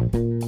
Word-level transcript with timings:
Bye. 0.00 0.39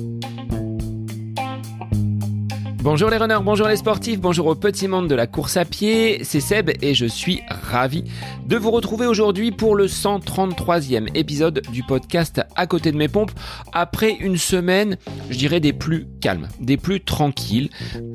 Bonjour 2.82 3.10
les 3.10 3.16
runners, 3.16 3.38
bonjour 3.44 3.68
les 3.68 3.76
sportifs, 3.76 4.20
bonjour 4.20 4.48
au 4.48 4.56
petit 4.56 4.88
monde 4.88 5.06
de 5.06 5.14
la 5.14 5.28
course 5.28 5.56
à 5.56 5.64
pied, 5.64 6.24
c'est 6.24 6.40
Seb 6.40 6.68
et 6.82 6.94
je 6.94 7.06
suis 7.06 7.40
ravi 7.48 8.02
de 8.44 8.56
vous 8.56 8.72
retrouver 8.72 9.06
aujourd'hui 9.06 9.52
pour 9.52 9.76
le 9.76 9.86
133e 9.86 11.06
épisode 11.14 11.62
du 11.70 11.84
podcast 11.84 12.42
À 12.56 12.66
côté 12.66 12.90
de 12.90 12.96
mes 12.96 13.06
pompes, 13.06 13.30
après 13.72 14.10
une 14.14 14.36
semaine, 14.36 14.96
je 15.30 15.38
dirais, 15.38 15.60
des 15.60 15.72
plus 15.72 16.08
calmes, 16.20 16.48
des 16.58 16.76
plus 16.76 17.00
tranquilles, 17.00 17.70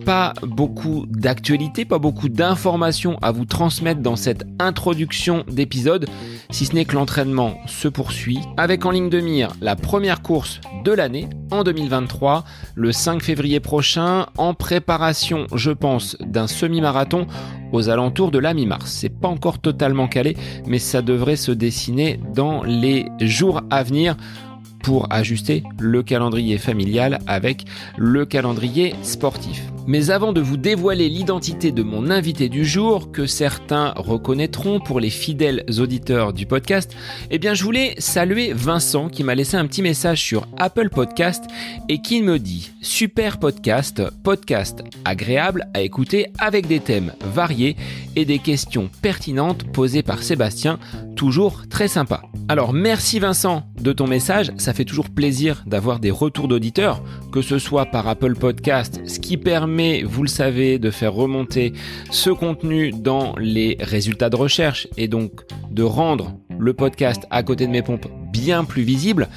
pas 0.05 0.33
beaucoup 0.41 1.05
d'actualités, 1.07 1.85
pas 1.85 1.97
beaucoup 1.97 2.27
d'informations 2.27 3.17
à 3.21 3.31
vous 3.31 3.45
transmettre 3.45 4.01
dans 4.01 4.17
cette 4.17 4.43
introduction 4.59 5.45
d'épisode, 5.47 6.09
si 6.51 6.65
ce 6.65 6.75
n'est 6.75 6.83
que 6.83 6.95
l'entraînement 6.95 7.57
se 7.67 7.87
poursuit, 7.87 8.39
avec 8.57 8.85
en 8.85 8.91
ligne 8.91 9.09
de 9.09 9.21
mire 9.21 9.53
la 9.61 9.77
première 9.77 10.21
course 10.21 10.59
de 10.83 10.91
l'année 10.91 11.29
en 11.51 11.63
2023, 11.63 12.43
le 12.75 12.91
5 12.91 13.23
février 13.23 13.61
prochain, 13.61 14.25
en 14.37 14.53
préparation, 14.57 15.47
je 15.53 15.71
pense, 15.71 16.17
d'un 16.19 16.47
semi-marathon 16.47 17.27
aux 17.71 17.89
alentours 17.89 18.31
de 18.31 18.39
la 18.39 18.53
mi-mars. 18.53 18.91
C'est 18.91 19.09
pas 19.09 19.27
encore 19.27 19.59
totalement 19.59 20.07
calé, 20.07 20.35
mais 20.65 20.79
ça 20.79 21.01
devrait 21.01 21.35
se 21.35 21.51
dessiner 21.51 22.19
dans 22.33 22.63
les 22.63 23.05
jours 23.19 23.61
à 23.69 23.83
venir 23.83 24.15
pour 24.83 25.11
ajuster 25.11 25.63
le 25.79 26.03
calendrier 26.03 26.57
familial 26.57 27.19
avec 27.27 27.65
le 27.97 28.25
calendrier 28.25 28.95
sportif. 29.01 29.63
Mais 29.87 30.09
avant 30.09 30.33
de 30.33 30.41
vous 30.41 30.57
dévoiler 30.57 31.07
l'identité 31.07 31.71
de 31.71 31.81
mon 31.81 32.09
invité 32.09 32.49
du 32.49 32.65
jour, 32.65 33.13
que 33.13 33.25
certains 33.25 33.93
reconnaîtront 33.95 34.81
pour 34.81 34.99
les 34.99 35.09
fidèles 35.09 35.63
auditeurs 35.79 36.33
du 36.33 36.45
podcast, 36.45 36.93
eh 37.31 37.37
bien 37.37 37.53
je 37.53 37.63
voulais 37.63 37.95
saluer 37.97 38.51
Vincent 38.51 39.07
qui 39.07 39.23
m'a 39.23 39.33
laissé 39.33 39.55
un 39.55 39.65
petit 39.65 39.81
message 39.81 40.21
sur 40.21 40.45
Apple 40.57 40.89
Podcast 40.89 41.45
et 41.87 42.01
qui 42.01 42.21
me 42.21 42.37
dit 42.37 42.71
Super 42.81 43.39
podcast, 43.39 44.03
podcast 44.23 44.83
agréable 45.05 45.69
à 45.73 45.81
écouter 45.81 46.27
avec 46.37 46.67
des 46.67 46.81
thèmes 46.81 47.13
variés 47.21 47.77
et 48.17 48.25
des 48.25 48.39
questions 48.39 48.89
pertinentes 49.01 49.63
posées 49.71 50.03
par 50.03 50.21
Sébastien, 50.21 50.79
toujours 51.15 51.63
très 51.69 51.87
sympa. 51.87 52.23
Alors 52.49 52.73
merci 52.73 53.19
Vincent 53.19 53.63
de 53.79 53.93
ton 53.93 54.07
message, 54.07 54.51
ça 54.67 54.73
fait 54.73 54.83
toujours 54.83 55.09
plaisir 55.09 55.63
d'avoir 55.65 56.01
des 56.01 56.11
retours 56.11 56.49
d'auditeurs, 56.49 57.01
que 57.31 57.41
ce 57.41 57.57
soit 57.57 57.85
par 57.85 58.05
Apple 58.09 58.35
Podcast, 58.35 58.99
ce 59.05 59.17
qui 59.17 59.37
permet, 59.37 60.03
vous 60.03 60.23
le 60.23 60.27
savez, 60.27 60.77
de 60.77 60.91
faire 60.91 61.13
remonter 61.13 61.71
ce 62.11 62.31
contenu 62.31 62.91
dans 62.91 63.33
les 63.39 63.77
résultats 63.79 64.29
de 64.29 64.35
recherche 64.35 64.89
et 64.97 65.07
donc 65.07 65.31
de 65.71 65.83
rendre 65.83 66.33
le 66.59 66.73
podcast 66.73 67.25
à 67.29 67.43
côté 67.43 67.65
de 67.65 67.71
mes 67.71 67.81
pompes 67.81 68.09
bien 68.33 68.65
plus 68.65 68.83
visible. 68.83 69.29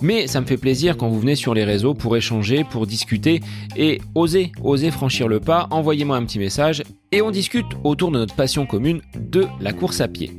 Mais 0.00 0.26
ça 0.26 0.40
me 0.40 0.46
fait 0.46 0.56
plaisir 0.56 0.96
quand 0.96 1.08
vous 1.08 1.20
venez 1.20 1.36
sur 1.36 1.52
les 1.52 1.64
réseaux 1.64 1.92
pour 1.92 2.16
échanger, 2.16 2.64
pour 2.64 2.86
discuter 2.86 3.42
et 3.76 4.00
oser, 4.14 4.52
oser 4.64 4.90
franchir 4.90 5.28
le 5.28 5.38
pas. 5.38 5.66
Envoyez-moi 5.70 6.16
un 6.16 6.24
petit 6.24 6.38
message 6.38 6.82
et 7.12 7.20
on 7.20 7.30
discute 7.30 7.66
autour 7.84 8.10
de 8.10 8.16
notre 8.16 8.34
passion 8.34 8.64
commune 8.64 9.02
de 9.18 9.44
la 9.60 9.74
course 9.74 10.00
à 10.00 10.08
pied. 10.08 10.32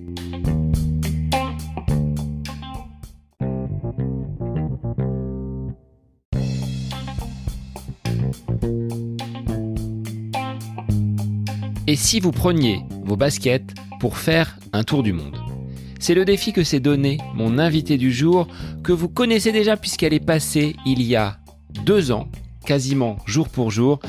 Et 11.89 11.95
si 11.95 12.19
vous 12.19 12.31
preniez 12.31 12.83
vos 13.03 13.15
baskets 13.15 13.73
pour 13.99 14.19
faire 14.19 14.59
un 14.73 14.83
tour 14.83 15.01
du 15.01 15.11
monde? 15.11 15.39
C'est 15.99 16.13
le 16.13 16.23
défi 16.23 16.53
que 16.53 16.63
s'est 16.63 16.79
donné 16.79 17.17
mon 17.33 17.57
invité 17.57 17.97
du 17.97 18.13
jour, 18.13 18.47
que 18.83 18.91
vous 18.91 19.09
connaissez 19.09 19.51
déjà 19.51 19.75
puisqu'elle 19.75 20.13
est 20.13 20.23
passée 20.23 20.75
il 20.85 21.01
y 21.01 21.15
a 21.15 21.39
deux 21.83 22.11
ans, 22.11 22.27
quasiment 22.63 23.17
jour 23.25 23.49
pour 23.49 23.71
jour, 23.71 23.99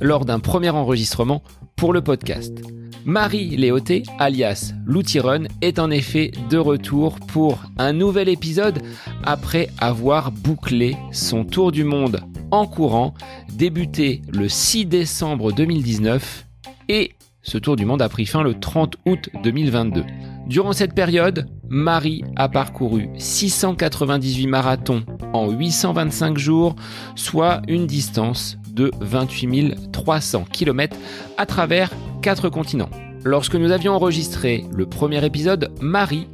lors 0.00 0.24
d'un 0.24 0.38
premier 0.38 0.70
enregistrement 0.70 1.42
pour 1.74 1.92
le 1.92 2.02
podcast. 2.02 2.56
Marie 3.04 3.56
Léoté, 3.56 4.04
alias 4.20 4.72
Run, 5.16 5.46
est 5.60 5.80
en 5.80 5.90
effet 5.90 6.30
de 6.50 6.58
retour 6.58 7.18
pour 7.18 7.64
un 7.78 7.92
nouvel 7.92 8.28
épisode 8.28 8.80
après 9.24 9.70
avoir 9.78 10.30
bouclé 10.30 10.96
son 11.10 11.44
tour 11.44 11.72
du 11.72 11.82
monde 11.82 12.20
en 12.52 12.68
courant, 12.68 13.12
débuté 13.52 14.22
le 14.32 14.48
6 14.48 14.86
décembre 14.86 15.50
2019 15.50 16.46
et 16.88 17.16
ce 17.44 17.58
tour 17.58 17.76
du 17.76 17.84
monde 17.84 18.02
a 18.02 18.08
pris 18.08 18.26
fin 18.26 18.42
le 18.42 18.58
30 18.58 18.96
août 19.06 19.28
2022. 19.42 20.04
Durant 20.46 20.72
cette 20.72 20.94
période, 20.94 21.46
Marie 21.68 22.24
a 22.36 22.48
parcouru 22.48 23.08
698 23.18 24.46
marathons 24.46 25.04
en 25.32 25.50
825 25.50 26.38
jours, 26.38 26.74
soit 27.14 27.60
une 27.68 27.86
distance 27.86 28.58
de 28.72 28.90
28 29.00 29.92
300 29.92 30.44
km 30.50 30.96
à 31.36 31.46
travers 31.46 31.90
quatre 32.22 32.48
continents. 32.48 32.90
Lorsque 33.24 33.54
nous 33.54 33.70
avions 33.70 33.92
enregistré 33.92 34.64
le 34.72 34.86
premier 34.86 35.24
épisode, 35.24 35.70
Marie 35.80 36.26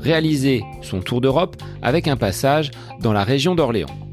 réalisait 0.00 0.62
son 0.82 1.00
tour 1.00 1.20
d'Europe 1.20 1.56
avec 1.82 2.08
un 2.08 2.16
passage 2.16 2.70
dans 3.00 3.12
la 3.12 3.24
région 3.24 3.54
d'Orléans 3.54 4.07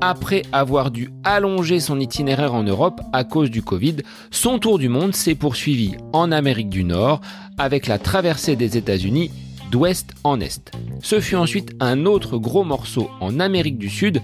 après 0.00 0.42
avoir 0.52 0.90
dû 0.90 1.10
allonger 1.24 1.80
son 1.80 2.00
itinéraire 2.00 2.54
en 2.54 2.62
Europe 2.62 3.00
à 3.12 3.24
cause 3.24 3.50
du 3.50 3.62
Covid, 3.62 3.96
son 4.30 4.58
tour 4.58 4.78
du 4.78 4.88
monde 4.88 5.14
s'est 5.14 5.34
poursuivi 5.34 5.96
en 6.12 6.32
Amérique 6.32 6.68
du 6.68 6.84
Nord 6.84 7.20
avec 7.58 7.86
la 7.86 7.98
traversée 7.98 8.56
des 8.56 8.76
États-Unis 8.76 9.30
d'ouest 9.70 10.12
en 10.24 10.40
est. 10.40 10.72
Ce 11.02 11.20
fut 11.20 11.36
ensuite 11.36 11.74
un 11.80 12.06
autre 12.06 12.38
gros 12.38 12.64
morceau 12.64 13.10
en 13.20 13.40
Amérique 13.40 13.78
du 13.78 13.88
Sud, 13.88 14.20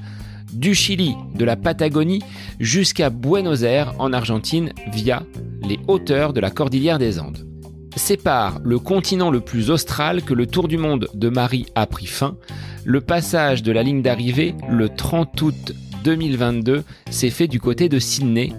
du 0.52 0.74
Chili, 0.74 1.14
de 1.34 1.44
la 1.44 1.56
Patagonie 1.56 2.22
jusqu'à 2.60 3.10
Buenos 3.10 3.62
Aires 3.62 3.94
en 3.98 4.12
Argentine 4.12 4.72
via 4.92 5.22
les 5.62 5.78
hauteurs 5.86 6.32
de 6.32 6.40
la 6.40 6.50
cordillère 6.50 6.98
des 6.98 7.18
Andes 7.18 7.46
sépare 7.96 8.60
le 8.62 8.78
continent 8.78 9.30
le 9.30 9.40
plus 9.40 9.70
austral 9.70 10.22
que 10.22 10.34
le 10.34 10.46
tour 10.46 10.68
du 10.68 10.78
monde 10.78 11.08
de 11.14 11.28
Marie 11.28 11.66
a 11.74 11.86
pris 11.86 12.06
fin. 12.06 12.36
Le 12.84 13.00
passage 13.00 13.62
de 13.62 13.72
la 13.72 13.82
ligne 13.82 14.02
d'arrivée, 14.02 14.54
le 14.68 14.88
30 14.88 15.40
août 15.42 15.72
2022, 16.04 16.84
s'est 17.10 17.30
fait 17.30 17.48
du 17.48 17.58
côté 17.58 17.88
de 17.88 17.98
Sydney. 17.98 18.52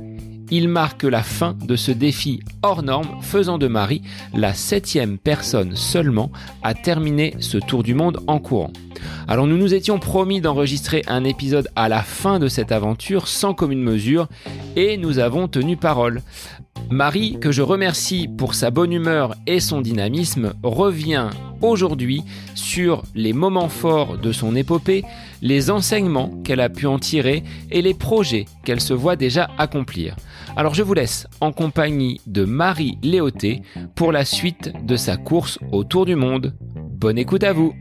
Il 0.50 0.70
marque 0.70 1.04
la 1.04 1.24
fin 1.24 1.56
de 1.66 1.76
ce 1.76 1.92
défi 1.92 2.40
hors 2.64 2.82
norme, 2.82 3.22
faisant 3.22 3.58
de 3.58 3.68
Marie 3.68 4.02
la 4.34 4.54
septième 4.54 5.18
personne 5.18 5.76
seulement 5.76 6.32
à 6.64 6.74
terminer 6.74 7.36
ce 7.40 7.58
tour 7.58 7.84
du 7.84 7.94
monde 7.94 8.20
en 8.28 8.40
courant. 8.40 8.72
Alors 9.28 9.46
nous 9.46 9.58
nous 9.58 9.74
étions 9.74 10.00
promis 10.00 10.40
d'enregistrer 10.40 11.04
un 11.08 11.26
épisode 11.26 11.68
à 11.76 11.90
la 11.90 12.02
fin 12.02 12.40
de 12.40 12.48
cette 12.48 12.72
aventure 12.72 13.28
sans 13.28 13.54
commune 13.54 13.84
mesure 13.84 14.28
et 14.78 14.98
nous 14.98 15.20
avons 15.20 15.48
tenu 15.50 15.76
parole. 15.76 16.22
Marie, 16.90 17.38
que 17.40 17.52
je 17.52 17.62
remercie 17.62 18.28
pour 18.28 18.56
sa 18.56 18.72
bonne 18.72 18.94
humeur 18.94 19.36
et 19.46 19.60
son 19.60 19.82
dynamisme, 19.82 20.54
revient 20.64 21.30
aujourd'hui 21.62 22.24
sur 22.56 23.04
les 23.16 23.34
moments 23.34 23.70
forts 23.70 24.18
de 24.18 24.32
son 24.32 24.56
épopée, 24.56 25.04
les 25.42 25.70
enseignements 25.70 26.30
qu'elle 26.44 26.60
a 26.60 26.70
pu 26.70 26.86
en 26.86 27.00
tirer 27.00 27.44
et 27.72 27.82
les 27.82 27.94
projets 27.94 28.46
qu'elle 28.64 28.82
se 28.82 28.94
voit 28.94 29.16
déjà 29.16 29.50
accomplir. 29.58 30.16
Alors 30.56 30.74
je 30.74 30.84
vous 30.84 30.94
laisse 30.94 31.28
en 31.42 31.52
compagnie 31.52 32.22
de 32.26 32.46
Marie 32.46 32.98
Léoté 33.04 33.62
pour 33.96 34.12
la 34.12 34.26
suite 34.26 34.72
de 34.86 34.96
sa 34.96 35.18
course 35.18 35.60
autour 35.72 36.06
du 36.06 36.16
monde. 36.16 36.54
Bonne 36.76 37.18
écoute 37.18 37.44
à 37.44 37.54
vous 37.54 37.74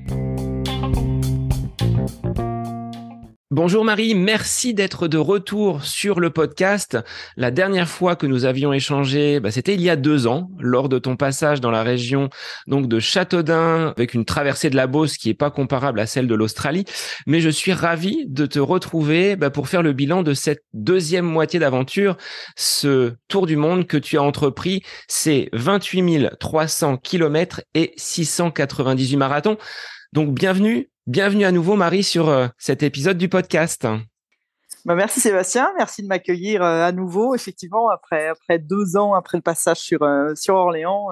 Bonjour 3.53 3.84
Marie, 3.84 4.17
merci 4.17 4.75
d'être 4.75 5.07
de 5.07 5.19
retour 5.19 5.84
sur 5.84 6.19
le 6.19 6.31
podcast. 6.31 6.99
La 7.37 7.53
dernière 7.53 7.89
fois 7.89 8.17
que 8.17 8.27
nous 8.27 8.45
avions 8.45 8.73
échangé, 8.73 9.39
bah, 9.39 9.53
c'était 9.53 9.75
il 9.75 9.81
y 9.81 9.89
a 9.89 9.95
deux 9.95 10.27
ans, 10.27 10.51
lors 10.59 10.89
de 10.89 10.99
ton 10.99 11.15
passage 11.15 11.61
dans 11.61 11.71
la 11.71 11.84
région 11.84 12.29
donc 12.67 12.89
de 12.89 12.99
Châteaudun, 12.99 13.95
avec 13.97 14.15
une 14.15 14.25
traversée 14.25 14.69
de 14.69 14.75
la 14.75 14.89
Beauce 14.89 15.17
qui 15.17 15.31
est 15.31 15.34
pas 15.34 15.53
comparable 15.53 16.01
à 16.01 16.07
celle 16.07 16.27
de 16.27 16.34
l'Australie. 16.34 16.87
Mais 17.29 17.41
je 17.41 17.49
suis 17.49 17.73
ravi 17.73 18.25
de 18.27 18.47
te 18.47 18.59
retrouver 18.59 19.37
bah, 19.37 19.51
pour 19.51 19.69
faire 19.69 19.84
le 19.84 19.93
bilan 19.93 20.25
de 20.25 20.34
cette 20.34 20.65
deuxième 20.72 21.25
moitié 21.25 21.60
d'aventure, 21.60 22.16
ce 22.57 23.15
tour 23.28 23.47
du 23.47 23.54
monde 23.54 23.87
que 23.87 23.97
tu 23.97 24.19
as 24.19 24.25
entrepris. 24.25 24.83
C'est 25.07 25.51
28 25.53 26.31
300 26.41 26.97
kilomètres 26.97 27.63
et 27.75 27.93
698 27.97 29.16
marathons. 29.16 29.57
Donc 30.13 30.34
bienvenue 30.34 30.91
Bienvenue 31.07 31.45
à 31.45 31.53
nouveau, 31.53 31.77
Marie, 31.77 32.03
sur 32.03 32.29
euh, 32.29 32.49
cet 32.59 32.83
épisode 32.83 33.17
du 33.17 33.29
podcast. 33.29 33.87
Bah, 34.85 34.97
merci 34.97 35.21
Sébastien, 35.21 35.71
merci 35.77 36.03
de 36.03 36.09
m'accueillir 36.09 36.65
euh, 36.65 36.83
à 36.83 36.91
nouveau. 36.91 37.37
Effectivement, 37.37 37.89
après, 37.91 38.27
après 38.27 38.59
deux 38.59 38.97
ans, 38.97 39.15
après 39.15 39.39
le 39.39 39.43
passage 39.43 39.77
sur, 39.77 40.03
euh, 40.03 40.35
sur 40.35 40.57
Orléans, 40.57 41.11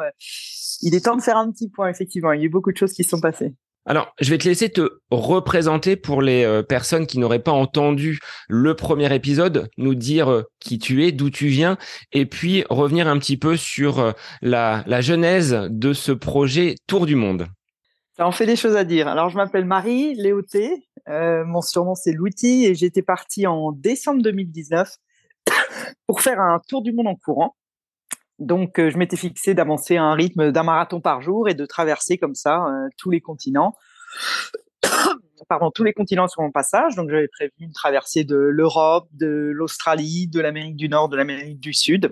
il 0.82 0.96
est 0.96 1.04
temps 1.04 1.14
de 1.14 1.22
faire 1.22 1.36
un 1.36 1.48
petit 1.52 1.68
point, 1.68 1.88
effectivement. 1.88 2.32
Il 2.32 2.40
y 2.40 2.42
a 2.42 2.46
eu 2.46 2.50
beaucoup 2.50 2.72
de 2.72 2.76
choses 2.76 2.92
qui 2.92 3.04
se 3.04 3.10
sont 3.10 3.20
passées. 3.20 3.54
Alors, 3.86 4.12
je 4.20 4.30
vais 4.30 4.38
te 4.38 4.48
laisser 4.48 4.68
te 4.68 4.98
représenter 5.12 5.94
pour 5.94 6.22
les 6.22 6.62
personnes 6.68 7.06
qui 7.06 7.20
n'auraient 7.20 7.38
pas 7.38 7.52
entendu 7.52 8.18
le 8.48 8.74
premier 8.74 9.14
épisode, 9.14 9.68
nous 9.76 9.94
dire 9.94 10.42
qui 10.58 10.80
tu 10.80 11.06
es, 11.06 11.12
d'où 11.12 11.30
tu 11.30 11.46
viens, 11.46 11.78
et 12.10 12.26
puis 12.26 12.64
revenir 12.68 13.06
un 13.06 13.18
petit 13.20 13.36
peu 13.36 13.56
sur 13.56 14.12
la, 14.42 14.82
la 14.86 15.00
genèse 15.02 15.68
de 15.70 15.92
ce 15.92 16.10
projet 16.10 16.74
Tour 16.88 17.06
du 17.06 17.14
Monde. 17.14 17.46
Ça 18.16 18.26
en 18.26 18.32
fait 18.32 18.46
des 18.46 18.56
choses 18.56 18.76
à 18.76 18.84
dire. 18.84 19.08
Alors, 19.08 19.28
je 19.28 19.36
m'appelle 19.36 19.64
Marie 19.64 20.14
Léoté. 20.14 20.88
mon 21.08 21.60
surnom 21.60 21.94
c'est 21.94 22.12
Louti 22.12 22.64
et 22.64 22.74
j'étais 22.74 23.02
partie 23.02 23.46
en 23.46 23.72
décembre 23.72 24.22
2019 24.22 24.96
pour 26.06 26.20
faire 26.20 26.40
un 26.40 26.60
tour 26.68 26.82
du 26.82 26.92
monde 26.92 27.08
en 27.08 27.16
courant. 27.16 27.56
Donc, 28.38 28.74
je 28.78 28.96
m'étais 28.98 29.16
fixé 29.16 29.54
d'avancer 29.54 29.96
à 29.96 30.04
un 30.04 30.14
rythme 30.14 30.50
d'un 30.50 30.62
marathon 30.64 31.00
par 31.00 31.22
jour 31.22 31.48
et 31.48 31.54
de 31.54 31.66
traverser 31.66 32.18
comme 32.18 32.34
ça 32.34 32.64
tous 32.96 33.10
les 33.10 33.20
continents. 33.20 33.74
Pardon, 35.48 35.70
tous 35.70 35.84
les 35.84 35.92
continents 35.92 36.28
sur 36.28 36.42
mon 36.42 36.50
passage. 36.50 36.94
Donc, 36.94 37.10
j'avais 37.10 37.28
prévu 37.28 37.52
une 37.58 37.72
traversée 37.72 38.24
de 38.24 38.36
l'Europe, 38.36 39.08
de 39.12 39.50
l'Australie, 39.52 40.26
de 40.28 40.40
l'Amérique 40.40 40.76
du 40.76 40.88
Nord, 40.88 41.08
de 41.08 41.16
l'Amérique 41.16 41.60
du 41.60 41.72
Sud. 41.72 42.10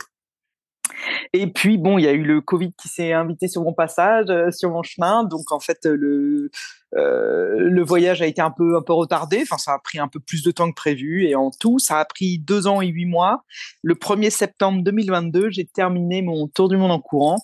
Et 1.33 1.47
puis 1.47 1.79
bon, 1.79 1.99
il 1.99 2.05
y 2.05 2.09
a 2.09 2.13
eu 2.13 2.23
le 2.23 2.41
Covid 2.41 2.73
qui 2.75 2.89
s'est 2.89 3.13
invité 3.13 3.49
sur 3.49 3.63
mon 3.63 3.73
passage, 3.73 4.27
euh, 4.29 4.51
sur 4.51 4.71
mon 4.71 4.83
chemin. 4.83 5.25
Donc 5.25 5.51
en 5.53 5.61
fait, 5.61 5.85
le 5.85 6.51
euh, 6.95 7.55
le 7.59 7.83
voyage 7.83 8.21
a 8.21 8.27
été 8.27 8.43
un 8.43 8.51
peu 8.51 8.77
un 8.77 8.83
peu 8.83 8.93
retardé. 8.93 9.41
Enfin, 9.43 9.59
ça 9.59 9.73
a 9.73 9.79
pris 9.79 9.99
un 9.99 10.09
peu 10.09 10.21
plus 10.21 10.43
de 10.43 10.51
temps 10.51 10.69
que 10.69 10.75
prévu. 10.75 11.27
Et 11.27 11.35
en 11.35 11.51
tout, 11.51 11.79
ça 11.79 11.99
a 11.99 12.05
pris 12.05 12.39
deux 12.39 12.67
ans 12.67 12.83
et 12.83 12.89
huit 12.89 13.07
mois. 13.07 13.45
Le 13.83 13.95
1er 13.95 14.31
septembre 14.31 14.83
2022, 14.83 15.51
j'ai 15.51 15.65
terminé 15.65 16.23
mon 16.23 16.49
tour 16.49 16.69
du 16.69 16.77
monde 16.77 16.93
en 16.93 17.01
courant. 17.01 17.39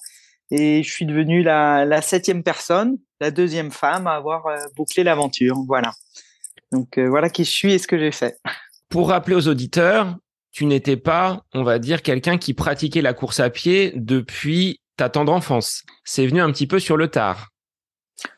Et 0.50 0.82
je 0.82 0.90
suis 0.90 1.06
devenue 1.06 1.42
la, 1.42 1.84
la 1.84 2.00
septième 2.00 2.42
personne, 2.42 2.98
la 3.20 3.30
deuxième 3.30 3.70
femme 3.70 4.06
à 4.06 4.12
avoir 4.12 4.46
euh, 4.46 4.58
bouclé 4.76 5.04
l'aventure. 5.04 5.56
Voilà. 5.66 5.92
Donc 6.72 6.98
voilà 6.98 7.30
qui 7.30 7.44
je 7.44 7.50
suis 7.50 7.72
et 7.72 7.78
ce 7.78 7.86
que 7.88 7.98
j'ai 7.98 8.12
fait. 8.12 8.38
Pour 8.90 9.08
rappeler 9.08 9.34
aux 9.34 9.48
auditeurs, 9.48 10.16
tu 10.52 10.66
n'étais 10.66 10.96
pas, 10.96 11.42
on 11.54 11.62
va 11.62 11.78
dire, 11.78 12.02
quelqu'un 12.02 12.38
qui 12.38 12.54
pratiquait 12.54 13.02
la 13.02 13.14
course 13.14 13.40
à 13.40 13.50
pied 13.50 13.92
depuis 13.96 14.80
ta 14.96 15.08
tendre 15.08 15.32
enfance. 15.32 15.84
C'est 16.04 16.26
venu 16.26 16.40
un 16.40 16.50
petit 16.50 16.66
peu 16.66 16.78
sur 16.78 16.96
le 16.96 17.08
tard. 17.08 17.48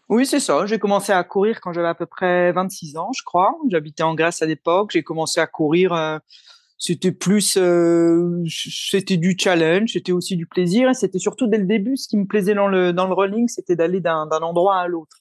Oui, 0.08 0.26
c'est 0.26 0.40
ça. 0.40 0.66
J'ai 0.66 0.78
commencé 0.78 1.12
à 1.12 1.22
courir 1.24 1.60
quand 1.60 1.72
j'avais 1.72 1.88
à 1.88 1.94
peu 1.94 2.06
près 2.06 2.52
26 2.52 2.96
ans, 2.96 3.10
je 3.16 3.22
crois. 3.24 3.54
J'habitais 3.70 4.02
en 4.02 4.14
Grèce 4.14 4.42
à 4.42 4.46
l'époque. 4.46 4.90
J'ai 4.92 5.02
commencé 5.02 5.40
à 5.40 5.46
courir. 5.46 5.92
Euh, 5.92 6.18
c'était 6.76 7.12
plus, 7.12 7.56
euh, 7.56 8.42
c'était 8.46 9.18
du 9.18 9.36
challenge, 9.38 9.92
c'était 9.92 10.12
aussi 10.12 10.36
du 10.36 10.46
plaisir. 10.46 10.90
Et 10.90 10.94
c'était 10.94 11.18
surtout 11.18 11.46
dès 11.46 11.58
le 11.58 11.66
début, 11.66 11.96
ce 11.96 12.08
qui 12.08 12.16
me 12.16 12.26
plaisait 12.26 12.54
dans 12.54 12.68
le 12.68 12.92
dans 12.92 13.06
le 13.06 13.14
running, 13.14 13.48
c'était 13.48 13.76
d'aller 13.76 14.00
d'un 14.00 14.26
endroit 14.30 14.78
à 14.78 14.88
l'autre. 14.88 15.19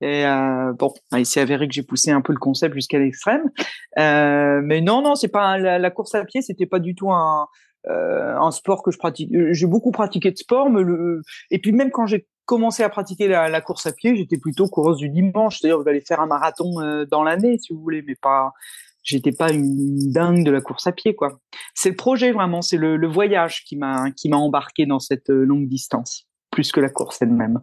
Et 0.00 0.24
euh, 0.24 0.72
bon, 0.74 0.94
il 1.16 1.26
s'est 1.26 1.40
avéré 1.40 1.66
que 1.66 1.74
j'ai 1.74 1.82
poussé 1.82 2.10
un 2.10 2.20
peu 2.20 2.32
le 2.32 2.38
concept 2.38 2.74
jusqu'à 2.74 2.98
l'extrême. 2.98 3.50
Euh, 3.98 4.60
mais 4.62 4.80
non, 4.80 5.02
non, 5.02 5.14
c'est 5.14 5.28
pas 5.28 5.58
la, 5.58 5.90
course 5.90 6.14
à 6.14 6.24
pied, 6.24 6.40
c'était 6.40 6.66
pas 6.66 6.78
du 6.78 6.94
tout 6.94 7.10
un, 7.10 7.48
euh, 7.88 8.36
un 8.36 8.50
sport 8.50 8.82
que 8.82 8.90
je 8.90 8.98
pratique. 8.98 9.30
J'ai 9.50 9.66
beaucoup 9.66 9.90
pratiqué 9.90 10.30
de 10.30 10.36
sport, 10.36 10.70
mais 10.70 10.82
le 10.82 11.22
et 11.50 11.58
puis 11.58 11.72
même 11.72 11.90
quand 11.90 12.06
j'ai 12.06 12.26
commencé 12.44 12.82
à 12.82 12.88
pratiquer 12.88 13.28
la, 13.28 13.60
course 13.60 13.86
à 13.86 13.92
pied, 13.92 14.16
j'étais 14.16 14.38
plutôt 14.38 14.68
coureuse 14.68 14.96
du 14.96 15.10
dimanche, 15.10 15.58
c'est-à-dire 15.58 15.82
j'allais 15.84 16.00
faire 16.00 16.20
un 16.20 16.26
marathon 16.26 16.80
euh, 16.80 17.04
dans 17.04 17.22
l'année, 17.22 17.58
si 17.58 17.72
vous 17.72 17.80
voulez, 17.80 18.02
mais 18.06 18.14
pas. 18.20 18.52
J'étais 19.04 19.32
pas 19.32 19.52
une 19.52 20.12
dingue 20.12 20.44
de 20.44 20.50
la 20.50 20.60
course 20.60 20.86
à 20.86 20.92
pied, 20.92 21.14
quoi. 21.14 21.38
C'est 21.74 21.90
le 21.90 21.96
projet 21.96 22.32
vraiment, 22.32 22.60
c'est 22.60 22.76
le, 22.76 22.96
le 22.96 23.06
voyage 23.06 23.64
qui 23.64 23.76
m'a 23.76 24.10
qui 24.10 24.28
m'a 24.28 24.36
embarqué 24.36 24.86
dans 24.86 24.98
cette 24.98 25.30
euh, 25.30 25.44
longue 25.44 25.68
distance, 25.68 26.26
plus 26.50 26.72
que 26.72 26.80
la 26.80 26.90
course 26.90 27.22
elle-même. 27.22 27.60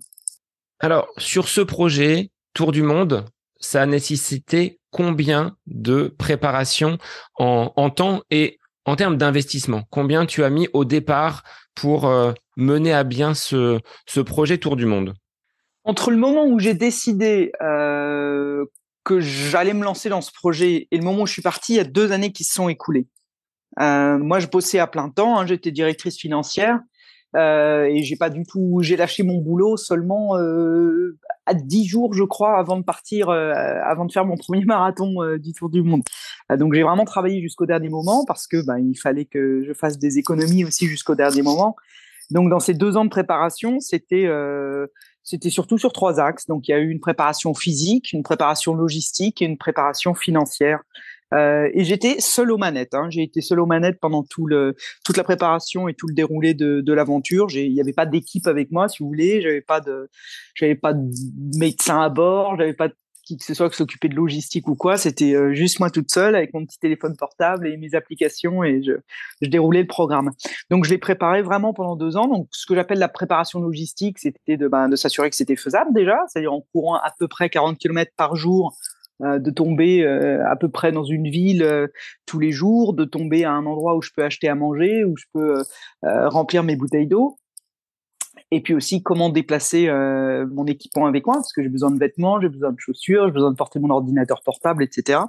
Alors, 0.79 1.07
sur 1.17 1.47
ce 1.47 1.61
projet, 1.61 2.31
Tour 2.53 2.71
du 2.71 2.81
Monde, 2.81 3.25
ça 3.59 3.81
a 3.81 3.85
nécessité 3.85 4.79
combien 4.91 5.55
de 5.67 6.13
préparation 6.17 6.97
en, 7.37 7.89
temps 7.89 8.21
et 8.29 8.59
en 8.85 8.95
termes 8.95 9.17
d'investissement? 9.17 9.83
Combien 9.89 10.25
tu 10.25 10.43
as 10.43 10.49
mis 10.49 10.67
au 10.73 10.85
départ 10.85 11.43
pour 11.75 12.07
euh, 12.07 12.33
mener 12.57 12.93
à 12.93 13.03
bien 13.03 13.33
ce, 13.33 13.79
projet 14.25 14.57
Tour 14.57 14.75
du 14.75 14.85
Monde? 14.85 15.13
Entre 15.85 16.11
le 16.11 16.17
moment 16.17 16.45
où 16.45 16.59
j'ai 16.59 16.73
décidé 16.73 17.51
euh, 17.61 18.65
que 19.03 19.19
j'allais 19.19 19.73
me 19.73 19.83
lancer 19.83 20.09
dans 20.09 20.21
ce 20.21 20.31
projet 20.31 20.87
et 20.91 20.97
le 20.97 21.03
moment 21.03 21.23
où 21.23 21.27
je 21.27 21.33
suis 21.33 21.41
parti, 21.41 21.73
il 21.73 21.77
y 21.77 21.79
a 21.81 21.85
deux 21.85 22.11
années 22.11 22.31
qui 22.31 22.43
se 22.43 22.53
sont 22.53 22.69
écoulées. 22.69 23.07
Euh, 23.79 24.17
moi, 24.17 24.39
je 24.39 24.47
bossais 24.47 24.79
à 24.79 24.87
plein 24.87 25.09
temps, 25.09 25.37
hein, 25.37 25.45
j'étais 25.45 25.71
directrice 25.71 26.17
financière 26.17 26.79
euh, 27.35 27.85
et 27.85 28.03
j'ai 28.03 28.15
pas 28.15 28.29
du 28.29 28.43
tout, 28.43 28.79
j'ai 28.81 28.95
lâché 28.95 29.23
mon 29.23 29.37
boulot 29.39 29.77
seulement 29.77 30.37
euh, 30.37 31.17
à 31.45 31.53
dix 31.53 31.85
jours, 31.85 32.13
je 32.13 32.23
crois, 32.23 32.57
avant 32.57 32.77
de 32.77 32.83
partir, 32.83 33.29
euh, 33.29 33.53
avant 33.83 34.05
de 34.05 34.11
faire 34.11 34.25
mon 34.25 34.37
premier 34.37 34.63
marathon 34.65 35.15
du 35.37 35.53
Tour 35.53 35.69
du 35.69 35.81
Monde. 35.81 36.03
Donc 36.57 36.73
j'ai 36.73 36.83
vraiment 36.83 37.05
travaillé 37.05 37.41
jusqu'au 37.41 37.65
dernier 37.65 37.89
moment 37.89 38.23
parce 38.25 38.47
que 38.47 38.65
ben, 38.65 38.77
il 38.77 38.95
fallait 38.95 39.25
que 39.25 39.63
je 39.65 39.73
fasse 39.73 39.97
des 39.97 40.17
économies 40.17 40.63
aussi 40.63 40.87
jusqu'au 40.87 41.15
dernier 41.15 41.41
moment. 41.41 41.75
Donc 42.31 42.49
dans 42.49 42.59
ces 42.59 42.73
deux 42.73 42.97
ans 42.97 43.05
de 43.05 43.09
préparation, 43.09 43.79
c'était 43.79 44.29
c'était 45.23 45.49
surtout 45.49 45.79
sur 45.79 45.91
trois 45.91 46.19
axes. 46.19 46.45
Donc 46.45 46.67
il 46.67 46.71
y 46.71 46.73
a 46.73 46.79
eu 46.79 46.89
une 46.89 46.99
préparation 46.99 47.53
physique, 47.53 48.13
une 48.13 48.23
préparation 48.23 48.75
logistique 48.75 49.41
et 49.41 49.45
une 49.45 49.57
préparation 49.57 50.13
financière. 50.13 50.81
Euh, 51.35 51.69
et 51.73 51.83
j'étais 51.83 52.19
seul 52.19 52.51
aux 52.51 52.57
manettes. 52.57 52.93
Hein. 52.93 53.09
J'ai 53.09 53.23
été 53.23 53.41
seul 53.41 53.59
aux 53.59 53.65
manettes 53.65 53.99
pendant 53.99 54.23
tout 54.23 54.47
toute 55.03 55.17
la 55.17 55.23
préparation 55.23 55.87
et 55.87 55.93
tout 55.93 56.07
le 56.07 56.13
déroulé 56.13 56.53
de, 56.53 56.81
de 56.81 56.93
l'aventure. 56.93 57.47
Il 57.51 57.73
n'y 57.73 57.81
avait 57.81 57.93
pas 57.93 58.05
d'équipe 58.05 58.47
avec 58.47 58.71
moi, 58.71 58.87
si 58.87 59.03
vous 59.03 59.07
voulez. 59.07 59.41
J'avais 59.41 59.61
pas 59.61 59.81
de, 59.81 60.09
j'avais 60.53 60.75
pas 60.75 60.93
de 60.93 61.11
médecin 61.57 62.01
à 62.01 62.09
bord. 62.09 62.55
J'avais 62.57 62.73
pas 62.73 62.89
qui 63.25 63.37
que 63.37 63.43
ce 63.43 63.53
soit 63.53 63.69
qui 63.69 63.75
s'occupait 63.75 64.07
de 64.07 64.15
logistique 64.15 64.67
ou 64.67 64.75
quoi. 64.75 64.97
C'était 64.97 65.33
euh, 65.33 65.53
juste 65.53 65.79
moi 65.79 65.89
toute 65.89 66.11
seule 66.11 66.35
avec 66.35 66.53
mon 66.53 66.65
petit 66.65 66.79
téléphone 66.79 67.15
portable 67.17 67.67
et 67.67 67.75
mes 67.75 67.95
applications 67.95 68.63
et 68.63 68.81
je, 68.83 68.93
déroulais 69.47 69.81
le 69.81 69.87
programme. 69.87 70.31
Donc 70.69 70.85
je 70.85 70.91
l'ai 70.91 70.97
préparé 70.97 71.41
vraiment 71.41 71.73
pendant 71.73 71.95
deux 71.95 72.15
ans. 72.15 72.27
Donc 72.27 72.47
ce 72.51 72.65
que 72.65 72.75
j'appelle 72.75 72.99
la 72.99 73.09
préparation 73.09 73.59
logistique, 73.59 74.19
c'était 74.19 74.57
de, 74.57 74.67
ben, 74.67 74.87
de 74.87 74.95
s'assurer 74.95 75.29
que 75.29 75.35
c'était 75.35 75.55
faisable 75.55 75.91
déjà, 75.93 76.17
c'est-à-dire 76.27 76.53
en 76.53 76.61
courant 76.71 76.95
à 76.95 77.11
peu 77.17 77.27
près 77.27 77.49
40 77.49 77.77
km 77.77 78.11
par 78.15 78.35
jour 78.35 78.75
de 79.21 79.49
tomber 79.51 80.03
euh, 80.03 80.45
à 80.49 80.55
peu 80.55 80.69
près 80.69 80.91
dans 80.91 81.03
une 81.03 81.29
ville 81.29 81.63
euh, 81.63 81.87
tous 82.25 82.39
les 82.39 82.51
jours, 82.51 82.93
de 82.93 83.05
tomber 83.05 83.45
à 83.45 83.51
un 83.51 83.65
endroit 83.65 83.95
où 83.95 84.01
je 84.01 84.11
peux 84.15 84.23
acheter 84.23 84.49
à 84.49 84.55
manger, 84.55 85.05
où 85.05 85.15
je 85.17 85.25
peux 85.33 85.63
remplir 86.03 86.63
mes 86.63 86.75
bouteilles 86.75 87.07
d'eau. 87.07 87.37
Et 88.51 88.61
puis 88.61 88.73
aussi 88.73 89.01
comment 89.01 89.29
déplacer 89.29 89.89
mon 90.51 90.65
équipement 90.65 91.07
avec 91.07 91.25
moi, 91.25 91.35
parce 91.35 91.53
que 91.53 91.63
j'ai 91.63 91.69
besoin 91.69 91.91
de 91.91 91.97
vêtements, 91.97 92.39
j'ai 92.41 92.49
besoin 92.49 92.71
de 92.71 92.79
chaussures, 92.79 93.27
j'ai 93.27 93.33
besoin 93.33 93.51
de 93.51 93.55
porter 93.55 93.79
mon 93.79 93.89
ordinateur 93.89 94.41
portable, 94.43 94.83
etc. 94.83 95.19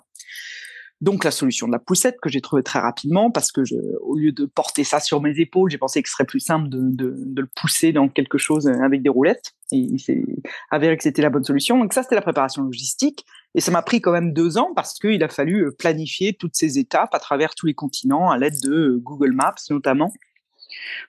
Donc 1.02 1.24
la 1.24 1.30
solution 1.30 1.66
de 1.66 1.72
la 1.72 1.78
poussette 1.78 2.16
que 2.22 2.30
j'ai 2.30 2.40
trouvée 2.40 2.62
très 2.62 2.78
rapidement 2.78 3.30
parce 3.30 3.52
que 3.52 3.60
au 4.00 4.16
lieu 4.16 4.32
de 4.32 4.46
porter 4.46 4.82
ça 4.82 4.98
sur 4.98 5.20
mes 5.20 5.38
épaules, 5.38 5.70
j'ai 5.70 5.76
pensé 5.76 6.02
que 6.02 6.08
ce 6.08 6.14
serait 6.14 6.24
plus 6.24 6.40
simple 6.40 6.70
de, 6.70 6.78
de, 6.80 7.14
de, 7.18 7.40
le 7.42 7.48
pousser 7.54 7.92
dans 7.92 8.08
quelque 8.08 8.38
chose 8.38 8.66
avec 8.66 9.02
des 9.02 9.10
roulettes. 9.10 9.52
Et 9.72 9.76
il 9.76 9.98
s'est 9.98 10.24
avéré 10.70 10.96
que 10.96 11.02
c'était 11.02 11.20
la 11.20 11.28
bonne 11.28 11.44
solution. 11.44 11.78
Donc 11.78 11.92
ça, 11.92 12.02
c'était 12.02 12.14
la 12.14 12.22
préparation 12.22 12.62
logistique. 12.62 13.26
Et 13.56 13.60
ça 13.60 13.72
m'a 13.72 13.80
pris 13.80 14.02
quand 14.02 14.12
même 14.12 14.34
deux 14.34 14.58
ans 14.58 14.72
parce 14.76 14.98
qu'il 14.98 15.24
a 15.24 15.28
fallu 15.28 15.64
euh, 15.64 15.70
planifier 15.72 16.34
toutes 16.34 16.54
ces 16.54 16.78
étapes 16.78 17.14
à 17.14 17.18
travers 17.18 17.54
tous 17.54 17.66
les 17.66 17.72
continents 17.72 18.30
à 18.30 18.36
l'aide 18.36 18.60
de 18.62 18.70
euh, 18.70 19.00
Google 19.02 19.32
Maps 19.32 19.54
notamment. 19.70 20.12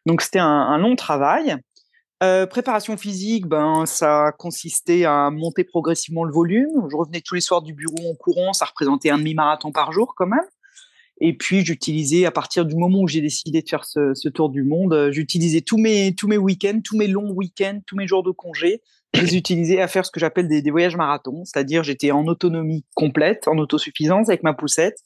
Donc 0.06 0.22
c'était 0.22 0.40
un, 0.40 0.78
long 0.78 0.96
travail. 0.96 1.58
Euh, 2.24 2.48
préparation 2.48 2.96
physique, 2.96 3.48
ben 3.48 3.86
ça 3.86 4.32
consistait 4.40 5.04
à 5.04 5.30
monter 5.30 5.66
progressivement 5.66 6.24
le 6.24 6.32
volume. 6.32 6.88
Je 6.90 6.96
revenais 6.96 7.20
tous 7.22 7.36
les 7.36 7.42
soirs 7.42 7.62
du 7.62 7.74
bureau 7.74 8.10
en 8.10 8.16
courant, 8.16 8.54
ça 8.54 8.66
représentait 8.66 9.10
un 9.10 9.18
demi-marathon 9.18 9.74
par 9.74 9.92
jour 9.92 10.16
quand 10.16 10.28
même. 10.28 10.40
Et 11.20 11.36
puis 11.36 11.66
j'utilisais 11.66 12.26
à 12.26 12.32
partir 12.32 12.66
du 12.66 12.76
moment 12.76 13.02
où 13.02 13.08
j'ai 13.10 13.22
décidé 13.22 13.62
de 13.62 13.68
faire 13.68 13.84
ce, 13.84 14.14
ce 14.14 14.30
tour 14.30 14.50
du 14.50 14.64
monde, 14.64 15.10
j'utilisais 15.12 15.62
tous 15.62 15.78
mes 15.78 16.16
tous 16.16 16.30
mes 16.30 16.38
week-ends, 16.38 16.80
tous 16.82 16.96
mes 16.96 17.08
longs 17.08 17.32
week-ends, 17.32 17.82
tous 17.86 17.98
mes 17.98 18.08
jours 18.08 18.24
de 18.24 18.32
congé 18.32 18.82
je 19.18 19.24
les 19.24 19.38
utilisais 19.38 19.82
à 19.82 19.88
faire 19.88 20.06
ce 20.06 20.12
que 20.12 20.20
j'appelle 20.20 20.48
des, 20.48 20.72
voyages 20.72 20.96
marathons, 20.96 21.44
c'est-à-dire 21.46 21.84
j'étais 21.84 22.12
en 22.12 22.26
autonomie 22.28 22.86
complète, 22.96 23.48
en 23.48 23.58
autosuffisance 23.58 24.30
avec 24.30 24.44
ma 24.44 24.54
poussette, 24.54 24.98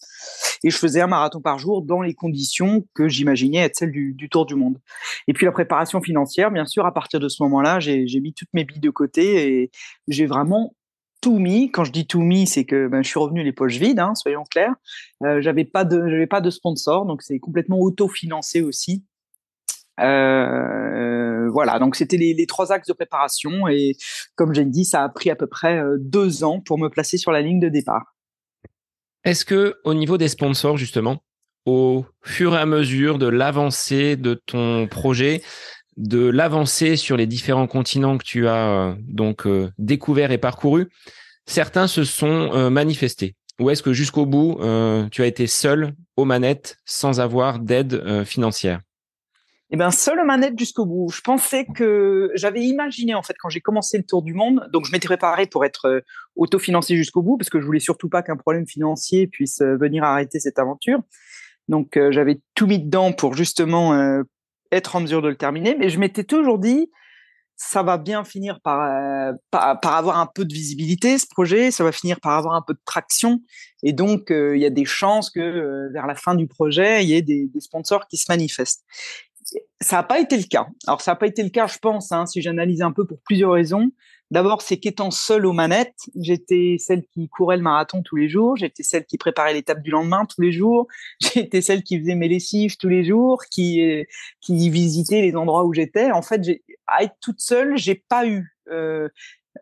et 0.63 0.70
je 0.70 0.77
faisais 0.77 1.01
un 1.01 1.08
marathon 1.08 1.41
par 1.41 1.60
jour 1.60 1.82
dans 1.82 2.01
les 2.01 2.13
conditions 2.13 2.86
que 2.94 3.08
j'imaginais 3.08 3.60
être 3.60 3.75
celles 3.75 3.91
du, 3.91 4.13
du, 4.13 4.30
tour 4.30 4.46
du 4.46 4.56
monde. 4.56 4.80
Et 5.27 5.34
puis 5.34 5.46
la 5.46 5.51
préparation 5.51 6.01
financière, 6.01 6.51
bien 6.51 6.65
sûr, 6.65 6.86
à 6.86 6.94
partir 6.94 7.20
de 7.20 7.30
ce 7.30 7.41
moment-là, 7.44 7.80
j'ai 7.80 8.20
mis 8.20 8.34
toutes 8.34 8.50
mes 8.53 8.63
billes 8.63 8.80
de 8.80 8.89
côté 8.89 9.62
et 9.62 9.72
j'ai 10.08 10.25
vraiment 10.25 10.74
tout 11.22 11.38
mis. 11.38 11.72
Quand 11.72 11.84
je 11.84 11.91
dis 11.91 12.08
tout 12.08 12.22
mis, 12.22 12.48
c'est 12.48 12.65
que 12.65 12.88
ben, 12.88 13.03
je 13.03 13.08
suis 13.08 13.20
revenu 13.20 13.44
les 13.44 13.53
poches 13.53 13.77
vides, 13.77 14.00
hein, 14.00 14.15
soyons 14.15 14.44
clairs. 14.44 14.74
Euh, 15.24 15.39
j'avais 15.41 15.65
pas 15.65 15.86
de, 15.86 16.08
j'avais 16.08 16.27
pas 16.27 16.41
de 16.41 16.50
sponsor, 16.50 17.06
donc 17.06 17.22
c'est 17.22 17.39
complètement 17.39 17.80
autofinancé 17.80 18.62
aussi. 18.62 19.06
Euh, 20.00 21.50
voilà, 21.51 21.79
donc 21.79 21.95
c'était 21.95 22.17
les, 22.17 22.45
trois 22.48 22.71
axes 22.71 22.88
de 22.88 22.93
préparation 22.93 23.67
et 23.67 23.95
comme 24.36 24.53
j'ai 24.53 24.65
dit, 24.65 24.86
ça 24.86 25.03
a 25.03 25.10
pris 25.10 25.29
à 25.29 25.36
peu 25.36 25.48
près 25.48 25.77
euh, 25.77 25.98
deux 26.00 26.43
ans 26.43 26.60
pour 26.60 26.79
me 26.79 26.89
placer 26.89 27.17
sur 27.17 27.31
la 27.31 27.41
ligne 27.41 27.60
de 27.60 27.69
départ. 27.69 28.15
Est-ce 29.24 29.45
que 29.45 29.75
au 29.83 29.93
niveau 29.93 30.17
des 30.17 30.29
sponsors 30.29 30.77
justement, 30.77 31.21
au 31.65 32.05
fur 32.24 32.55
et 32.55 32.57
à 32.57 32.65
mesure 32.65 33.19
de 33.19 33.27
l'avancée 33.27 34.15
de 34.15 34.33
ton 34.33 34.88
projet, 34.88 35.43
de 35.98 36.25
l'avancée 36.25 36.95
sur 36.95 37.17
les 37.17 37.27
différents 37.27 37.67
continents 37.67 38.17
que 38.17 38.24
tu 38.24 38.48
as 38.48 38.69
euh, 38.69 38.95
donc 39.07 39.45
euh, 39.45 39.69
découvert 39.77 40.31
et 40.31 40.39
parcouru, 40.39 40.89
certains 41.45 41.88
se 41.88 42.03
sont 42.03 42.69
manifestés? 42.71 43.36
Ou 43.60 43.69
est-ce 43.69 43.83
que 43.83 43.93
jusqu'au 43.93 44.25
bout, 44.25 44.57
tu 45.12 45.21
as 45.21 45.27
été 45.27 45.45
seul 45.45 45.93
aux 46.15 46.25
manettes 46.25 46.77
sans 46.86 47.19
avoir 47.19 47.60
d'aide 47.60 48.24
financière? 48.25 48.79
Eh 49.74 49.78
bien, 49.78 49.90
seul 49.90 50.20
aux 50.20 50.25
manettes 50.25 50.60
jusqu'au 50.60 50.86
bout. 50.86 51.10
Je 51.10 51.22
pensais 51.22 51.66
que 51.66 52.30
j'avais 52.36 52.62
imaginé 52.62 53.16
en 53.16 53.24
fait 53.24 53.36
quand 53.40 53.48
j'ai 53.48 53.62
commencé 53.62 53.98
le 53.98 54.04
tour 54.04 54.22
du 54.22 54.34
monde, 54.34 54.68
donc 54.74 54.86
je 54.86 54.92
m'étais 54.92 55.08
préparé 55.08 55.48
pour 55.48 55.63
être 55.63 55.86
euh, 55.86 56.01
autofinancé 56.36 56.98
jusqu'au 56.98 57.22
bout 57.22 57.38
parce 57.38 57.50
que 57.50 57.62
je 57.62 57.66
voulais 57.66 57.80
surtout 57.80 58.10
pas 58.10 58.22
qu'un 58.22 58.36
problème 58.36 58.68
financier 58.68 59.28
puisse 59.28 59.62
euh, 59.62 59.78
venir 59.78 60.04
arrêter 60.04 60.42
cette 60.42 60.60
aventure. 60.60 61.00
Donc 61.70 61.96
euh, 61.96 62.12
j'avais 62.12 62.42
tout 62.54 62.68
mis 62.68 62.80
dedans 62.80 63.13
pour 63.13 63.34
justement 63.34 64.22
être 64.74 64.96
en 64.98 65.00
mesure 65.00 65.22
de 65.22 65.30
le 65.30 65.38
terminer, 65.38 65.78
mais 65.80 65.88
je 65.88 66.00
m'étais 66.00 66.25
toujours 66.25 66.60
dit 66.60 66.92
ça 67.56 67.84
va 67.84 67.98
bien 67.98 68.24
finir 68.24 68.60
par, 68.62 69.34
par, 69.51 69.86
avoir 69.86 70.18
un 70.18 70.25
peu 70.25 70.46
de 70.46 70.54
visibilité 70.54 71.20
ce 71.20 71.28
projet, 71.28 71.70
ça 71.70 71.84
va 71.84 71.92
finir 71.92 72.20
par 72.20 72.34
avoir 72.34 72.56
un 72.56 72.63
peu 72.66 72.74
de 72.74 72.82
traction. 72.86 73.40
Et 73.84 73.94
donc 73.94 74.32
il 74.32 74.58
y 74.58 74.66
a 74.66 74.72
des 74.72 74.86
chances 74.86 75.30
que 75.30 75.92
vers 75.94 76.08
la 76.08 76.16
fin 76.16 76.34
du 76.34 76.48
projet 76.48 77.04
il 77.04 77.10
y 77.10 77.13
ait 77.13 77.22
des 77.22 77.50
sponsors 77.60 78.08
qui 78.08 78.18
se 78.18 78.25
manifestent 78.30 78.84
ça 79.79 79.98
n'a 79.98 80.03
pas 80.03 80.20
été 80.20 80.38
le 80.38 80.43
cas. 80.43 80.67
Alors, 80.88 81.01
ça 81.01 81.12
n'a 81.12 81.15
pas 81.15 81.27
été 81.27 81.43
le 81.43 81.50
cas, 81.50 81.67
je 81.67 81.77
pense, 81.79 82.12
hein, 82.12 82.25
si 82.25 82.41
j'analyse 82.41 82.81
un 82.81 82.91
peu 82.91 83.05
pour 83.05 83.20
plusieurs 83.25 83.51
raisons. 83.51 83.91
D'abord, 84.29 84.62
c'est 84.62 84.77
qu'étant 84.77 85.12
seule 85.12 85.46
aux 85.46 85.51
manettes, 85.51 86.10
j'étais 86.15 86.77
celle 86.79 87.03
qui 87.13 87.27
courait 87.27 87.58
le 87.58 87.63
marathon 87.63 88.01
tous 88.01 88.15
les 88.15 88.29
jours, 88.29 88.55
j'étais 88.55 88.84
celle 88.84 89.05
qui 89.05 89.17
préparait 89.17 89.53
l'étape 89.53 89.81
du 89.81 89.91
lendemain 89.91 90.25
tous 90.25 90.41
les 90.41 90.53
jours, 90.53 90.88
j'étais 91.20 91.62
celle 91.62 91.84
qui 91.84 92.00
faisait 92.00 92.15
mes 92.15 92.29
lessives 92.29 92.77
tous 92.77 92.88
les 92.88 93.03
jours, 93.03 93.43
qui 93.51 94.05
qui 94.39 94.70
visitait 94.70 95.22
les 95.22 95.36
endroits 95.36 95.65
où 95.65 95.74
j'étais. 95.74 96.12
En 96.12 96.22
fait, 96.22 96.41
à 96.88 97.03
être 97.03 97.15
toute 97.20 97.41
seule, 97.41 97.77
j'ai 97.77 97.96
pas 97.96 98.25
eu. 98.25 98.55
Euh, 98.70 99.10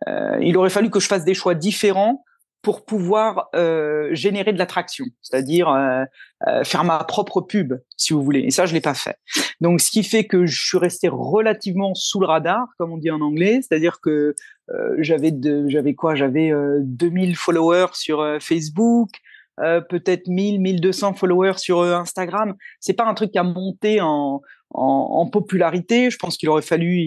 euh, 0.07 0.37
il 0.41 0.55
aurait 0.55 0.69
fallu 0.69 0.91
que 0.91 0.99
je 0.99 1.07
fasse 1.07 1.25
des 1.25 1.33
choix 1.33 1.55
différents 1.55 2.23
pour 2.61 2.83
pouvoir 2.83 3.49
euh, 3.55 4.13
générer 4.13 4.51
de 4.51 4.57
l'attraction, 4.57 5.05
c'est-à-dire 5.21 5.69
euh, 5.69 6.03
euh, 6.47 6.63
faire 6.63 6.83
ma 6.83 7.03
propre 7.03 7.41
pub, 7.41 7.73
si 7.95 8.13
vous 8.13 8.21
voulez. 8.21 8.41
Et 8.41 8.51
ça, 8.51 8.65
je 8.65 8.73
l'ai 8.73 8.81
pas 8.81 8.93
fait. 8.93 9.15
Donc, 9.61 9.79
ce 9.79 9.89
qui 9.89 10.03
fait 10.03 10.25
que 10.25 10.45
je 10.45 10.67
suis 10.67 10.77
resté 10.77 11.07
relativement 11.07 11.93
sous 11.95 12.19
le 12.19 12.25
radar, 12.25 12.67
comme 12.77 12.91
on 12.91 12.97
dit 12.97 13.11
en 13.11 13.21
anglais, 13.21 13.59
c'est-à-dire 13.61 14.01
que 14.01 14.35
euh, 14.71 14.95
j'avais 14.99 15.33
j'avais 15.67 15.95
quoi? 15.95 16.15
J'avais 16.15 16.51
2000 16.81 17.35
followers 17.35 17.93
sur 17.93 18.37
Facebook, 18.41 19.09
peut-être 19.57 20.27
1000, 20.27 20.59
1200 20.59 21.13
followers 21.13 21.57
sur 21.57 21.81
Instagram. 21.81 22.55
C'est 22.79 22.93
pas 22.93 23.05
un 23.05 23.13
truc 23.13 23.35
à 23.35 23.43
monter 23.43 23.99
en, 24.01 24.41
en, 24.71 25.27
popularité. 25.27 26.09
Je 26.09 26.17
pense 26.17 26.37
qu'il 26.37 26.49
aurait 26.49 26.61
fallu, 26.61 26.99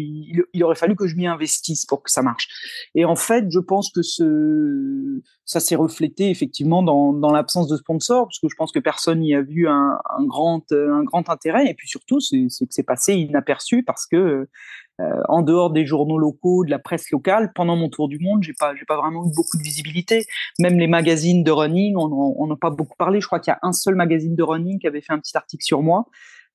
il, 0.52 0.64
aurait 0.64 0.76
fallu 0.76 0.97
que 0.97 1.07
je 1.07 1.16
m'y 1.16 1.26
investisse 1.26 1.87
pour 1.87 2.02
que 2.02 2.11
ça 2.11 2.23
marche. 2.23 2.49
Et 2.95 3.04
en 3.04 3.16
fait, 3.16 3.47
je 3.50 3.59
pense 3.59 3.90
que 3.90 4.02
ce, 4.02 5.21
ça 5.45 5.61
s'est 5.61 5.76
reflété 5.76 6.31
effectivement 6.31 6.83
dans, 6.83 7.12
dans 7.12 7.33
l'absence 7.33 7.69
de 7.69 7.76
sponsors, 7.76 8.26
parce 8.26 8.38
que 8.38 8.49
je 8.49 8.54
pense 8.57 8.73
que 8.73 8.78
personne 8.78 9.21
n'y 9.21 9.35
a 9.35 9.42
vu 9.42 9.69
un, 9.69 9.99
un, 10.19 10.25
grand, 10.25 10.62
un 10.73 11.04
grand 11.04 11.28
intérêt. 11.31 11.66
Et 11.66 11.75
puis 11.75 11.88
surtout, 11.88 12.21
c'est 12.21 12.47
que 12.47 12.71
c'est 12.71 12.83
passé 12.83 13.14
inaperçu 13.14 13.83
parce 13.83 14.07
que 14.07 14.49
euh, 15.00 15.23
en 15.28 15.42
dehors 15.42 15.71
des 15.71 15.87
journaux 15.87 16.19
locaux, 16.19 16.64
de 16.64 16.71
la 16.71 16.78
presse 16.78 17.11
locale, 17.11 17.52
pendant 17.54 17.76
mon 17.76 17.88
tour 17.88 18.09
du 18.09 18.19
monde, 18.19 18.42
j'ai 18.42 18.52
pas, 18.52 18.75
j'ai 18.76 18.85
pas 18.85 18.97
vraiment 18.97 19.25
eu 19.25 19.33
beaucoup 19.35 19.57
de 19.57 19.62
visibilité. 19.62 20.26
Même 20.59 20.78
les 20.78 20.87
magazines 20.87 21.42
de 21.42 21.50
running, 21.50 21.97
on 21.97 22.47
n'a 22.47 22.57
pas 22.57 22.71
beaucoup 22.71 22.97
parlé. 22.97 23.21
Je 23.21 23.26
crois 23.26 23.40
qu'il 23.40 23.50
y 23.50 23.54
a 23.54 23.59
un 23.62 23.73
seul 23.73 23.95
magazine 23.95 24.37
de 24.37 24.42
running 24.42 24.78
qui 24.78 24.87
avait 24.87 25.00
fait 25.00 25.12
un 25.12 25.19
petit 25.19 25.37
article 25.37 25.64
sur 25.64 25.83
moi. 25.83 26.07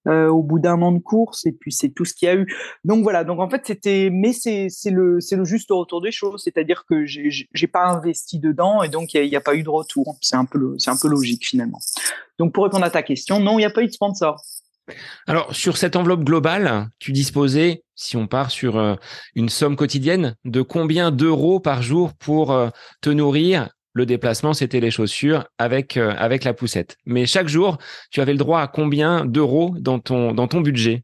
Euh, 0.08 0.30
au 0.30 0.42
bout 0.42 0.60
d'un 0.60 0.82
an 0.82 0.94
de 0.94 1.00
course 1.00 1.46
et 1.46 1.52
puis 1.52 1.72
c'est 1.72 1.90
tout 1.90 2.06
ce 2.06 2.14
qu'il 2.14 2.28
y 2.28 2.32
a 2.32 2.36
eu. 2.36 2.48
Donc 2.86 3.04
voilà, 3.04 3.26
donc 3.26 3.42
en 3.42 3.50
fait 3.50 3.64
c'était 3.66 4.10
mais 4.10 4.32
c'est 4.32 4.70
le 4.90 5.20
c'est 5.20 5.36
le 5.36 5.44
juste 5.44 5.70
retour 5.70 6.02
des 6.02 6.12
choses, 6.12 6.44
c'est-à-dire 6.44 6.86
que 6.88 7.06
j'ai 7.06 7.68
pas 7.68 7.88
investi 7.88 8.40
dedans 8.40 8.84
et 8.84 8.90
donc 8.90 9.14
il 9.14 9.28
n'y 9.28 9.36
a, 9.36 9.40
a, 9.40 9.42
pas 9.42 9.56
eu 9.56 9.64
de 9.64 9.70
retour. 9.70 10.18
C'est 10.22 10.38
un 10.38 10.46
peu 10.46 10.76
c'est 10.78 10.92
un 10.92 10.98
peu 11.02 11.10
logique 11.10 11.46
finalement. 11.46 11.80
Donc 12.40 12.54
pour 12.54 12.64
répondre 12.64 12.86
à 12.86 12.90
ta 12.90 13.04
question, 13.04 13.40
non, 13.40 13.54
il 13.54 13.64
n'y 13.64 13.66
a 13.66 13.70
pas 13.70 13.82
eu 13.82 13.88
de 13.88 13.92
sponsor. 13.92 14.42
Alors, 15.26 15.54
sur 15.54 15.76
cette 15.78 15.96
enveloppe 15.96 16.24
globale, 16.24 16.88
tu 17.00 17.12
disposais, 17.12 17.84
si 17.96 18.16
on 18.16 18.28
part 18.28 18.52
sur 18.52 18.78
euh, 18.78 18.96
une 19.36 19.50
somme 19.50 19.76
quotidienne, 19.76 20.36
de 20.46 20.62
combien 20.62 21.12
d'euros 21.12 21.60
par 21.60 21.82
jour 21.82 22.14
pour 22.14 22.52
euh, 22.52 22.70
te 23.02 23.10
nourrir 23.10 23.70
le 23.98 24.06
déplacement, 24.06 24.54
c'était 24.54 24.80
les 24.80 24.92
chaussures 24.92 25.46
avec, 25.58 25.98
euh, 25.98 26.14
avec 26.18 26.44
la 26.44 26.54
poussette. 26.54 26.98
Mais 27.06 27.26
chaque 27.26 27.48
jour, 27.48 27.78
tu 28.12 28.22
avais 28.22 28.32
le 28.32 28.38
droit 28.38 28.62
à 28.62 28.68
combien 28.68 29.26
d'euros 29.26 29.74
dans 29.78 30.00
ton, 30.00 30.34
dans 30.34 30.48
ton 30.48 30.62
budget? 30.62 31.04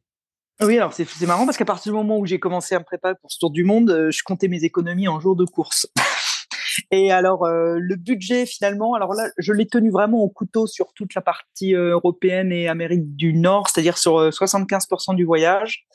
Oui, 0.62 0.78
alors 0.78 0.94
c'est 0.94 1.26
marrant 1.26 1.46
parce 1.46 1.58
qu'à 1.58 1.66
partir 1.66 1.92
du 1.92 1.98
moment 1.98 2.20
où 2.20 2.26
j'ai 2.28 2.40
commencé 2.40 2.76
à 2.76 2.80
me 2.80 2.84
préparer 2.84 3.16
pour 3.20 3.32
ce 3.32 3.40
tour 3.40 3.50
du 3.50 3.64
monde, 3.64 3.90
euh, 3.90 4.12
je 4.12 4.22
comptais 4.24 4.48
mes 4.48 4.64
économies 4.64 5.08
en 5.08 5.20
jours 5.20 5.36
de 5.36 5.44
course. 5.44 5.88
Et 6.92 7.12
alors 7.12 7.46
euh, 7.46 7.78
le 7.80 7.96
budget 7.96 8.46
finalement, 8.46 8.94
alors 8.94 9.14
là, 9.14 9.30
je 9.40 9.52
l'ai 9.52 9.66
tenu 9.66 9.90
vraiment 9.90 10.20
au 10.20 10.30
couteau 10.30 10.68
sur 10.68 10.94
toute 10.94 11.16
la 11.16 11.22
partie 11.22 11.74
européenne 11.74 12.52
et 12.52 12.68
Amérique 12.68 13.16
du 13.16 13.34
Nord, 13.34 13.70
c'est-à-dire 13.70 13.98
sur 13.98 14.30
75% 14.30 15.16
du 15.16 15.24
voyage. 15.24 15.86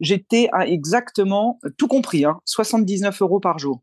J'étais 0.00 0.48
à 0.52 0.66
exactement, 0.66 1.58
tout 1.76 1.88
compris, 1.88 2.24
hein, 2.24 2.40
79 2.44 3.22
euros 3.22 3.40
par 3.40 3.58
jour. 3.58 3.82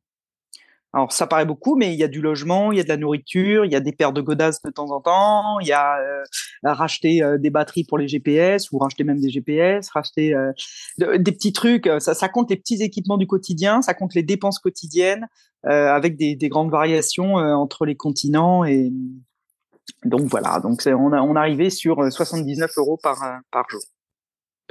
Alors 0.96 1.12
ça 1.12 1.28
paraît 1.28 1.46
beaucoup, 1.46 1.76
mais 1.76 1.94
il 1.94 2.00
y 2.00 2.06
a 2.06 2.08
du 2.08 2.22
logement, 2.22 2.72
il 2.72 2.78
y 2.78 2.80
a 2.80 2.84
de 2.84 2.88
la 2.88 2.96
nourriture, 2.96 3.66
il 3.66 3.72
y 3.72 3.76
a 3.76 3.82
des 3.82 3.92
paires 3.92 4.14
de 4.14 4.22
godasses 4.22 4.62
de 4.62 4.70
temps 4.70 4.92
en 4.92 5.02
temps, 5.02 5.60
il 5.60 5.68
y 5.68 5.74
a 5.74 5.98
euh, 6.00 6.24
racheter 6.64 7.22
euh, 7.22 7.38
des 7.38 7.50
batteries 7.50 7.84
pour 7.84 7.98
les 7.98 8.08
GPS 8.08 8.72
ou 8.72 8.78
racheter 8.78 9.04
même 9.04 9.20
des 9.20 9.30
GPS, 9.30 9.90
racheter 9.90 10.34
euh, 10.34 10.54
des 10.98 11.34
petits 11.34 11.52
trucs. 11.52 11.90
Ça, 12.00 12.30
compte 12.30 12.50
les 12.50 12.56
petits 12.56 12.82
équipements 12.82 13.18
du 13.18 13.28
quotidien, 13.28 13.82
ça 13.82 13.94
compte 13.94 14.16
les 14.16 14.24
dépenses 14.24 14.58
quotidiennes 14.58 15.28
avec 15.64 16.16
des, 16.16 16.36
des, 16.36 16.48
grandes 16.48 16.70
variations 16.70 17.36
entre 17.36 17.86
les 17.86 17.96
continents 17.96 18.64
et 18.64 18.94
donc 20.06 20.22
voilà. 20.22 20.60
Donc 20.60 20.82
on 20.86 21.12
a 21.12 21.20
on 21.22 21.36
arrivait 21.36 21.72
sur 21.72 22.12
79 22.12 22.72
euros 22.78 23.00
par 23.02 23.18
par 23.52 23.68
jour. 23.70 23.82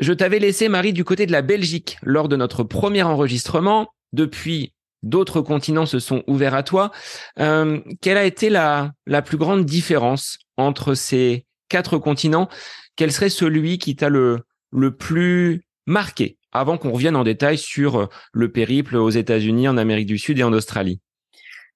Je 0.01 0.13
t'avais 0.13 0.39
laissé 0.39 0.69
Marie 0.69 0.93
du 0.93 1.05
côté 1.05 1.27
de 1.27 1.33
la 1.33 1.43
Belgique 1.43 1.99
lors 2.03 2.29
de 2.29 2.37
notre 2.37 2.63
premier 2.63 3.03
enregistrement. 3.03 3.89
Depuis 4.13 4.74
d'autres 5.05 5.41
continents 5.41 5.87
se 5.87 5.99
sont 5.99 6.25
ouverts 6.27 6.55
à 6.55 6.63
toi. 6.63 6.91
Euh, 7.39 7.81
quelle 8.01 8.17
a 8.17 8.25
été 8.25 8.51
la, 8.51 8.93
la 9.07 9.23
plus 9.23 9.37
grande 9.37 9.65
différence 9.65 10.39
entre 10.57 10.95
ces 10.95 11.47
quatre 11.69 11.99
continents? 11.99 12.49
Quel 12.97 13.13
serait 13.13 13.29
celui 13.29 13.79
qui 13.79 13.97
t'a 13.97 14.09
le, 14.09 14.41
le 14.73 14.97
plus 14.97 15.65
marqué? 15.87 16.39
Avant 16.53 16.79
qu'on 16.79 16.93
revienne 16.93 17.17
en 17.17 17.25
détail 17.25 17.59
sur 17.59 17.97
euh, 17.97 18.07
le 18.33 18.51
périple 18.51 18.97
aux 18.97 19.11
États-Unis, 19.11 19.69
en 19.69 19.77
Amérique 19.77 20.07
du 20.07 20.19
Sud 20.19 20.39
et 20.39 20.43
en 20.43 20.53
Australie 20.53 21.01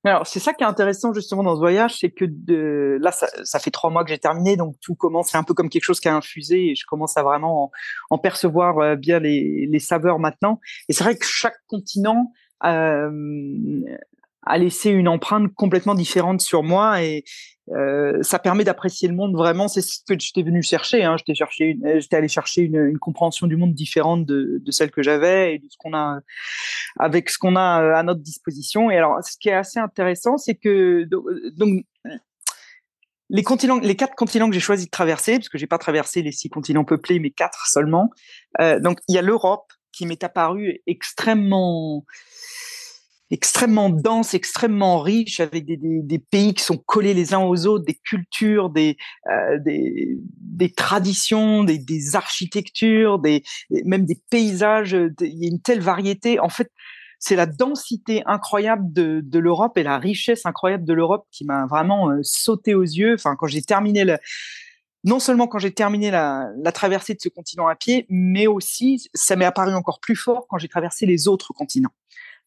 alors 0.04 0.26
c'est 0.26 0.38
ça 0.38 0.54
qui 0.54 0.62
est 0.62 0.66
intéressant 0.66 1.12
justement 1.12 1.42
dans 1.42 1.54
ce 1.54 1.60
voyage, 1.60 1.98
c'est 1.98 2.10
que 2.10 2.24
de, 2.24 2.98
là 3.00 3.10
ça, 3.12 3.58
fait 3.58 3.70
trois 3.70 3.90
mois 3.90 4.04
que 4.04 4.10
j'ai 4.10 4.18
terminé, 4.18 4.56
donc 4.56 4.76
tout 4.80 4.94
commence, 4.94 5.30
c'est 5.30 5.38
un 5.38 5.42
peu 5.42 5.54
comme 5.54 5.68
quelque 5.68 5.84
chose 5.84 6.00
qui 6.00 6.08
a 6.08 6.14
infusé 6.14 6.70
et 6.70 6.74
je 6.76 6.84
commence 6.86 7.16
à 7.16 7.22
vraiment 7.22 7.64
en, 7.64 7.70
en 8.10 8.18
percevoir 8.18 8.78
euh, 8.78 8.96
bien 8.96 9.18
les, 9.18 9.66
les 9.70 9.78
saveurs 9.80 10.18
maintenant. 10.18 10.60
Et 10.88 10.92
c'est 10.92 11.04
vrai 11.04 11.16
que 11.16 11.26
chaque 11.26 11.58
continent 11.66 12.32
euh, 12.64 13.80
a 14.42 14.58
laissé 14.58 14.90
une 14.90 15.08
empreinte 15.08 15.52
complètement 15.54 15.94
différente 15.94 16.40
sur 16.40 16.62
moi 16.62 17.02
et 17.02 17.24
euh, 17.72 18.22
ça 18.22 18.38
permet 18.38 18.64
d'apprécier 18.64 19.08
le 19.08 19.14
monde 19.14 19.36
vraiment. 19.36 19.68
C'est 19.68 19.82
ce 19.82 19.98
que 20.08 20.18
j'étais 20.18 20.42
venu 20.42 20.62
chercher. 20.62 21.04
Hein. 21.04 21.16
J'étais 21.18 21.34
cherché, 21.34 21.78
j'étais 21.98 22.16
allé 22.16 22.28
chercher 22.28 22.62
une, 22.62 22.98
compréhension 22.98 23.46
du 23.46 23.56
monde 23.56 23.74
différente 23.74 24.24
de, 24.24 24.62
celle 24.70 24.90
que 24.90 25.02
j'avais 25.02 25.54
et 25.54 25.58
de 25.58 25.66
ce 25.68 25.76
qu'on 25.78 25.94
a 25.94 26.20
avec 26.98 27.30
ce 27.30 27.38
qu'on 27.38 27.56
a 27.56 27.82
euh, 27.82 27.94
à 27.94 28.02
notre 28.02 28.20
disposition. 28.20 28.90
Et 28.90 28.96
alors, 28.96 29.22
ce 29.22 29.36
qui 29.38 29.50
est 29.50 29.54
assez 29.54 29.78
intéressant, 29.78 30.38
c'est 30.38 30.54
que 30.54 31.04
donc 31.56 31.84
les 33.30 33.42
continents, 33.42 33.78
les 33.78 33.96
quatre 33.96 34.14
continents 34.14 34.48
que 34.48 34.54
j'ai 34.54 34.60
choisi 34.60 34.86
de 34.86 34.90
traverser, 34.90 35.36
parce 35.36 35.48
que 35.48 35.58
j'ai 35.58 35.66
pas 35.66 35.78
traversé 35.78 36.22
les 36.22 36.32
six 36.32 36.48
continents 36.48 36.84
peuplés, 36.84 37.18
mais 37.18 37.30
quatre 37.30 37.66
seulement. 37.66 38.10
Euh, 38.60 38.80
donc, 38.80 39.00
il 39.08 39.14
y 39.14 39.18
a 39.18 39.22
l'Europe 39.22 39.70
qui 39.98 40.06
m'est 40.06 40.22
apparue 40.22 40.80
extrêmement 40.86 42.04
extrêmement 43.30 43.90
dense, 43.90 44.32
extrêmement 44.32 45.00
riche, 45.00 45.40
avec 45.40 45.66
des, 45.66 46.18
pays 46.18 46.54
qui 46.54 46.62
sont 46.62 46.78
collés 46.78 47.12
les 47.12 47.34
uns 47.34 47.40
aux 47.40 47.66
autres, 47.66 47.84
des 47.84 48.00
cultures, 48.02 48.70
des, 48.70 48.96
euh, 49.30 49.58
des, 49.58 50.72
traditions, 50.72 51.62
des, 51.62 51.76
des 51.76 52.16
architectures, 52.16 53.18
des, 53.18 53.42
même 53.84 54.06
des 54.06 54.18
paysages. 54.30 54.96
Il 55.20 55.38
y 55.38 55.44
a 55.44 55.48
une 55.48 55.60
telle 55.60 55.80
variété. 55.80 56.40
En 56.40 56.48
fait, 56.48 56.70
c'est 57.18 57.36
la 57.36 57.44
densité 57.44 58.22
incroyable 58.24 58.90
de, 58.94 59.20
de 59.22 59.38
l'Europe 59.38 59.76
et 59.76 59.82
la 59.82 59.98
richesse 59.98 60.46
incroyable 60.46 60.86
de 60.86 60.94
l'Europe 60.94 61.26
qui 61.30 61.44
m'a 61.44 61.66
vraiment 61.66 62.08
euh, 62.08 62.20
sauté 62.22 62.74
aux 62.74 62.80
yeux. 62.80 63.12
Enfin, 63.12 63.36
quand 63.38 63.46
j'ai 63.46 63.60
terminé 63.60 64.04
le, 64.04 64.16
non 65.04 65.20
seulement 65.20 65.46
quand 65.46 65.58
j'ai 65.58 65.72
terminé 65.72 66.10
la, 66.10 66.52
traversée 66.74 67.14
de 67.14 67.20
ce 67.20 67.28
continent 67.28 67.68
à 67.68 67.76
pied, 67.76 68.06
mais 68.08 68.46
aussi 68.46 69.08
ça 69.14 69.36
m'est 69.36 69.44
apparu 69.44 69.74
encore 69.74 70.00
plus 70.00 70.16
fort 70.16 70.46
quand 70.48 70.58
j'ai 70.58 70.68
traversé 70.68 71.06
les 71.06 71.28
autres 71.28 71.52
continents. 71.52 71.92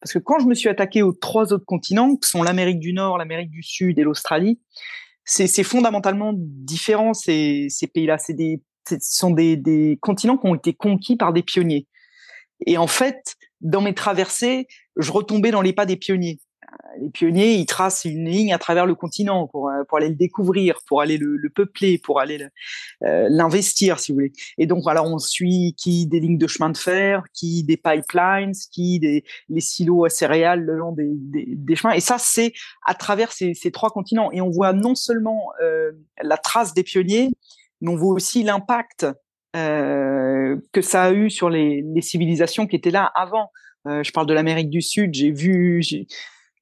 Parce 0.00 0.12
que 0.12 0.18
quand 0.18 0.38
je 0.40 0.46
me 0.46 0.54
suis 0.54 0.68
attaqué 0.68 1.02
aux 1.02 1.12
trois 1.12 1.52
autres 1.52 1.64
continents, 1.64 2.16
qui 2.16 2.28
sont 2.28 2.42
l'Amérique 2.42 2.80
du 2.80 2.92
Nord, 2.92 3.18
l'Amérique 3.18 3.50
du 3.50 3.62
Sud 3.62 3.98
et 3.98 4.02
l'Australie, 4.02 4.60
c'est 5.24 5.62
fondamentalement 5.62 6.32
différent 6.36 7.14
ces, 7.14 7.68
pays-là. 7.94 8.18
C'est 8.18 8.36
ce 8.88 8.96
sont 9.00 9.30
des 9.30 9.98
continents 10.02 10.36
qui 10.36 10.46
ont 10.48 10.56
été 10.56 10.72
conquis 10.72 11.16
par 11.16 11.32
des 11.32 11.42
pionniers. 11.42 11.86
Et 12.66 12.76
en 12.78 12.86
fait, 12.86 13.36
dans 13.60 13.80
mes 13.80 13.94
traversées, 13.94 14.66
je 14.96 15.10
retombais 15.12 15.50
dans 15.50 15.62
les 15.62 15.72
pas 15.72 15.86
des 15.86 15.96
pionniers. 15.96 16.38
Les 17.00 17.10
pionniers, 17.10 17.54
ils 17.54 17.66
tracent 17.66 18.04
une 18.04 18.28
ligne 18.28 18.52
à 18.52 18.58
travers 18.58 18.86
le 18.86 18.94
continent 18.94 19.46
pour, 19.46 19.68
euh, 19.68 19.84
pour 19.88 19.98
aller 19.98 20.08
le 20.08 20.14
découvrir, 20.14 20.78
pour 20.86 21.00
aller 21.00 21.18
le, 21.18 21.36
le 21.36 21.50
peupler, 21.50 21.98
pour 21.98 22.20
aller 22.20 22.46
euh, 23.04 23.26
l'investir, 23.30 23.98
si 23.98 24.12
vous 24.12 24.16
voulez. 24.16 24.32
Et 24.58 24.66
donc, 24.66 24.82
voilà, 24.82 25.02
on 25.04 25.18
suit 25.18 25.74
qui 25.76 26.06
des 26.06 26.20
lignes 26.20 26.38
de 26.38 26.46
chemin 26.46 26.70
de 26.70 26.76
fer, 26.76 27.24
qui 27.32 27.64
des 27.64 27.76
pipelines, 27.76 28.52
qui 28.70 28.98
des 29.00 29.24
les 29.48 29.60
silos 29.60 30.04
à 30.04 30.08
céréales 30.08 30.60
le 30.60 30.76
long 30.76 30.92
des, 30.92 31.08
des, 31.08 31.76
chemins. 31.76 31.94
Et 31.94 32.00
ça, 32.00 32.16
c'est 32.18 32.52
à 32.86 32.94
travers 32.94 33.32
ces, 33.32 33.54
ces, 33.54 33.70
trois 33.70 33.90
continents. 33.90 34.30
Et 34.32 34.40
on 34.40 34.50
voit 34.50 34.72
non 34.72 34.94
seulement 34.94 35.48
euh, 35.62 35.92
la 36.22 36.36
trace 36.36 36.74
des 36.74 36.82
pionniers, 36.82 37.30
mais 37.80 37.90
on 37.90 37.96
voit 37.96 38.14
aussi 38.14 38.42
l'impact 38.42 39.06
que 39.54 40.80
ça 40.80 41.02
a 41.02 41.12
eu 41.12 41.28
sur 41.28 41.50
les, 41.50 41.84
les, 41.94 42.00
civilisations 42.00 42.66
qui 42.66 42.74
étaient 42.74 42.90
là 42.90 43.04
avant. 43.14 43.50
Je 43.84 44.10
parle 44.10 44.26
de 44.26 44.32
l'Amérique 44.32 44.70
du 44.70 44.80
Sud. 44.80 45.12
J'ai 45.12 45.30
vu, 45.30 45.82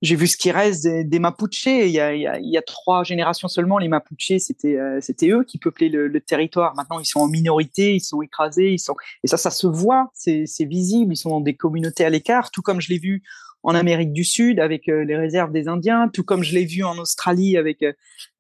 j'ai 0.03 0.17
vu 0.17 0.27
ce 0.27 0.37
qui 0.37 0.51
reste 0.51 0.85
des, 0.85 1.05
des 1.05 1.19
Mapuches. 1.19 1.67
Il 1.67 1.89
y, 1.89 2.01
a, 2.01 2.15
il, 2.15 2.23
y 2.23 2.27
a, 2.27 2.39
il 2.39 2.49
y, 2.49 2.57
a, 2.57 2.63
trois 2.63 3.05
générations 3.05 3.49
seulement. 3.49 3.79
Les 3.79 3.89
Mapuches, 3.89 4.39
c'était 4.39 4.77
euh, 4.77 4.99
c'était 5.01 5.31
eux 5.31 5.45
qui 5.45 5.59
peuplaient 5.59 5.89
le, 5.89 6.09
le, 6.09 6.21
territoire. 6.21 6.75
Maintenant, 6.75 7.01
ils 7.01 7.07
sont 7.07 7.21
en 7.21 7.29
minorité, 7.29 7.95
ils 7.95 8.01
sont 8.01 8.23
écrasés, 8.23 8.73
ils 8.73 8.79
sont 8.79 8.95
et 9.25 9.29
ça, 9.29 9.37
ça 9.37 9.51
se 9.51 9.67
voit, 9.67 10.11
c'est 10.15 10.47
visible. 10.61 11.13
Ils 11.13 11.17
sont 11.17 11.31
dans 11.31 11.41
des 11.41 11.55
communautés 11.55 12.05
à 12.05 12.11
l'écart, 12.11 12.51
tout 12.51 12.63
comme 12.63 12.81
je 12.81 12.89
l'ai 12.89 12.99
vu 12.99 13.23
en 13.63 13.75
Amérique 13.75 14.13
du 14.13 14.25
Sud 14.25 14.59
avec 14.59 14.89
euh, 14.89 15.05
les 15.05 15.17
réserves 15.17 15.53
des 15.53 15.69
Indiens, 15.69 16.09
tout 16.09 16.25
comme 16.25 16.43
je 16.43 16.55
l'ai 16.55 16.65
vu 16.65 16.83
en 16.83 16.97
Australie 16.97 17.59
avec 17.59 17.83
euh, 17.83 17.93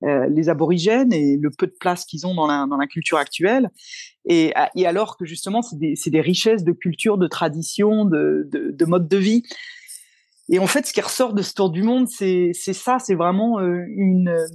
euh 0.02 0.26
les 0.30 0.48
aborigènes 0.48 1.12
et 1.12 1.36
le 1.36 1.50
peu 1.50 1.66
de 1.66 1.76
place 1.78 2.06
qu'ils 2.06 2.26
ont 2.26 2.34
dans 2.34 2.46
la, 2.46 2.66
dans 2.66 2.78
la 2.78 2.86
culture 2.86 3.18
actuelle. 3.18 3.70
Et, 4.24 4.52
et 4.76 4.86
alors 4.86 5.16
que 5.16 5.24
justement, 5.24 5.62
c'est 5.62 5.78
des, 5.78 5.94
des, 6.06 6.20
richesses 6.20 6.64
de 6.64 6.72
culture, 6.72 7.18
de 7.18 7.26
tradition, 7.26 8.04
de, 8.04 8.48
de, 8.50 8.70
de 8.70 8.84
mode 8.84 9.08
de 9.08 9.16
vie. 9.16 9.42
Et 10.50 10.58
en 10.58 10.66
fait, 10.66 10.84
ce 10.84 10.92
qui 10.92 11.00
ressort 11.00 11.32
de 11.32 11.42
ce 11.42 11.54
tour 11.54 11.70
du 11.70 11.84
monde, 11.84 12.08
c'est 12.08 12.52
ça, 12.52 12.98
c'est 12.98 13.14
vraiment 13.14 13.60
euh, 13.60 13.84
euh, 14.26 14.46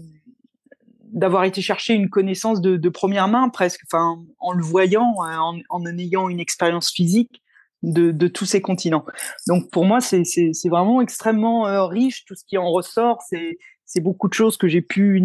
d'avoir 1.13 1.45
été 1.45 1.61
chercher 1.61 1.93
une 1.93 2.09
connaissance 2.09 2.59
de, 2.59 2.89
première 2.89 3.29
main 3.29 3.47
presque, 3.47 3.81
en 3.93 4.51
le 4.51 4.61
voyant, 4.61 5.13
euh, 5.23 5.37
en, 5.37 5.57
en 5.69 5.85
ayant 5.97 6.27
une 6.27 6.41
expérience 6.41 6.91
physique 6.91 7.41
de, 7.81 8.27
tous 8.27 8.45
ces 8.45 8.61
continents. 8.61 9.05
Donc 9.47 9.71
pour 9.71 9.85
moi, 9.85 10.01
c'est 10.01 10.23
vraiment 10.65 11.01
extrêmement 11.01 11.87
riche. 11.87 12.25
Tout 12.25 12.35
ce 12.35 12.43
qui 12.45 12.57
en 12.57 12.69
ressort, 12.69 13.21
c'est 13.85 14.01
beaucoup 14.01 14.27
de 14.27 14.33
choses 14.33 14.57
que 14.57 14.67
j'ai 14.67 14.81
pu 14.81 15.23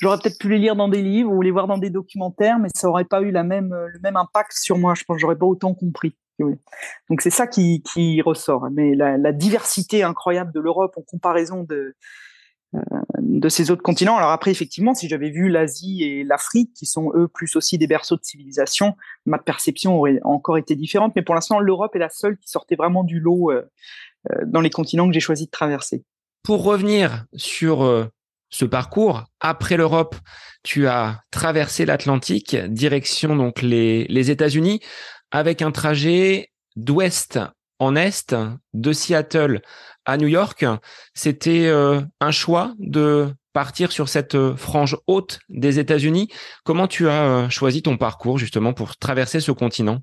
J'aurais 0.00 0.18
peut-être 0.18 0.38
pu 0.38 0.48
les 0.48 0.58
lire 0.58 0.76
dans 0.76 0.88
des 0.88 1.02
livres 1.02 1.30
ou 1.30 1.40
les 1.40 1.52
voir 1.52 1.68
dans 1.68 1.78
des 1.78 1.90
documentaires, 1.90 2.58
mais 2.58 2.68
ça 2.74 2.88
aurait 2.88 3.04
pas 3.04 3.20
eu 3.20 3.30
le 3.30 3.42
même 3.42 4.16
impact 4.16 4.52
sur 4.52 4.78
moi. 4.78 4.94
Je 4.94 5.04
pense 5.04 5.18
j'aurais 5.18 5.38
pas 5.38 5.46
autant 5.46 5.74
compris. 5.74 6.16
Donc 6.38 7.20
c'est 7.20 7.30
ça 7.30 7.46
qui, 7.46 7.82
ressort. 8.22 8.68
Mais 8.72 8.94
la, 8.94 9.32
diversité 9.32 10.02
incroyable 10.02 10.52
de 10.52 10.60
l'Europe 10.60 10.94
en 10.96 11.02
comparaison 11.02 11.62
de, 11.62 11.96
euh, 12.74 12.80
de 13.20 13.48
ces 13.48 13.70
autres 13.70 13.82
continents. 13.82 14.16
Alors 14.16 14.30
après, 14.30 14.50
effectivement, 14.50 14.94
si 14.94 15.08
j'avais 15.08 15.30
vu 15.30 15.48
l'Asie 15.48 16.02
et 16.02 16.24
l'Afrique, 16.24 16.72
qui 16.74 16.86
sont 16.86 17.12
eux 17.14 17.28
plus 17.28 17.56
aussi 17.56 17.78
des 17.78 17.86
berceaux 17.86 18.16
de 18.16 18.24
civilisation, 18.24 18.96
ma 19.26 19.38
perception 19.38 19.96
aurait 19.96 20.20
encore 20.24 20.58
été 20.58 20.74
différente. 20.74 21.12
Mais 21.16 21.22
pour 21.22 21.34
l'instant, 21.34 21.60
l'Europe 21.60 21.94
est 21.94 22.00
la 22.00 22.10
seule 22.10 22.36
qui 22.38 22.48
sortait 22.50 22.76
vraiment 22.76 23.04
du 23.04 23.20
lot 23.20 23.50
euh, 23.50 23.62
euh 24.30 24.44
dans 24.46 24.60
les 24.60 24.70
continents 24.70 25.06
que 25.06 25.14
j'ai 25.14 25.20
choisi 25.20 25.46
de 25.46 25.50
traverser. 25.50 26.04
Pour 26.42 26.64
revenir 26.64 27.24
sur 27.34 28.10
ce 28.50 28.64
parcours, 28.66 29.24
après 29.40 29.78
l'Europe, 29.78 30.14
tu 30.62 30.86
as 30.86 31.22
traversé 31.30 31.86
l'Atlantique, 31.86 32.54
direction 32.54 33.34
donc 33.34 33.62
les 33.62 34.30
États-Unis 34.30 34.80
avec 35.34 35.62
un 35.62 35.72
trajet 35.72 36.50
d'ouest 36.76 37.40
en 37.80 37.96
est, 37.96 38.36
de 38.72 38.92
Seattle 38.92 39.62
à 40.04 40.16
New 40.16 40.28
York. 40.28 40.64
C'était 41.12 41.66
euh, 41.66 42.00
un 42.20 42.30
choix 42.30 42.72
de 42.78 43.34
partir 43.52 43.90
sur 43.90 44.08
cette 44.08 44.36
euh, 44.36 44.54
frange 44.54 44.96
haute 45.08 45.40
des 45.48 45.80
États-Unis. 45.80 46.28
Comment 46.62 46.86
tu 46.86 47.08
as 47.08 47.24
euh, 47.24 47.48
choisi 47.48 47.82
ton 47.82 47.96
parcours 47.96 48.38
justement 48.38 48.72
pour 48.72 48.96
traverser 48.96 49.40
ce 49.40 49.50
continent? 49.50 49.98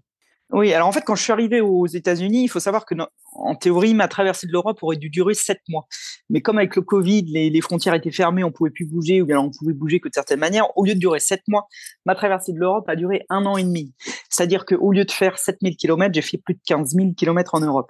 Oui, 0.54 0.74
alors 0.74 0.88
en 0.88 0.92
fait, 0.92 1.02
quand 1.02 1.16
je 1.16 1.24
suis 1.24 1.32
arrivé 1.32 1.62
aux 1.62 1.88
États-Unis, 1.88 2.44
il 2.44 2.48
faut 2.50 2.60
savoir 2.60 2.86
que 2.86 2.94
en 3.34 3.56
théorie, 3.56 3.94
ma 3.94 4.10
traversée 4.10 4.48
de 4.48 4.52
l'Europe 4.52 4.80
aurait 4.82 4.98
dû 4.98 5.10
durer 5.10 5.34
sept 5.34 5.62
mois. 5.70 5.88
Mais 6.30 6.42
comme 6.42 6.58
avec 6.58 6.76
le 6.76 6.82
Covid, 6.82 7.24
les, 7.24 7.62
frontières 7.62 7.94
étaient 7.94 8.12
fermées, 8.12 8.44
on 8.44 8.52
pouvait 8.52 8.70
plus 8.70 8.86
bouger, 8.86 9.22
ou 9.22 9.26
bien 9.26 9.40
on 9.40 9.50
pouvait 9.50 9.74
bouger 9.74 10.00
que 10.02 10.10
de 10.10 10.14
certaines 10.14 10.40
manières. 10.40 10.66
Au 10.78 10.86
lieu 10.86 10.94
de 10.94 11.00
durer 11.00 11.20
sept 11.20 11.42
mois, 11.48 11.68
ma 12.06 12.16
traversée 12.16 12.52
de 12.52 12.60
l'Europe 12.60 12.90
a 12.90 12.96
duré 12.96 13.26
un 13.30 13.46
an 13.46 13.56
et 13.56 13.64
demi. 13.64 13.94
C'est-à-dire 14.30 14.66
qu'au 14.66 14.92
lieu 14.92 15.06
de 15.06 15.12
faire 15.12 15.40
7000 15.40 15.78
km, 15.78 16.14
j'ai 16.14 16.22
fait 16.22 16.38
plus 16.38 16.56
de 16.56 16.62
15 16.66 16.96
000 16.96 17.14
km 17.16 17.56
en 17.56 17.62
Europe. 17.62 17.90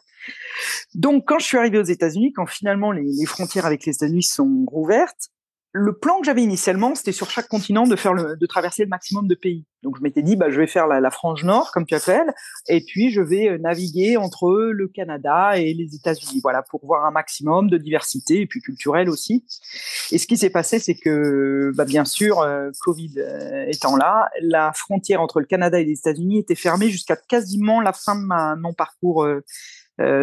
Donc, 0.94 1.24
quand 1.28 1.40
je 1.40 1.46
suis 1.46 1.58
arrivé 1.58 1.80
aux 1.80 1.84
États-Unis, 1.84 2.32
quand 2.32 2.46
finalement 2.46 2.92
les, 2.92 3.04
les 3.04 3.26
frontières 3.26 3.66
avec 3.66 3.86
les 3.86 3.94
États-Unis 3.94 4.24
sont 4.24 4.66
rouvertes, 4.68 5.32
le 5.74 5.94
plan 5.98 6.20
que 6.20 6.26
j'avais 6.26 6.44
initialement, 6.44 6.96
c'était 6.96 7.14
sur 7.14 7.30
chaque 7.30 7.48
continent 7.48 7.88
de 7.88 7.96
faire 7.96 8.14
le, 8.14 8.36
de 8.36 8.46
traverser 8.46 8.84
le 8.84 8.90
maximum 8.90 9.28
de 9.28 9.36
pays. 9.36 9.66
Donc 9.84 9.98
je 9.98 10.04
m'étais 10.04 10.22
dit, 10.22 10.36
bah 10.36 10.50
je 10.50 10.60
vais 10.60 10.68
faire 10.68 10.86
la, 10.86 11.12
frange 11.12 11.44
nord, 11.44 11.72
comme 11.72 11.86
tu 11.86 11.96
appelles, 11.96 12.34
et 12.68 12.82
puis 12.82 13.10
je 13.10 13.22
vais 13.22 13.50
euh, 13.50 13.58
naviguer 13.58 14.18
entre 14.18 14.52
le 14.52 14.88
Canada 14.88 15.58
et 15.58 15.74
les 15.74 15.96
États-Unis, 15.96 16.42
voilà, 16.44 16.62
pour 16.62 16.86
voir 16.86 17.06
un 17.06 17.12
maximum 17.12 17.70
de 17.70 17.78
diversité 17.78 18.42
et 18.42 18.48
puis 18.48 18.62
culturelle 18.62 19.10
aussi. 19.10 19.46
Et 20.12 20.18
ce 20.18 20.28
qui 20.28 20.38
s'est 20.38 20.50
passé, 20.50 20.78
c'est 20.78 20.96
que, 20.96 21.72
bah, 21.76 21.86
bien 21.86 22.06
sûr, 22.06 22.42
euh, 22.42 22.70
Covid 22.82 23.14
euh, 23.18 23.66
étant 23.68 23.96
là, 23.96 24.30
la 24.42 24.74
frontière 24.74 25.22
entre 25.22 25.40
le 25.40 25.46
Canada 25.46 25.80
et 25.80 25.86
les 25.86 26.00
États-Unis 26.00 26.40
était 26.40 26.56
fermée 26.56 26.90
jusqu'à 26.90 27.16
quasiment 27.16 27.82
la 27.82 27.94
fin 27.94 28.16
de 28.16 28.60
mon 28.60 28.74
parcours 28.74 29.26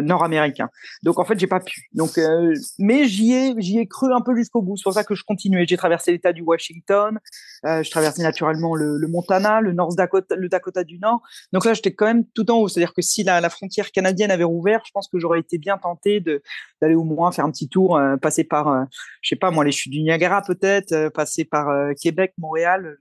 nord-américain. 0.02 0.68
Donc 1.02 1.18
en 1.18 1.24
fait, 1.24 1.38
j'ai 1.38 1.46
pas 1.46 1.60
pu. 1.60 1.88
Donc, 1.92 2.18
euh, 2.18 2.54
mais 2.78 3.04
j'y 3.04 3.32
ai, 3.32 3.54
j'y 3.58 3.78
ai 3.78 3.86
cru 3.86 4.12
un 4.12 4.20
peu 4.20 4.36
jusqu'au 4.36 4.62
bout. 4.62 4.76
C'est 4.76 4.84
pour 4.84 4.92
ça 4.92 5.04
que 5.04 5.14
je 5.14 5.24
continuais. 5.24 5.66
J'ai 5.66 5.76
traversé 5.76 6.12
l'État 6.12 6.32
du 6.32 6.42
Washington. 6.42 7.18
Euh, 7.64 7.83
je 7.83 7.90
traversais 7.90 8.23
naturellement 8.23 8.75
le, 8.75 9.07
Montana, 9.09 9.61
le 9.61 9.73
North 9.73 9.97
Dakota, 9.97 10.37
le 10.37 10.49
Dakota 10.49 10.85
du 10.85 10.99
Nord. 10.99 11.23
Donc 11.53 11.64
là, 11.64 11.75
j'étais 11.75 11.92
quand 11.94 12.07
même 12.07 12.25
tout 12.35 12.51
en 12.51 12.59
haut. 12.59 12.68
C'est-à-dire 12.68 12.94
que 12.94 13.03
si 13.03 13.25
la, 13.25 13.49
frontière 13.51 13.90
canadienne 13.90 14.31
avait 14.31 14.44
rouvert, 14.44 14.83
je 14.87 14.90
pense 14.92 15.09
que 15.09 15.18
j'aurais 15.18 15.40
été 15.40 15.59
bien 15.59 15.79
tenté 15.79 16.21
d'aller 16.21 16.94
au 16.94 17.05
moins 17.05 17.33
faire 17.33 17.44
un 17.44 17.51
petit 17.51 17.68
tour, 17.68 17.97
euh, 17.97 18.16
passer 18.16 18.44
par, 18.44 18.68
euh, 18.68 18.85
je 19.23 19.31
sais 19.31 19.37
pas 19.37 19.51
moi, 19.51 19.64
les 19.64 19.73
chutes 19.73 19.92
du 19.92 20.03
Niagara 20.03 20.42
peut-être, 20.42 21.09
passer 21.11 21.44
par 21.44 21.68
Québec, 22.01 22.35
Montréal. 22.38 22.99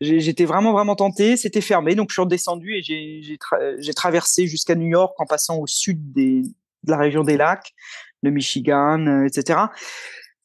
J'étais 0.00 0.44
vraiment 0.44 0.72
vraiment 0.72 0.96
tenté. 0.96 1.36
C'était 1.36 1.60
fermé, 1.60 1.94
donc 1.94 2.10
je 2.10 2.14
suis 2.14 2.22
redescendu 2.22 2.74
et 2.74 2.82
j'ai 2.82 3.22
j'ai 3.22 3.38
tra 3.38 3.58
traversé 3.94 4.46
jusqu'à 4.46 4.74
New 4.74 4.86
York 4.86 5.14
en 5.18 5.26
passant 5.26 5.58
au 5.58 5.66
sud 5.66 6.12
de 6.12 6.42
la 6.86 6.96
région 6.96 7.22
des 7.22 7.36
lacs, 7.36 7.74
le 8.22 8.30
Michigan, 8.30 9.06
euh, 9.06 9.26
etc. 9.26 9.60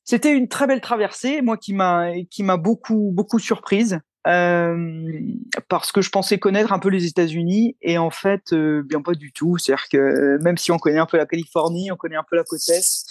C'était 0.06 0.36
une 0.36 0.48
très 0.48 0.68
belle 0.68 0.82
traversée, 0.82 1.42
moi 1.42 1.58
qui 1.58 1.74
m'a 1.74 2.12
qui 2.30 2.44
m'a 2.44 2.58
beaucoup 2.58 3.12
beaucoup 3.14 3.40
surprise 3.40 4.00
euh, 4.26 5.22
parce 5.68 5.92
que 5.92 6.02
je 6.02 6.10
pensais 6.10 6.40
connaître 6.40 6.72
un 6.72 6.80
peu 6.80 6.90
les 6.90 7.06
États-Unis 7.06 7.76
et 7.82 7.98
en 7.98 8.10
fait 8.10 8.54
euh, 8.54 8.82
bien 8.84 9.02
pas 9.02 9.14
du 9.14 9.34
tout. 9.34 9.58
C'est-à-dire 9.58 9.88
que 9.90 10.42
même 10.42 10.58
si 10.58 10.72
on 10.72 10.78
connaît 10.78 11.00
un 11.00 11.06
peu 11.06 11.18
la 11.18 11.26
Californie, 11.26 11.92
on 11.92 11.98
connaît 11.98 12.16
un 12.16 12.24
peu 12.30 12.36
la 12.36 12.44
côte 12.44 12.62
est, 12.70 13.06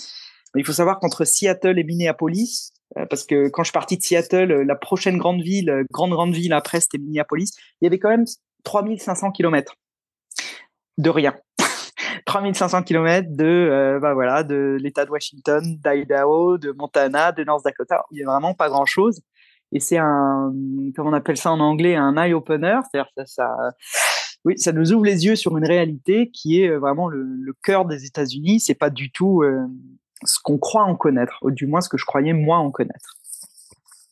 il 0.57 0.65
faut 0.65 0.73
savoir 0.73 0.99
qu'entre 0.99 1.25
Seattle 1.25 1.79
et 1.79 1.85
Minneapolis, 1.85 2.73
euh, 2.97 3.07
parce 3.07 3.25
que 3.25 3.49
quand 3.49 3.63
je 3.63 3.69
suis 3.69 3.73
parti 3.73 3.97
de 3.99 4.03
Seattle, 4.03 4.63
la 4.67 4.75
prochaine 4.75 5.19
grande 5.19 5.43
ville, 5.43 5.85
grande 5.91 6.13
grande 6.13 6.35
ville 6.35 6.53
après 6.55 6.81
c'était 6.81 6.99
Minneapolis, 6.99 7.53
il 7.81 7.85
y 7.85 7.87
avait 7.87 7.99
quand 7.99 8.11
même 8.11 8.27
3500 8.65 9.33
kilomètres 9.33 9.77
de 10.99 11.11
rien. 11.11 11.35
3500 12.27 12.83
km 12.83 13.29
de, 13.31 13.45
euh, 13.45 13.99
bah 14.01 14.15
voilà, 14.15 14.43
de 14.43 14.77
l'État 14.81 15.05
de 15.05 15.11
Washington, 15.11 15.63
d'Idaho, 15.85 16.59
de 16.59 16.73
Montana, 16.73 17.33
de 17.33 17.45
North 17.45 17.65
Dakota. 17.65 18.05
Il 18.11 18.19
y 18.19 18.23
a 18.23 18.27
vraiment 18.27 18.55
pas 18.55 18.69
grand 18.69 18.87
chose. 18.87 19.21
Et 19.73 19.81
c'est 19.81 19.97
un, 19.99 20.53
comment 20.95 21.11
on 21.11 21.15
appelle 21.15 21.37
ça 21.37 21.51
en 21.51 21.61
anglais, 21.61 21.97
un 21.97 22.17
eye 22.17 22.35
opener. 22.35 22.79
C'est-à-dire 22.91 23.11
ça, 23.17 23.27
ça, 23.27 23.57
oui, 24.45 24.59
ça 24.59 24.73
nous 24.73 24.93
ouvre 24.93 25.05
les 25.05 25.25
yeux 25.25 25.37
sur 25.37 25.57
une 25.57 25.67
réalité 25.67 26.31
qui 26.31 26.61
est 26.61 26.69
euh, 26.69 26.79
vraiment 26.79 27.09
le, 27.09 27.55
cœur 27.63 27.85
des 27.85 28.05
États-Unis. 28.05 28.61
C'est 28.61 28.75
pas 28.75 28.91
du 28.91 29.11
tout 29.11 29.43
euh, 29.43 29.67
ce 30.25 30.39
qu'on 30.43 30.59
croit 30.59 30.85
en 30.85 30.97
connaître, 30.97 31.39
ou 31.43 31.51
du 31.51 31.67
moins 31.67 31.81
ce 31.81 31.89
que 31.89 31.97
je 31.97 32.05
croyais 32.05 32.33
moi 32.33 32.59
en 32.59 32.71
connaître. 32.71 33.17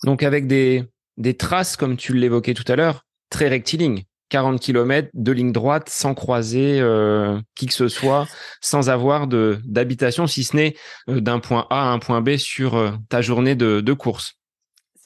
Donc 0.04 0.22
avec 0.22 0.46
des, 0.46 0.84
des 1.16 1.36
traces, 1.36 1.76
comme 1.76 1.96
tu 1.96 2.14
l'évoquais 2.14 2.54
tout 2.54 2.64
à 2.68 2.76
l'heure, 2.76 3.06
très 3.28 3.48
rectilignes. 3.48 4.04
40 4.30 4.60
km 4.60 5.08
de 5.12 5.32
ligne 5.32 5.52
droite 5.52 5.88
sans 5.88 6.14
croiser 6.14 6.80
euh, 6.80 7.38
qui 7.54 7.66
que 7.66 7.74
ce 7.74 7.88
soit, 7.88 8.26
sans 8.60 8.88
avoir 8.88 9.26
de 9.26 9.58
d'habitation, 9.66 10.26
si 10.26 10.44
ce 10.44 10.56
n'est 10.56 10.74
euh, 11.08 11.20
d'un 11.20 11.40
point 11.40 11.66
A 11.68 11.90
à 11.90 11.92
un 11.92 11.98
point 11.98 12.22
B 12.22 12.36
sur 12.36 12.76
euh, 12.76 12.92
ta 13.08 13.20
journée 13.20 13.54
de, 13.54 13.80
de 13.80 13.92
course. 13.92 14.34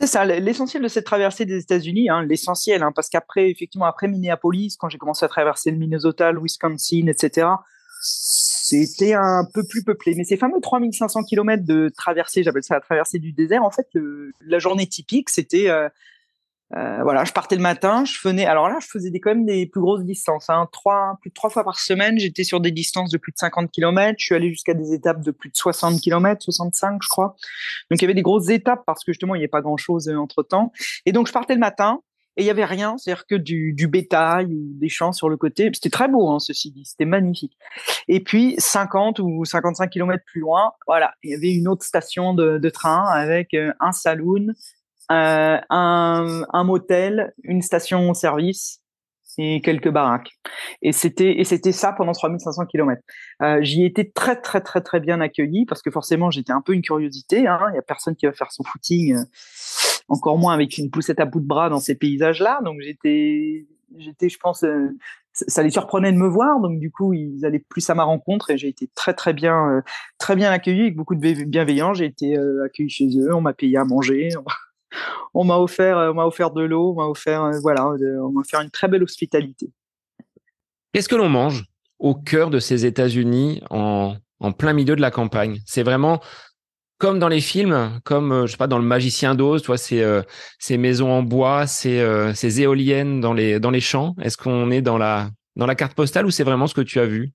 C'est 0.01 0.07
ça, 0.07 0.25
l'essentiel 0.25 0.83
de 0.83 0.89
cette 0.89 1.07
traversée 1.07 1.45
des 1.47 1.63
États-Unis, 1.63 2.11
hein, 2.11 2.23
l'essentiel, 2.25 2.83
hein, 2.83 2.93
parce 2.95 3.09
qu'après, 3.09 3.51
effectivement, 3.51 3.87
après 3.87 4.09
Minneapolis, 4.09 4.77
quand 4.77 4.89
j'ai 4.89 4.99
commencé 4.99 5.25
à 5.25 5.29
traverser 5.29 5.71
le 5.71 5.79
Minnesota, 5.79 6.33
le 6.33 6.41
Wisconsin, 6.41 7.07
etc., 7.07 7.47
c'était 8.03 9.15
un 9.15 9.47
peu 9.55 9.65
plus 9.65 9.85
peuplé. 9.85 10.15
Mais 10.17 10.25
ces 10.25 10.37
fameux 10.37 10.61
3500 10.61 11.23
km 11.25 11.65
de 11.65 11.91
traversée, 11.97 12.43
j'appelle 12.43 12.65
ça 12.65 12.75
la 12.75 12.81
traversée 12.81 13.19
du 13.19 13.33
désert, 13.33 13.63
en 13.63 13.71
fait, 13.71 13.87
la 14.41 14.59
journée 14.59 14.87
typique, 14.87 15.31
c'était 15.31 15.71
voilà, 17.03 17.25
je 17.25 17.33
partais 17.33 17.57
le 17.57 17.63
matin, 17.63 18.05
je 18.05 18.19
faisais, 18.19 18.47
alors 18.47 18.69
là, 18.69 18.79
je 18.81 18.87
faisais 18.87 19.11
des, 19.11 19.21
quand 19.21 19.31
même 19.31 19.47
des 19.47 19.67
plus 19.67 19.81
grosses 19.81 20.05
distances, 20.05 20.51
hein, 20.51 20.69
trois, 20.73 21.19
plus 21.21 21.31
de 21.31 21.35
trois 21.35 21.51
fois 21.51 21.65
par 21.65 21.79
semaine. 21.79 22.19
J'étais 22.19 22.45
sur 22.45 22.61
des 22.61 22.71
distances 22.71 23.11
de 23.11 23.19
plus 23.19 23.33
de 23.33 23.39
50 23.39 23.71
km. 23.71 24.17
Je 24.19 24.25
suis 24.25 24.35
allé 24.35 24.51
jusqu'à 24.51 24.75
des 24.75 24.93
étapes 24.93 25.23
de 25.23 25.31
plus 25.31 25.51
de 25.51 25.57
60 25.57 26.01
km, 26.01 26.43
65, 26.43 27.01
je 27.03 27.09
crois. 27.09 27.37
Donc, 27.91 28.01
il 28.01 28.03
y 28.03 28.05
avait 28.05 28.15
des 28.15 28.23
grosses 28.23 28.49
étapes 28.49 28.83
parce 28.87 29.05
que 29.05 29.13
justement, 29.13 29.35
il 29.35 29.39
n'y 29.39 29.45
avait 29.45 29.49
pas 29.49 29.63
grand 29.63 29.77
chose 29.77 30.09
euh, 30.09 30.17
entre 30.17 30.43
temps. 30.43 30.73
Et 31.07 31.13
donc, 31.13 31.27
je 31.29 31.33
partais 31.33 31.55
le 31.55 31.61
matin 31.61 32.01
et 32.37 32.43
il 32.43 32.47
y 32.47 32.51
avait 32.51 32.65
rien, 32.65 32.99
c'est-à-dire 32.99 33.27
que 33.27 33.37
du, 33.37 33.73
du, 33.73 33.87
bétail 33.87 34.47
ou 34.47 34.73
des 34.79 34.89
champs 34.89 35.13
sur 35.13 35.29
le 35.29 35.37
côté. 35.37 35.71
C'était 35.73 35.91
très 35.91 36.09
beau, 36.09 36.31
hein, 36.31 36.41
ceci 36.41 36.73
dit, 36.73 36.85
c'était 36.85 37.05
magnifique. 37.05 37.57
Et 38.09 38.21
puis 38.21 38.57
50 38.59 39.21
ou 39.21 39.45
55 39.45 39.89
km 39.89 40.23
plus 40.27 40.41
loin, 40.41 40.73
voilà, 40.89 41.15
il 41.23 41.31
y 41.31 41.35
avait 41.35 41.53
une 41.53 41.69
autre 41.69 41.85
station 41.85 42.35
de, 42.35 42.59
de 42.59 42.71
train 42.71 43.05
avec 43.09 43.55
euh, 43.55 43.73
un 43.79 43.93
saloon, 43.93 44.49
euh, 45.11 45.59
un, 45.69 46.65
motel, 46.65 47.35
une 47.43 47.63
station-service 47.63 48.81
et 49.39 49.61
quelques 49.61 49.91
baraques. 49.91 50.31
Et 50.83 50.93
c'était 50.93 51.39
et 51.39 51.45
c'était 51.45 51.73
ça 51.73 51.93
pendant 51.93 52.13
3500 52.13 52.67
km. 52.67 53.03
Euh, 53.43 53.59
J'y 53.63 53.85
étais 53.85 54.11
très 54.11 54.41
très 54.41 54.61
très 54.61 54.81
très 54.81 55.01
bien 55.01 55.21
accueilli 55.21 55.67
parce 55.67 55.83
que 55.83 55.91
forcément 55.91 56.31
j'étais 56.31 56.53
un 56.53 56.61
peu 56.61 56.73
une 56.73 56.83
curiosité. 56.83 57.47
Hein. 57.47 57.59
Il 57.73 57.75
y 57.75 57.79
a 57.79 57.83
personne 57.83 58.15
qui 58.17 58.27
va 58.27 58.33
faire 58.33 58.53
son 58.53 58.63
footing, 58.65 59.17
euh, 59.17 59.25
encore 60.09 60.39
moins 60.39 60.55
avec 60.55 60.79
une 60.79 60.91
poussette 60.91 61.21
à 61.21 61.25
bout 61.25 61.41
de 61.41 61.47
bras 61.47 61.69
dans 61.69 61.81
ces 61.81 61.97
paysages-là. 61.97 62.61
Donc 62.65 62.81
j'étais 62.81 63.67
j'étais 63.99 64.29
je 64.29 64.39
pense 64.39 64.63
euh, 64.63 64.97
ça 65.33 65.65
les 65.65 65.71
surprenait 65.71 66.13
de 66.13 66.19
me 66.19 66.29
voir, 66.29 66.61
donc 66.61 66.79
du 66.79 66.93
coup 66.93 67.13
ils 67.13 67.45
allaient 67.45 67.65
plus 67.69 67.91
à 67.91 67.95
ma 67.95 68.05
rencontre 68.05 68.51
et 68.51 68.57
j'ai 68.57 68.69
été 68.69 68.89
très 68.95 69.15
très 69.15 69.33
bien 69.33 69.83
très 70.17 70.37
bien 70.37 70.53
accueilli 70.53 70.83
avec 70.83 70.97
beaucoup 70.97 71.17
de 71.17 71.45
bienveillance. 71.45 71.99
J'ai 71.99 72.07
été 72.07 72.39
accueilli 72.65 72.89
chez 72.89 73.09
eux, 73.19 73.35
on 73.35 73.41
m'a 73.41 73.53
payé 73.53 73.77
à 73.77 73.85
manger, 73.85 74.29
on 75.35 75.45
m'a 75.45 75.59
offert, 75.59 75.99
euh, 75.99 76.11
on 76.11 76.15
m'a 76.15 76.25
offert 76.25 76.51
de 76.51 76.63
l'eau, 76.63 76.93
on 76.93 76.95
m'a 76.95 77.07
offert, 77.07 77.43
euh, 77.43 77.59
voilà, 77.61 77.87
on 77.87 78.31
m'a 78.31 78.41
offert 78.41 78.61
une 78.61 78.71
très 78.71 78.89
belle 78.89 79.03
hospitalité. 79.03 79.71
Qu'est-ce 80.93 81.09
que 81.09 81.17
l'on 81.17 81.29
mange 81.29 81.65
au 81.99 82.15
cœur 82.15 82.51
de 82.51 82.61
ces 82.61 82.87
États-Unis 82.87 83.63
en, 83.71 84.15
en 84.41 84.53
plein 84.53 84.73
milieu 84.73 84.97
de 84.97 85.01
la 85.01 85.11
campagne? 85.11 85.59
C'est 85.67 85.83
vraiment 85.83 86.21
comme 86.99 87.19
dans 87.19 87.29
les 87.29 87.41
films, 87.41 88.01
comme 88.05 88.33
euh, 88.33 88.47
je 88.47 88.53
sais 88.53 88.57
pas 88.57 88.69
dans 88.69 88.79
le 88.79 88.85
Magicien 88.85 89.35
d'Oz, 89.35 89.63
toi, 89.63 89.77
ces, 89.77 90.03
ces 90.59 90.79
maisons 90.79 91.11
en 91.11 91.23
bois, 91.23 91.67
ces, 91.67 92.33
ces 92.35 92.63
éoliennes 92.63 93.21
dans 93.21 93.35
les 93.35 93.59
dans 93.59 93.71
les 93.71 93.81
champs. 93.81 94.15
Est-ce 94.23 94.37
qu'on 94.37 94.71
est 94.71 94.83
dans 94.83 94.97
la 94.97 95.29
dans 95.57 95.67
la 95.67 95.75
carte 95.75 95.95
postale 95.95 96.25
ou 96.25 96.31
c'est 96.31 96.45
vraiment 96.45 96.67
ce 96.69 96.75
que 96.75 96.81
tu 96.81 97.01
as 97.01 97.07
vu? 97.07 97.33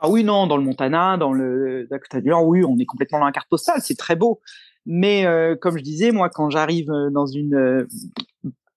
Ah 0.00 0.08
oui, 0.08 0.22
non, 0.22 0.46
dans 0.46 0.56
le 0.56 0.62
Montana, 0.62 1.16
dans 1.16 1.32
le 1.32 1.86
Dakota 1.90 2.20
du 2.20 2.28
Nord, 2.28 2.46
oui, 2.46 2.62
on 2.64 2.76
est 2.78 2.84
complètement 2.84 3.20
dans 3.20 3.26
la 3.26 3.32
carte 3.32 3.48
postale. 3.48 3.80
C'est 3.80 3.96
très 3.96 4.16
beau. 4.16 4.40
Mais 4.86 5.26
euh, 5.26 5.56
comme 5.56 5.78
je 5.78 5.82
disais, 5.82 6.12
moi, 6.12 6.28
quand 6.28 6.50
j'arrive 6.50 6.90
euh, 6.90 7.10
dans 7.10 7.26
une, 7.26 7.54
euh, 7.54 7.86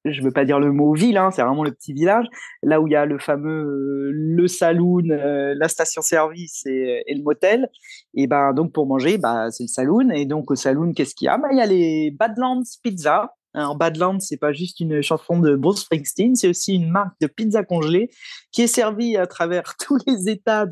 je 0.06 0.22
veux 0.22 0.32
pas 0.32 0.46
dire 0.46 0.60
le 0.60 0.72
mot 0.72 0.94
ville, 0.94 1.18
hein, 1.18 1.32
c'est 1.32 1.42
vraiment 1.42 1.64
le 1.64 1.72
petit 1.72 1.94
village, 1.94 2.26
là 2.64 2.80
où 2.80 2.88
il 2.88 2.92
y 2.92 2.96
a 2.96 3.06
le 3.06 3.20
fameux 3.20 4.10
le 4.12 4.48
saloon, 4.48 5.04
la 5.06 5.68
station-service 5.68 6.66
et, 6.66 7.04
et, 7.06 7.16
le 7.16 7.24
motel. 7.24 7.70
Et 8.14 8.28
ben 8.28 8.54
donc 8.54 8.72
pour 8.72 8.88
manger, 8.88 9.18
bah 9.18 9.52
c'est 9.52 9.64
le 9.64 9.68
saloon. 9.68 10.10
Et 10.12 10.26
donc 10.26 10.50
au 10.50 10.56
saloon, 10.56 10.94
qu'est-ce 10.94 11.14
qu'il 11.14 11.26
y 11.26 11.30
a? 11.30 11.38
Bah, 11.38 11.50
il 11.52 11.58
y 11.58 11.62
a 11.62 11.66
les 11.66 12.12
Badlands 12.12 12.64
Pizza. 12.84 13.34
Alors 13.58 13.76
Badlands, 13.76 14.20
c'est 14.20 14.38
pas 14.38 14.54
juste 14.54 14.82
une 14.82 15.02
chanson 15.02 15.40
de 15.40 15.56
Bruce 15.56 15.82
Springsteen, 15.82 16.36
c'est 16.36 16.48
aussi 16.48 16.76
une 16.76 16.92
marque 16.92 17.20
de 17.20 17.26
pizza 17.26 17.64
congelée 17.64 18.12
qui 18.52 18.62
est 18.62 18.68
servie 18.68 19.18
à 19.18 19.26
travers 19.26 19.76
tous 19.84 19.98
les 20.06 20.30
États 20.30 20.68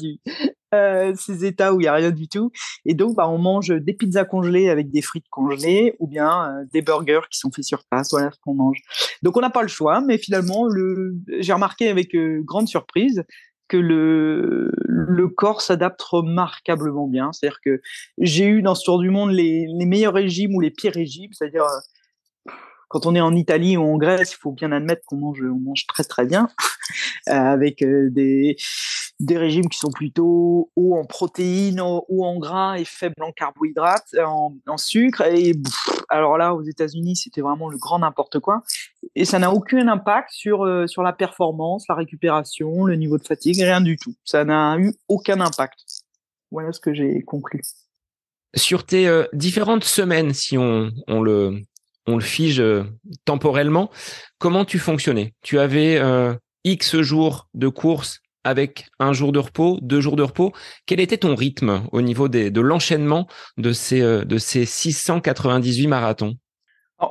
euh, 0.76 1.13
ces 1.15 1.45
états 1.45 1.74
où 1.74 1.82
il 1.82 1.86
y 1.86 1.88
a 1.88 1.93
rien 1.95 2.12
du 2.12 2.28
tout. 2.28 2.52
Et 2.86 2.93
donc, 2.93 3.15
bah, 3.15 3.28
on 3.28 3.39
mange 3.39 3.69
des 3.69 3.93
pizzas 3.93 4.26
congelées 4.26 4.69
avec 4.69 4.91
des 4.91 5.02
frites 5.02 5.26
congelées 5.32 5.95
ou 5.98 6.06
bien 6.06 6.52
euh, 6.52 6.65
des 6.74 6.84
burgers 6.84 7.28
qui 7.32 7.39
sont 7.39 7.50
faits 7.50 7.65
sur 7.65 7.84
place. 7.89 8.12
Voilà 8.12 8.30
ce 8.30 8.38
qu'on 8.41 8.54
mange. 8.54 8.82
Donc, 9.24 9.36
on 9.36 9.41
n'a 9.41 9.50
pas 9.50 9.63
le 9.63 9.67
choix, 9.67 10.02
mais 10.02 10.19
finalement, 10.19 10.67
le... 10.67 11.15
j'ai 11.39 11.54
remarqué 11.54 11.88
avec 11.88 12.13
euh, 12.13 12.41
grande 12.43 12.67
surprise 12.67 13.24
que 13.67 13.78
le, 13.78 14.71
corps 15.36 15.62
s'adapte 15.62 16.02
remarquablement 16.04 17.08
bien. 17.08 17.32
C'est-à-dire 17.34 17.62
que 17.65 17.82
j'ai 18.19 18.45
eu 18.45 18.62
dans 18.62 18.76
ce 18.76 18.84
tour 18.86 19.00
du 19.00 19.10
monde 19.10 19.32
les 19.32 19.67
meilleurs 19.74 20.13
régimes 20.13 20.54
ou 20.54 20.62
les 20.62 20.69
pires 20.69 20.93
régimes, 20.93 21.32
c'est-à-dire 21.34 21.65
quand 22.88 23.06
on 23.06 23.15
est 23.15 23.21
en 23.21 23.36
Italie 23.36 23.78
ou 23.78 23.84
en 23.84 23.98
Grèce, 23.98 24.34
il 24.34 24.38
faut 24.38 24.52
bien 24.52 24.71
admettre 24.71 25.04
qu'on 25.06 25.17
mange, 25.17 25.88
très 25.88 26.04
très 26.04 26.26
bien, 26.26 26.48
avec 27.28 27.84
des 27.84 28.58
des 29.19 29.38
régimes 29.38 29.69
qui 29.69 29.78
sont 29.78 29.91
plutôt 29.91 30.71
hauts 30.76 30.98
en 30.98 31.06
protéines, 31.06 31.80
hauts 31.80 32.26
en 32.26 32.38
gras 32.38 32.78
et 32.78 32.86
faibles 32.86 33.24
en 33.24 33.32
carbohydrates, 33.32 34.13
en, 34.19 34.54
en 34.67 34.78
sucre. 34.78 35.21
Et 35.21 35.54
alors 36.10 36.38
là, 36.38 36.54
aux 36.54 36.63
États-Unis, 36.63 37.15
c'était 37.15 37.41
vraiment 37.41 37.69
le 37.69 37.78
grand 37.78 38.00
n'importe 38.00 38.39
quoi. 38.39 38.63
Et 39.15 39.26
ça 39.26 39.39
n'a 39.39 39.52
aucun 39.52 39.88
impact 39.88 40.30
sur 40.32 40.63
euh, 40.63 40.88
sur 40.88 41.02
la 41.02 41.13
performance, 41.13 41.86
la 41.88 41.95
récupération, 41.95 42.84
le 42.84 42.95
niveau 42.95 43.17
de 43.17 43.26
fatigue, 43.26 43.58
rien 43.62 43.82
du 43.82 43.98
tout. 43.98 44.13
Ça 44.26 44.43
n'a 44.43 44.78
eu 44.78 44.93
aucun 45.08 45.39
impact. 45.39 45.80
Voilà 46.52 46.71
ce 46.74 46.80
que 46.80 46.93
j'ai 46.93 47.21
conclu. 47.21 47.62
Sur 48.56 48.86
tes 48.86 49.08
euh, 49.08 49.26
différentes 49.34 49.84
semaines, 49.84 50.34
si 50.34 50.58
on, 50.58 50.91
on 51.08 51.21
le 51.21 51.62
on 52.08 52.15
le 52.15 52.24
fige 52.24 52.60
euh, 52.60 52.84
temporellement, 53.26 53.89
comment 54.38 54.65
tu 54.65 54.80
fonctionnais? 54.80 55.34
Tu 55.41 55.60
avais 55.60 56.00
X 56.63 57.02
jours 57.02 57.48
de 57.54 57.68
course 57.68 58.22
avec 58.46 58.86
un 59.00 59.12
jour 59.12 59.32
de 59.32 59.39
repos, 59.39 59.80
deux 59.82 60.00
jours 60.00 60.15
de 60.15 60.24
repos. 60.24 60.54
Quel 60.86 61.00
était 61.00 61.18
ton 61.18 61.36
rythme 61.36 61.84
au 61.91 62.02
niveau 62.02 62.30
de 62.30 62.62
l'enchaînement 62.62 63.28
de 63.58 63.74
ces, 63.74 64.02
euh, 64.02 64.24
de 64.24 64.38
ces 64.38 64.65
698 64.65 65.88
marathons? 65.88 66.36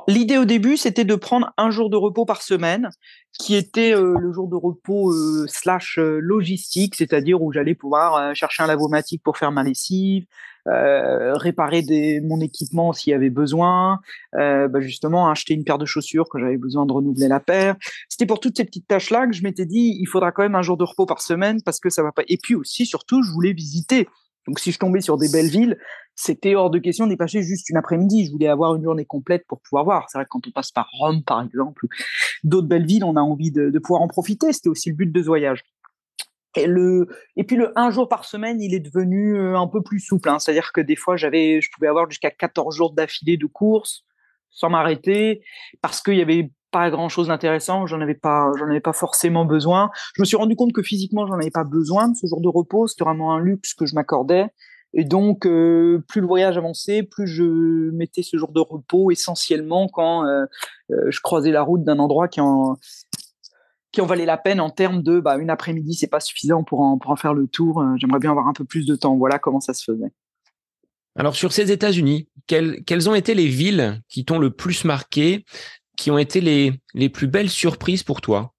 L'idée 0.07 0.37
au 0.37 0.45
début, 0.45 0.77
c'était 0.77 1.03
de 1.03 1.15
prendre 1.15 1.53
un 1.57 1.69
jour 1.69 1.89
de 1.89 1.95
repos 1.95 2.25
par 2.25 2.41
semaine, 2.41 2.89
qui 3.37 3.55
était 3.55 3.95
euh, 3.95 4.15
le 4.19 4.31
jour 4.31 4.47
de 4.47 4.55
repos 4.55 5.11
euh, 5.11 5.45
slash 5.47 5.99
logistique, 5.99 6.95
c'est-à-dire 6.95 7.41
où 7.41 7.51
j'allais 7.51 7.75
pouvoir 7.75 8.35
chercher 8.35 8.63
un 8.63 8.67
lavomatique 8.67 9.21
pour 9.23 9.37
faire 9.37 9.51
ma 9.51 9.63
lessive, 9.63 10.25
euh, 10.67 11.35
réparer 11.35 11.83
des, 11.83 12.21
mon 12.21 12.39
équipement 12.39 12.91
s'il 12.91 13.11
y 13.11 13.13
avait 13.13 13.29
besoin, 13.29 13.99
euh, 14.35 14.67
bah 14.67 14.81
justement 14.81 15.29
acheter 15.29 15.53
une 15.53 15.63
paire 15.63 15.77
de 15.77 15.85
chaussures 15.85 16.25
quand 16.27 16.39
j'avais 16.39 16.57
besoin 16.57 16.87
de 16.87 16.91
renouveler 16.91 17.27
la 17.27 17.39
paire. 17.39 17.75
C'était 18.09 18.25
pour 18.25 18.39
toutes 18.39 18.57
ces 18.57 18.65
petites 18.65 18.87
tâches-là 18.87 19.27
que 19.27 19.33
je 19.33 19.43
m'étais 19.43 19.67
dit, 19.67 19.95
il 19.99 20.07
faudra 20.07 20.31
quand 20.31 20.41
même 20.41 20.55
un 20.55 20.63
jour 20.63 20.75
de 20.75 20.83
repos 20.83 21.05
par 21.05 21.21
semaine 21.21 21.61
parce 21.61 21.79
que 21.79 21.91
ça 21.91 22.01
va 22.01 22.11
pas. 22.11 22.23
Et 22.27 22.37
puis 22.41 22.55
aussi, 22.55 22.87
surtout, 22.87 23.21
je 23.21 23.31
voulais 23.31 23.53
visiter. 23.53 24.07
Donc 24.47 24.59
si 24.59 24.71
je 24.71 24.79
tombais 24.79 25.01
sur 25.01 25.17
des 25.17 25.29
belles 25.29 25.49
villes, 25.49 25.77
c'était 26.15 26.55
hors 26.55 26.69
de 26.69 26.79
question 26.79 27.07
d'y 27.07 27.17
passer 27.17 27.41
juste 27.41 27.69
une 27.69 27.77
après-midi. 27.77 28.25
Je 28.25 28.31
voulais 28.31 28.47
avoir 28.47 28.75
une 28.75 28.83
journée 28.83 29.05
complète 29.05 29.45
pour 29.47 29.59
pouvoir 29.61 29.83
voir. 29.83 30.09
C'est 30.09 30.17
vrai 30.17 30.25
que 30.25 30.29
quand 30.29 30.47
on 30.47 30.51
passe 30.51 30.71
par 30.71 30.87
Rome, 30.93 31.23
par 31.23 31.41
exemple, 31.41 31.87
d'autres 32.43 32.67
belles 32.67 32.85
villes, 32.85 33.03
on 33.03 33.15
a 33.15 33.21
envie 33.21 33.51
de, 33.51 33.77
pouvoir 33.79 34.01
en 34.01 34.07
profiter. 34.07 34.53
C'était 34.53 34.69
aussi 34.69 34.89
le 34.89 34.95
but 34.95 35.11
de 35.11 35.21
ce 35.21 35.27
voyage. 35.27 35.63
Et, 36.57 36.67
le, 36.67 37.09
et 37.35 37.43
puis 37.43 37.57
le 37.57 37.77
un 37.77 37.89
jour 37.89 38.07
par 38.07 38.23
semaine, 38.23 38.61
il 38.61 38.73
est 38.73 38.79
devenu 38.79 39.35
euh, 39.35 39.57
un 39.57 39.67
peu 39.67 39.83
plus 39.83 39.99
souple. 39.99 40.29
Hein. 40.29 40.39
C'est-à-dire 40.39 40.71
que 40.71 40.79
des 40.79 40.95
fois, 40.95 41.17
j'avais, 41.17 41.59
je 41.59 41.69
pouvais 41.71 41.87
avoir 41.87 42.09
jusqu'à 42.09 42.31
14 42.31 42.73
jours 42.73 42.93
d'affilée 42.93 43.35
de 43.35 43.45
course 43.45 44.05
sans 44.51 44.69
m'arrêter 44.69 45.43
parce 45.81 46.01
qu'il 46.01 46.15
y 46.15 46.21
avait 46.21 46.49
pas 46.75 46.89
grand 46.89 47.07
chose 47.07 47.27
d'intéressant. 47.27 47.87
J'en 47.87 48.01
avais 48.01 48.15
pas, 48.15 48.51
j'en 48.57 48.65
avais 48.65 48.81
pas 48.81 48.91
forcément 48.91 49.45
besoin. 49.45 49.91
Je 50.13 50.21
me 50.21 50.25
suis 50.25 50.35
rendu 50.35 50.57
compte 50.57 50.73
que 50.73 50.81
physiquement, 50.81 51.25
j'en 51.25 51.35
avais 51.35 51.49
pas 51.49 51.63
besoin 51.63 52.09
de 52.09 52.15
ce 52.17 52.27
jour 52.27 52.41
de 52.41 52.49
repos. 52.49 52.87
C'était 52.87 53.05
vraiment 53.05 53.33
un 53.33 53.39
luxe 53.39 53.73
que 53.73 53.85
je 53.85 53.95
m'accordais. 53.95 54.47
Et 54.93 55.05
donc, 55.05 55.45
euh, 55.45 56.03
plus 56.09 56.19
le 56.19 56.27
voyage 56.27 56.57
avançait, 56.57 57.03
plus 57.03 57.27
je 57.27 57.91
mettais 57.91 58.23
ce 58.23 58.35
jour 58.35 58.51
de 58.51 58.59
repos 58.59 59.09
essentiellement 59.09 59.87
quand 59.87 60.25
euh, 60.25 60.45
je 60.89 61.19
croisais 61.21 61.51
la 61.51 61.61
route 61.61 61.85
d'un 61.85 61.99
endroit 61.99 62.27
qui 62.27 62.41
en 62.41 62.75
qui 63.93 64.01
en 64.01 64.05
valait 64.05 64.25
la 64.25 64.37
peine 64.37 64.59
en 64.59 64.69
termes 64.69 65.01
de 65.01 65.21
bah, 65.21 65.37
une 65.37 65.49
après-midi, 65.49 65.93
c'est 65.93 66.07
pas 66.07 66.19
suffisant 66.19 66.65
pour 66.65 66.81
en, 66.81 66.97
pour 66.97 67.11
en 67.11 67.15
faire 67.15 67.33
le 67.33 67.47
tour. 67.47 67.81
Euh, 67.81 67.95
j'aimerais 67.95 68.19
bien 68.19 68.31
avoir 68.31 68.49
un 68.49 68.53
peu 68.53 68.65
plus 68.65 68.85
de 68.85 68.97
temps. 68.97 69.15
Voilà 69.15 69.39
comment 69.39 69.61
ça 69.61 69.73
se 69.73 69.85
faisait. 69.85 70.11
Alors 71.15 71.37
sur 71.37 71.53
ces 71.53 71.71
États-Unis, 71.71 72.27
quelles 72.47 73.09
ont 73.09 73.15
été 73.15 73.33
les 73.33 73.47
villes 73.47 74.01
qui 74.09 74.25
t'ont 74.25 74.39
le 74.39 74.51
plus 74.51 74.83
marqué, 74.83 75.45
qui 75.95 76.11
ont 76.11 76.17
été 76.17 76.41
les, 76.41 76.73
les 76.93 77.09
plus 77.09 77.27
belles 77.27 77.49
surprises 77.49 78.03
pour 78.03 78.21
toi? 78.21 78.51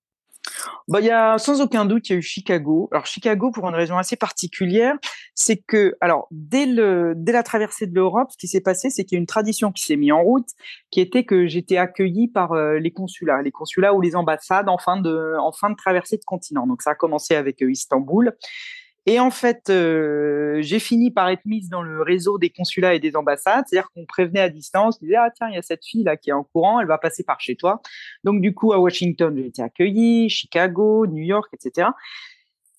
Bah, 0.88 1.00
il 1.00 1.06
y 1.06 1.10
a 1.10 1.38
sans 1.38 1.60
aucun 1.60 1.84
doute, 1.84 2.08
il 2.08 2.12
y 2.12 2.14
a 2.14 2.18
eu 2.18 2.22
Chicago. 2.22 2.88
Alors 2.92 3.06
Chicago, 3.06 3.50
pour 3.50 3.68
une 3.68 3.74
raison 3.74 3.98
assez 3.98 4.16
particulière, 4.16 4.94
c'est 5.34 5.56
que, 5.56 5.96
alors 6.00 6.28
dès 6.30 6.66
le 6.66 7.14
dès 7.16 7.32
la 7.32 7.42
traversée 7.42 7.86
de 7.86 7.94
l'Europe, 7.94 8.28
ce 8.30 8.36
qui 8.36 8.46
s'est 8.46 8.60
passé, 8.60 8.88
c'est 8.90 9.04
qu'il 9.04 9.16
y 9.16 9.18
a 9.18 9.20
une 9.20 9.26
tradition 9.26 9.72
qui 9.72 9.82
s'est 9.82 9.96
mise 9.96 10.12
en 10.12 10.22
route, 10.22 10.48
qui 10.90 11.00
était 11.00 11.24
que 11.24 11.46
j'étais 11.46 11.76
accueilli 11.76 12.28
par 12.28 12.52
euh, 12.52 12.78
les 12.78 12.92
consulats, 12.92 13.42
les 13.42 13.50
consulats 13.50 13.94
ou 13.94 14.00
les 14.00 14.14
ambassades 14.14 14.68
en 14.68 14.78
fin 14.78 15.00
de 15.00 15.36
en 15.40 15.52
fin 15.52 15.70
de 15.70 15.76
traversée 15.76 16.16
de 16.16 16.24
continent. 16.24 16.66
Donc 16.66 16.82
ça 16.82 16.90
a 16.90 16.94
commencé 16.94 17.34
avec 17.34 17.62
euh, 17.62 17.70
Istanbul. 17.70 18.36
Et 19.08 19.20
en 19.20 19.30
fait, 19.30 19.70
euh, 19.70 20.58
j'ai 20.62 20.80
fini 20.80 21.12
par 21.12 21.28
être 21.28 21.44
mise 21.44 21.68
dans 21.68 21.82
le 21.82 22.02
réseau 22.02 22.38
des 22.38 22.50
consulats 22.50 22.94
et 22.94 22.98
des 22.98 23.14
ambassades, 23.14 23.64
c'est-à-dire 23.68 23.88
qu'on 23.92 24.04
prévenait 24.04 24.40
à 24.40 24.48
distance, 24.48 24.98
on 25.00 25.04
disait 25.04 25.16
ah 25.16 25.30
tiens 25.30 25.48
il 25.48 25.54
y 25.54 25.58
a 25.58 25.62
cette 25.62 25.84
fille 25.84 26.02
là 26.02 26.16
qui 26.16 26.30
est 26.30 26.32
en 26.32 26.42
courant, 26.42 26.80
elle 26.80 26.88
va 26.88 26.98
passer 26.98 27.22
par 27.22 27.40
chez 27.40 27.54
toi. 27.54 27.80
Donc 28.24 28.40
du 28.40 28.52
coup 28.52 28.72
à 28.72 28.80
Washington 28.80 29.32
j'ai 29.36 29.46
été 29.46 29.62
accueillie, 29.62 30.28
Chicago, 30.28 31.06
New 31.06 31.22
York, 31.22 31.48
etc. 31.52 31.90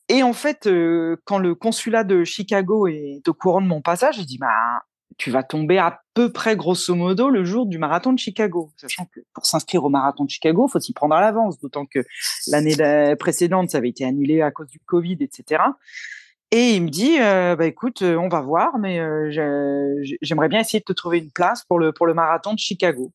Et 0.10 0.22
en 0.22 0.34
fait, 0.34 0.68
euh, 0.68 1.16
quand 1.24 1.38
le 1.38 1.56
consulat 1.56 2.04
de 2.04 2.26
Chicago 2.26 2.88
est 2.88 3.26
au 3.28 3.34
courant 3.34 3.62
de 3.62 3.68
mon 3.68 3.82
passage, 3.82 4.18
je 4.18 4.24
dis 4.24 4.38
bah 4.38 4.84
tu 5.18 5.32
vas 5.32 5.44
tomber 5.44 5.78
à 5.78 6.02
peu 6.14 6.32
près 6.32 6.58
grosso 6.58 6.94
modo 6.94 7.30
le 7.30 7.46
jour 7.46 7.66
du 7.66 7.78
marathon 7.78 8.12
de 8.12 8.20
Chicago. 8.20 8.72
Sachant 8.76 9.06
que 9.06 9.22
pour 9.34 9.46
s'inscrire 9.46 9.84
au 9.84 9.90
marathon 9.90 10.26
de 10.26 10.30
Chicago, 10.30 10.68
faut 10.68 10.80
s'y 10.80 10.94
prendre 10.94 11.16
à 11.16 11.22
l'avance, 11.22 11.58
d'autant 11.60 11.86
que 11.86 12.00
l'année 12.48 12.76
précédente, 13.18 13.72
ça 13.72 13.78
avait 13.78 13.90
été 13.90 14.04
annulé 14.04 14.42
à 14.42 14.52
cause 14.52 14.68
du 14.68 14.80
Covid, 14.80 15.18
etc. 15.22 15.64
Et 16.52 16.76
il 16.76 16.84
me 16.84 16.90
dit, 16.90 17.18
euh, 17.20 17.56
bah 17.58 17.66
écoute, 17.66 18.02
euh, 18.04 18.16
on 18.16 18.30
va 18.30 18.40
voir, 18.42 18.78
mais 18.80 19.00
euh, 19.00 19.30
j'aimerais 20.22 20.48
bien 20.48 20.62
essayer 20.62 20.80
de 20.80 20.86
te 20.86 20.94
trouver 20.94 21.20
une 21.20 21.32
place 21.32 21.66
pour 21.66 21.78
le 21.78 21.92
pour 21.92 22.08
le 22.08 22.14
marathon 22.14 22.54
de 22.54 22.60
Chicago 22.60 23.12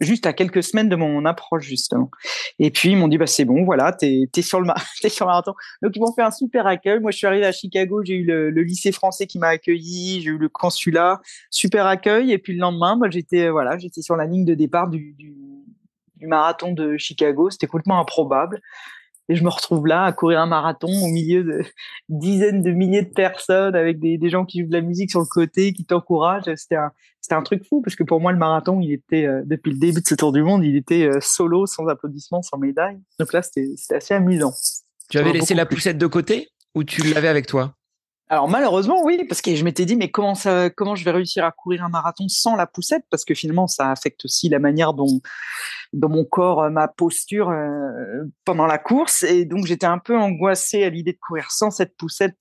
juste 0.00 0.26
à 0.26 0.32
quelques 0.32 0.62
semaines 0.62 0.88
de 0.88 0.96
mon 0.96 1.24
approche 1.24 1.64
justement. 1.64 2.10
Et 2.58 2.70
puis 2.70 2.90
ils 2.90 2.96
m'ont 2.96 3.08
dit 3.08 3.18
bah 3.18 3.26
c'est 3.26 3.44
bon, 3.44 3.64
voilà, 3.64 3.92
t'es 3.92 4.28
es 4.36 4.42
sur 4.42 4.60
le 4.60 4.66
le 5.04 5.24
marathon. 5.24 5.54
Donc 5.82 5.92
ils 5.94 6.00
m'ont 6.00 6.12
fait 6.12 6.22
un 6.22 6.30
super 6.30 6.66
accueil. 6.66 7.00
Moi 7.00 7.10
je 7.12 7.18
suis 7.18 7.26
arrivé 7.26 7.46
à 7.46 7.52
Chicago, 7.52 8.02
j'ai 8.04 8.14
eu 8.14 8.24
le, 8.24 8.50
lycée 8.50 8.92
français 8.92 9.26
qui 9.26 9.38
m'a 9.38 9.48
accueilli, 9.48 10.22
j'ai 10.22 10.30
eu 10.30 10.38
le 10.38 10.48
consulat, 10.48 11.20
super 11.50 11.86
accueil. 11.86 12.32
Et 12.32 12.38
puis 12.38 12.54
le 12.54 12.60
lendemain, 12.60 12.96
moi 12.96 13.10
j'étais 13.10 13.48
voilà, 13.48 13.78
j'étais 13.78 14.02
sur 14.02 14.16
la 14.16 14.26
ligne 14.26 14.44
de 14.44 14.54
départ 14.54 14.88
du, 14.88 15.14
du, 15.18 15.34
du 16.16 16.26
marathon 16.26 16.72
de 16.72 16.96
Chicago. 16.96 17.50
C'était 17.50 17.66
complètement 17.66 18.00
improbable. 18.00 18.60
Et 19.32 19.34
je 19.34 19.44
me 19.44 19.48
retrouve 19.48 19.86
là 19.86 20.04
à 20.04 20.12
courir 20.12 20.40
un 20.40 20.46
marathon 20.46 20.88
au 20.88 21.08
milieu 21.08 21.42
de 21.42 21.64
dizaines 22.10 22.62
de 22.62 22.70
milliers 22.70 23.00
de 23.00 23.08
personnes 23.08 23.74
avec 23.74 23.98
des, 23.98 24.18
des 24.18 24.28
gens 24.28 24.44
qui 24.44 24.60
jouent 24.60 24.68
de 24.68 24.74
la 24.74 24.82
musique 24.82 25.10
sur 25.10 25.20
le 25.20 25.26
côté, 25.26 25.72
qui 25.72 25.86
t'encouragent. 25.86 26.54
C'était 26.54 26.76
un, 26.76 26.90
c'était 27.22 27.34
un 27.34 27.42
truc 27.42 27.64
fou 27.66 27.80
parce 27.80 27.96
que 27.96 28.02
pour 28.02 28.20
moi, 28.20 28.30
le 28.30 28.36
marathon, 28.36 28.78
il 28.82 28.92
était, 28.92 29.24
euh, 29.24 29.40
depuis 29.46 29.72
le 29.72 29.78
début 29.78 30.02
de 30.02 30.06
ce 30.06 30.14
tour 30.14 30.32
du 30.32 30.42
monde, 30.42 30.62
il 30.66 30.76
était 30.76 31.06
euh, 31.06 31.18
solo, 31.22 31.64
sans 31.64 31.86
applaudissements, 31.86 32.42
sans 32.42 32.58
médaille. 32.58 33.00
Donc 33.18 33.32
là, 33.32 33.40
c'était, 33.40 33.70
c'était 33.78 33.94
assez 33.94 34.12
amusant. 34.12 34.52
Tu 35.08 35.16
avais 35.16 35.32
laissé 35.32 35.54
la 35.54 35.64
poussette 35.64 35.96
de 35.96 36.06
côté 36.06 36.48
ou 36.74 36.84
tu 36.84 37.02
l'avais 37.14 37.28
avec 37.28 37.46
toi? 37.46 37.74
Alors 38.32 38.48
malheureusement 38.48 39.04
oui, 39.04 39.26
parce 39.28 39.42
que 39.42 39.54
je 39.54 39.62
m'étais 39.62 39.84
dit 39.84 39.94
mais 39.94 40.10
comment 40.10 40.34
ça, 40.34 40.70
comment 40.70 40.94
je 40.94 41.04
vais 41.04 41.10
réussir 41.10 41.44
à 41.44 41.52
courir 41.52 41.84
un 41.84 41.90
marathon 41.90 42.28
sans 42.28 42.56
la 42.56 42.66
poussette? 42.66 43.04
Parce 43.10 43.26
que 43.26 43.34
finalement 43.34 43.66
ça 43.66 43.90
affecte 43.90 44.24
aussi 44.24 44.48
la 44.48 44.58
manière 44.58 44.94
dont, 44.94 45.20
dont 45.92 46.08
mon 46.08 46.24
corps, 46.24 46.62
euh, 46.62 46.70
ma 46.70 46.88
posture 46.88 47.50
euh, 47.50 48.24
pendant 48.46 48.64
la 48.64 48.78
course, 48.78 49.22
et 49.22 49.44
donc 49.44 49.66
j'étais 49.66 49.84
un 49.84 49.98
peu 49.98 50.16
angoissé 50.16 50.82
à 50.82 50.88
l'idée 50.88 51.12
de 51.12 51.18
courir 51.18 51.50
sans 51.50 51.70
cette 51.70 51.94
poussette, 51.98 52.38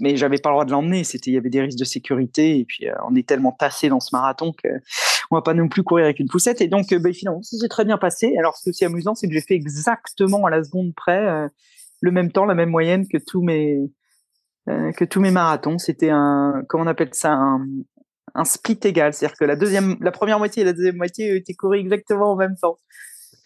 mais 0.00 0.16
j'avais 0.16 0.38
pas 0.38 0.48
le 0.48 0.54
droit 0.54 0.64
de 0.64 0.70
l'emmener. 0.70 1.04
C'était, 1.04 1.30
il 1.30 1.34
y 1.34 1.36
avait 1.36 1.50
des 1.50 1.60
risques 1.60 1.78
de 1.78 1.84
sécurité, 1.84 2.60
et 2.60 2.64
puis 2.64 2.88
euh, 2.88 2.94
on 3.06 3.14
est 3.14 3.28
tellement 3.28 3.52
tassé 3.52 3.90
dans 3.90 4.00
ce 4.00 4.16
marathon 4.16 4.50
que 4.52 4.68
on 5.30 5.36
va 5.36 5.42
pas 5.42 5.52
non 5.52 5.68
plus 5.68 5.82
courir 5.82 6.06
avec 6.06 6.20
une 6.20 6.28
poussette. 6.28 6.62
Et 6.62 6.68
donc 6.68 6.86
ben, 6.88 7.12
finalement 7.12 7.42
ça 7.42 7.58
s'est 7.58 7.68
très 7.68 7.84
bien 7.84 7.98
passé. 7.98 8.34
Alors 8.38 8.56
ce 8.56 8.62
qui 8.62 8.68
est 8.68 8.70
aussi 8.70 8.84
amusant, 8.86 9.14
c'est 9.14 9.28
que 9.28 9.34
j'ai 9.34 9.42
fait 9.42 9.56
exactement 9.56 10.46
à 10.46 10.50
la 10.50 10.64
seconde 10.64 10.94
près 10.94 11.50
le 12.00 12.10
même 12.10 12.32
temps, 12.32 12.46
la 12.46 12.54
même 12.54 12.70
moyenne 12.70 13.06
que 13.06 13.18
tous 13.18 13.42
mes 13.42 13.90
euh, 14.68 14.92
que 14.92 15.04
tous 15.04 15.20
mes 15.20 15.30
marathons. 15.30 15.78
C'était 15.78 16.10
un, 16.10 16.62
comment 16.68 16.84
on 16.84 16.86
appelle 16.86 17.10
ça, 17.12 17.32
un, 17.32 18.44
split 18.44 18.78
égal. 18.84 19.12
C'est-à-dire 19.12 19.36
que 19.36 19.44
la 19.44 19.56
deuxième, 19.56 19.96
la 20.00 20.10
première 20.10 20.38
moitié 20.38 20.62
et 20.62 20.64
la 20.64 20.72
deuxième 20.72 20.96
moitié 20.96 21.36
étaient 21.36 21.54
courues 21.54 21.78
exactement 21.78 22.32
en 22.32 22.36
même 22.36 22.56
temps. 22.60 22.78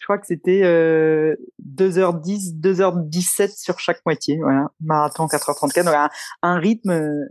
Je 0.00 0.04
crois 0.04 0.18
que 0.18 0.26
c'était 0.26 0.62
euh, 0.64 1.36
2h10, 1.76 2.58
2h17 2.60 3.60
sur 3.60 3.78
chaque 3.78 4.00
moitié. 4.06 4.38
Voilà, 4.40 4.68
marathon 4.80 5.26
4h34. 5.26 5.84
Donc 5.84 6.10
un, 6.42 6.58
rythme 6.58 6.90
euh, 6.90 7.24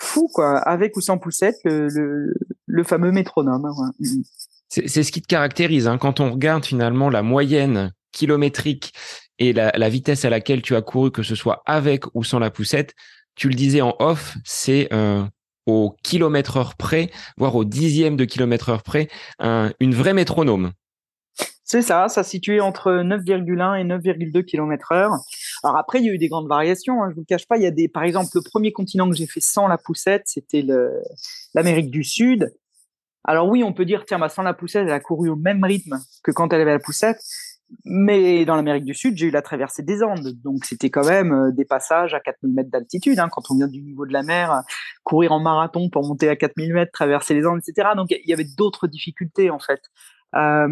fou, 0.00 0.28
quoi, 0.32 0.58
avec 0.58 0.96
ou 0.96 1.00
sans 1.00 1.18
poussette, 1.18 1.56
le, 1.64 1.88
le, 1.88 2.34
le 2.66 2.84
fameux 2.84 3.12
métronome. 3.12 3.66
Hein, 3.66 3.92
mm. 4.00 4.22
C'est 4.68 5.04
ce 5.04 5.12
qui 5.12 5.22
te 5.22 5.28
caractérise. 5.28 5.86
Hein. 5.86 5.96
Quand 5.96 6.18
on 6.18 6.32
regarde 6.32 6.64
finalement 6.64 7.08
la 7.08 7.22
moyenne 7.22 7.92
kilométrique 8.12 8.92
et 9.38 9.52
la, 9.52 9.88
vitesse 9.88 10.24
à 10.24 10.30
laquelle 10.30 10.62
tu 10.62 10.74
as 10.74 10.82
couru, 10.82 11.10
que 11.10 11.22
ce 11.22 11.34
soit 11.34 11.62
avec 11.66 12.04
ou 12.14 12.24
sans 12.24 12.38
la 12.38 12.50
poussette, 12.50 12.94
tu 13.36 13.48
le 13.48 13.54
disais 13.54 13.80
en 13.80 13.94
off, 14.00 14.36
c'est 14.44 14.88
euh, 14.92 15.22
au 15.66 15.94
kilomètre 16.02 16.56
heure 16.56 16.74
près, 16.74 17.10
voire 17.36 17.54
au 17.54 17.64
dixième 17.64 18.16
de 18.16 18.24
kilomètre 18.24 18.70
heure 18.70 18.82
près, 18.82 19.08
une 19.40 19.94
vraie 19.94 20.14
métronome. 20.14 20.72
C'est 21.68 21.82
ça, 21.82 22.08
ça 22.08 22.22
situé 22.22 22.60
entre 22.60 22.92
9,1 22.92 23.80
et 23.80 23.84
9,2 23.84 24.44
km 24.44 24.92
heure. 24.92 25.10
Alors 25.64 25.76
après, 25.76 25.98
il 25.98 26.06
y 26.06 26.08
a 26.08 26.12
eu 26.12 26.18
des 26.18 26.28
grandes 26.28 26.46
variations. 26.46 27.02
Hein, 27.02 27.08
je 27.10 27.16
vous 27.16 27.22
le 27.22 27.26
cache 27.26 27.48
pas. 27.48 27.56
Il 27.56 27.64
y 27.64 27.66
a 27.66 27.72
des, 27.72 27.88
par 27.88 28.04
exemple, 28.04 28.28
le 28.34 28.40
premier 28.40 28.70
continent 28.70 29.10
que 29.10 29.16
j'ai 29.16 29.26
fait 29.26 29.40
sans 29.40 29.66
la 29.66 29.76
poussette, 29.76 30.22
c'était 30.26 30.64
l'Amérique 31.54 31.90
du 31.90 32.04
Sud. 32.04 32.54
Alors 33.24 33.48
oui, 33.48 33.64
on 33.64 33.72
peut 33.72 33.84
dire, 33.84 34.04
tiens, 34.06 34.20
bah, 34.20 34.28
sans 34.28 34.44
la 34.44 34.54
poussette, 34.54 34.86
elle 34.86 34.92
a 34.92 35.00
couru 35.00 35.28
au 35.28 35.34
même 35.34 35.64
rythme 35.64 35.98
que 36.22 36.30
quand 36.30 36.52
elle 36.52 36.60
avait 36.60 36.72
la 36.72 36.78
poussette. 36.78 37.18
Mais 37.84 38.44
dans 38.44 38.54
l'Amérique 38.54 38.84
du 38.84 38.94
Sud, 38.94 39.16
j'ai 39.16 39.26
eu 39.26 39.30
la 39.30 39.42
traversée 39.42 39.82
des 39.82 40.02
Andes, 40.02 40.34
donc 40.44 40.64
c'était 40.64 40.90
quand 40.90 41.06
même 41.06 41.32
euh, 41.32 41.50
des 41.50 41.64
passages 41.64 42.14
à 42.14 42.20
4000 42.20 42.54
mètres 42.54 42.70
d'altitude. 42.70 43.18
Hein, 43.18 43.28
quand 43.30 43.42
on 43.50 43.56
vient 43.56 43.66
du 43.66 43.82
niveau 43.82 44.06
de 44.06 44.12
la 44.12 44.22
mer, 44.22 44.62
courir 45.02 45.32
en 45.32 45.40
marathon 45.40 45.88
pour 45.90 46.06
monter 46.06 46.28
à 46.28 46.36
4000 46.36 46.72
mètres, 46.72 46.92
traverser 46.92 47.34
les 47.34 47.44
Andes, 47.44 47.60
etc. 47.66 47.90
Donc 47.96 48.10
il 48.10 48.28
y 48.28 48.32
avait 48.32 48.46
d'autres 48.56 48.86
difficultés 48.86 49.50
en 49.50 49.58
fait. 49.58 49.80
Euh, 50.34 50.68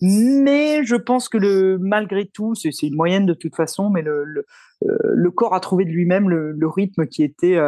mais 0.00 0.84
je 0.84 0.96
pense 0.96 1.28
que 1.28 1.76
malgré 1.76 2.26
tout, 2.26 2.54
c'est 2.54 2.70
une 2.82 2.96
moyenne 2.96 3.26
de 3.26 3.34
toute 3.34 3.54
façon, 3.54 3.90
mais 3.90 4.02
le, 4.02 4.44
euh, 4.84 5.30
corps 5.36 5.54
a 5.54 5.60
trouvé 5.60 5.84
de 5.84 5.90
lui-même 5.90 6.28
le, 6.28 6.68
rythme 6.68 7.06
qui 7.06 7.22
était 7.22 7.58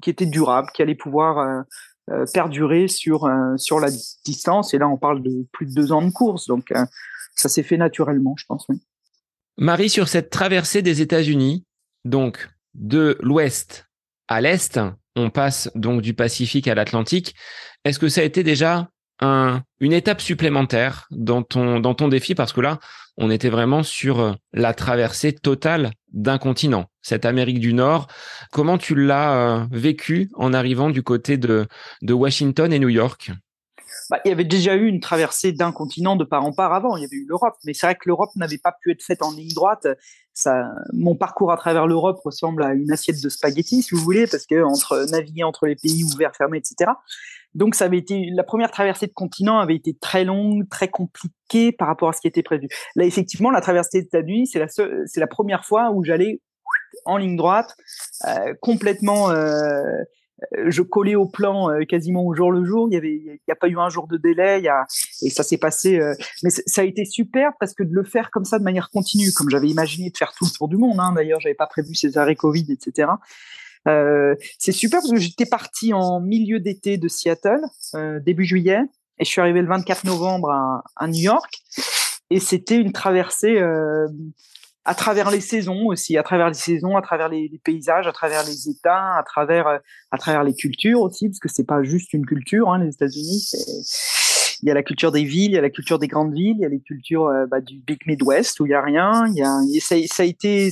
qui 0.00 0.10
était 0.10 0.26
durable, 0.26 0.68
qui 0.74 0.82
allait 0.82 0.94
pouvoir 0.94 1.64
perdurer 2.32 2.88
sur 2.88 3.24
euh, 3.24 3.56
sur 3.56 3.80
la 3.80 3.88
distance. 4.24 4.74
Et 4.74 4.78
là, 4.78 4.88
on 4.88 4.96
parle 4.96 5.22
de 5.22 5.46
plus 5.52 5.66
de 5.66 5.72
deux 5.72 5.92
ans 5.92 6.02
de 6.02 6.10
course, 6.10 6.46
donc 6.46 6.70
euh, 6.72 6.84
ça 7.34 7.48
s'est 7.48 7.62
fait 7.62 7.76
naturellement, 7.76 8.34
je 8.36 8.44
pense. 8.46 8.66
Marie, 9.56 9.90
sur 9.90 10.08
cette 10.08 10.30
traversée 10.30 10.82
des 10.82 11.00
États-Unis, 11.02 11.64
donc 12.04 12.50
de 12.74 13.16
l'ouest 13.20 13.86
à 14.28 14.40
l'est, 14.40 14.80
on 15.16 15.30
passe 15.30 15.70
donc 15.74 16.02
du 16.02 16.14
Pacifique 16.14 16.68
à 16.68 16.74
l'Atlantique. 16.74 17.34
Est-ce 17.84 17.98
que 17.98 18.08
ça 18.08 18.20
a 18.20 18.24
été 18.24 18.42
déjà 18.42 18.88
un, 19.20 19.62
une 19.80 19.92
étape 19.92 20.20
supplémentaire 20.20 21.06
dans 21.10 21.42
ton, 21.42 21.80
dans 21.80 21.94
ton 21.94 22.08
défi? 22.08 22.34
Parce 22.34 22.52
que 22.52 22.60
là, 22.60 22.78
on 23.16 23.30
était 23.30 23.50
vraiment 23.50 23.82
sur 23.82 24.36
la 24.52 24.72
traversée 24.72 25.32
totale 25.32 25.90
d'un 26.12 26.38
continent, 26.38 26.89
cette 27.02 27.24
Amérique 27.24 27.60
du 27.60 27.72
Nord. 27.72 28.08
Comment 28.52 28.78
tu 28.78 28.94
l'as 28.94 29.34
euh, 29.34 29.66
vécu 29.70 30.30
en 30.34 30.52
arrivant 30.52 30.90
du 30.90 31.02
côté 31.02 31.36
de, 31.36 31.66
Washington 32.08 32.72
et 32.72 32.78
New 32.78 32.88
York? 32.88 33.32
Bah, 34.08 34.18
il 34.24 34.28
y 34.28 34.32
avait 34.32 34.44
déjà 34.44 34.74
eu 34.74 34.86
une 34.86 35.00
traversée 35.00 35.52
d'un 35.52 35.72
continent 35.72 36.16
de 36.16 36.24
part 36.24 36.44
en 36.44 36.52
part 36.52 36.72
avant. 36.72 36.96
Il 36.96 37.02
y 37.02 37.04
avait 37.04 37.16
eu 37.16 37.26
l'Europe, 37.28 37.54
mais 37.64 37.74
c'est 37.74 37.86
vrai 37.86 37.94
que 37.94 38.06
l'Europe 38.06 38.30
n'avait 38.36 38.58
pas 38.58 38.74
pu 38.80 38.90
être 38.90 39.02
faite 39.02 39.22
en 39.22 39.32
ligne 39.32 39.52
droite. 39.54 39.86
Mon 40.92 41.14
parcours 41.14 41.52
à 41.52 41.56
travers 41.56 41.86
l'Europe 41.86 42.18
ressemble 42.24 42.62
à 42.62 42.74
une 42.74 42.90
assiette 42.90 43.22
de 43.22 43.28
spaghettis, 43.28 43.82
si 43.82 43.94
vous 43.94 44.00
voulez, 44.00 44.26
parce 44.26 44.46
que 44.46 44.62
entre 44.62 45.06
naviguer 45.10 45.44
entre 45.44 45.66
les 45.66 45.76
pays 45.76 46.04
ouverts, 46.04 46.34
fermés, 46.36 46.58
etc. 46.58 46.92
Donc 47.54 47.74
ça 47.74 47.86
avait 47.86 47.98
été 47.98 48.28
la 48.32 48.44
première 48.44 48.70
traversée 48.70 49.06
de 49.06 49.12
continent 49.12 49.58
avait 49.58 49.74
été 49.74 49.94
très 49.94 50.24
longue, 50.24 50.68
très 50.68 50.88
compliquée 50.88 51.72
par 51.72 51.88
rapport 51.88 52.08
à 52.08 52.12
ce 52.12 52.20
qui 52.20 52.28
était 52.28 52.42
prévu. 52.42 52.68
Là 52.94 53.04
effectivement, 53.04 53.50
la 53.50 53.60
traversée 53.60 54.00
des 54.00 54.06
États-Unis, 54.06 54.46
c'est 54.46 55.20
la 55.20 55.26
première 55.26 55.64
fois 55.64 55.90
où 55.90 56.04
j'allais 56.04 56.40
en 57.04 57.16
ligne 57.16 57.36
droite, 57.36 57.76
euh, 58.26 58.54
complètement. 58.60 59.30
Euh, 59.30 59.82
je 60.68 60.82
collais 60.82 61.14
au 61.14 61.26
plan 61.26 61.70
euh, 61.70 61.84
quasiment 61.84 62.24
au 62.24 62.34
jour 62.34 62.50
le 62.50 62.64
jour. 62.64 62.88
Il 62.90 62.94
y 62.94 62.96
avait, 62.96 63.12
il 63.12 63.40
y 63.46 63.52
a 63.52 63.56
pas 63.56 63.68
eu 63.68 63.78
un 63.78 63.88
jour 63.88 64.06
de 64.06 64.16
délai. 64.16 64.62
Et 65.22 65.30
ça 65.30 65.42
s'est 65.42 65.58
passé. 65.58 65.98
Euh, 65.98 66.14
mais 66.42 66.50
ça 66.50 66.80
a 66.80 66.84
été 66.84 67.04
super 67.04 67.52
parce 67.58 67.74
que 67.74 67.82
de 67.82 67.92
le 67.92 68.04
faire 68.04 68.30
comme 68.30 68.44
ça 68.44 68.58
de 68.58 68.64
manière 68.64 68.90
continue, 68.90 69.32
comme 69.32 69.50
j'avais 69.50 69.68
imaginé 69.68 70.10
de 70.10 70.16
faire 70.16 70.32
tout 70.32 70.44
le 70.44 70.50
tour 70.50 70.68
du 70.68 70.76
monde. 70.76 70.98
Hein, 70.98 71.12
D'ailleurs, 71.14 71.40
j'avais 71.40 71.54
pas 71.54 71.66
prévu 71.66 71.94
ces 71.94 72.16
arrêts 72.16 72.36
Covid, 72.36 72.66
etc. 72.70 73.08
Euh, 73.88 74.34
c'est 74.58 74.72
super 74.72 75.00
parce 75.00 75.10
que 75.10 75.18
j'étais 75.18 75.46
parti 75.46 75.92
en 75.94 76.20
milieu 76.20 76.60
d'été 76.60 76.98
de 76.98 77.08
Seattle, 77.08 77.60
euh, 77.94 78.20
début 78.20 78.44
juillet, 78.44 78.80
et 79.18 79.24
je 79.24 79.30
suis 79.30 79.40
arrivé 79.40 79.62
le 79.62 79.68
24 79.68 80.04
novembre 80.04 80.50
à, 80.96 81.06
New 81.06 81.22
York. 81.22 81.62
Et 82.30 82.40
c'était 82.40 82.76
une 82.76 82.92
traversée 82.92 83.58
euh, 83.58 84.06
à 84.84 84.94
travers 84.94 85.30
les 85.30 85.40
saisons 85.40 85.86
aussi, 85.86 86.16
à 86.16 86.22
travers 86.22 86.48
les 86.48 86.54
saisons, 86.54 86.96
à 86.96 87.02
travers 87.02 87.28
les, 87.28 87.60
paysages, 87.62 88.06
à 88.06 88.12
travers 88.12 88.44
les 88.44 88.68
États, 88.68 89.16
à 89.16 89.22
travers 89.22 89.66
euh, 89.66 89.78
à 90.10 90.18
travers 90.18 90.42
les 90.42 90.54
cultures 90.54 91.02
aussi, 91.02 91.28
parce 91.28 91.38
que 91.38 91.48
c'est 91.48 91.66
pas 91.66 91.82
juste 91.82 92.12
une 92.12 92.24
culture, 92.24 92.70
hein, 92.70 92.82
les 92.82 92.94
États-Unis. 92.94 93.50
Il 94.62 94.68
y 94.68 94.70
a 94.70 94.74
la 94.74 94.82
culture 94.82 95.12
des 95.12 95.24
villes, 95.24 95.52
il 95.52 95.54
y 95.54 95.58
a 95.58 95.62
la 95.62 95.70
culture 95.70 95.98
des 95.98 96.08
grandes 96.08 96.34
villes, 96.34 96.56
il 96.58 96.62
y 96.62 96.64
a 96.64 96.68
les 96.68 96.80
cultures 96.80 97.26
euh, 97.26 97.46
bah, 97.46 97.60
du 97.60 97.78
Big 97.78 98.00
Midwest 98.06 98.60
où 98.60 98.66
il 98.66 98.70
y 98.70 98.74
a 98.74 98.82
rien. 98.82 99.26
Il 99.28 99.36
y 99.36 99.42
a, 99.42 99.80
ça, 99.80 100.22
a 100.22 100.26
été 100.26 100.70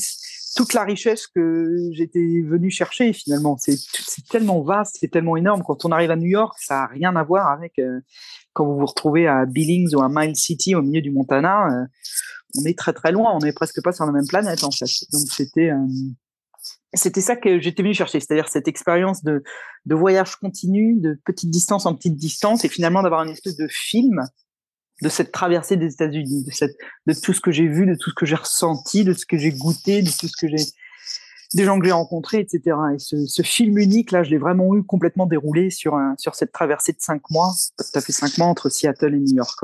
toute 0.57 0.75
la 0.75 0.85
richesse 0.85 1.27
que 1.27 1.90
j'étais 1.92 2.42
venu 2.47 2.71
chercher 2.71 3.12
finalement. 3.12 3.57
C'est 3.59 3.79
tellement 4.29 4.62
vaste, 4.62 4.99
c'est 5.01 5.11
tellement 5.11 5.37
énorme. 5.37 5.62
Quand 5.62 5.85
on 5.85 5.92
arrive 5.92 6.11
à 6.11 6.16
New 6.16 6.29
York, 6.29 6.57
ça 6.59 6.85
a 6.85 6.87
rien 6.87 7.14
à 7.14 7.23
voir 7.23 7.51
avec 7.51 7.79
euh, 7.79 8.01
quand 8.53 8.66
vous 8.66 8.79
vous 8.79 8.87
retrouvez 8.87 9.27
à 9.27 9.47
Billings 9.47 9.94
ou 9.94 10.03
à 10.03 10.09
Mile 10.11 10.37
City 10.37 10.75
au 10.75 10.83
milieu 10.83 11.01
du 11.01 11.11
Montana. 11.11 11.87
On 12.57 12.65
est 12.65 12.79
très 12.79 12.93
très 12.93 13.13
loin, 13.13 13.33
on 13.35 13.41
est 13.41 13.53
presque 13.53 13.83
pas 13.83 13.93
sur 13.93 14.07
la 14.07 14.13
même 14.13 14.27
planète 14.27 14.65
en 14.65 14.71
fait. 14.71 14.87
Donc 15.13 15.29
c'était 15.31 15.71
euh, 15.71 15.87
c'était 16.95 17.21
ça 17.21 17.37
que 17.37 17.61
j'étais 17.61 17.83
venu 17.83 17.95
chercher, 17.95 18.21
c'est-à-dire 18.21 18.49
cette 18.49 18.69
expérience 18.69 19.23
de, 19.23 19.43
de 19.85 19.95
voyage 19.95 20.37
continu, 20.37 20.99
de 21.01 21.19
petite 21.25 21.51
distance 21.51 21.87
en 21.87 21.95
petite 21.95 22.17
distance, 22.17 22.65
et 22.65 22.69
finalement 22.69 23.03
d'avoir 23.03 23.23
une 23.23 23.31
espèce 23.31 23.57
de 23.57 23.69
film 23.69 24.23
de 25.03 25.09
cette 25.09 25.31
traversée 25.31 25.77
des 25.77 25.93
États-Unis, 25.93 26.47
de 27.07 27.15
tout 27.15 27.33
ce 27.33 27.41
que 27.41 27.53
j'ai 27.53 27.69
vu, 27.69 27.87
de 27.87 27.95
tout 27.95 28.11
ce 28.11 28.15
que 28.15 28.27
j'ai 28.27 28.35
ressenti, 28.35 29.05
de 29.05 29.13
ce 29.13 29.27
que 29.27 29.39
j'ai 29.39 29.53
goûté, 29.53 30.03
de 30.03 30.11
tout 30.11 30.27
ce 30.27 30.37
que 30.37 30.49
j'ai, 30.49 30.65
des 31.55 31.65
gens 31.65 31.79
que 31.79 31.87
j'ai 31.87 31.93
rencontrés, 31.93 32.41
etc. 32.41 32.77
Et 32.95 32.99
ce, 32.99 33.43
film 33.43 33.79
unique, 33.79 34.11
là, 34.11 34.25
je 34.25 34.31
l'ai 34.31 34.39
vraiment 34.39 34.75
eu 34.75 34.83
complètement 34.83 35.27
déroulé 35.27 35.71
sur, 35.71 35.97
sur 36.17 36.35
cette 36.35 36.53
traversée 36.53 36.93
de 36.93 37.01
cinq 37.01 37.31
mois, 37.31 37.53
ça 37.79 38.01
fait 38.01 38.13
cinq 38.13 38.39
mois 38.39 38.49
entre 38.49 38.71
Seattle 38.71 39.15
et 39.15 39.21
New 39.21 39.37
York. 39.37 39.61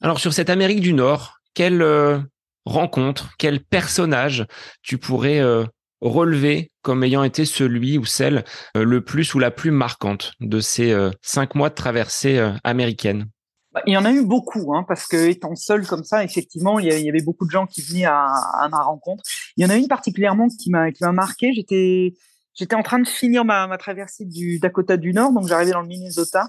Alors, 0.00 0.18
sur 0.18 0.32
cette 0.32 0.50
Amérique 0.50 0.80
du 0.80 0.92
Nord, 0.92 1.40
quelle 1.56 1.82
euh, 1.82 2.20
rencontre, 2.64 3.34
quel 3.38 3.64
personnage 3.64 4.46
tu 4.82 4.98
pourrais 4.98 5.40
euh, 5.40 5.64
relever 6.00 6.70
comme 6.82 7.02
ayant 7.02 7.24
été 7.24 7.44
celui 7.44 7.98
ou 7.98 8.04
celle 8.04 8.44
euh, 8.76 8.84
le 8.84 9.02
plus 9.02 9.34
ou 9.34 9.40
la 9.40 9.50
plus 9.50 9.72
marquante 9.72 10.34
de 10.38 10.60
ces 10.60 10.94
cinq 11.22 11.56
mois 11.56 11.70
de 11.70 11.74
traversée 11.74 12.38
américaine? 12.62 13.26
Bah, 13.72 13.82
il 13.86 13.94
y 13.94 13.96
en 13.96 14.04
a 14.04 14.12
eu 14.12 14.24
beaucoup, 14.24 14.74
hein, 14.74 14.84
parce 14.86 15.06
que 15.06 15.28
étant 15.28 15.56
seul 15.56 15.86
comme 15.86 16.04
ça, 16.04 16.22
effectivement, 16.22 16.78
il 16.78 16.86
y, 16.86 17.08
avait 17.08 17.22
beaucoup 17.22 17.46
de 17.46 17.50
gens 17.50 17.66
qui 17.66 17.82
venaient 17.82 18.04
à, 18.04 18.68
ma 18.70 18.82
rencontre. 18.82 19.24
Il 19.56 19.64
y 19.64 19.66
en 19.66 19.70
a 19.70 19.76
une 19.76 19.88
particulièrement 19.88 20.48
qui 20.48 20.70
m'a 20.70 20.92
qui 20.92 21.04
m'a 21.04 21.12
marqué. 21.12 21.52
J'étais 21.54 22.14
j'étais 22.54 22.74
en 22.74 22.82
train 22.82 22.98
de 22.98 23.08
finir 23.08 23.44
ma, 23.44 23.76
traversée 23.78 24.24
du 24.24 24.58
Dakota 24.58 24.96
du 24.96 25.12
Nord, 25.12 25.32
donc 25.32 25.48
j'arrivais 25.48 25.72
dans 25.72 25.82
le 25.82 25.88
Minnesota, 25.88 26.48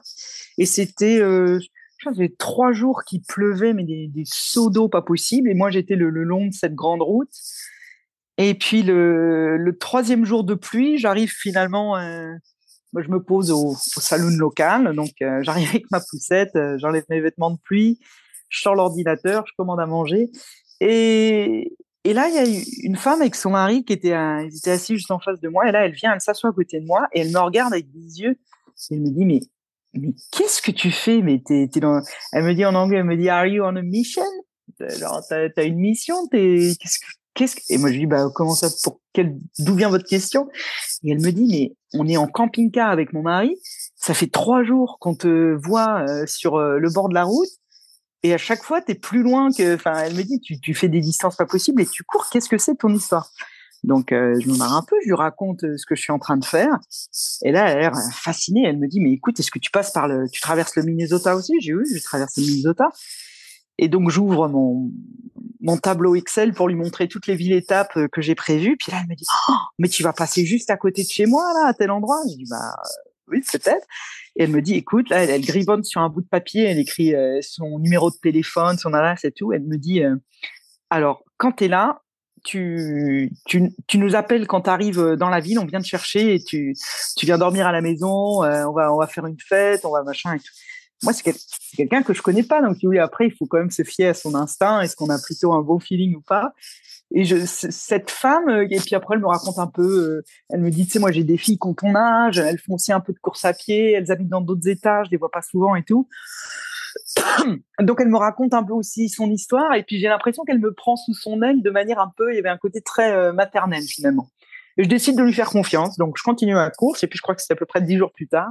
et 0.57 0.65
c'était 0.65 1.21
pense 2.03 2.17
trois 2.37 2.71
jours 2.71 3.03
qui 3.05 3.19
pleuvait, 3.19 3.73
mais 3.73 3.83
des, 3.83 4.07
des 4.07 4.23
seaux 4.25 4.69
d'eau 4.69 4.89
pas 4.89 5.01
possible. 5.01 5.49
Et 5.49 5.53
moi, 5.53 5.69
j'étais 5.69 5.95
le, 5.95 6.09
long 6.09 6.47
de 6.47 6.53
cette 6.53 6.75
grande 6.75 7.01
route. 7.01 7.29
Et 8.37 8.53
puis 8.53 8.83
le, 8.83 9.75
troisième 9.79 10.25
jour 10.25 10.43
de 10.43 10.53
pluie, 10.53 10.97
j'arrive 10.97 11.31
finalement 11.31 11.97
euh, 11.97 12.31
moi, 12.93 13.03
je 13.03 13.09
me 13.09 13.21
pose 13.21 13.51
au, 13.51 13.71
au 13.71 14.01
saloon 14.01 14.37
local. 14.37 14.95
Donc, 14.95 15.11
euh, 15.21 15.39
j'arrive 15.43 15.69
avec 15.69 15.85
ma 15.91 15.99
poussette, 15.99 16.55
euh, 16.55 16.77
j'enlève 16.77 17.03
mes 17.09 17.19
vêtements 17.19 17.51
de 17.51 17.59
pluie, 17.63 17.99
je 18.49 18.61
sors 18.61 18.75
l'ordinateur, 18.75 19.45
je 19.47 19.53
commande 19.57 19.79
à 19.79 19.85
manger. 19.85 20.29
Et, 20.79 21.75
et 22.03 22.13
là, 22.13 22.29
il 22.29 22.35
y 22.35 22.37
a 22.37 22.61
une 22.83 22.95
femme 22.95 23.21
avec 23.21 23.35
son 23.35 23.51
mari 23.51 23.83
qui 23.83 23.93
était, 23.93 24.15
était 24.45 24.71
assis 24.71 24.95
juste 24.95 25.11
en 25.11 25.19
face 25.19 25.39
de 25.41 25.49
moi. 25.49 25.67
Et 25.67 25.71
là, 25.71 25.85
elle 25.85 25.93
vient, 25.93 26.13
elle 26.13 26.21
s'assoit 26.21 26.51
à 26.51 26.53
côté 26.53 26.79
de 26.79 26.85
moi 26.85 27.07
et 27.13 27.21
elle 27.21 27.31
me 27.31 27.39
regarde 27.39 27.73
avec 27.73 27.91
des 27.91 28.21
yeux. 28.21 28.37
Et 28.91 28.95
elle 28.95 29.01
me 29.01 29.09
dit, 29.09 29.25
mais, 29.25 29.41
mais 29.93 30.13
qu'est-ce 30.31 30.61
que 30.61 30.71
tu 30.71 30.91
fais? 30.91 31.21
Mais 31.21 31.41
t'es, 31.45 31.69
t'es 31.71 31.79
dans... 31.79 32.01
Elle 32.33 32.43
me 32.43 32.53
dit 32.53 32.65
en 32.65 32.75
anglais, 32.75 32.97
elle 32.97 33.05
me 33.05 33.17
dit, 33.17 33.29
Are 33.29 33.45
you 33.45 33.63
on 33.63 33.75
a 33.75 33.81
mission? 33.81 34.23
T'as, 34.77 35.49
t'as 35.49 35.63
une 35.65 35.79
mission? 35.79 36.27
T'es... 36.27 36.73
Qu'est-ce 36.79 36.99
que 36.99 37.61
et 37.69 37.77
moi 37.77 37.89
je 37.89 37.93
lui 37.93 38.01
dis 38.01 38.05
bah 38.07 38.25
comment 38.33 38.55
ça 38.55 38.67
pour 38.83 38.99
quel 39.13 39.37
d'où 39.59 39.75
vient 39.75 39.89
votre 39.89 40.07
question? 40.07 40.49
Et 41.03 41.11
elle 41.11 41.21
me 41.21 41.31
dit 41.31 41.47
mais 41.47 41.99
on 41.99 42.07
est 42.07 42.17
en 42.17 42.27
camping-car 42.27 42.89
avec 42.89 43.13
mon 43.13 43.21
mari. 43.21 43.55
Ça 43.95 44.13
fait 44.13 44.27
trois 44.27 44.63
jours 44.63 44.97
qu'on 44.99 45.15
te 45.15 45.55
voit 45.55 46.03
euh, 46.07 46.25
sur 46.25 46.55
euh, 46.55 46.79
le 46.79 46.89
bord 46.89 47.09
de 47.09 47.13
la 47.13 47.23
route. 47.23 47.49
Et 48.23 48.33
à 48.33 48.37
chaque 48.37 48.63
fois 48.63 48.81
tu 48.81 48.93
es 48.93 48.95
plus 48.95 49.21
loin 49.21 49.51
que 49.51 49.75
enfin 49.75 49.93
elle 49.99 50.15
me 50.15 50.23
dit 50.23 50.39
tu, 50.39 50.59
tu 50.59 50.73
fais 50.73 50.89
des 50.89 50.99
distances 50.99 51.35
pas 51.35 51.45
possibles 51.45 51.81
et 51.81 51.85
tu 51.85 52.03
cours. 52.03 52.27
Qu'est-ce 52.31 52.49
que 52.49 52.57
c'est 52.57 52.75
ton 52.75 52.93
histoire? 52.93 53.29
Donc 53.83 54.11
euh, 54.11 54.39
je 54.39 54.49
me 54.49 54.57
marre 54.57 54.75
un 54.75 54.83
peu 54.83 54.95
je 55.03 55.07
lui 55.07 55.15
raconte 55.15 55.61
ce 55.61 55.85
que 55.85 55.95
je 55.95 56.01
suis 56.01 56.11
en 56.11 56.19
train 56.19 56.37
de 56.37 56.45
faire 56.45 56.79
et 57.43 57.51
là 57.51 57.69
elle 57.69 57.77
a 57.77 57.79
l'air 57.79 57.93
fascinée 58.11 58.63
elle 58.65 58.77
me 58.77 58.87
dit 58.87 58.99
mais 58.99 59.11
écoute 59.11 59.39
est-ce 59.39 59.51
que 59.51 59.59
tu 59.59 59.71
passes 59.71 59.91
par 59.91 60.07
le 60.07 60.27
tu 60.29 60.41
traverses 60.41 60.75
le 60.75 60.83
Minnesota 60.83 61.35
aussi? 61.35 61.53
J'ai 61.61 61.73
oui 61.73 61.85
je 61.93 62.03
traverse 62.03 62.37
le 62.37 62.43
Minnesota 62.43 62.89
et 63.77 63.87
donc 63.87 64.09
j'ouvre 64.09 64.47
mon, 64.47 64.91
mon 65.61 65.77
tableau 65.77 66.15
Excel 66.15 66.53
pour 66.53 66.67
lui 66.67 66.75
montrer 66.75 67.07
toutes 67.07 67.27
les 67.27 67.35
villes 67.35 67.53
étapes 67.53 67.95
euh, 67.97 68.07
que 68.07 68.21
j'ai 68.21 68.35
prévues. 68.35 68.77
Puis 68.77 68.91
là, 68.91 68.99
elle 69.01 69.09
me 69.09 69.15
dit 69.15 69.25
oh, 69.49 69.53
"Mais 69.77 69.87
tu 69.87 70.03
vas 70.03 70.13
passer 70.13 70.45
juste 70.45 70.69
à 70.69 70.77
côté 70.77 71.03
de 71.03 71.09
chez 71.09 71.25
moi 71.25 71.43
là, 71.53 71.67
à 71.67 71.73
tel 71.73 71.91
endroit?" 71.91 72.21
Je 72.29 72.35
dis 72.35 72.45
"Bah 72.49 72.75
oui, 73.27 73.41
peut-être." 73.41 73.85
Et 74.35 74.43
elle 74.43 74.51
me 74.51 74.61
dit 74.61 74.73
"Écoute, 74.75 75.09
là, 75.09 75.23
elle, 75.23 75.29
elle, 75.29 75.45
gribonne 75.45 75.83
sur 75.83 76.01
un 76.01 76.09
bout 76.09 76.21
de 76.21 76.27
papier, 76.27 76.63
elle 76.63 76.79
écrit 76.79 77.13
euh, 77.13 77.39
son 77.41 77.79
numéro 77.79 78.09
de 78.09 78.17
téléphone, 78.21 78.77
son 78.77 78.93
adresse 78.93 79.25
et 79.25 79.31
tout. 79.31 79.53
Elle 79.53 79.63
me 79.63 79.77
dit 79.77 80.03
euh, 80.03 80.15
"Alors, 80.89 81.23
quand 81.37 81.51
tu 81.53 81.65
es 81.65 81.67
là, 81.67 82.01
tu, 82.47 83.31
tu, 83.45 83.71
tu, 83.87 83.97
nous 83.97 84.15
appelles 84.15 84.47
quand 84.47 84.61
tu 84.61 84.69
arrives 84.69 85.15
dans 85.17 85.29
la 85.29 85.39
ville, 85.39 85.59
on 85.59 85.65
vient 85.65 85.81
te 85.81 85.85
chercher 85.85 86.35
et 86.35 86.43
tu, 86.43 86.75
tu 87.17 87.25
viens 87.25 87.37
dormir 87.37 87.67
à 87.67 87.71
la 87.71 87.81
maison, 87.81 88.41
on, 88.43 88.71
va, 88.73 88.93
on 88.93 88.97
va 88.97 89.07
faire 89.07 89.25
une 89.25 89.39
fête, 89.39 89.85
on 89.85 89.91
va 89.91 90.03
machin 90.03 90.33
et 90.33 90.39
tout 90.39 90.53
moi, 91.03 91.13
c'est 91.13 91.35
quelqu'un 91.75 92.01
que 92.01 92.13
je 92.13 92.21
connais 92.21 92.43
pas. 92.43 92.61
Donc, 92.61 92.77
oui, 92.83 92.97
après, 92.97 93.27
il 93.27 93.31
faut 93.31 93.45
quand 93.45 93.59
même 93.59 93.71
se 93.71 93.83
fier 93.83 94.07
à 94.07 94.13
son 94.13 94.35
instinct. 94.35 94.81
Est-ce 94.81 94.95
qu'on 94.95 95.09
a 95.09 95.19
plutôt 95.19 95.53
un 95.53 95.61
bon 95.61 95.79
feeling 95.79 96.15
ou 96.15 96.21
pas 96.21 96.53
Et 97.13 97.23
je, 97.23 97.45
cette 97.45 98.09
femme, 98.09 98.49
euh, 98.49 98.67
et 98.69 98.79
puis 98.79 98.95
après, 98.95 99.15
elle 99.15 99.21
me 99.21 99.27
raconte 99.27 99.59
un 99.59 99.67
peu, 99.67 99.83
euh, 99.83 100.25
elle 100.49 100.61
me 100.61 100.71
dit, 100.71 100.85
tu 100.85 100.93
sais, 100.93 100.99
moi, 100.99 101.11
j'ai 101.11 101.23
des 101.23 101.37
filles 101.37 101.59
qui 101.59 101.67
ont 101.67 101.75
ton 101.75 101.95
âge, 101.95 102.39
elles 102.39 102.57
font 102.57 102.75
aussi 102.75 102.91
un 102.91 102.99
peu 102.99 103.13
de 103.13 103.19
course 103.19 103.45
à 103.45 103.53
pied, 103.53 103.91
elles 103.91 104.11
habitent 104.11 104.29
dans 104.29 104.41
d'autres 104.41 104.67
états, 104.67 105.03
je 105.03 105.11
les 105.11 105.17
vois 105.17 105.31
pas 105.31 105.41
souvent 105.41 105.75
et 105.75 105.83
tout. 105.83 106.07
Donc, 107.79 108.01
elle 108.01 108.09
me 108.09 108.17
raconte 108.17 108.53
un 108.53 108.63
peu 108.63 108.73
aussi 108.73 109.09
son 109.09 109.29
histoire. 109.29 109.73
Et 109.73 109.83
puis, 109.83 109.99
j'ai 109.99 110.07
l'impression 110.07 110.43
qu'elle 110.43 110.59
me 110.59 110.73
prend 110.73 110.95
sous 110.95 111.13
son 111.13 111.41
aile 111.41 111.61
de 111.61 111.69
manière 111.69 111.99
un 111.99 112.11
peu, 112.15 112.31
il 112.33 112.35
y 112.35 112.39
avait 112.39 112.49
un 112.49 112.57
côté 112.57 112.81
très 112.81 113.13
euh, 113.13 113.33
maternel, 113.33 113.83
finalement. 113.83 114.29
Et 114.77 114.83
je 114.83 114.89
décide 114.89 115.17
de 115.17 115.23
lui 115.23 115.33
faire 115.33 115.49
confiance. 115.49 115.97
Donc, 115.97 116.15
je 116.17 116.23
continue 116.23 116.53
ma 116.53 116.69
course. 116.69 117.03
Et 117.03 117.07
puis, 117.07 117.17
je 117.17 117.21
crois 117.21 117.35
que 117.35 117.41
c'est 117.41 117.53
à 117.53 117.55
peu 117.55 117.65
près 117.65 117.81
dix 117.81 117.97
jours 117.97 118.11
plus 118.11 118.27
tard 118.27 118.49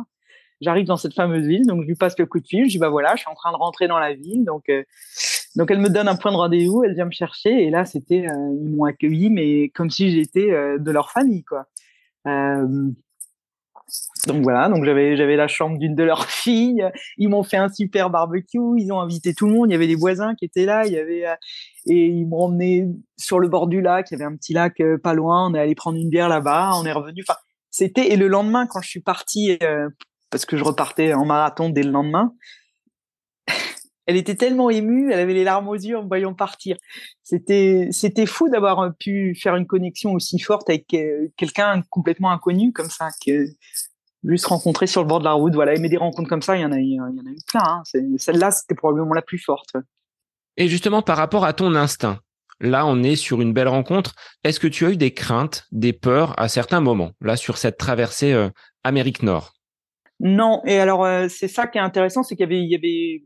j'arrive 0.60 0.86
dans 0.86 0.96
cette 0.96 1.14
fameuse 1.14 1.46
ville, 1.46 1.66
donc 1.66 1.82
je 1.82 1.86
lui 1.86 1.96
passe 1.96 2.18
le 2.18 2.24
coup 2.24 2.40
de 2.40 2.46
fil, 2.46 2.64
je 2.64 2.70
dis 2.70 2.78
bah 2.78 2.88
voilà, 2.88 3.14
je 3.14 3.20
suis 3.20 3.28
en 3.28 3.34
train 3.34 3.52
de 3.52 3.56
rentrer 3.56 3.88
dans 3.88 3.98
la 3.98 4.14
ville, 4.14 4.42
donc 4.42 4.70
euh, 4.70 4.84
donc 5.54 5.70
elle 5.70 5.80
me 5.80 5.90
donne 5.90 6.08
un 6.08 6.16
point 6.16 6.32
de 6.32 6.36
rendez-vous, 6.36 6.82
elle 6.82 6.94
vient 6.94 7.04
me 7.04 7.10
chercher 7.10 7.50
et 7.50 7.68
là 7.68 7.84
c'était 7.84 8.26
euh, 8.26 8.56
ils 8.62 8.74
m'ont 8.74 8.84
accueilli 8.84 9.28
mais 9.28 9.68
comme 9.74 9.90
si 9.90 10.10
j'étais 10.10 10.48
de 10.48 10.90
leur 10.90 11.10
famille 11.10 11.44
quoi. 11.44 11.66
Donc 14.26 14.42
voilà, 14.42 14.68
donc 14.68 14.84
j'avais 14.84 15.16
j'avais 15.16 15.36
la 15.36 15.48
chambre 15.48 15.78
d'une 15.78 15.94
de 15.94 16.02
leurs 16.02 16.26
filles, 16.30 16.88
ils 17.16 17.28
m'ont 17.28 17.42
fait 17.42 17.56
un 17.56 17.68
super 17.68 18.10
barbecue, 18.10 18.58
ils 18.76 18.92
ont 18.92 19.00
invité 19.00 19.34
tout 19.34 19.46
le 19.46 19.52
monde, 19.52 19.70
il 19.70 19.72
y 19.72 19.76
avait 19.76 19.86
des 19.86 19.94
voisins 19.94 20.34
qui 20.34 20.44
étaient 20.44 20.66
là, 20.66 20.86
il 20.86 20.92
y 20.92 20.98
avait 20.98 21.24
et 21.86 22.06
ils 22.06 22.26
m'ont 22.26 22.44
emmené 22.44 22.86
sur 23.16 23.38
le 23.38 23.48
bord 23.48 23.66
du 23.66 23.80
lac, 23.80 24.08
il 24.10 24.14
y 24.14 24.16
avait 24.16 24.30
un 24.30 24.36
petit 24.36 24.52
lac 24.52 24.82
pas 25.02 25.14
loin, 25.14 25.50
on 25.50 25.54
est 25.54 25.60
allé 25.60 25.74
prendre 25.74 25.98
une 25.98 26.10
bière 26.10 26.28
là-bas, 26.28 26.72
on 26.74 26.84
est 26.84 26.92
revenu. 26.92 27.22
Enfin, 27.28 27.38
c'était 27.70 28.12
et 28.12 28.16
le 28.16 28.28
lendemain 28.28 28.66
quand 28.66 28.80
je 28.80 28.88
suis 28.88 29.02
partie 29.02 29.58
parce 30.30 30.44
que 30.44 30.56
je 30.56 30.64
repartais 30.64 31.14
en 31.14 31.24
marathon 31.24 31.70
dès 31.70 31.82
le 31.82 31.90
lendemain. 31.90 32.34
elle 34.06 34.16
était 34.16 34.34
tellement 34.34 34.70
émue, 34.70 35.12
elle 35.12 35.18
avait 35.18 35.34
les 35.34 35.44
larmes 35.44 35.68
aux 35.68 35.74
yeux 35.74 35.98
en 35.98 36.02
me 36.02 36.08
voyant 36.08 36.34
partir. 36.34 36.76
C'était, 37.22 37.88
c'était 37.90 38.26
fou 38.26 38.48
d'avoir 38.48 38.94
pu 38.98 39.34
faire 39.34 39.56
une 39.56 39.66
connexion 39.66 40.12
aussi 40.12 40.38
forte 40.38 40.68
avec 40.68 40.92
euh, 40.94 41.28
quelqu'un 41.36 41.82
complètement 41.90 42.30
inconnu 42.30 42.72
comme 42.72 42.90
ça, 42.90 43.08
que 43.24 43.46
juste 44.26 44.46
rencontrer 44.46 44.86
sur 44.86 45.02
le 45.02 45.08
bord 45.08 45.20
de 45.20 45.24
la 45.24 45.32
route. 45.32 45.54
Voilà, 45.54 45.74
aimer 45.74 45.88
des 45.88 45.96
rencontres 45.96 46.28
comme 46.28 46.42
ça, 46.42 46.56
il 46.56 46.62
y 46.62 46.64
en 46.64 46.72
a, 46.72 46.78
il 46.78 46.94
y 46.94 47.00
en 47.00 47.06
a 47.06 47.30
eu 47.30 47.38
plein. 47.48 47.62
Hein. 47.62 47.82
Celle-là, 48.18 48.50
c'était 48.50 48.74
probablement 48.74 49.14
la 49.14 49.22
plus 49.22 49.38
forte. 49.38 49.76
Et 50.56 50.68
justement, 50.68 51.02
par 51.02 51.16
rapport 51.16 51.44
à 51.44 51.52
ton 51.52 51.74
instinct, 51.74 52.20
là, 52.60 52.86
on 52.86 53.02
est 53.02 53.16
sur 53.16 53.40
une 53.40 53.52
belle 53.52 53.68
rencontre. 53.68 54.14
Est-ce 54.44 54.60
que 54.60 54.66
tu 54.66 54.86
as 54.86 54.90
eu 54.90 54.96
des 54.96 55.12
craintes, 55.12 55.66
des 55.72 55.92
peurs 55.92 56.38
à 56.40 56.48
certains 56.48 56.80
moments, 56.80 57.12
là, 57.20 57.36
sur 57.36 57.58
cette 57.58 57.76
traversée 57.76 58.32
euh, 58.32 58.48
Amérique 58.84 59.22
Nord? 59.22 59.52
Non, 60.18 60.62
et 60.64 60.78
alors 60.78 61.04
euh, 61.04 61.26
c'est 61.28 61.48
ça 61.48 61.66
qui 61.66 61.76
est 61.76 61.82
intéressant, 61.82 62.22
c'est 62.22 62.36
qu'il 62.36 62.44
y 62.44 62.46
avait, 62.46 62.62
il 62.62 62.70
y 62.70 62.74
avait, 62.74 63.24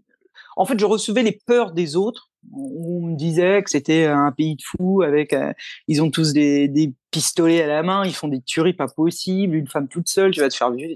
en 0.57 0.65
fait, 0.65 0.79
je 0.79 0.85
recevais 0.85 1.23
les 1.23 1.39
peurs 1.47 1.73
des 1.73 1.95
autres. 1.95 2.30
On 2.53 3.03
me 3.03 3.17
disait 3.17 3.63
que 3.63 3.71
c'était 3.71 4.07
un 4.07 4.33
pays 4.33 4.57
de 4.57 4.63
fous 4.63 5.03
avec, 5.03 5.33
euh, 5.33 5.53
ils 5.89 6.03
ont 6.03 6.11
tous 6.11 6.33
des, 6.33 6.93
pistolets 7.11 7.63
à 7.63 7.67
la 7.67 7.83
main, 7.83 8.05
ils 8.05 8.15
font 8.15 8.29
des 8.29 8.41
tueries 8.41 8.73
pas 8.73 8.87
possibles, 8.87 9.57
une 9.57 9.67
femme 9.67 9.89
toute 9.89 10.09
seule, 10.09 10.31
tu 10.31 10.41
vas 10.41 10.49
te 10.49 10.55
faire 10.55 10.71
violer. 10.71 10.95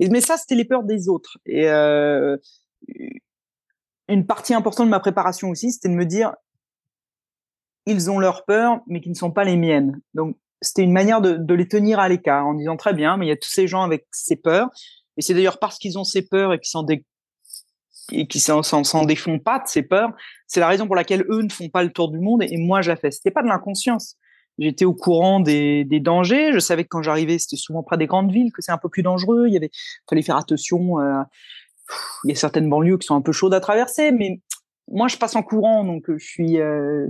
Et, 0.00 0.08
mais 0.08 0.20
ça, 0.20 0.36
c'était 0.36 0.56
les 0.56 0.64
peurs 0.64 0.82
des 0.82 1.08
autres. 1.08 1.38
Et 1.46 1.68
euh, 1.68 2.36
une 4.08 4.26
partie 4.26 4.54
importante 4.54 4.86
de 4.86 4.90
ma 4.90 4.98
préparation 4.98 5.50
aussi, 5.50 5.70
c'était 5.70 5.88
de 5.88 5.94
me 5.94 6.04
dire, 6.04 6.34
ils 7.86 8.10
ont 8.10 8.18
leurs 8.18 8.44
peurs, 8.44 8.80
mais 8.88 9.00
qui 9.00 9.08
ne 9.08 9.14
sont 9.14 9.30
pas 9.30 9.44
les 9.44 9.56
miennes. 9.56 10.00
Donc, 10.14 10.36
c'était 10.60 10.82
une 10.82 10.92
manière 10.92 11.20
de, 11.20 11.54
les 11.54 11.68
tenir 11.68 12.00
à 12.00 12.08
l'écart 12.08 12.46
en 12.46 12.54
disant 12.54 12.76
très 12.76 12.92
bien, 12.92 13.16
mais 13.16 13.26
il 13.26 13.28
y 13.28 13.32
a 13.32 13.36
tous 13.36 13.50
ces 13.50 13.68
gens 13.68 13.82
avec 13.82 14.06
ces 14.10 14.36
peurs 14.36 14.68
et 15.16 15.22
c'est 15.22 15.34
d'ailleurs 15.34 15.58
parce 15.58 15.78
qu'ils 15.78 15.98
ont 15.98 16.04
ces 16.04 16.22
peurs 16.22 16.52
et 16.52 16.58
qu'ils 16.58 16.70
s'en. 16.70 16.86
Et 18.10 18.26
qui 18.26 18.40
s'en, 18.40 18.62
s'en, 18.62 19.04
défont 19.04 19.38
pas 19.38 19.58
de 19.58 19.68
ces 19.68 19.82
peurs, 19.82 20.10
c'est 20.46 20.60
la 20.60 20.68
raison 20.68 20.86
pour 20.86 20.96
laquelle 20.96 21.24
eux 21.30 21.42
ne 21.42 21.50
font 21.50 21.68
pas 21.68 21.82
le 21.82 21.90
tour 21.90 22.10
du 22.10 22.18
monde 22.18 22.42
et 22.42 22.56
moi 22.56 22.82
je 22.82 22.90
la 22.90 22.96
fais. 22.96 23.10
C'était 23.10 23.30
pas 23.30 23.42
de 23.42 23.48
l'inconscience. 23.48 24.16
J'étais 24.58 24.84
au 24.84 24.94
courant 24.94 25.40
des, 25.40 25.84
dangers. 25.84 26.52
Je 26.52 26.58
savais 26.58 26.84
que 26.84 26.88
quand 26.88 27.02
j'arrivais, 27.02 27.38
c'était 27.38 27.56
souvent 27.56 27.82
près 27.82 27.96
des 27.96 28.06
grandes 28.06 28.30
villes, 28.30 28.52
que 28.52 28.60
c'est 28.60 28.72
un 28.72 28.78
peu 28.78 28.88
plus 28.88 29.02
dangereux. 29.02 29.46
Il 29.46 29.54
y 29.54 29.56
avait, 29.56 29.70
fallait 30.08 30.22
faire 30.22 30.36
attention. 30.36 31.00
Euh, 31.00 31.22
il 32.24 32.30
y 32.30 32.32
a 32.32 32.36
certaines 32.36 32.68
banlieues 32.68 32.98
qui 32.98 33.06
sont 33.06 33.16
un 33.16 33.22
peu 33.22 33.32
chaudes 33.32 33.54
à 33.54 33.60
traverser, 33.60 34.12
mais 34.12 34.40
moi 34.90 35.08
je 35.08 35.16
passe 35.16 35.36
en 35.36 35.42
courant, 35.42 35.84
donc 35.84 36.04
je 36.08 36.24
suis, 36.24 36.60
euh, 36.60 37.08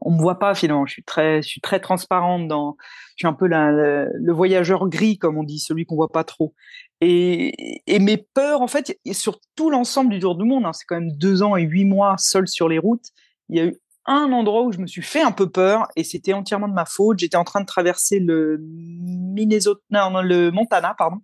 on 0.00 0.12
me 0.12 0.18
voit 0.18 0.38
pas 0.38 0.54
finalement. 0.54 0.86
Je 0.86 0.92
suis 0.92 1.04
très, 1.04 1.42
je 1.42 1.48
suis 1.48 1.60
très 1.60 1.80
transparente 1.80 2.48
dans. 2.48 2.76
Je 3.16 3.22
suis 3.22 3.28
un 3.28 3.32
peu 3.32 3.46
le, 3.46 4.32
voyageur 4.32 4.88
gris, 4.88 5.18
comme 5.18 5.38
on 5.38 5.44
dit, 5.44 5.58
celui 5.58 5.86
qu'on 5.86 5.94
voit 5.94 6.10
pas 6.10 6.24
trop. 6.24 6.54
Et, 7.00 7.98
mes 8.00 8.16
peurs, 8.16 8.62
en 8.62 8.66
fait, 8.66 8.98
sur 9.12 9.38
tout 9.56 9.70
l'ensemble 9.70 10.10
du 10.10 10.20
tour 10.20 10.36
du 10.36 10.44
monde, 10.44 10.64
hein, 10.64 10.72
c'est 10.72 10.84
quand 10.86 10.98
même 10.98 11.12
deux 11.16 11.42
ans 11.42 11.56
et 11.56 11.62
huit 11.62 11.84
mois 11.84 12.16
seul 12.18 12.48
sur 12.48 12.68
les 12.68 12.78
routes. 12.78 13.06
Il 13.48 13.56
y 13.56 13.60
a 13.60 13.64
eu 13.66 13.76
un 14.06 14.32
endroit 14.32 14.62
où 14.62 14.72
je 14.72 14.78
me 14.78 14.86
suis 14.86 15.02
fait 15.02 15.22
un 15.22 15.32
peu 15.32 15.50
peur 15.50 15.88
et 15.96 16.04
c'était 16.04 16.32
entièrement 16.32 16.68
de 16.68 16.74
ma 16.74 16.84
faute. 16.84 17.18
J'étais 17.18 17.36
en 17.36 17.44
train 17.44 17.60
de 17.60 17.66
traverser 17.66 18.20
le 18.20 18.58
Minnesota, 18.60 19.80
non, 19.90 20.22
le 20.22 20.50
Montana, 20.50 20.94
pardon. 20.96 21.18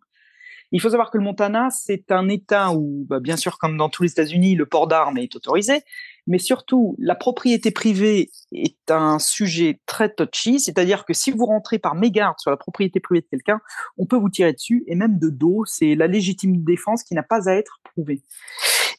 Il 0.73 0.81
faut 0.81 0.91
savoir 0.91 1.11
que 1.11 1.19
le 1.19 1.25
Montana, 1.25 1.69
c'est 1.71 2.13
un 2.13 2.29
État 2.29 2.73
où, 2.73 3.05
bah, 3.09 3.19
bien 3.19 3.37
sûr, 3.37 3.59
comme 3.59 3.77
dans 3.77 3.89
tous 3.89 4.05
les 4.05 4.13
États-Unis, 4.13 4.55
le 4.55 4.67
port 4.67 4.87
d'armes 4.87 5.19
est 5.19 5.35
autorisé, 5.35 5.83
mais 6.31 6.39
surtout, 6.39 6.95
la 7.01 7.17
propriété 7.17 7.73
privée 7.73 8.31
est 8.53 8.89
un 8.89 9.19
sujet 9.19 9.81
très 9.85 10.15
touchy, 10.15 10.61
c'est-à-dire 10.61 11.05
que 11.05 11.13
si 11.13 11.33
vous 11.33 11.45
rentrez 11.45 11.81
par 11.81 11.97
mégarde 11.97 12.37
sur 12.39 12.53
la 12.53 12.57
propriété 12.57 13.01
privée 13.01 13.23
de 13.23 13.27
quelqu'un, 13.27 13.61
on 13.99 14.07
peut 14.07 14.17
vous 14.17 14.31
tirer 14.31 14.53
dessus, 14.53 14.85
et 14.87 14.95
même 14.95 15.19
de 15.19 15.29
dos, 15.29 15.65
c'est 15.67 15.97
la 15.97 16.07
légitime 16.07 16.63
défense 16.63 17.03
qui 17.03 17.15
n'a 17.15 17.25
pas 17.25 17.49
à 17.49 17.55
être 17.55 17.81
prouvée. 17.83 18.23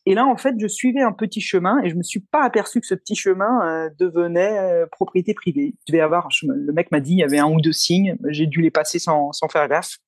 Et 0.06 0.14
là, 0.14 0.26
en 0.26 0.36
fait, 0.36 0.56
je 0.60 0.68
suivais 0.68 1.04
un 1.04 1.14
petit 1.14 1.40
chemin 1.40 1.80
et 1.84 1.90
je 1.90 1.96
me 1.96 2.04
suis 2.04 2.20
pas 2.20 2.44
aperçu 2.44 2.82
que 2.82 2.88
ce 2.88 2.96
petit 2.96 3.16
chemin 3.16 3.66
euh, 3.66 3.90
devenait 3.98 4.58
euh, 4.58 4.86
propriété 4.92 5.34
privée. 5.34 5.76
Je 5.88 5.94
devais 5.94 6.04
avoir, 6.04 6.28
le 6.44 6.74
mec 6.74 6.92
m'a 6.92 7.00
dit, 7.00 7.14
il 7.14 7.20
y 7.20 7.24
avait 7.24 7.40
un 7.40 7.50
ou 7.50 7.62
deux 7.62 7.72
signes, 7.72 8.18
j'ai 8.28 8.46
dû 8.46 8.62
les 8.62 8.72
passer 8.72 9.00
sans, 9.00 9.32
sans 9.32 9.48
faire 9.48 9.70
gaffe. 9.70 10.00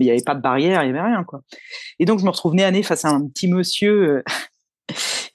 Mais 0.00 0.06
il 0.06 0.08
n'y 0.08 0.12
avait 0.12 0.22
pas 0.24 0.34
de 0.34 0.40
barrière, 0.40 0.82
il 0.82 0.92
n'y 0.92 0.98
avait 0.98 1.08
rien, 1.08 1.24
quoi. 1.24 1.42
Et 1.98 2.06
donc, 2.06 2.20
je 2.20 2.24
me 2.24 2.30
retrouve 2.30 2.54
nez 2.54 2.64
à 2.64 2.70
nez 2.70 2.82
face 2.82 3.04
à 3.04 3.10
un 3.10 3.26
petit 3.28 3.48
monsieur 3.48 4.18
euh, 4.18 4.22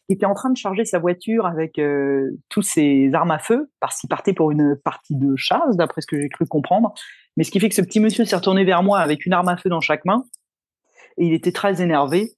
était 0.09 0.25
en 0.25 0.33
train 0.33 0.49
de 0.49 0.57
charger 0.57 0.85
sa 0.85 0.99
voiture 0.99 1.45
avec 1.45 1.79
tous 2.49 2.61
ses 2.61 3.09
armes 3.13 3.31
à 3.31 3.39
feu, 3.39 3.69
parce 3.79 3.99
qu'il 3.99 4.09
partait 4.09 4.33
pour 4.33 4.51
une 4.51 4.75
partie 4.83 5.15
de 5.15 5.35
chasse, 5.35 5.77
d'après 5.77 6.01
ce 6.01 6.07
que 6.07 6.19
j'ai 6.19 6.29
cru 6.29 6.45
comprendre. 6.45 6.93
Mais 7.37 7.43
ce 7.43 7.51
qui 7.51 7.59
fait 7.59 7.69
que 7.69 7.75
ce 7.75 7.81
petit 7.81 7.99
monsieur 7.99 8.25
s'est 8.25 8.35
retourné 8.35 8.63
vers 8.63 8.83
moi 8.83 8.99
avec 8.99 9.25
une 9.25 9.33
arme 9.33 9.47
à 9.47 9.57
feu 9.57 9.69
dans 9.69 9.81
chaque 9.81 10.05
main. 10.05 10.23
Et 11.17 11.25
il 11.27 11.33
était 11.33 11.51
très 11.51 11.81
énervé. 11.81 12.31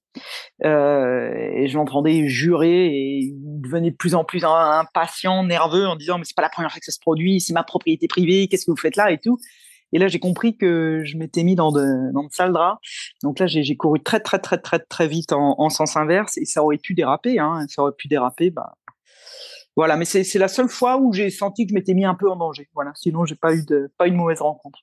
Euh, 0.64 1.32
et 1.34 1.68
je 1.68 1.76
l'entendais 1.76 2.26
jurer 2.28 2.86
et 2.86 3.18
il 3.18 3.60
devenait 3.60 3.90
de 3.90 3.96
plus 3.96 4.14
en 4.14 4.24
plus 4.24 4.44
impatient, 4.44 5.44
nerveux 5.44 5.86
en 5.86 5.96
disant 5.96 6.16
mais 6.18 6.24
c'est 6.24 6.36
pas 6.36 6.42
la 6.42 6.48
première 6.48 6.70
fois 6.70 6.80
que 6.80 6.86
ça 6.86 6.92
se 6.92 7.00
produit, 7.00 7.40
c'est 7.40 7.52
ma 7.52 7.64
propriété 7.64 8.08
privée, 8.08 8.48
qu'est-ce 8.48 8.64
que 8.64 8.70
vous 8.70 8.78
faites 8.78 8.96
là 8.96 9.10
et 9.10 9.18
tout. 9.18 9.38
Et 9.96 9.98
là 9.98 10.08
j'ai 10.08 10.18
compris 10.18 10.58
que 10.58 11.00
je 11.06 11.16
m'étais 11.16 11.42
mis 11.42 11.54
dans 11.54 11.72
de, 11.72 12.12
dans 12.12 12.24
de 12.24 12.30
sales 12.30 12.52
draps. 12.52 12.78
Donc 13.22 13.38
là 13.38 13.46
j'ai 13.46 13.76
couru 13.78 14.02
très 14.02 14.20
très 14.20 14.38
très 14.38 14.58
très 14.58 14.78
très 14.78 15.08
vite 15.08 15.32
en, 15.32 15.54
en, 15.58 15.70
sens 15.70 15.96
inverse 15.96 16.36
et 16.36 16.44
ça 16.44 16.62
aurait 16.62 16.76
pu 16.76 16.92
déraper. 16.92 17.38
Hein, 17.38 17.64
ça 17.70 17.80
aurait 17.80 17.94
pu 17.96 18.06
déraper. 18.06 18.50
Bah 18.50 18.74
voilà, 19.74 19.96
mais 19.96 20.04
c'est 20.04 20.38
la 20.38 20.48
seule 20.48 20.68
fois 20.68 20.98
où 20.98 21.14
j'ai 21.14 21.30
senti 21.30 21.64
que 21.64 21.70
je 21.70 21.74
m'étais 21.74 21.94
mis 21.94 22.04
un 22.04 22.14
peu 22.14 22.30
en 22.30 22.36
danger. 22.36 22.68
Voilà, 22.74 22.92
sinon 22.94 23.24
j'ai 23.24 23.36
pas 23.36 23.54
eu 23.54 23.64
de 23.64 23.90
pas 23.96 24.06
eu 24.06 24.10
de 24.10 24.16
mauvaise 24.16 24.42
rencontre. 24.42 24.80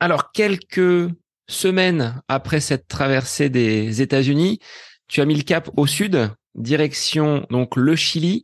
Alors 0.00 0.32
quelques 0.32 1.08
semaines 1.46 2.20
après 2.26 2.58
cette 2.58 2.88
traversée 2.88 3.50
des 3.50 4.02
États-Unis, 4.02 4.58
tu 5.06 5.20
as 5.20 5.24
mis 5.24 5.36
le 5.36 5.44
cap 5.44 5.70
au 5.76 5.86
sud, 5.86 6.32
direction 6.56 7.46
donc 7.50 7.76
le 7.76 7.94
Chili 7.94 8.42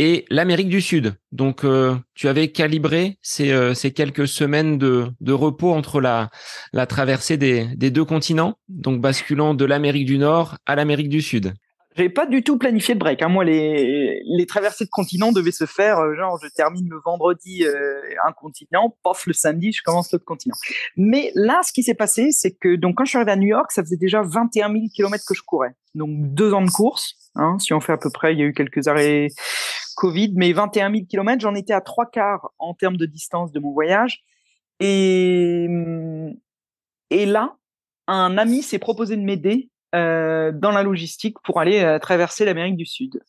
et 0.00 0.24
l'Amérique 0.30 0.70
du 0.70 0.80
Sud. 0.80 1.14
Donc 1.30 1.62
euh, 1.62 1.94
tu 2.14 2.28
avais 2.28 2.48
calibré 2.48 3.18
ces, 3.20 3.52
euh, 3.52 3.74
quelques 3.94 4.26
semaines 4.26 4.78
de, 4.78 5.32
repos 5.32 5.72
entre 5.72 6.00
la, 6.00 6.30
traversée 6.86 7.36
des, 7.36 7.90
deux 7.90 8.06
continents, 8.06 8.54
donc 8.68 9.02
basculant 9.02 9.52
de 9.52 9.66
l'Amérique 9.66 10.06
du 10.06 10.16
Nord 10.16 10.56
à 10.64 10.74
l'Amérique 10.74 11.10
du 11.10 11.20
Sud. 11.20 11.52
J'avais 11.96 12.08
pas 12.08 12.24
du 12.24 12.42
tout 12.42 12.56
planifié 12.56 12.94
de 12.94 13.00
break. 13.00 13.20
Hein. 13.20 13.28
Moi, 13.28 13.44
les, 13.44 14.46
traversées 14.48 14.86
de 14.86 14.90
continent 14.90 15.32
devaient 15.32 15.50
se 15.50 15.66
faire, 15.66 15.98
euh, 15.98 16.14
genre, 16.14 16.38
je 16.42 16.48
termine 16.48 16.88
le 16.88 16.98
vendredi 17.04 17.66
un 18.26 18.32
continent, 18.32 18.96
pof, 19.02 19.26
le 19.26 19.34
samedi, 19.34 19.72
je 19.72 19.82
commence 19.82 20.10
l'autre 20.12 20.24
continent. 20.24 20.56
Mais 20.96 21.30
là, 21.34 21.60
ce 21.62 21.74
qui 21.74 21.82
s'est 21.82 21.94
passé, 21.94 22.28
c'est 22.30 22.52
que 22.52 22.74
donc 22.74 22.96
quand 22.96 23.04
je 23.04 23.10
suis 23.10 23.18
arrivé 23.18 23.32
à 23.32 23.36
New 23.36 23.48
York, 23.48 23.70
ça 23.70 23.82
faisait 23.82 23.98
déjà 23.98 24.22
21 24.22 24.72
000 24.72 24.84
kilomètres 24.94 25.24
que 25.28 25.34
je 25.34 25.42
courais. 25.42 25.74
Donc 25.94 26.08
deux 26.10 26.54
ans 26.54 26.62
de 26.62 26.70
course. 26.70 27.16
Hein, 27.34 27.58
si 27.58 27.74
on 27.74 27.80
fait 27.80 27.92
à 27.92 27.98
peu 27.98 28.10
près, 28.10 28.32
il 28.32 28.38
y 28.38 28.42
a 28.42 28.46
eu 28.46 28.54
quelques 28.54 28.88
arrêts 28.88 29.28
Covid, 30.00 30.32
mais 30.34 30.52
21 30.52 30.90
000 30.90 31.04
kilomètres, 31.04 31.42
j'en 31.42 31.54
étais 31.54 31.74
à 31.74 31.82
trois 31.82 32.06
quarts 32.06 32.50
en 32.58 32.72
termes 32.72 32.96
de 32.96 33.04
distance 33.04 33.52
de 33.52 33.60
mon 33.60 33.70
voyage. 33.70 34.24
Et, 34.80 35.68
là, 37.10 37.56
un 38.06 38.38
ami 38.38 38.62
s'est 38.62 38.78
proposé 38.78 39.16
de 39.16 39.22
m'aider 39.22 39.68
euh, 39.94 40.52
dans 40.52 40.70
la 40.70 40.82
logistique 40.82 41.36
pour 41.44 41.60
aller 41.60 41.80
euh, 41.80 41.98
traverser 41.98 42.46
l'Amérique 42.46 42.76
du 42.76 42.86
Sud. 42.86 43.20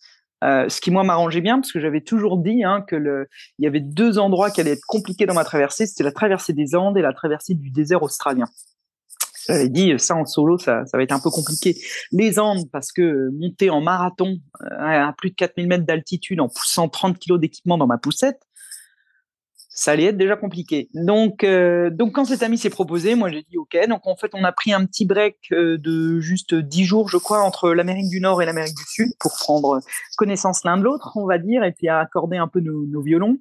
Euh, 0.45 0.69
ce 0.69 0.79
qui 0.79 0.91
moi 0.91 1.03
m'arrangeait 1.03 1.41
bien 1.41 1.57
parce 1.57 1.73
que 1.73 1.79
j'avais 1.79 2.01
toujours 2.01 2.37
dit 2.37 2.63
hein, 2.63 2.81
que 2.87 3.27
il 3.59 3.63
y 3.63 3.67
avait 3.67 3.81
deux 3.81 4.17
endroits 4.17 4.49
qui 4.49 4.61
allaient 4.61 4.71
être 4.71 4.87
compliqués 4.87 5.25
dans 5.25 5.35
ma 5.35 5.43
traversée, 5.43 5.85
c'était 5.85 6.03
la 6.03 6.11
traversée 6.11 6.53
des 6.53 6.73
Andes 6.73 6.97
et 6.97 7.01
la 7.01 7.13
traversée 7.13 7.53
du 7.53 7.69
désert 7.69 8.01
australien. 8.01 8.45
J'avais 9.47 9.69
dit 9.69 9.93
ça 9.97 10.15
en 10.15 10.25
solo, 10.25 10.57
ça, 10.57 10.85
ça 10.85 10.97
va 10.97 11.03
être 11.03 11.11
un 11.11 11.19
peu 11.19 11.29
compliqué. 11.29 11.75
Les 12.11 12.39
Andes 12.39 12.69
parce 12.71 12.91
que 12.91 13.29
monter 13.31 13.69
en 13.69 13.81
marathon 13.81 14.37
à 14.77 15.13
plus 15.17 15.31
de 15.31 15.35
4000 15.35 15.67
mètres 15.67 15.85
d'altitude 15.85 16.39
en 16.39 16.47
poussant 16.47 16.89
30 16.89 17.17
kilos 17.17 17.39
d'équipement 17.39 17.77
dans 17.77 17.87
ma 17.87 17.97
poussette, 17.97 18.39
ça 19.73 19.91
allait 19.91 20.05
être 20.05 20.17
déjà 20.17 20.35
compliqué. 20.35 20.89
Donc, 20.93 21.43
euh, 21.43 21.89
donc 21.89 22.13
quand 22.13 22.25
cet 22.25 22.43
ami 22.43 22.57
s'est 22.57 22.69
proposé, 22.69 23.15
moi 23.15 23.29
j'ai 23.29 23.41
dit 23.49 23.57
OK. 23.57 23.77
Donc 23.87 24.05
en 24.05 24.15
fait, 24.15 24.29
on 24.33 24.43
a 24.43 24.51
pris 24.51 24.73
un 24.73 24.85
petit 24.85 25.05
break 25.05 25.37
euh, 25.53 25.77
de 25.77 26.19
juste 26.19 26.53
dix 26.53 26.83
jours, 26.83 27.09
je 27.09 27.17
crois, 27.17 27.39
entre 27.41 27.71
l'Amérique 27.71 28.09
du 28.09 28.19
Nord 28.19 28.41
et 28.41 28.45
l'Amérique 28.45 28.75
du 28.75 28.83
Sud 28.85 29.09
pour 29.19 29.31
prendre 29.39 29.79
connaissance 30.17 30.63
l'un 30.65 30.77
de 30.77 30.83
l'autre, 30.83 31.13
on 31.15 31.25
va 31.25 31.39
dire, 31.39 31.63
et 31.63 31.71
puis 31.71 31.87
à 31.87 31.99
accorder 31.99 32.37
un 32.37 32.47
peu 32.47 32.59
nos 32.59 33.01
violons. 33.01 33.39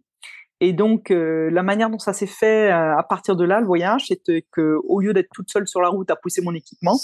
Et 0.61 0.73
donc 0.73 1.11
euh, 1.11 1.51
la 1.51 1.63
manière 1.63 1.91
dont 1.91 1.99
ça 1.99 2.13
s'est 2.13 2.27
fait 2.27 2.71
à 2.71 3.03
partir 3.09 3.35
de 3.35 3.45
là, 3.45 3.61
le 3.61 3.67
voyage, 3.67 4.07
c'était 4.09 4.47
que 4.53 4.79
au 4.85 5.01
lieu 5.01 5.15
d'être 5.15 5.31
toute 5.33 5.51
seule 5.51 5.67
sur 5.67 5.81
la 5.81 5.89
route 5.89 6.11
à 6.11 6.17
pousser 6.17 6.43
mon 6.43 6.55
équipement, 6.55 6.99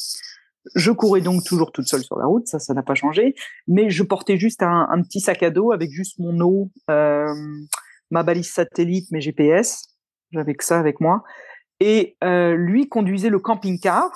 je 0.74 0.90
courais 0.90 1.20
donc 1.22 1.44
toujours 1.44 1.72
toute 1.72 1.86
seule 1.86 2.02
sur 2.02 2.18
la 2.18 2.26
route, 2.26 2.46
ça, 2.46 2.58
ça 2.58 2.74
n'a 2.74 2.82
pas 2.82 2.94
changé, 2.94 3.34
mais 3.66 3.88
je 3.88 4.02
portais 4.02 4.36
juste 4.36 4.62
un, 4.62 5.00
petit 5.02 5.20
sac 5.20 5.42
à 5.42 5.50
dos 5.50 5.72
avec 5.72 5.90
juste 5.90 6.18
mon 6.18 6.40
eau. 6.40 6.70
Euh, 6.90 7.32
ma 8.10 8.22
balise 8.22 8.50
satellite, 8.50 9.10
mes 9.10 9.20
GPS. 9.20 9.84
J'avais 10.32 10.54
que 10.54 10.64
ça 10.64 10.78
avec 10.78 11.00
moi. 11.00 11.22
Et 11.80 12.16
euh, 12.24 12.54
lui 12.56 12.88
conduisait 12.88 13.28
le 13.28 13.38
camping-car 13.38 14.10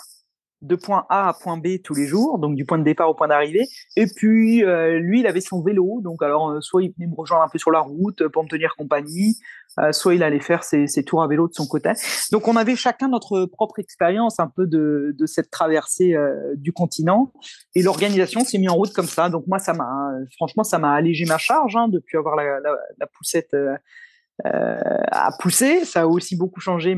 de 0.63 0.77
point 0.77 1.07
A 1.09 1.29
à 1.29 1.33
point 1.33 1.57
B 1.57 1.81
tous 1.83 1.95
les 1.95 2.07
jours, 2.07 2.39
donc 2.39 2.55
du 2.55 2.65
point 2.65 2.79
de 2.79 2.85
départ 2.85 3.09
au 3.09 3.15
point 3.15 3.29
d'arrivée. 3.29 3.67
Et 3.97 4.07
puis 4.07 4.63
euh, 4.65 4.99
lui, 4.99 5.21
il 5.21 5.27
avait 5.27 5.41
son 5.41 5.63
vélo, 5.63 6.01
donc 6.03 6.23
alors 6.23 6.51
euh, 6.51 6.61
soit 6.61 6.83
il 6.83 6.93
venait 6.97 7.11
me 7.11 7.17
rejoindre 7.17 7.43
un 7.43 7.49
peu 7.49 7.59
sur 7.59 7.71
la 7.71 7.81
route 7.81 8.29
pour 8.29 8.45
me 8.45 8.49
tenir 8.49 8.77
compagnie, 8.77 9.37
euh, 9.79 9.93
soit 9.93 10.15
il 10.15 10.23
allait 10.23 10.41
faire 10.41 10.63
ses, 10.63 10.87
ses, 10.87 11.03
tours 11.03 11.23
à 11.23 11.29
vélo 11.29 11.49
de 11.49 11.55
son 11.55 11.67
côté. 11.67 11.91
Donc 12.31 12.47
on 12.47 12.57
avait 12.57 12.77
chacun 12.77 13.09
notre 13.09 13.47
propre 13.47 13.79
expérience 13.79 14.39
un 14.39 14.49
peu 14.49 14.67
de, 14.67 15.15
de 15.19 15.27
cette 15.27 15.51
traversée 15.51 16.15
euh, 16.15 16.55
du 16.57 16.73
continent, 16.73 17.33
et 17.75 17.83
l'organisation 17.83 18.41
s'est 18.41 18.59
mise 18.59 18.71
en 18.71 18.75
route 18.75 18.93
comme 18.93 19.07
ça. 19.07 19.31
Donc 19.31 19.47
moi, 19.47 19.59
ça 19.59 19.73
m'a, 19.73 20.13
franchement, 20.37 20.63
ça 20.63 20.79
m'a 20.79 20.93
allégé 20.93 21.25
ma 21.25 21.39
charge 21.39 21.77
hein, 21.77 21.89
depuis 21.89 22.19
avoir 22.19 22.37
la, 22.37 22.61
la, 22.61 22.77
la 22.99 23.07
poussette. 23.07 23.57
à 24.45 25.31
pousser, 25.39 25.85
ça 25.85 26.03
a 26.03 26.07
aussi 26.07 26.37
beaucoup 26.37 26.61
changé 26.61 26.95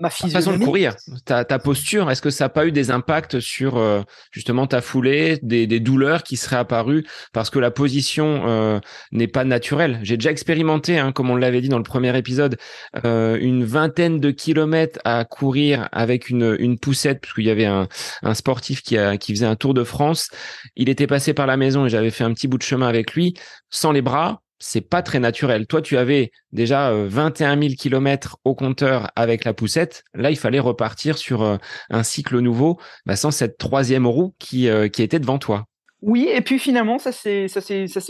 ma 0.00 0.10
façon 0.10 0.56
de 0.56 0.64
courir, 0.64 0.94
ta, 1.24 1.44
ta 1.44 1.58
posture, 1.58 2.08
est-ce 2.10 2.22
que 2.22 2.30
ça 2.30 2.44
n'a 2.44 2.48
pas 2.48 2.66
eu 2.66 2.72
des 2.72 2.90
impacts 2.90 3.40
sur 3.40 3.76
euh, 3.76 4.02
justement 4.30 4.66
ta 4.66 4.80
foulée, 4.80 5.38
des, 5.42 5.66
des, 5.66 5.80
douleurs 5.80 6.22
qui 6.22 6.36
seraient 6.36 6.56
apparues 6.56 7.04
parce 7.32 7.50
que 7.50 7.58
la 7.58 7.72
position 7.72 8.42
euh, 8.46 8.80
n'est 9.10 9.26
pas 9.26 9.44
naturelle? 9.44 9.98
J'ai 10.02 10.16
déjà 10.16 10.30
expérimenté, 10.30 10.98
hein, 10.98 11.10
comme 11.10 11.30
on 11.30 11.36
l'avait 11.36 11.60
dit 11.60 11.68
dans 11.68 11.78
le 11.78 11.82
premier 11.82 12.16
épisode, 12.16 12.58
euh, 13.04 13.38
une 13.40 13.64
vingtaine 13.64 14.20
de 14.20 14.30
kilomètres 14.30 15.00
à 15.04 15.24
courir 15.24 15.88
avec 15.90 16.30
une, 16.30 16.56
une 16.60 16.78
poussette, 16.78 17.20
puisqu'il 17.20 17.46
y 17.46 17.50
avait 17.50 17.66
un, 17.66 17.88
un 18.22 18.34
sportif 18.34 18.82
qui, 18.82 18.96
a, 18.96 19.16
qui 19.16 19.34
faisait 19.34 19.46
un 19.46 19.56
tour 19.56 19.74
de 19.74 19.82
France. 19.82 20.28
Il 20.76 20.88
était 20.88 21.08
passé 21.08 21.34
par 21.34 21.46
la 21.46 21.56
maison 21.56 21.86
et 21.86 21.88
j'avais 21.88 22.10
fait 22.10 22.24
un 22.24 22.32
petit 22.32 22.46
bout 22.46 22.58
de 22.58 22.62
chemin 22.62 22.86
avec 22.86 23.14
lui, 23.14 23.34
sans 23.68 23.90
les 23.90 24.02
bras, 24.02 24.42
c'est 24.58 24.80
pas 24.80 25.02
très 25.02 25.20
naturel. 25.20 25.66
Toi, 25.66 25.82
tu 25.82 25.96
avais 25.96 26.32
déjà 26.52 26.92
21 26.92 27.60
000 27.60 27.74
kilomètres 27.78 28.38
au 28.44 28.54
compteur 28.54 29.10
avec 29.16 29.44
la 29.44 29.54
poussette. 29.54 30.04
Là, 30.14 30.30
il 30.30 30.38
fallait 30.38 30.58
repartir 30.58 31.18
sur 31.18 31.42
euh, 31.42 31.56
un 31.90 32.02
cycle 32.02 32.38
nouveau, 32.38 32.78
bah, 33.06 33.16
sans 33.16 33.30
cette 33.30 33.58
troisième 33.58 34.06
roue 34.06 34.34
qui, 34.38 34.68
euh, 34.68 34.88
qui 34.88 35.02
était 35.02 35.18
devant 35.18 35.38
toi. 35.38 35.66
Oui, 36.00 36.28
et 36.32 36.40
puis 36.42 36.60
finalement, 36.60 36.98
ça 36.98 37.10
s'est 37.10 37.48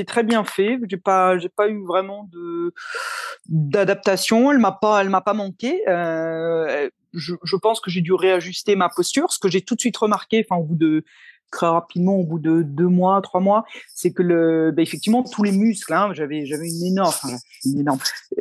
très 0.07 0.22
bien 0.22 0.44
fait. 0.44 0.78
J'ai 0.90 0.99
pas 0.99 1.36
pas 1.57 1.68
eu 1.68 1.82
vraiment 1.86 2.28
de 2.30 2.74
d'adaptation. 3.49 4.53
Elle 4.53 4.59
m'a 4.59 4.72
pas 4.72 5.03
m'a 5.05 5.22
pas 5.22 5.32
manqué. 5.32 5.88
Euh, 5.88 6.90
je, 7.14 7.34
je 7.42 7.57
pense 7.57 7.80
que 7.80 7.90
j'ai 7.90 8.03
dû 8.03 8.12
réajuster 8.12 8.76
ma 8.76 8.90
posture, 8.90 9.32
ce 9.32 9.38
que 9.38 9.49
j'ai 9.49 9.62
tout 9.62 9.74
de 9.74 9.80
suite 9.80 9.96
remarqué. 9.96 10.44
Enfin, 10.46 10.61
au 10.61 10.64
bout 10.64 10.76
de 10.76 11.05
très 11.51 11.66
rapidement 11.66 12.16
au 12.16 12.24
bout 12.24 12.38
de 12.38 12.62
deux 12.62 12.88
mois, 12.88 13.20
trois 13.22 13.40
mois, 13.40 13.64
c'est 13.94 14.12
que 14.12 14.22
le, 14.22 14.70
bah, 14.70 14.82
effectivement 14.82 15.22
tous 15.22 15.42
les 15.42 15.53
muscles, 15.53 15.92
hein, 15.92 16.11
j'avais 16.12 16.46
j'avais 16.46 16.68
une 16.68 16.84
énorme, 16.84 17.14
une 17.64 17.80
énorme, 17.80 17.99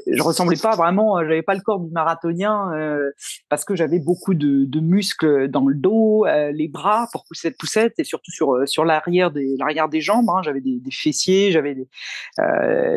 je 0.07 0.21
ressemblais 0.21 0.57
pas 0.57 0.75
vraiment, 0.75 1.19
j'avais 1.21 1.41
pas 1.41 1.55
le 1.55 1.61
corps 1.61 1.79
du 1.79 1.91
marathonien 1.91 2.71
euh, 2.73 3.11
parce 3.49 3.65
que 3.65 3.75
j'avais 3.75 3.99
beaucoup 3.99 4.33
de, 4.33 4.65
de, 4.65 4.79
muscles 4.79 5.47
dans 5.47 5.67
le 5.67 5.75
dos, 5.75 6.25
euh, 6.25 6.51
les 6.51 6.67
bras 6.67 7.07
pour 7.11 7.25
pousser 7.25 7.47
cette 7.49 7.57
poussette 7.57 7.93
et 7.97 8.03
surtout 8.03 8.31
sur 8.31 8.55
euh, 8.55 8.65
sur 8.65 8.83
l'arrière 8.83 9.31
des 9.31 9.55
l'arrière 9.57 9.89
des 9.89 10.01
jambes, 10.01 10.29
hein, 10.29 10.41
j'avais 10.43 10.61
des, 10.61 10.79
des, 10.79 10.91
fessiers, 10.91 11.51
j'avais 11.51 11.77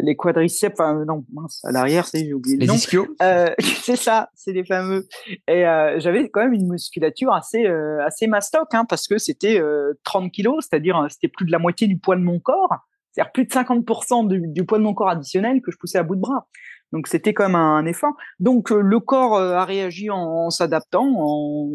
les 0.02 0.16
quadriceps, 0.16 0.74
enfin 0.78 1.04
non 1.04 1.24
mince 1.32 1.60
à 1.64 1.72
l'arrière 1.72 2.06
c'est 2.06 2.24
j'ai 2.24 2.34
oublié 2.34 2.56
le 2.56 2.62
les 2.62 2.66
nom. 2.66 2.74
ischios. 2.74 3.06
c'est 3.82 3.96
ça, 3.96 4.30
c'est 4.34 4.52
les 4.52 4.64
fameux. 4.64 5.06
Et 5.48 5.62
j'avais 5.98 6.28
quand 6.30 6.40
même 6.40 6.52
une 6.52 6.68
musculature 6.68 7.32
assez 7.32 7.66
assez 7.66 8.26
mastoc 8.26 8.68
hein, 8.72 8.84
parce 8.88 9.06
que 9.06 9.18
c'était 9.18 9.60
30 10.04 10.32
kilos, 10.32 10.66
c'est-à-dire 10.68 10.98
euh, 10.98 11.08
c'était 11.08 11.28
plus 11.28 11.46
de 11.46 11.52
la 11.52 11.58
moitié 11.58 11.86
du 11.86 11.98
poids 11.98 12.16
de 12.16 12.22
mon 12.22 12.38
corps, 12.38 12.74
c'est-à-dire 13.12 13.32
plus 13.32 13.44
de 13.44 13.50
50% 13.50 14.28
du, 14.28 14.64
poids 14.64 14.78
de 14.78 14.84
mon 14.84 14.94
corps 14.94 15.10
additionnel 15.10 15.60
que 15.62 15.70
je 15.70 15.78
poussais 15.78 15.98
à 15.98 16.02
bout 16.02 16.16
de 16.16 16.20
bras. 16.20 16.48
Donc 16.92 17.06
c'était 17.06 17.34
comme 17.34 17.54
un, 17.54 17.84
effort. 17.86 18.14
Donc 18.40 18.72
euh, 18.72 18.80
le 18.80 19.00
corps 19.00 19.36
euh, 19.36 19.54
a 19.54 19.64
réagi 19.64 20.10
en, 20.10 20.50
s'adaptant, 20.50 21.06
en, 21.06 21.70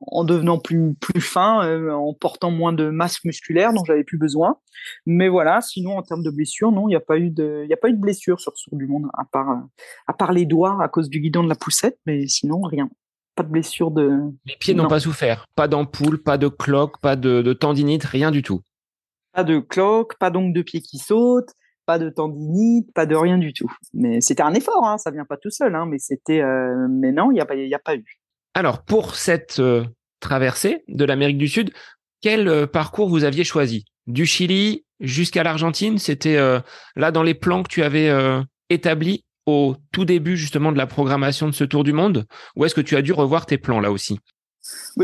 en 0.00 0.24
devenant 0.24 0.58
plus 0.58 0.94
plus 0.94 1.20
fin, 1.20 1.90
en 1.90 2.12
portant 2.14 2.50
moins 2.50 2.72
de 2.72 2.90
masse 2.90 3.24
musculaire 3.24 3.72
dont 3.72 3.84
j'avais 3.84 4.04
plus 4.04 4.18
besoin. 4.18 4.58
Mais 5.06 5.28
voilà, 5.28 5.60
sinon 5.60 5.96
en 5.96 6.02
termes 6.02 6.22
de 6.22 6.30
blessures, 6.30 6.72
non, 6.72 6.88
il 6.88 6.92
n'y 6.92 6.96
a 6.96 7.00
pas 7.00 7.18
eu 7.18 7.30
de, 7.30 7.64
il 7.66 7.72
a 7.72 7.76
pas 7.76 7.90
blessure 7.92 8.40
sur 8.40 8.56
ce 8.56 8.68
tour 8.68 8.78
du 8.78 8.86
monde 8.86 9.06
à 9.14 9.24
part 9.24 9.62
à 10.06 10.12
part 10.12 10.32
les 10.32 10.46
doigts 10.46 10.82
à 10.82 10.88
cause 10.88 11.08
du 11.08 11.20
guidon 11.20 11.44
de 11.44 11.48
la 11.48 11.54
poussette, 11.54 11.98
mais 12.06 12.26
sinon 12.26 12.60
rien. 12.62 12.90
Pas 13.34 13.42
de 13.42 13.48
blessure 13.48 13.90
de. 13.90 14.20
Les 14.44 14.56
pieds 14.56 14.74
n'ont 14.74 14.88
pas 14.88 15.00
souffert. 15.00 15.46
Pas 15.56 15.68
d'ampoule, 15.68 16.22
pas 16.22 16.38
de 16.38 16.48
cloque, 16.48 17.00
pas 17.00 17.16
de, 17.16 17.42
de 17.42 17.52
tendinite, 17.52 18.04
rien 18.04 18.30
du 18.30 18.42
tout. 18.42 18.60
Pas 19.32 19.42
de 19.42 19.58
cloque, 19.58 20.16
pas 20.18 20.30
d'ongles 20.30 20.52
de 20.52 20.62
pied 20.62 20.80
qui 20.80 20.98
sautent, 20.98 21.52
pas 21.86 21.98
de 21.98 22.08
tendinite, 22.10 22.92
pas 22.94 23.06
de 23.06 23.16
rien 23.16 23.38
du 23.38 23.52
tout. 23.52 23.70
Mais 23.92 24.20
c'était 24.20 24.42
un 24.42 24.54
effort, 24.54 24.86
hein, 24.86 24.98
ça 24.98 25.10
vient 25.10 25.24
pas 25.24 25.36
tout 25.36 25.50
seul, 25.50 25.74
hein, 25.74 25.86
mais 25.86 25.98
c'était, 25.98 26.40
euh, 26.40 26.86
mais 26.88 27.12
non, 27.12 27.30
il 27.30 27.34
n'y 27.34 27.40
a 27.40 27.44
pas, 27.44 27.56
il 27.56 27.74
a 27.74 27.78
pas 27.78 27.96
eu. 27.96 28.20
Alors 28.54 28.84
pour 28.84 29.16
cette 29.16 29.58
euh, 29.58 29.84
traversée 30.20 30.84
de 30.88 31.04
l'Amérique 31.04 31.38
du 31.38 31.48
Sud, 31.48 31.72
quel 32.20 32.48
euh, 32.48 32.66
parcours 32.66 33.08
vous 33.08 33.24
aviez 33.24 33.44
choisi? 33.44 33.84
Du 34.06 34.26
Chili 34.26 34.84
jusqu'à 35.00 35.42
l'Argentine, 35.42 35.98
c'était 35.98 36.36
là 36.36 37.10
dans 37.10 37.22
les 37.22 37.32
plans 37.32 37.62
que 37.62 37.68
tu 37.68 37.82
avais 37.82 38.12
établis? 38.68 39.24
Au 39.46 39.76
tout 39.92 40.04
début 40.04 40.36
justement 40.36 40.72
de 40.72 40.78
la 40.78 40.86
programmation 40.86 41.46
de 41.48 41.52
ce 41.52 41.64
tour 41.64 41.84
du 41.84 41.92
monde, 41.92 42.26
ou 42.56 42.64
est-ce 42.64 42.74
que 42.74 42.80
tu 42.80 42.96
as 42.96 43.02
dû 43.02 43.12
revoir 43.12 43.46
tes 43.46 43.58
plans 43.58 43.80
là 43.80 43.90
aussi? 43.90 44.20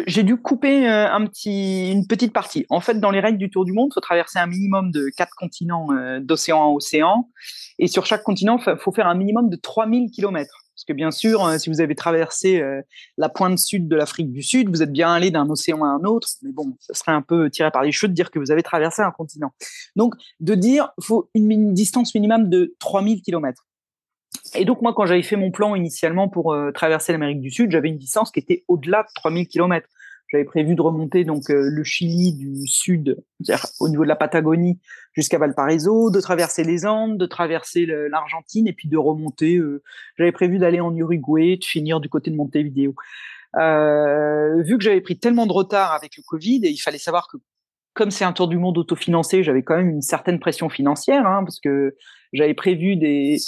J'ai 0.06 0.22
dû 0.22 0.36
couper 0.38 0.88
euh, 0.88 1.18
une 1.44 2.06
petite 2.06 2.32
partie. 2.32 2.64
En 2.70 2.80
fait, 2.80 2.98
dans 2.98 3.10
les 3.10 3.20
règles 3.20 3.38
du 3.38 3.50
Tour 3.50 3.64
du 3.64 3.72
Monde, 3.72 3.88
il 3.90 3.94
faut 3.94 4.00
traverser 4.00 4.38
un 4.38 4.46
minimum 4.46 4.90
de 4.90 5.10
quatre 5.16 5.34
continents 5.36 5.88
euh, 5.92 6.18
d'océan 6.20 6.60
en 6.60 6.74
océan. 6.74 7.28
Et 7.78 7.86
sur 7.86 8.06
chaque 8.06 8.22
continent, 8.22 8.58
il 8.66 8.76
faut 8.78 8.92
faire 8.92 9.06
un 9.06 9.14
minimum 9.14 9.50
de 9.50 9.56
3000 9.56 10.10
km. 10.10 10.50
Parce 10.74 10.84
que 10.86 10.92
bien 10.94 11.10
sûr, 11.10 11.44
euh, 11.44 11.58
si 11.58 11.68
vous 11.68 11.82
avez 11.82 11.94
traversé 11.94 12.62
la 13.18 13.28
pointe 13.28 13.58
sud 13.58 13.86
de 13.86 13.96
l'Afrique 13.96 14.32
du 14.32 14.42
Sud, 14.42 14.70
vous 14.70 14.82
êtes 14.82 14.92
bien 14.92 15.12
allé 15.12 15.30
d'un 15.30 15.48
océan 15.50 15.84
à 15.84 15.88
un 15.88 16.04
autre. 16.04 16.28
Mais 16.42 16.52
bon, 16.52 16.76
ce 16.80 16.94
serait 16.94 17.12
un 17.12 17.22
peu 17.22 17.50
tiré 17.50 17.70
par 17.70 17.82
les 17.82 17.92
cheveux 17.92 18.08
de 18.08 18.14
dire 18.14 18.30
que 18.30 18.38
vous 18.38 18.50
avez 18.50 18.62
traversé 18.62 19.02
un 19.02 19.10
continent. 19.10 19.52
Donc, 19.94 20.14
de 20.40 20.54
dire, 20.54 20.90
faut 21.02 21.28
une 21.34 21.74
distance 21.74 22.14
minimum 22.14 22.48
de 22.48 22.74
3000 22.78 23.20
km. 23.20 23.66
Et 24.54 24.64
donc 24.64 24.82
moi, 24.82 24.94
quand 24.94 25.06
j'avais 25.06 25.22
fait 25.22 25.36
mon 25.36 25.50
plan 25.50 25.74
initialement 25.74 26.28
pour 26.28 26.52
euh, 26.52 26.70
traverser 26.72 27.12
l'Amérique 27.12 27.40
du 27.40 27.50
Sud, 27.50 27.70
j'avais 27.70 27.88
une 27.88 27.98
distance 27.98 28.30
qui 28.30 28.40
était 28.40 28.64
au-delà 28.68 29.02
de 29.02 29.08
3000 29.14 29.48
km. 29.48 29.86
J'avais 30.30 30.44
prévu 30.44 30.76
de 30.76 30.82
remonter 30.82 31.24
donc 31.24 31.50
euh, 31.50 31.68
le 31.68 31.82
Chili 31.82 32.32
du 32.32 32.66
sud, 32.66 33.20
au 33.80 33.88
niveau 33.88 34.04
de 34.04 34.08
la 34.08 34.14
Patagonie, 34.14 34.78
jusqu'à 35.12 35.38
Valparaiso, 35.38 36.10
de 36.10 36.20
traverser 36.20 36.62
les 36.62 36.86
Andes, 36.86 37.18
de 37.18 37.26
traverser 37.26 37.84
l'Argentine 37.86 38.68
et 38.68 38.72
puis 38.72 38.88
de 38.88 38.96
remonter. 38.96 39.56
Euh, 39.56 39.82
j'avais 40.16 40.30
prévu 40.30 40.58
d'aller 40.58 40.80
en 40.80 40.94
Uruguay, 40.94 41.56
de 41.56 41.64
finir 41.64 41.98
du 41.98 42.08
côté 42.08 42.30
de 42.30 42.36
Montevideo. 42.36 42.94
Euh, 43.56 44.62
vu 44.62 44.78
que 44.78 44.84
j'avais 44.84 45.00
pris 45.00 45.18
tellement 45.18 45.46
de 45.46 45.52
retard 45.52 45.92
avec 45.92 46.16
le 46.16 46.22
Covid, 46.24 46.60
il 46.62 46.78
fallait 46.78 46.98
savoir 46.98 47.26
que 47.26 47.36
comme 47.94 48.10
c'est 48.10 48.24
un 48.24 48.32
tour 48.32 48.48
du 48.48 48.58
monde 48.58 48.78
autofinancé, 48.78 49.42
j'avais 49.42 49.62
quand 49.62 49.76
même 49.76 49.90
une 49.90 50.02
certaine 50.02 50.38
pression 50.38 50.68
financière, 50.68 51.26
hein, 51.26 51.42
parce 51.44 51.60
que 51.60 51.96
j'avais 52.32 52.54
prévu 52.54 52.96
des, 52.96 53.38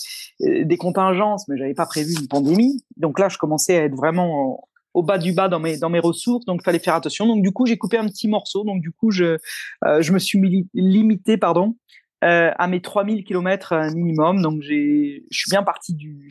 euh, 0.43 0.65
des 0.65 0.77
contingences, 0.77 1.47
mais 1.49 1.57
j'avais 1.57 1.75
pas 1.75 1.87
prévu 1.87 2.15
une 2.21 2.29
pandémie. 2.29 2.85
Donc 2.97 3.19
là, 3.19 3.29
je 3.29 3.39
commençais 3.39 3.79
à 3.79 3.85
être 3.85 3.95
vraiment 3.95 4.69
au 4.95 5.03
bas 5.03 5.19
du 5.19 5.33
bas 5.33 5.49
dans 5.49 5.61
mes 5.61 5.79
dans 5.79 5.89
mes 5.89 6.01
ressources, 6.01 6.45
donc 6.45 6.61
il 6.63 6.65
fallait 6.65 6.79
faire 6.79 6.95
attention. 6.95 7.27
Donc 7.27 7.43
du 7.43 7.53
coup, 7.53 7.67
j'ai 7.67 7.79
coupé 7.79 7.97
un 7.97 8.07
petit 8.07 8.29
morceau. 8.29 8.65
Donc 8.65 8.83
du 8.83 8.91
coup, 8.91 9.11
je 9.11 9.39
euh, 9.85 10.03
je 10.03 10.13
me 10.13 10.19
suis 10.19 10.69
limité, 10.75 11.37
pardon, 11.37 11.77
euh, 12.25 12.51
à 12.57 12.67
mes 12.67 12.83
3000 12.83 13.25
km 13.25 13.75
minimum. 13.95 14.43
Donc 14.43 14.63
je 14.63 15.21
suis 15.31 15.51
bien 15.51 15.63
parti 15.63 15.95
du 15.95 16.29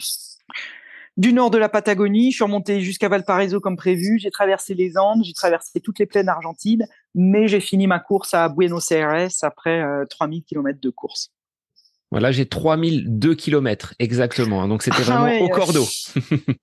du 1.18 1.34
nord 1.34 1.51
de 1.51 1.57
la 1.57 1.70
Patagonie. 1.70 2.32
Je 2.32 2.38
suis 2.38 2.43
remonté 2.43 2.82
jusqu'à 2.82 3.09
Valparaiso 3.09 3.59
comme 3.59 3.78
prévu. 3.78 4.20
J'ai 4.20 4.32
traversé 4.32 4.74
les 4.74 4.97
Andes, 4.97 5.24
j'ai 5.24 5.34
traversé 5.34 5.80
toutes 5.80 5.99
les 5.99 6.05
plaines 6.05 6.30
argentines, 6.30 6.86
mais 7.16 7.47
j'ai 7.47 7.59
fini 7.59 7.88
ma 7.88 7.99
course 7.99 8.34
à 8.34 8.49
Buenos 8.49 8.91
Aires 8.91 9.30
après 9.41 9.84
3000 10.09 10.43
km 10.43 10.80
de 10.82 10.89
course. 10.89 11.32
Voilà, 12.12 12.34
j'ai 12.34 12.45
3002 12.45 13.36
km 13.36 13.93
exactement. 13.97 14.62
Hein. 14.62 14.68
Donc 14.68 14.84
c'était 14.84 14.97
ah 15.07 15.24
vraiment 15.24 15.45
au 15.45 15.47
cordeau. 15.47 15.86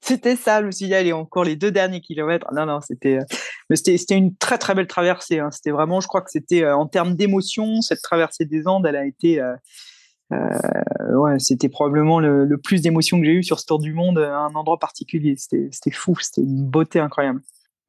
c'était 0.03 0.37
ça, 0.37 0.61
je 0.61 0.67
me 0.67 0.71
suis 0.71 0.87
dit, 0.87 0.95
allez, 0.95 1.15
encore 1.15 1.45
les 1.45 1.57
deux 1.57 1.71
derniers 1.71 2.03
kilomètres. 2.03 2.47
Non, 2.53 2.67
non, 2.67 2.81
c'était, 2.83 3.19
euh, 3.19 3.75
c'était 3.75 4.15
une 4.15 4.37
très 4.37 4.59
très 4.59 4.75
belle 4.75 4.87
traversée. 4.87 5.39
Hein. 5.39 5.51
C'était 5.51 5.71
vraiment, 5.71 6.01
je 6.01 6.07
crois 6.07 6.21
que 6.21 6.31
c'était 6.31 6.65
euh, 6.65 6.77
en 6.77 6.87
termes 6.87 7.15
d'émotion, 7.15 7.81
cette 7.81 8.03
traversée 8.03 8.45
des 8.45 8.69
Andes, 8.69 8.85
elle 8.87 8.97
a 8.97 9.07
été, 9.07 9.41
euh, 10.33 11.17
ouais, 11.17 11.39
c'était 11.39 11.69
probablement 11.69 12.21
le, 12.21 12.57
plus 12.59 12.83
d'émotion 12.83 13.19
que 13.19 13.27
j'ai 13.27 13.33
eu 13.33 13.43
sur 13.43 13.59
ce 13.59 13.67
tour 13.67 13.79
du 13.79 13.95
monde 13.95 14.19
à 14.19 14.41
un 14.41 14.55
endroit 14.55 14.79
particulier. 14.79 15.35
C'était, 15.37 15.91
fou, 15.91 16.17
c'était 16.21 16.43
une 16.43 16.67
beauté 16.67 17.01
incroyable. 17.01 17.41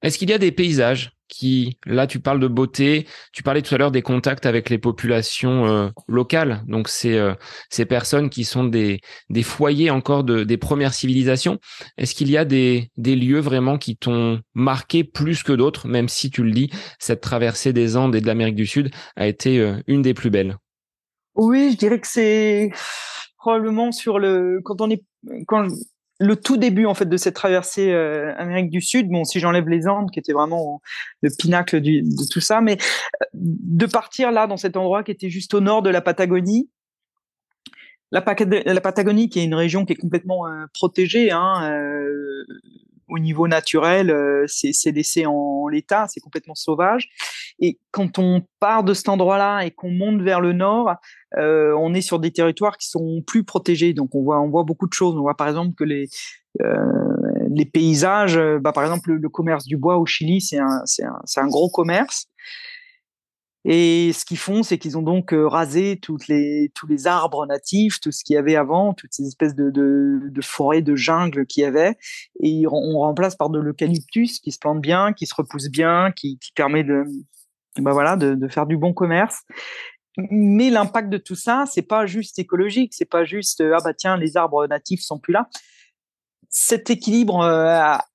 Est-ce 0.02 0.18
qu'il 0.18 0.30
y 0.30 0.34
a 0.34 0.38
des 0.38 0.54
paysages 0.54 1.12
qui, 1.28 1.78
là, 1.86 2.08
tu 2.08 2.22
parles 2.22 2.40
de 2.40 2.48
beauté, 2.48 3.06
tu 3.34 3.44
parlais 3.44 3.62
tout 3.62 3.76
à 3.76 3.78
l'heure 3.78 3.92
des 3.92 4.02
contacts 4.02 4.46
avec 4.46 4.70
les 4.70 4.78
populations 4.78 5.68
euh, 5.68 5.90
locales, 6.08 6.64
donc 6.68 6.88
c'est 6.88 7.18
euh, 7.18 7.36
ces 7.70 7.86
personnes 7.86 8.30
qui 8.30 8.46
sont 8.46 8.64
des, 8.64 9.02
des 9.30 9.44
foyers 9.44 9.92
encore 9.92 10.24
de, 10.24 10.44
des 10.44 10.58
premières 10.58 10.94
civilisations. 10.94 11.60
Est-ce 11.98 12.16
qu'il 12.16 12.32
y 12.32 12.38
a 12.38 12.46
des, 12.46 12.90
des 12.96 13.16
lieux 13.16 13.42
vraiment 13.42 13.78
qui 13.78 13.98
t'ont 13.98 14.40
marqué 14.56 15.04
plus 15.04 15.44
que 15.44 15.52
d'autres, 15.52 15.88
même 15.88 16.08
si 16.08 16.32
tu 16.32 16.44
le 16.44 16.52
dis, 16.52 16.72
cette 16.98 17.22
traversée 17.22 17.74
des 17.74 17.98
Andes 17.98 18.16
et 18.16 18.22
de 18.22 18.28
l'Amérique 18.28 18.56
du 18.56 18.66
Sud 18.66 18.90
a 19.18 19.28
été 19.28 19.76
une 19.86 20.02
des 20.02 20.14
plus 20.14 20.30
belles? 20.30 20.58
Oui, 21.40 21.72
je 21.72 21.78
dirais 21.78 22.02
que 22.02 22.08
c'est 22.08 22.70
probablement 23.38 23.94
sur 23.94 24.20
le 24.20 24.60
quand 24.66 24.82
on 24.82 24.90
est 24.90 25.06
quand 25.48 25.68
le 26.20 26.36
tout 26.36 26.58
début 26.58 26.86
en 26.86 26.94
fait 26.94 27.08
de 27.08 27.16
cette 27.16 27.36
traversée 27.36 27.94
euh, 27.94 28.36
Amérique 28.38 28.70
du 28.70 28.82
Sud, 28.82 29.08
bon 29.08 29.24
si 29.24 29.40
j'enlève 29.40 29.70
les 29.70 29.88
Andes 29.88 30.12
qui 30.12 30.20
étaient 30.20 30.34
vraiment 30.34 30.82
le 31.22 31.30
pinacle 31.40 31.80
de 31.80 32.30
tout 32.30 32.42
ça, 32.42 32.60
mais 32.60 32.74
euh, 32.74 33.26
de 33.34 33.86
partir 33.86 34.34
là 34.34 34.48
dans 34.48 34.58
cet 34.58 34.76
endroit 34.76 35.02
qui 35.02 35.12
était 35.12 35.30
juste 35.30 35.54
au 35.54 35.62
nord 35.62 35.82
de 35.82 35.90
la 35.90 36.02
Patagonie, 36.02 36.70
la, 38.12 38.22
Patagonie 38.22 39.30
qui 39.30 39.40
est 39.40 39.46
une 39.46 39.56
région 39.56 39.86
qui 39.86 39.94
est 39.94 39.96
complètement 39.96 40.46
euh, 40.46 40.66
protégée 40.74 41.32
hein, 41.32 41.72
au 43.10 43.20
niveau 43.20 43.47
naturel, 43.47 44.14
c'est 44.47 44.91
laissé 44.91 45.26
en 45.26 45.68
l'état, 45.68 46.05
c'est 46.07 46.20
complètement 46.20 46.55
sauvage. 46.55 47.10
Et 47.60 47.78
quand 47.91 48.20
on 48.20 48.41
part 48.60 48.84
de 48.84 48.93
cet 48.93 49.10
endroit-là 49.10 49.66
et 49.66 49.72
qu'on 49.72 49.91
monte 49.91 50.22
vers 50.22 50.41
le 50.41 50.53
nord, 50.53 50.91
euh, 51.38 51.74
on 51.78 51.93
est 51.93 52.01
sur 52.01 52.20
des 52.20 52.32
territoires 52.32 52.78
qui 52.78 52.88
sont 52.88 53.22
plus 53.26 53.43
protégés. 53.43 53.93
Donc 53.93 54.16
on 54.16 54.24
voit, 54.24 54.39
on 54.39 54.49
voit 54.49 54.64
beaucoup 54.64 54.88
de 54.88 54.93
choses. 54.93 55.16
On 55.16 55.22
voit 55.22 55.36
par 55.36 55.47
exemple 55.47 55.76
que 55.76 55.84
les 55.84 56.07
euh, 56.62 57.66
paysages, 57.74 58.38
euh, 58.38 58.60
bah, 58.60 58.72
par 58.72 58.84
exemple 58.84 59.12
le, 59.12 59.30
commerce 59.30 59.66
du 59.66 59.78
bois 59.78 59.97
au 59.97 60.05
Chili, 60.05 60.41
c'est 60.41 60.57
un, 60.57 60.84
un, 61.03 61.41
un, 61.43 61.47
gros 61.47 61.70
commerce. 61.70 62.28
Et 63.66 64.14
ce 64.14 64.24
qu'ils 64.24 64.38
font, 64.38 64.64
c'est 64.64 64.78
qu'ils 64.78 64.97
ont 64.97 65.01
donc 65.01 65.34
rasé 65.34 65.99
toutes 66.01 66.28
les, 66.28 66.72
tous 66.76 66.88
les 66.88 67.07
arbres 67.07 67.45
natifs, 67.45 67.99
tout 67.99 68.12
ce 68.12 68.24
qu'il 68.24 68.36
y 68.36 68.38
avait 68.38 68.55
avant, 68.55 68.93
toutes 68.93 69.14
ces 69.14 69.28
espèces 69.28 69.53
de, 69.53 69.70
de, 69.70 70.22
de 70.24 70.41
forêts, 70.41 70.82
de 70.82 70.95
jungle 70.95 71.45
qu'il 71.45 71.64
y 71.64 71.66
avait, 71.66 71.97
et 72.41 72.66
on 72.68 72.99
remplace 72.99 73.36
par 73.36 73.49
de 73.49 73.60
l'eucalyptus 73.60 74.39
qui 74.39 74.51
se 74.51 74.60
plante 74.60 74.80
bien, 74.80 75.12
qui 75.12 75.26
se 75.26 75.36
repousse 75.36 75.70
bien, 75.70 76.12
qui, 76.16 76.39
qui 76.39 76.53
permet 76.53 76.86
de, 76.86 77.03
bah 77.78 77.91
voilà, 77.91 78.16
de, 78.16 78.34
de, 78.34 78.47
faire 78.47 78.66
du 78.66 78.78
bon 78.78 78.93
commerce. 78.93 79.41
Mais 80.32 80.70
l'impact 80.70 81.10
de 81.10 81.18
tout 81.18 81.36
ça, 81.36 81.66
c'est 81.70 81.82
pas 81.82 82.05
juste 82.05 82.39
écologique, 82.39 82.93
c'est 82.93 83.10
pas 83.10 83.26
juste 83.26 83.62
ah 83.62 83.78
bah 83.84 83.93
tiens 83.93 84.18
les 84.18 84.38
arbres 84.38 84.68
natifs 84.68 85.01
sont 85.01 85.20
plus 85.20 85.34
là. 85.34 85.49
Cet 86.49 86.89
équilibre 86.89 87.43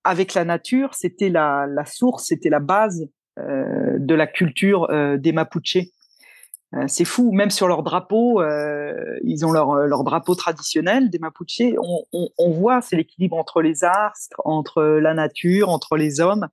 avec 0.02 0.34
la 0.34 0.44
nature, 0.44 0.94
c'était 0.94 1.28
la, 1.28 1.66
la 1.68 1.84
source, 1.84 2.26
c'était 2.26 2.50
la 2.50 2.58
base 2.58 3.06
de 3.36 4.14
la 4.14 4.26
culture 4.26 4.90
euh, 4.90 5.16
des 5.16 5.32
Mapuches. 5.32 5.78
Euh, 6.74 6.84
c'est 6.88 7.04
fou, 7.04 7.32
même 7.32 7.50
sur 7.50 7.68
leur 7.68 7.82
drapeau, 7.82 8.40
euh, 8.40 9.18
ils 9.22 9.46
ont 9.46 9.52
leur, 9.52 10.04
drapeau 10.04 10.34
traditionnel 10.34 11.10
des 11.10 11.18
Mapuches. 11.18 11.74
On, 12.12 12.50
voit, 12.50 12.80
c'est 12.80 12.96
l'équilibre 12.96 13.36
entre 13.36 13.62
les 13.62 13.84
astres, 13.84 14.40
entre 14.44 14.82
la 14.82 15.14
nature, 15.14 15.68
entre 15.68 15.96
les 15.96 16.20
hommes 16.20 16.48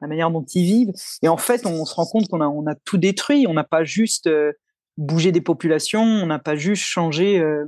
la 0.00 0.08
manière 0.08 0.30
dont 0.30 0.44
ils 0.54 0.64
vivent. 0.64 0.92
Et 1.22 1.28
en 1.28 1.38
fait, 1.38 1.64
on 1.64 1.84
se 1.86 1.94
rend 1.94 2.04
compte 2.04 2.28
qu'on 2.28 2.42
a, 2.42 2.46
on 2.46 2.66
a 2.66 2.74
tout 2.74 2.98
détruit. 2.98 3.46
On 3.48 3.54
n'a 3.54 3.64
pas 3.64 3.84
juste 3.84 4.26
euh, 4.26 4.52
bougé 4.98 5.32
des 5.32 5.40
populations, 5.40 6.02
on 6.02 6.26
n'a 6.26 6.38
pas 6.38 6.56
juste 6.56 6.82
changé 6.82 7.40
euh, 7.40 7.64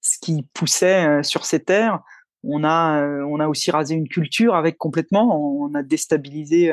ce 0.00 0.18
qui 0.18 0.46
poussait 0.54 1.06
euh, 1.06 1.22
sur 1.22 1.44
ces 1.44 1.62
terres. 1.62 2.00
On 2.42 2.64
a, 2.64 3.02
on 3.02 3.40
a 3.40 3.48
aussi 3.48 3.70
rasé 3.70 3.94
une 3.94 4.08
culture 4.08 4.54
avec 4.54 4.78
complètement. 4.78 5.60
On 5.60 5.74
a 5.74 5.82
déstabilisé 5.82 6.72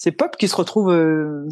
ces 0.00 0.12
peuples 0.12 0.38
qui 0.38 0.48
se 0.48 0.56
retrouvent 0.56 1.46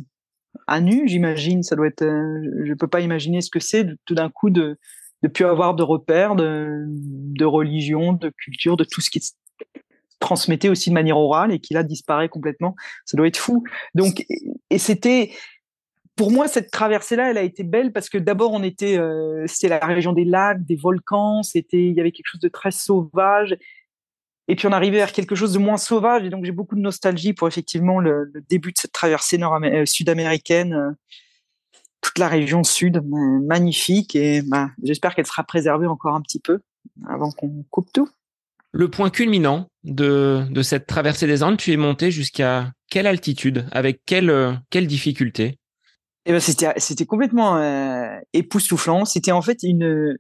à 0.67 0.81
nu. 0.81 1.07
J'imagine, 1.07 1.63
ça 1.63 1.77
doit 1.77 1.87
être. 1.87 2.03
je 2.03 2.75
peux 2.75 2.89
pas 2.89 3.01
imaginer 3.01 3.43
ce 3.43 3.51
que 3.51 3.61
c'est 3.61 3.87
tout 4.07 4.15
d'un 4.15 4.31
coup 4.31 4.51
de 4.51 4.79
de 5.23 5.29
plus 5.29 5.45
avoir 5.45 5.75
de 5.75 5.83
repères, 5.83 6.37
de, 6.37 6.85
de 6.89 7.45
religion, 7.45 8.13
de 8.13 8.31
culture, 8.31 8.77
de 8.77 8.85
tout 8.85 9.01
ce 9.01 9.11
qui 9.11 9.21
transmettait 10.21 10.69
aussi 10.69 10.91
de 10.91 10.95
manière 10.95 11.17
orale 11.17 11.53
et 11.53 11.59
qui 11.59 11.75
là 11.75 11.83
disparaît 11.83 12.29
complètement. 12.29 12.77
Ça 13.05 13.17
doit 13.17 13.27
être 13.27 13.37
fou. 13.37 13.65
Donc, 13.95 14.25
et 14.71 14.79
c'était, 14.79 15.33
pour 16.17 16.31
moi, 16.31 16.49
cette 16.49 16.71
traversée-là, 16.71 17.31
elle 17.31 17.39
a 17.39 17.43
été 17.43 17.63
belle 17.65 17.93
parce 17.93 18.09
que 18.09 18.19
d'abord, 18.19 18.53
on 18.53 18.63
était, 18.63 18.99
euh, 18.99 19.45
c'était 19.47 19.69
la 19.69 19.85
région 19.85 20.13
des 20.13 20.25
lacs, 20.25 20.65
des 20.65 20.77
volcans, 20.77 21.43
c'était, 21.43 21.85
il 21.85 21.95
y 21.95 22.01
avait 22.01 22.13
quelque 22.13 22.29
chose 22.29 22.41
de 22.41 22.49
très 22.49 22.71
sauvage. 22.71 23.57
Et 24.49 24.57
puis 24.57 24.67
on 24.67 24.73
arrivait 24.73 24.97
vers 24.97 25.13
quelque 25.13 25.35
chose 25.35 25.53
de 25.53 25.59
moins 25.59 25.77
sauvage. 25.77 26.25
Et 26.25 26.31
donc 26.31 26.45
j'ai 26.45 26.53
beaucoup 26.53 26.75
de 26.75 26.81
nostalgie 26.81 27.35
pour 27.35 27.47
effectivement 27.47 28.01
le, 28.01 28.33
début 28.49 28.73
de 28.73 28.79
cette 28.79 28.93
traversée 28.93 29.39
euh, 29.41 29.85
sud-américaine, 29.85 30.73
euh, 30.73 30.91
toute 32.01 32.19
la 32.19 32.29
région 32.29 32.65
sud, 32.65 32.97
euh, 32.97 33.41
magnifique. 33.47 34.17
Et 34.17 34.41
bah, 34.43 34.71
j'espère 34.83 35.15
qu'elle 35.15 35.27
sera 35.27 35.45
préservée 35.45 35.87
encore 35.87 36.15
un 36.15 36.23
petit 36.23 36.41
peu 36.41 36.61
avant 37.07 37.31
qu'on 37.31 37.65
coupe 37.71 37.93
tout. 37.93 38.09
Le 38.73 38.91
point 38.91 39.11
culminant 39.11 39.69
de, 39.85 40.45
de 40.51 40.63
cette 40.63 40.87
traversée 40.87 41.27
des 41.27 41.43
Andes, 41.43 41.59
tu 41.59 41.73
es 41.73 41.77
monté 41.77 42.11
jusqu'à 42.11 42.73
quelle 42.91 43.07
altitude, 43.07 43.67
avec 43.71 44.03
quelle, 44.07 44.61
quelle 44.71 44.87
difficulté? 44.87 45.59
Eh 46.27 46.33
ben 46.33 46.41
c'était 46.41 46.75
c'était 46.77 47.07
complètement 47.07 47.59
époustouflant. 48.35 49.07
C'était 49.07 49.33
en 49.33 49.41
fait 49.41 49.63
une 49.63 50.19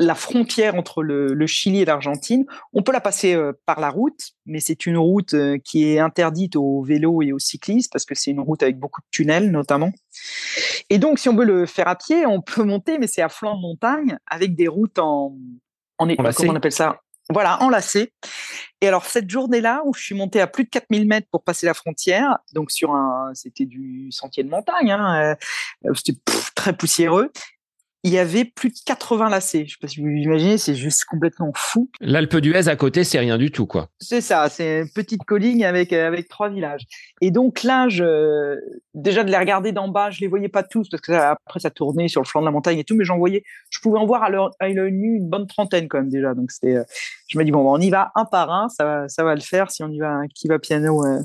la 0.00 0.14
frontière 0.14 0.76
entre 0.76 1.02
le, 1.02 1.46
Chili 1.46 1.82
et 1.82 1.84
l'Argentine. 1.84 2.46
On 2.72 2.82
peut 2.82 2.90
la 2.90 3.02
passer 3.02 3.34
euh, 3.34 3.52
par 3.66 3.80
la 3.80 3.90
route, 3.90 4.30
mais 4.46 4.58
c'est 4.58 4.86
une 4.86 4.96
route 4.96 5.34
euh, 5.34 5.58
qui 5.62 5.86
est 5.86 5.98
interdite 5.98 6.56
aux 6.56 6.82
vélos 6.82 7.22
et 7.22 7.32
aux 7.32 7.38
cyclistes 7.38 7.92
parce 7.92 8.06
que 8.06 8.14
c'est 8.14 8.30
une 8.30 8.40
route 8.40 8.62
avec 8.62 8.78
beaucoup 8.78 9.02
de 9.02 9.06
tunnels 9.10 9.50
notamment. 9.50 9.92
Et 10.88 10.98
donc, 10.98 11.18
si 11.18 11.28
on 11.28 11.36
veut 11.36 11.44
le 11.44 11.66
faire 11.66 11.86
à 11.86 11.96
pied, 11.96 12.24
on 12.24 12.40
peut 12.40 12.64
monter, 12.64 12.98
mais 12.98 13.06
c'est 13.06 13.20
à 13.20 13.28
flanc 13.28 13.56
de 13.56 13.60
montagne 13.60 14.16
avec 14.26 14.56
des 14.56 14.68
routes 14.68 14.98
en, 14.98 15.36
en, 15.98 16.16
comment 16.16 16.30
on 16.48 16.56
appelle 16.56 16.72
ça? 16.72 17.00
Voilà, 17.28 17.62
enlacées. 17.62 18.12
Et 18.80 18.88
alors 18.88 19.04
cette 19.04 19.28
journée-là 19.28 19.82
où 19.84 19.92
je 19.94 20.02
suis 20.02 20.14
monté 20.14 20.40
à 20.40 20.46
plus 20.46 20.64
de 20.64 20.70
4000 20.70 21.06
mètres 21.06 21.28
pour 21.30 21.44
passer 21.44 21.66
la 21.66 21.74
frontière, 21.74 22.38
donc 22.54 22.70
sur 22.70 22.92
un, 22.92 23.30
c'était 23.34 23.66
du 23.66 24.10
sentier 24.10 24.42
de 24.42 24.48
montagne, 24.48 24.90
hein, 24.90 25.36
euh, 25.84 25.94
c'était 25.94 26.18
très 26.56 26.72
poussiéreux 26.72 27.30
il 28.02 28.12
y 28.12 28.18
avait 28.18 28.44
plus 28.44 28.70
de 28.70 28.78
80 28.86 29.28
lacets. 29.28 29.66
Je 29.66 29.72
sais 29.72 29.78
pas 29.80 29.88
si 29.88 30.00
vous 30.00 30.08
imaginez, 30.08 30.56
c'est 30.58 30.74
juste 30.74 31.04
complètement 31.04 31.52
fou. 31.54 31.90
L'Alpe 32.00 32.36
d'Huez 32.36 32.68
à 32.68 32.76
côté, 32.76 33.04
c'est 33.04 33.18
rien 33.18 33.36
du 33.36 33.50
tout, 33.50 33.66
quoi. 33.66 33.88
C'est 33.98 34.20
ça, 34.20 34.48
c'est 34.48 34.80
une 34.80 34.90
petite 34.90 35.24
colline 35.24 35.62
avec 35.64 35.92
euh, 35.92 36.06
avec 36.06 36.28
trois 36.28 36.48
villages. 36.48 36.86
Et 37.20 37.30
donc 37.30 37.62
là, 37.62 37.88
je, 37.88 38.56
déjà 38.94 39.22
de 39.22 39.30
les 39.30 39.36
regarder 39.36 39.72
d'en 39.72 39.88
bas, 39.88 40.10
je 40.10 40.20
les 40.20 40.28
voyais 40.28 40.48
pas 40.48 40.62
tous 40.62 40.88
parce 40.88 41.02
que 41.02 41.12
après 41.12 41.60
ça 41.60 41.70
tournait 41.70 42.08
sur 42.08 42.22
le 42.22 42.26
flanc 42.26 42.40
de 42.40 42.46
la 42.46 42.52
montagne 42.52 42.78
et 42.78 42.84
tout, 42.84 42.96
mais 42.96 43.04
j'en 43.04 43.18
voyais, 43.18 43.42
je 43.68 43.80
pouvais 43.80 43.98
en 43.98 44.06
voir 44.06 44.22
à 44.22 44.30
l'œil 44.30 44.92
nu 44.92 45.16
une 45.16 45.28
bonne 45.28 45.46
trentaine 45.46 45.88
quand 45.88 45.98
même 45.98 46.08
déjà. 46.10 46.34
Donc 46.34 46.50
c'était, 46.50 46.76
euh, 46.76 46.84
je 47.28 47.38
me 47.38 47.44
dis 47.44 47.50
bon, 47.50 47.70
on 47.70 47.78
y 47.78 47.90
va 47.90 48.12
un 48.14 48.24
par 48.24 48.50
un, 48.50 48.68
ça 48.68 48.84
va, 48.84 49.08
ça 49.08 49.24
va 49.24 49.34
le 49.34 49.40
faire 49.40 49.70
si 49.70 49.82
on 49.82 49.88
y 49.88 49.98
va, 49.98 50.22
qui 50.34 50.48
va 50.48 50.58
piano. 50.58 51.04
Euh, 51.04 51.20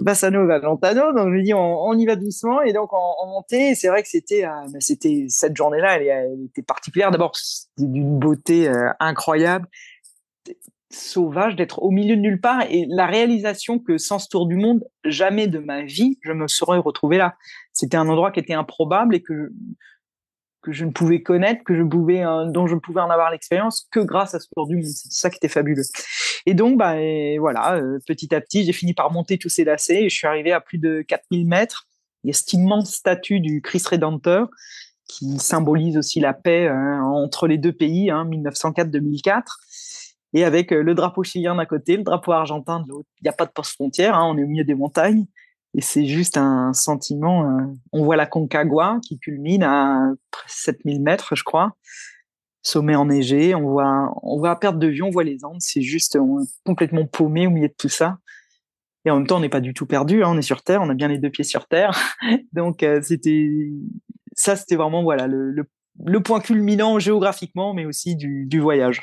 Bassano 0.00 0.46
Valentano. 0.46 1.12
Donc 1.12 1.28
je 1.28 1.34
me 1.34 1.42
dis 1.42 1.54
on, 1.54 1.92
y 1.94 2.06
va 2.06 2.16
doucement 2.16 2.62
et 2.62 2.72
donc 2.72 2.92
en, 2.92 3.26
montée. 3.26 3.74
C'est 3.74 3.88
vrai 3.88 4.02
que 4.02 4.08
c'était 4.08 4.44
euh, 4.44 4.50
c'était 4.78 5.26
cette 5.28 5.56
journée-là, 5.56 5.96
elle, 5.96 6.44
était 6.44 6.62
particulière. 6.62 7.10
D'abord 7.10 7.32
d'une 7.78 8.18
beauté 8.18 8.68
euh, 8.68 8.90
incroyable, 8.98 9.66
sauvage 10.90 11.56
d'être 11.56 11.82
au 11.82 11.90
milieu 11.90 12.16
de 12.16 12.20
nulle 12.20 12.40
part 12.40 12.62
et 12.68 12.86
la 12.88 13.06
réalisation 13.06 13.78
que 13.78 13.98
sans 13.98 14.18
ce 14.18 14.28
tour 14.28 14.46
du 14.46 14.56
monde, 14.56 14.84
jamais 15.04 15.46
de 15.46 15.58
ma 15.58 15.82
vie 15.82 16.18
je 16.22 16.32
me 16.32 16.48
serais 16.48 16.78
retrouvé 16.78 17.18
là. 17.18 17.36
C'était 17.72 17.96
un 17.96 18.08
endroit 18.08 18.32
qui 18.32 18.40
était 18.40 18.54
improbable 18.54 19.14
et 19.14 19.22
que 19.22 19.52
que 20.62 20.72
je 20.72 20.84
ne 20.84 20.90
pouvais 20.90 21.22
connaître, 21.22 21.64
que 21.64 21.74
je 21.74 21.82
pouvais, 21.82 22.24
euh, 22.24 22.46
dont 22.46 22.66
je 22.66 22.76
pouvais 22.76 23.00
en 23.00 23.10
avoir 23.10 23.30
l'expérience 23.30 23.86
que 23.90 24.00
grâce 24.00 24.34
à 24.34 24.40
ce 24.40 24.48
tour 24.54 24.66
du 24.66 24.76
monde. 24.76 24.84
C'est 24.84 25.12
ça 25.12 25.30
qui 25.30 25.36
était 25.36 25.48
fabuleux. 25.48 25.82
Et 26.46 26.54
donc, 26.54 26.78
bah, 26.78 26.94
voilà, 27.38 27.76
euh, 27.76 27.98
petit 28.06 28.34
à 28.34 28.40
petit, 28.40 28.64
j'ai 28.64 28.72
fini 28.72 28.94
par 28.94 29.10
monter 29.12 29.38
tous 29.38 29.48
ces 29.48 29.64
lacets 29.64 30.04
et 30.04 30.08
je 30.08 30.16
suis 30.16 30.26
arrivé 30.26 30.52
à 30.52 30.60
plus 30.60 30.78
de 30.78 31.02
4000 31.02 31.46
mètres. 31.46 31.86
Il 32.24 32.28
y 32.28 32.30
a 32.30 32.34
cette 32.34 32.52
immense 32.52 32.92
statue 32.92 33.40
du 33.40 33.62
Christ 33.62 33.88
Rédempteur 33.88 34.48
qui 35.06 35.38
symbolise 35.38 35.96
aussi 35.96 36.20
la 36.20 36.32
paix 36.32 36.68
hein, 36.68 37.02
entre 37.02 37.48
les 37.48 37.58
deux 37.58 37.72
pays, 37.72 38.10
hein, 38.10 38.24
1904-2004. 38.26 39.42
Et 40.32 40.44
avec 40.44 40.72
euh, 40.72 40.82
le 40.82 40.94
drapeau 40.94 41.24
chilien 41.24 41.56
d'un 41.56 41.66
côté, 41.66 41.96
le 41.96 42.04
drapeau 42.04 42.32
argentin 42.32 42.80
de 42.80 42.88
l'autre. 42.88 43.08
Il 43.20 43.24
n'y 43.24 43.28
a 43.28 43.32
pas 43.32 43.46
de 43.46 43.50
poste 43.50 43.72
frontière, 43.72 44.14
hein, 44.14 44.30
on 44.30 44.38
est 44.38 44.44
au 44.44 44.46
milieu 44.46 44.64
des 44.64 44.74
montagnes. 44.74 45.26
Et 45.74 45.80
c'est 45.80 46.06
juste 46.06 46.36
un 46.36 46.72
sentiment. 46.72 47.44
Euh, 47.44 47.62
on 47.92 48.04
voit 48.04 48.16
la 48.16 48.26
Concagua 48.26 48.98
qui 49.06 49.18
culmine 49.18 49.62
à 49.62 50.12
7000 50.46 51.00
mètres, 51.00 51.36
je 51.36 51.44
crois. 51.44 51.76
Sommet 52.62 52.96
enneigé, 52.96 53.54
on 53.54 53.62
voit, 53.62 54.12
on 54.22 54.38
voit 54.38 54.50
à 54.50 54.56
perte 54.56 54.78
de 54.78 54.88
vue, 54.88 55.02
on 55.02 55.10
voit 55.10 55.24
les 55.24 55.44
Andes. 55.44 55.60
C'est 55.60 55.82
juste 55.82 56.18
complètement 56.64 57.06
paumé 57.06 57.46
au 57.46 57.50
milieu 57.50 57.68
de 57.68 57.74
tout 57.76 57.88
ça. 57.88 58.18
Et 59.04 59.10
en 59.10 59.16
même 59.16 59.26
temps, 59.26 59.38
on 59.38 59.40
n'est 59.40 59.48
pas 59.48 59.60
du 59.60 59.72
tout 59.72 59.86
perdu. 59.86 60.22
Hein, 60.22 60.30
on 60.30 60.38
est 60.38 60.42
sur 60.42 60.62
Terre, 60.62 60.82
on 60.82 60.90
a 60.90 60.94
bien 60.94 61.08
les 61.08 61.18
deux 61.18 61.30
pieds 61.30 61.44
sur 61.44 61.66
Terre. 61.66 61.98
Donc 62.52 62.82
euh, 62.82 63.00
c'était 63.02 63.70
ça, 64.36 64.56
c'était 64.56 64.76
vraiment 64.76 65.02
voilà 65.02 65.26
le, 65.26 65.52
le, 66.04 66.20
point 66.22 66.40
culminant 66.40 66.98
géographiquement, 66.98 67.74
mais 67.74 67.86
aussi 67.86 68.16
du, 68.16 68.46
du 68.46 68.60
voyage. 68.60 69.02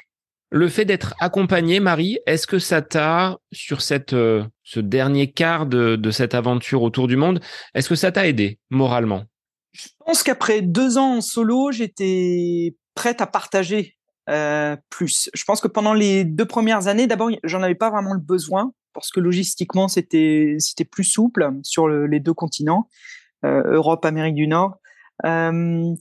Le 0.50 0.70
fait 0.70 0.86
d'être 0.86 1.14
accompagné, 1.20 1.80
Marie, 1.80 2.20
est-ce 2.26 2.48
que 2.48 2.60
ça 2.60 2.82
t'a, 2.82 3.38
sur 3.52 3.82
cette, 3.82 4.14
euh, 4.14 4.46
ce 4.68 4.82
dernier 4.82 5.32
quart 5.32 5.66
de, 5.66 6.12
cette 6.12 6.36
aventure 6.36 6.82
autour 6.82 7.08
du 7.08 7.16
monde, 7.16 7.40
est-ce 7.74 7.88
que 7.88 7.96
ça 7.96 8.12
t'a 8.12 8.28
aidé 8.28 8.60
moralement? 8.70 9.24
Je 9.72 9.88
pense 10.06 10.24
qu'après 10.24 10.62
deux 10.62 10.98
ans 10.98 11.16
en 11.18 11.22
solo, 11.22 11.72
j'étais 11.72 12.76
prête 12.94 13.22
à 13.22 13.28
partager 13.28 13.96
euh, 14.30 14.76
plus. 14.90 15.30
Je 15.34 15.44
pense 15.46 15.62
que 15.62 15.70
pendant 15.70 15.94
les 15.94 16.26
deux 16.26 16.46
premières 16.46 16.88
années, 16.88 17.08
d'abord, 17.08 17.30
j'en 17.46 17.64
avais 17.64 17.76
pas 17.76 17.90
vraiment 17.90 18.14
le 18.14 18.20
besoin 18.20 18.74
parce 18.94 19.10
que 19.10 19.22
logistiquement, 19.22 19.88
c'était 19.88 20.58
c'était 20.60 20.84
plus 20.84 21.06
souple 21.06 21.50
sur 21.64 21.88
les 21.88 22.20
deux 22.20 22.34
continents, 22.34 22.90
euh, 23.46 23.64
Europe, 23.72 24.04
Amérique 24.04 24.36
du 24.36 24.48
Nord. 24.48 24.80
Euh, 25.26 25.94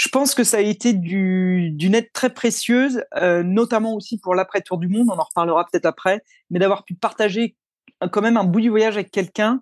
je 0.00 0.08
pense 0.08 0.34
que 0.34 0.44
ça 0.44 0.56
a 0.56 0.60
été 0.60 0.94
du, 0.94 1.72
d'une 1.72 1.94
aide 1.94 2.10
très 2.14 2.30
précieuse, 2.30 3.04
euh, 3.16 3.42
notamment 3.42 3.92
aussi 3.94 4.18
pour 4.18 4.34
l'après-tour 4.34 4.78
du 4.78 4.88
monde, 4.88 5.08
on 5.10 5.18
en 5.18 5.24
reparlera 5.24 5.66
peut-être 5.70 5.84
après, 5.84 6.22
mais 6.48 6.58
d'avoir 6.58 6.86
pu 6.86 6.94
partager 6.94 7.54
quand 8.10 8.22
même 8.22 8.38
un 8.38 8.44
bout 8.44 8.62
du 8.62 8.70
voyage 8.70 8.94
avec 8.94 9.10
quelqu'un, 9.10 9.60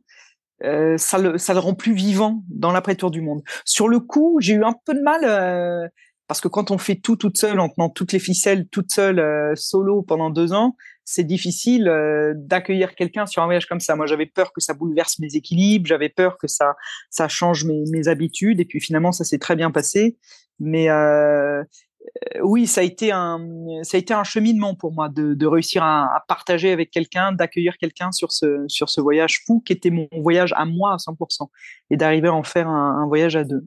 euh, 0.63 0.97
ça, 0.97 1.19
le, 1.19 1.39
ça 1.39 1.55
le 1.55 1.59
rend 1.59 1.75
plus 1.75 1.93
vivant 1.93 2.45
dans 2.51 2.71
l'après-tour 2.71 3.11
du 3.11 3.21
monde. 3.21 3.43
Sur 3.65 3.89
le 3.89 3.99
coup, 3.99 4.39
j'ai 4.41 4.55
eu 4.55 4.63
un 4.63 4.77
peu 4.85 4.95
de 4.95 5.01
mal, 5.01 5.23
euh, 5.25 5.89
parce 6.29 6.41
que 6.41 6.47
quand 6.47 6.71
on 6.71 6.79
fait 6.79 6.95
tout 6.95 7.17
toute 7.17 7.37
seule, 7.37 7.59
en 7.59 7.69
tenant 7.69 7.89
toutes 7.89 8.13
les 8.13 8.21
ficelles 8.21 8.69
toute 8.69 8.93
seule, 8.93 9.19
euh, 9.19 9.57
solo 9.57 10.03
pendant 10.03 10.31
deux 10.31 10.53
ans, 10.53 10.77
c'est 11.11 11.25
difficile 11.25 11.89
euh, 11.89 12.35
d'accueillir 12.37 12.95
quelqu'un 12.95 13.25
sur 13.25 13.43
un 13.43 13.47
voyage 13.47 13.65
comme 13.65 13.81
ça. 13.81 13.97
Moi, 13.97 14.05
j'avais 14.05 14.27
peur 14.27 14.53
que 14.53 14.61
ça 14.61 14.75
bouleverse 14.75 15.19
mes 15.21 15.37
équilibres, 15.37 15.87
j'avais 15.87 16.11
peur 16.11 16.37
que 16.37 16.47
ça 16.47 16.75
ça 17.09 17.29
change 17.29 17.65
mes, 17.65 18.09
habitudes, 18.09 18.61
et 18.61 18.67
puis 18.67 18.79
finalement, 18.79 19.11
ça 19.11 19.25
s'est 19.25 19.39
très 19.39 19.57
bien 19.57 19.71
passé. 19.71 20.19
Mais 20.61 20.91
euh, 20.91 21.63
euh, 21.63 21.65
oui, 22.43 22.67
ça 22.67 22.83
a 22.83 22.85
été 22.85 23.11
un 23.11 23.41
ça 23.85 23.97
a 23.97 24.01
été 24.01 24.13
un 24.13 24.23
cheminement 24.23 24.75
pour 24.75 24.93
moi 24.93 25.09
de, 25.09 25.47
réussir 25.47 25.83
à, 25.83 26.23
partager 26.29 26.73
avec 26.73 26.91
quelqu'un, 26.91 27.33
d'accueillir 27.33 27.79
quelqu'un 27.79 28.13
sur 28.13 28.31
ce 28.31 28.65
sur 28.69 28.91
ce 28.91 29.01
voyage 29.01 29.41
fou 29.47 29.63
qui 29.65 29.73
était 29.73 29.91
mon 29.91 30.09
voyage 30.21 30.53
à 30.57 30.67
moi 30.67 30.93
à 30.93 30.97
100% 30.97 31.49
et 31.89 31.97
d'arriver 31.97 32.29
à 32.29 32.35
en 32.35 32.43
faire 32.43 32.69
un, 32.69 33.01
un 33.03 33.07
voyage 33.07 33.35
à 33.35 33.45
deux. 33.45 33.67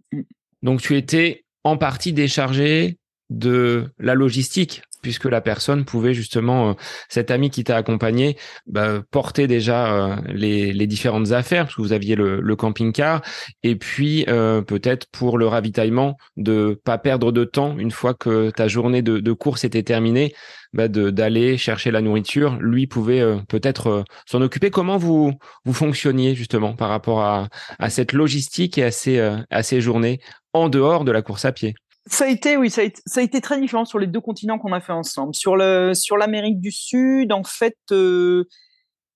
Donc 0.62 0.84
tu 0.84 0.96
étais 0.96 1.44
en 1.64 1.76
partie 1.76 2.14
déchargé 2.14 3.00
de 3.32 3.92
la 3.98 4.14
logistique 4.14 4.84
puisque 5.02 5.26
la 5.26 5.42
personne 5.42 5.86
pouvait 5.86 6.14
justement, 6.14 6.70
euh, 6.70 6.74
cet 7.10 7.32
ami 7.32 7.50
qui 7.50 7.64
t'a 7.64 7.78
accompagné, 7.78 8.38
bah, 8.68 9.02
porter 9.12 9.48
déjà 9.48 9.94
euh, 9.94 10.16
les, 10.34 10.88
différentes 10.88 11.32
affaires, 11.32 11.66
parce 11.66 11.76
que 11.76 11.82
vous 11.82 11.94
aviez 11.94 12.16
le, 12.16 12.56
camping-car, 12.56 13.22
et 13.64 13.76
puis 13.76 14.26
euh, 14.28 14.62
peut-être 14.62 15.08
pour 15.12 15.38
le 15.38 15.48
ravitaillement, 15.48 16.18
de 16.38 16.80
pas 16.84 16.98
perdre 16.98 17.32
de 17.32 17.44
temps 17.44 17.78
une 17.78 17.92
fois 17.92 18.14
que 18.14 18.50
ta 18.52 18.68
journée 18.68 19.02
de, 19.02 19.34
course 19.34 19.64
était 19.64 19.84
terminée, 19.84 20.34
bah, 20.74 20.88
d'aller 20.88 21.58
chercher 21.58 21.92
la 21.92 22.02
nourriture. 22.02 22.58
Lui 22.60 22.88
pouvait 22.88 23.24
peut-être 23.48 24.04
s'en 24.26 24.42
occuper. 24.42 24.70
Comment 24.70 24.98
vous 24.98 25.34
vous 25.66 25.74
fonctionniez 25.74 26.36
justement 26.36 26.74
par 26.74 26.90
rapport 26.90 27.22
à, 27.22 27.48
à 27.80 27.90
cette 27.90 28.14
logistique 28.14 28.78
et 28.78 28.84
à 28.84 28.92
ces, 28.92 29.20
à 29.50 29.64
ces 29.64 29.82
journées 29.82 30.20
en 30.54 30.70
dehors 30.70 31.06
de 31.06 31.12
la 31.12 31.22
course 31.22 31.46
à 31.46 31.52
pied? 31.52 31.74
Ça 32.08 32.26
a 32.26 32.28
été, 32.28 32.58
oui, 32.58 32.70
ça 32.70 32.82
a 32.82 33.22
été, 33.22 33.42
très 33.42 33.60
différent 33.60 33.86
sur 33.86 34.00
les 34.00 34.08
deux 34.08 34.22
continents 34.22 34.58
qu'on 34.58 34.74
a 34.74 34.82
fait 34.82 34.94
ensemble. 34.94 35.36
Sur 35.36 35.56
le, 35.56 35.94
sur 35.94 36.18
l'Amérique 36.18 36.60
du 36.60 36.72
Sud, 36.72 37.32
en 37.32 37.44
fait, 37.44 37.78
euh, 37.92 38.46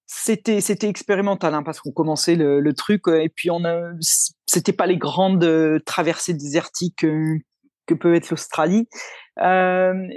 c'était, 0.05 0.61
c'était 0.61 0.88
expérimental, 0.88 1.53
hein, 1.55 1.63
parce 1.63 1.79
qu'on 1.79 1.91
commençait 1.91 2.36
le, 2.36 2.59
le, 2.59 2.73
truc, 2.73 3.07
euh, 3.07 3.23
et 3.23 3.29
puis 3.29 3.49
on 3.49 3.65
a, 3.65 3.91
c'était 4.45 4.73
pas 4.73 4.86
les 4.86 4.97
grandes 4.97 5.43
euh, 5.43 5.79
traversées 5.86 6.33
désertiques 6.33 7.05
que 7.88 7.93
peut 7.93 8.15
être 8.15 8.29
l'Australie. 8.29 8.88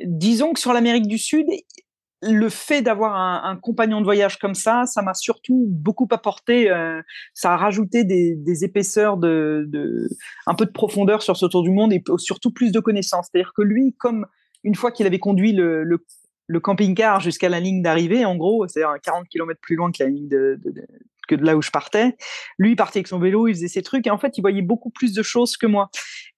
disons 0.07 0.53
que 0.53 0.61
sur 0.61 0.73
l'Amérique 0.73 1.07
du 1.07 1.19
Sud, 1.19 1.47
le 2.23 2.49
fait 2.49 2.83
d'avoir 2.83 3.15
un, 3.15 3.51
un, 3.51 3.57
compagnon 3.57 4.01
de 4.01 4.05
voyage 4.05 4.39
comme 4.39 4.55
ça, 4.55 4.87
ça 4.87 5.03
m'a 5.03 5.15
surtout 5.15 5.67
beaucoup 5.69 6.09
apporté. 6.11 6.71
Euh, 6.71 7.01
ça 7.33 7.53
a 7.53 7.57
rajouté 7.57 8.05
des, 8.05 8.35
des 8.35 8.65
épaisseurs 8.65 9.17
de, 9.17 9.65
de, 9.69 10.09
un 10.47 10.55
peu 10.55 10.67
de 10.67 10.71
profondeur 10.71 11.23
sur 11.23 11.37
ce 11.37 11.47
tour 11.47 11.63
du 11.63 11.71
monde 11.71 11.93
et 11.93 12.03
surtout 12.17 12.51
plus 12.51 12.73
de 12.73 12.81
connaissances. 12.81 13.29
C'est-à-dire 13.31 13.53
que 13.55 13.63
lui, 13.63 13.95
comme 13.99 14.27
une 14.65 14.75
fois 14.75 14.91
qu'il 14.91 15.07
avait 15.07 15.21
conduit 15.21 15.53
le, 15.53 15.85
le, 15.85 16.05
le 16.49 16.61
camping-car 16.61 17.21
jusqu'à 17.21 17.49
la 17.49 17.61
ligne 17.61 17.83
d'arrivée, 17.83 18.25
en 18.25 18.37
gros, 18.37 18.67
c'est 18.67 18.83
40 19.03 19.29
km 19.29 19.61
plus 19.61 19.77
loin 19.77 19.93
que 19.93 20.03
la 20.03 20.11
ligne 20.11 20.29
de, 20.29 20.61
que 21.29 21.37
de 21.37 21.45
là 21.45 21.57
où 21.57 21.63
je 21.63 21.71
partais. 21.71 22.17
Lui, 22.59 22.73
il 22.73 22.77
partait 22.77 22.99
avec 22.99 23.07
son 23.07 23.21
vélo, 23.21 23.47
il 23.47 23.55
faisait 23.55 23.69
ses 23.69 23.83
trucs, 23.83 24.07
et 24.07 24.11
en 24.11 24.19
fait, 24.19 24.37
il 24.37 24.41
voyait 24.41 24.63
beaucoup 24.63 24.91
plus 24.91 25.13
de 25.13 25.23
choses 25.23 25.57
que 25.57 25.67
moi. 25.67 25.91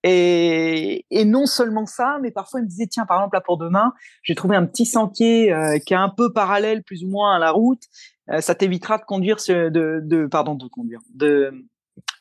Et, 0.03 1.07
et 1.11 1.25
non 1.25 1.47
seulement 1.47 1.87
ça, 1.87 2.19
mais 2.21 2.31
parfois 2.31 2.61
il 2.61 2.65
me 2.65 2.69
disait, 2.69 2.87
tiens, 2.87 3.07
par 3.07 3.19
exemple, 3.19 3.37
là 3.37 3.41
pour 3.41 3.57
demain, 3.57 3.93
j'ai 4.23 4.35
trouvé 4.35 4.57
un 4.57 4.67
petit 4.67 4.87
sentier 4.87 5.53
euh, 5.53 5.79
qui 5.79 5.95
est 5.95 5.99
un 5.99 6.09
peu 6.09 6.33
parallèle, 6.33 6.83
plus 6.83 7.05
ou 7.05 7.09
moins, 7.09 7.37
à 7.37 7.39
la 7.39 7.51
route. 7.51 7.83
Euh, 8.31 8.41
ça 8.41 8.55
t'évitera 8.55 8.99
de 8.99 9.05
conduire, 9.05 9.37
de, 9.49 10.01
de, 10.03 10.27
pardon, 10.27 10.55
de 10.55 10.69
conduire, 10.69 11.01
de 11.15 11.53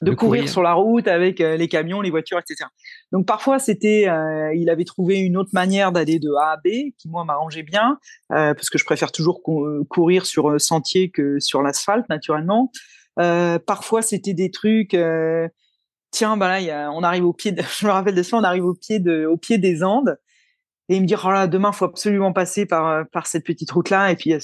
de, 0.02 0.14
courir, 0.14 0.48
sur 0.48 0.62
la 0.62 0.74
route 0.74 1.08
avec 1.08 1.42
euh, 1.42 1.58
les 1.58 1.68
camions, 1.68 2.02
les 2.02 2.10
voitures, 2.10 2.40
etc. 2.40 2.70
Donc 3.12 3.26
parfois 3.26 3.60
c'était, 3.60 4.08
euh, 4.08 4.54
il 4.56 4.70
avait 4.70 4.86
trouvé 4.86 5.20
une 5.20 5.38
autre 5.38 5.50
manière 5.54 5.92
d'aller 5.92 6.20
de 6.20 6.32
A 6.34 6.54
à 6.54 6.58
B 6.58 6.94
qui 6.98 7.10
moi 7.10 7.26
m'arrangeait 7.26 7.64
bien 7.64 8.00
euh, 8.32 8.54
parce 8.54 8.70
que 8.70 8.78
je 8.78 8.86
préfère 8.86 9.12
toujours 9.12 9.42
courir 9.90 10.26
sur 10.26 10.60
sentier 10.60 11.12
que 11.12 11.40
sur 11.40 11.62
l'asphalte 11.62 12.08
naturellement. 12.10 12.72
parfois 13.16 14.02
c'était 14.02 14.34
des 14.34 14.52
trucs, 14.52 14.98
tiens 16.12 16.38
bah 16.38 16.48
là 16.48 16.62
y 16.62 16.72
a, 16.72 16.92
on 16.92 17.04
arrive 17.04 17.26
au 17.26 17.34
pied, 17.34 17.52
de, 17.52 17.62
je 17.80 17.86
me 17.86 17.92
rappelle 17.92 18.16
de 18.16 18.24
ça, 18.24 18.38
on 18.38 18.44
arrive 18.44 18.66
au 18.66 18.76
pied 18.76 19.00
de, 19.00 19.26
au 19.26 19.38
pied 19.38 19.58
des 19.58 19.84
Andes 19.84 20.18
et 20.90 20.96
il 20.96 21.02
me 21.04 21.08
dit 21.08 21.14
oh 21.24 21.32
là 21.32 21.46
demain 21.46 21.72
faut 21.72 21.86
absolument 21.86 22.34
passer 22.34 22.66
par 22.66 22.88
euh, 22.88 23.04
par 23.12 23.28
cette 23.28 23.46
petite 23.46 23.70
route 23.70 23.92
là 23.92 24.12
et 24.12 24.16
puis 24.16 24.32
il 24.32 24.40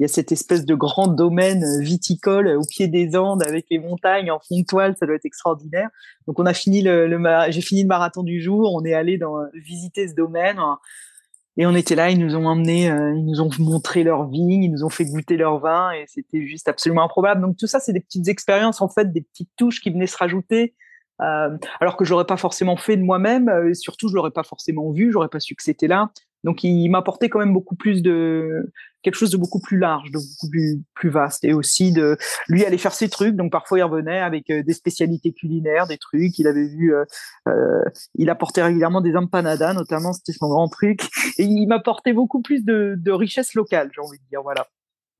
y 0.00 0.04
a, 0.04 0.08
cette 0.08 0.32
espèce 0.32 0.66
de 0.66 0.74
grand 0.74 1.08
domaine 1.08 1.64
euh, 1.64 1.82
viticole 1.82 2.46
au 2.48 2.66
pied 2.68 2.88
des 2.88 3.16
Andes 3.16 3.42
avec 3.42 3.66
les 3.70 3.78
montagnes 3.78 4.30
en 4.30 4.38
fond 4.38 4.60
de 4.60 4.64
toile. 4.66 4.94
Ça 4.98 5.06
doit 5.06 5.16
être 5.16 5.24
extraordinaire. 5.24 5.88
Donc 6.26 6.38
on 6.38 6.46
a 6.46 6.52
fini 6.52 6.82
le, 6.82 7.08
j'ai 7.48 7.62
fini 7.62 7.82
le 7.82 7.88
marathon 7.88 8.22
du 8.22 8.40
jour. 8.40 8.74
On 8.74 8.84
est 8.84 8.92
allé 8.92 9.18
visiter 9.54 10.06
ce 10.06 10.14
domaine. 10.14 10.60
Et 11.56 11.66
on 11.66 11.74
était 11.74 11.94
là. 11.94 12.10
Ils 12.10 12.18
nous 12.18 12.36
ont 12.36 12.46
emmenés 12.46 12.90
euh, 12.90 13.14
ils 13.16 13.24
nous 13.24 13.40
ont 13.40 13.50
montré 13.58 14.04
leur 14.04 14.28
vignes 14.28 14.64
ils 14.64 14.70
nous 14.70 14.84
ont 14.84 14.90
fait 14.90 15.06
goûter 15.06 15.38
leur 15.38 15.58
vin. 15.58 15.90
Et 15.92 16.04
c'était 16.06 16.46
juste 16.46 16.68
absolument 16.68 17.04
improbable. 17.04 17.40
Donc 17.40 17.56
tout 17.56 17.66
ça 17.66 17.80
c'est 17.80 17.94
des 17.94 18.00
petites 18.00 18.28
expériences 18.28 18.82
en 18.82 18.90
fait 18.90 19.10
des 19.10 19.22
petites 19.22 19.50
touches 19.56 19.80
qui 19.80 19.88
venaient 19.88 20.06
se 20.06 20.18
rajouter 20.18 20.74
euh, 21.20 21.56
alors 21.80 21.96
que 21.96 22.04
je 22.04 22.10
l'aurais 22.10 22.26
pas 22.26 22.36
forcément 22.36 22.76
fait 22.76 22.96
de 22.96 23.02
moi-même, 23.02 23.48
euh, 23.48 23.70
et 23.70 23.74
surtout 23.74 24.08
je 24.08 24.14
l'aurais 24.14 24.30
pas 24.30 24.44
forcément 24.44 24.90
vu, 24.92 25.10
j'aurais 25.12 25.28
pas 25.28 25.40
su 25.40 25.54
que 25.54 25.62
c'était 25.62 25.88
là. 25.88 26.10
Donc 26.44 26.62
il 26.62 26.88
m'apportait 26.88 27.28
quand 27.28 27.40
même 27.40 27.52
beaucoup 27.52 27.74
plus 27.74 28.00
de 28.00 28.72
quelque 29.02 29.16
chose 29.16 29.30
de 29.30 29.36
beaucoup 29.36 29.58
plus 29.58 29.76
large, 29.76 30.12
de 30.12 30.18
beaucoup 30.18 30.48
plus, 30.48 30.80
plus 30.94 31.08
vaste, 31.08 31.44
et 31.44 31.52
aussi 31.52 31.90
de 31.92 32.16
lui 32.48 32.64
aller 32.64 32.78
faire 32.78 32.94
ses 32.94 33.08
trucs. 33.08 33.34
Donc 33.34 33.50
parfois 33.50 33.78
il 33.78 33.82
revenait 33.82 34.20
avec 34.20 34.48
euh, 34.50 34.62
des 34.62 34.72
spécialités 34.72 35.32
culinaires, 35.32 35.88
des 35.88 35.98
trucs. 35.98 36.38
Il 36.38 36.46
avait 36.46 36.68
vu, 36.68 36.94
il 38.14 38.30
apportait 38.30 38.62
régulièrement 38.62 39.00
des 39.00 39.16
empanadas, 39.16 39.72
notamment 39.72 40.12
c'était 40.12 40.32
son 40.32 40.48
grand 40.48 40.68
truc, 40.68 41.00
et 41.38 41.42
il 41.44 41.66
m'apportait 41.66 42.12
beaucoup 42.12 42.40
plus 42.40 42.64
de, 42.64 42.94
de 42.96 43.10
richesse 43.10 43.54
locale, 43.54 43.90
j'ai 43.92 44.00
envie 44.00 44.18
de 44.18 44.28
dire. 44.30 44.42
Voilà. 44.42 44.68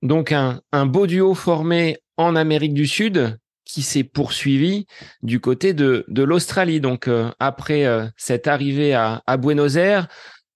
Donc 0.02 0.32
un 0.32 0.86
beau 0.86 1.08
duo 1.08 1.34
formé 1.34 1.98
en 2.16 2.36
Amérique 2.36 2.74
du 2.74 2.86
Sud 2.86 3.38
qui 3.68 3.82
s'est 3.82 4.02
poursuivi 4.02 4.86
du 5.22 5.40
côté 5.40 5.74
de, 5.74 6.04
de 6.08 6.22
l'Australie. 6.24 6.80
Donc 6.80 7.06
euh, 7.06 7.30
après 7.38 7.84
euh, 7.84 8.06
cette 8.16 8.48
arrivée 8.48 8.94
à, 8.94 9.22
Buenos 9.36 9.76
Aires, 9.76 10.08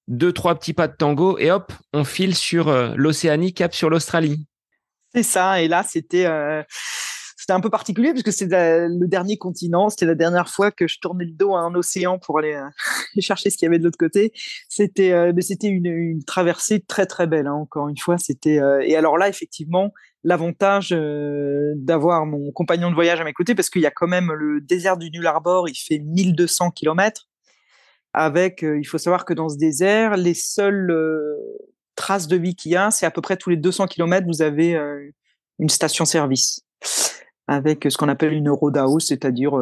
deux 0.08 0.32
trois 0.32 0.58
petits 0.58 0.72
pas 0.72 0.88
de 0.88 0.96
tango 0.96 1.38
et 1.38 1.52
hop, 1.52 1.72
on 1.92 2.04
file 2.04 2.34
sur 2.34 2.68
euh, 2.68 2.92
l'Océanie, 2.96 3.52
cap 3.52 3.74
sur 3.74 3.90
l'Australie. 3.90 4.46
C'est 5.14 5.22
ça. 5.22 5.60
Et 5.60 5.68
là, 5.68 5.84
c'était 5.86 6.26
c'était 7.36 7.52
un 7.52 7.60
peu 7.60 7.68
particulier 7.68 8.12
parce 8.12 8.22
que 8.22 8.30
c'est 8.30 8.46
le 8.46 9.06
dernier 9.06 9.36
continent. 9.36 9.90
C'était 9.90 10.06
la 10.06 10.14
dernière 10.14 10.48
fois 10.48 10.70
que 10.70 10.88
je 10.88 10.98
tournais 11.00 11.26
le 11.26 11.32
dos 11.32 11.54
à 11.54 11.60
un 11.60 11.74
océan 11.74 12.18
pour 12.18 12.38
aller 12.38 12.58
chercher 13.20 13.50
ce 13.50 13.58
qu'il 13.58 13.66
y 13.66 13.68
avait 13.68 13.78
de 13.78 13.84
l'autre 13.84 13.98
côté. 13.98 14.32
C'était 14.70 15.10
une, 15.64 16.24
traversée 16.24 16.80
très 16.80 17.04
très 17.04 17.26
belle. 17.26 17.46
Hein, 17.46 17.52
encore 17.52 17.88
une 17.88 17.98
fois, 17.98 18.16
c'était 18.16 18.58
et 18.86 18.96
alors 18.96 19.18
là 19.18 19.28
effectivement 19.28 19.92
l'avantage 20.24 20.92
euh, 20.92 21.72
d'avoir 21.76 22.26
mon 22.26 22.52
compagnon 22.52 22.90
de 22.90 22.94
voyage 22.94 23.20
à 23.20 23.24
mes 23.24 23.32
côtés 23.32 23.54
parce 23.54 23.70
qu'il 23.70 23.82
y 23.82 23.86
a 23.86 23.90
quand 23.90 24.06
même 24.06 24.32
le 24.32 24.60
désert 24.60 24.96
du 24.96 25.10
Null 25.10 25.26
Arbor, 25.26 25.68
il 25.68 25.74
fait 25.74 25.98
1200 25.98 26.70
km. 26.70 27.28
Avec, 28.14 28.62
euh, 28.62 28.78
il 28.78 28.84
faut 28.84 28.98
savoir 28.98 29.24
que 29.24 29.32
dans 29.32 29.48
ce 29.48 29.56
désert, 29.56 30.16
les 30.16 30.34
seules 30.34 30.90
euh, 30.90 31.34
traces 31.96 32.28
de 32.28 32.36
vie 32.36 32.54
qu'il 32.54 32.72
y 32.72 32.76
a, 32.76 32.90
c'est 32.90 33.06
à 33.06 33.10
peu 33.10 33.22
près 33.22 33.36
tous 33.36 33.50
les 33.50 33.56
200 33.56 33.86
km, 33.86 34.26
vous 34.26 34.42
avez 34.42 34.78
une 35.58 35.68
station-service 35.68 36.60
avec 37.48 37.86
ce 37.88 37.96
qu'on 37.96 38.08
appelle 38.08 38.32
une 38.32 38.50
roadhouse, 38.50 39.06
c'est-à-dire 39.06 39.52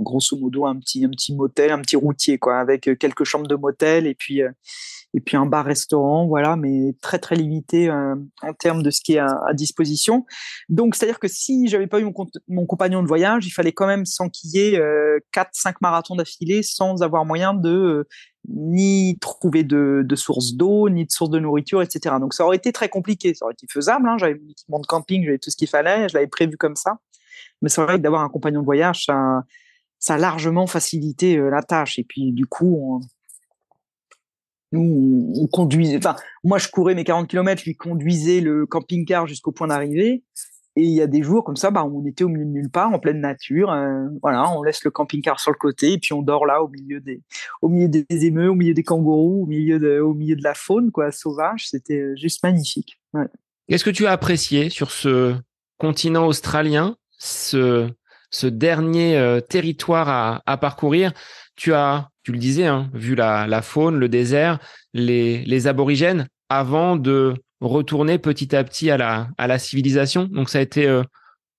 grosso 0.00 0.36
modo 0.36 0.66
un 0.66 0.76
petit 0.76 1.04
un 1.04 1.10
petit 1.10 1.34
motel, 1.34 1.70
un 1.70 1.80
petit 1.80 1.96
routier 1.96 2.38
quoi, 2.38 2.58
avec 2.58 2.90
quelques 2.98 3.24
chambres 3.24 3.46
de 3.46 3.54
motel 3.54 4.06
et 4.06 4.14
puis 4.14 4.42
et 5.14 5.20
puis 5.20 5.36
un 5.36 5.46
bar-restaurant, 5.46 6.26
voilà, 6.26 6.56
mais 6.56 6.94
très 7.00 7.18
très 7.18 7.34
limité 7.34 7.88
euh, 7.88 8.14
en 8.42 8.52
termes 8.52 8.82
de 8.82 8.90
ce 8.90 9.00
qui 9.00 9.14
est 9.14 9.18
à, 9.18 9.52
disposition. 9.54 10.26
Donc, 10.68 10.94
c'est-à-dire 10.94 11.18
que 11.18 11.28
si 11.28 11.66
j'avais 11.66 11.86
pas 11.86 12.00
eu 12.00 12.12
mon, 12.48 12.66
compagnon 12.66 13.02
de 13.02 13.08
voyage, 13.08 13.46
il 13.46 13.50
fallait 13.50 13.72
quand 13.72 13.86
même 13.86 14.04
s'enquiller 14.04 14.78
euh, 14.78 15.18
4-5 15.34 15.76
marathons 15.80 16.16
d'affilée 16.16 16.62
sans 16.62 17.02
avoir 17.02 17.24
moyen 17.24 17.54
de 17.54 17.70
euh, 17.70 18.08
ni 18.48 19.18
trouver 19.18 19.64
de, 19.64 20.02
de 20.04 20.16
source 20.16 20.54
d'eau, 20.54 20.90
ni 20.90 21.06
de 21.06 21.10
source 21.10 21.30
de 21.30 21.38
nourriture, 21.38 21.80
etc. 21.82 22.16
Donc, 22.20 22.34
ça 22.34 22.44
aurait 22.44 22.56
été 22.56 22.72
très 22.72 22.88
compliqué. 22.88 23.34
Ça 23.34 23.46
aurait 23.46 23.54
été 23.54 23.66
faisable. 23.70 24.06
Hein, 24.08 24.16
j'avais 24.18 24.34
mon 24.34 24.48
équipement 24.50 24.78
de 24.78 24.86
camping, 24.86 25.24
j'avais 25.24 25.38
tout 25.38 25.50
ce 25.50 25.56
qu'il 25.56 25.68
fallait, 25.68 26.08
je 26.08 26.14
l'avais 26.14 26.28
prévu 26.28 26.56
comme 26.56 26.76
ça. 26.76 26.98
Mais 27.62 27.70
c'est 27.70 27.82
vrai 27.82 27.96
que 27.96 28.02
d'avoir 28.02 28.22
un 28.22 28.28
compagnon 28.28 28.60
de 28.60 28.66
voyage, 28.66 29.06
ça, 29.06 29.42
ça 29.98 30.14
a 30.14 30.18
largement 30.18 30.66
facilité 30.66 31.36
euh, 31.38 31.50
la 31.50 31.62
tâche. 31.62 31.98
Et 31.98 32.04
puis, 32.04 32.32
du 32.32 32.46
coup, 32.46 33.00
nous, 34.72 35.32
on 35.36 35.46
conduisait, 35.46 35.96
enfin, 35.96 36.16
moi, 36.44 36.58
je 36.58 36.68
courais 36.68 36.94
mes 36.94 37.04
40 37.04 37.28
km, 37.28 37.62
lui 37.64 37.74
conduisait 37.74 38.40
le 38.40 38.66
camping-car 38.66 39.26
jusqu'au 39.26 39.52
point 39.52 39.68
d'arrivée. 39.68 40.22
Et 40.76 40.82
il 40.82 40.92
y 40.92 41.00
a 41.00 41.08
des 41.08 41.24
jours 41.24 41.42
comme 41.42 41.56
ça, 41.56 41.72
bah, 41.72 41.84
on 41.84 42.06
était 42.06 42.22
au 42.22 42.28
milieu 42.28 42.44
de 42.44 42.50
nulle 42.50 42.70
part, 42.70 42.92
en 42.92 43.00
pleine 43.00 43.20
nature. 43.20 43.72
Euh, 43.72 44.04
voilà, 44.22 44.48
on 44.52 44.62
laisse 44.62 44.84
le 44.84 44.92
camping-car 44.92 45.40
sur 45.40 45.50
le 45.50 45.56
côté 45.56 45.94
et 45.94 45.98
puis 45.98 46.12
on 46.12 46.22
dort 46.22 46.46
là, 46.46 46.62
au 46.62 46.68
milieu 46.68 47.00
des, 47.00 47.20
au 47.62 47.68
milieu 47.68 47.88
des 47.88 48.04
émeux, 48.24 48.48
au 48.48 48.54
milieu 48.54 48.74
des 48.74 48.84
kangourous, 48.84 49.42
au 49.42 49.46
milieu 49.46 49.80
de, 49.80 49.98
au 49.98 50.14
milieu 50.14 50.36
de 50.36 50.44
la 50.44 50.54
faune, 50.54 50.92
quoi, 50.92 51.10
sauvage. 51.10 51.68
C'était 51.68 51.98
euh, 51.98 52.14
juste 52.16 52.44
magnifique. 52.44 53.00
Qu'est-ce 53.68 53.84
que 53.84 53.90
tu 53.90 54.06
as 54.06 54.12
apprécié 54.12 54.70
sur 54.70 54.92
ce 54.92 55.34
continent 55.78 56.26
australien, 56.28 56.96
ce, 57.18 57.90
ce 58.30 58.46
dernier 58.46 59.16
euh, 59.16 59.40
territoire 59.40 60.08
à, 60.08 60.42
à 60.46 60.56
parcourir? 60.58 61.12
Tu 61.56 61.72
as 61.74 62.08
tu 62.28 62.32
le 62.32 62.38
disais, 62.38 62.66
hein, 62.66 62.90
vu 62.92 63.14
la, 63.14 63.62
faune, 63.62 63.96
le 63.96 64.06
désert, 64.06 64.58
les, 64.92 65.66
aborigènes, 65.66 66.28
avant 66.50 66.96
de 66.96 67.32
retourner 67.62 68.18
petit 68.18 68.54
à 68.54 68.62
petit 68.64 68.90
à 68.90 68.98
la, 68.98 69.58
civilisation. 69.58 70.24
Donc 70.24 70.50
ça 70.50 70.58
a 70.58 70.60
été 70.60 70.86
euh, 70.86 71.02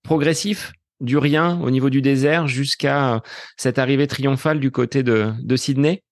progressif, 0.03 0.72
du 1.01 1.17
rien 1.17 1.59
au 1.61 1.72
niveau 1.72 1.89
du 1.89 2.03
désert 2.03 2.47
jusqu'à 2.47 3.15
euh, 3.15 3.20
cette 3.57 3.80
arrivée 3.80 4.05
triomphale 4.05 4.59
du 4.59 4.70
côté 4.70 5.01
de 5.01 5.55
Sydney. 5.55 6.03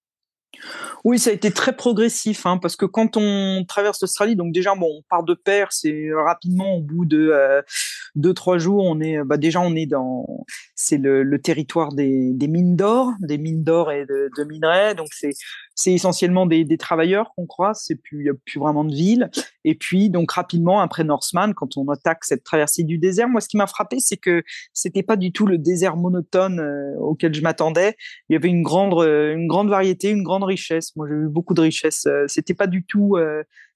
Oui, 1.03 1.19
ça 1.19 1.29
a 1.29 1.33
été 1.33 1.51
très 1.51 1.75
progressif, 1.75 2.45
hein, 2.45 2.57
parce 2.57 2.75
que 2.75 2.85
quand 2.85 3.17
on 3.17 3.63
traverse 3.67 4.01
l'Australie, 4.01 4.35
donc 4.35 4.53
déjà, 4.53 4.75
bon, 4.75 4.87
on 4.99 5.01
part 5.09 5.23
de 5.23 5.33
Perth, 5.33 5.71
c'est 5.71 6.09
rapidement 6.13 6.75
au 6.75 6.81
bout 6.81 7.05
de 7.05 7.29
euh, 7.29 7.61
deux 8.15 8.33
trois 8.33 8.57
jours, 8.57 8.83
on 8.83 8.99
est, 8.99 9.23
bah 9.23 9.37
déjà, 9.37 9.59
on 9.61 9.75
est 9.75 9.85
dans, 9.85 10.45
c'est 10.75 10.97
le, 10.97 11.39
territoire 11.39 11.93
des, 11.93 12.33
des 12.33 12.47
mines 12.47 12.75
d'or, 12.75 13.11
des 13.19 13.37
mines 13.37 13.63
d'or 13.63 13.91
et 13.91 14.05
de, 14.05 14.29
de 14.35 14.43
minerais, 14.43 14.95
donc 14.95 15.07
c'est 15.11 15.33
c'est 15.77 15.93
essentiellement 15.93 16.47
des, 16.47 16.65
des 16.65 16.77
travailleurs 16.77 17.31
qu'on 17.35 17.45
croise, 17.45 17.83
c'est 17.85 17.95
plus, 17.95 18.25
y 18.25 18.29
a 18.29 18.33
plus 18.33 18.59
vraiment 18.59 18.83
de 18.83 18.93
ville. 18.93 19.29
Et 19.63 19.75
puis, 19.75 20.09
donc, 20.09 20.31
rapidement, 20.31 20.79
après 20.81 21.03
Norseman, 21.03 21.53
quand 21.53 21.77
on 21.77 21.87
attaque 21.89 22.25
cette 22.25 22.43
traversée 22.43 22.83
du 22.83 22.97
désert, 22.97 23.29
moi, 23.29 23.41
ce 23.41 23.47
qui 23.47 23.57
m'a 23.57 23.67
frappé, 23.67 23.99
c'est 23.99 24.17
que 24.17 24.43
c'était 24.73 25.03
pas 25.03 25.15
du 25.15 25.31
tout 25.31 25.45
le 25.45 25.59
désert 25.59 25.95
monotone 25.95 26.59
euh, 26.59 26.97
auquel 26.99 27.31
je 27.31 27.41
m'attendais. 27.41 27.95
Il 28.27 28.33
y 28.33 28.35
avait 28.35 28.49
une 28.49 28.63
grande, 28.63 28.99
euh, 29.03 29.35
une 29.35 29.47
grande 29.47 29.69
variété, 29.69 30.09
une 30.09 30.23
grande 30.23 30.43
richesse. 30.43 30.95
Moi, 30.95 31.07
j'ai 31.07 31.15
eu 31.15 31.29
beaucoup 31.29 31.53
de 31.53 31.61
richesse. 31.61 32.07
Euh, 32.07 32.25
c'était 32.27 32.55
pas 32.55 32.67
du 32.67 32.83
tout, 32.83 33.15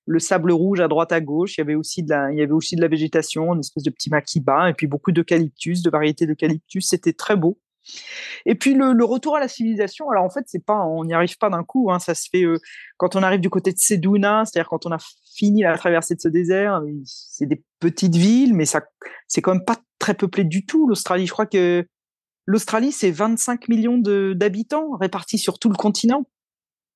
le 0.08 0.20
sable 0.20 0.52
rouge 0.52 0.80
à 0.80 0.88
droite 0.88 1.12
à 1.12 1.22
gauche. 1.22 1.58
Il 1.58 1.62
y 1.62 1.64
avait 1.64 1.76
aussi 1.76 2.02
de 2.02 2.10
la, 2.10 2.32
il 2.32 2.40
y 2.40 2.42
avait 2.42 2.52
aussi 2.52 2.76
de 2.76 2.82
la 2.82 2.88
végétation, 2.88 3.54
une 3.54 3.60
espèce 3.60 3.84
de 3.84 3.92
petit 3.92 4.10
maquis 4.10 4.40
bas, 4.40 4.70
et 4.70 4.74
puis 4.74 4.88
beaucoup 4.88 5.12
d'eucalyptus, 5.12 5.84
de 5.84 5.90
variétés 5.92 6.26
d'eucalyptus. 6.26 6.90
C'était 6.90 7.14
très 7.14 7.36
beau. 7.36 7.60
Et 8.46 8.56
puis 8.56 8.74
le, 8.74 9.04
retour 9.04 9.36
à 9.36 9.40
la 9.40 9.48
civilisation, 9.48 10.10
alors 10.10 10.24
en 10.24 10.30
fait, 10.30 10.44
c'est 10.48 10.64
pas, 10.64 10.86
on 10.86 11.06
n'y 11.06 11.14
arrive 11.14 11.38
pas 11.38 11.50
d'un 11.50 11.64
coup. 11.64 11.92
Hein, 11.92 12.00
ça 12.00 12.14
se 12.14 12.30
fait 12.30 12.44
euh, 12.44 12.60
quand 12.98 13.16
on 13.16 13.24
arrive 13.24 13.40
du 13.40 13.50
côté 13.50 13.72
de 13.72 13.78
Seduna, 13.78 14.44
c'est-à-dire 14.46 14.70
quand 14.70 14.86
on 14.86 14.92
a 14.92 14.98
fini 15.36 15.64
la 15.64 15.78
traversée 15.78 16.16
de 16.16 16.22
ce 16.22 16.28
désert. 16.28 16.82
C'est 17.06 17.46
des 17.46 17.64
petites 17.80 18.16
villes, 18.16 18.54
mais 18.54 18.66
ça, 18.66 18.82
c'est 19.28 19.42
quand 19.42 19.54
même 19.54 19.66
pas 19.66 19.78
très 20.00 20.14
peuplé 20.14 20.44
du 20.44 20.66
tout. 20.66 20.88
L'Australie, 20.88 21.28
je 21.28 21.32
crois 21.32 21.46
que 21.46 21.86
l'Australie, 22.46 22.92
c'est 22.92 23.12
25 23.12 23.68
millions 23.70 23.98
d'habitants 23.98 24.98
répartis 24.98 25.38
sur 25.38 25.60
tout 25.60 25.70
le 25.70 25.76
continent. 25.76 26.28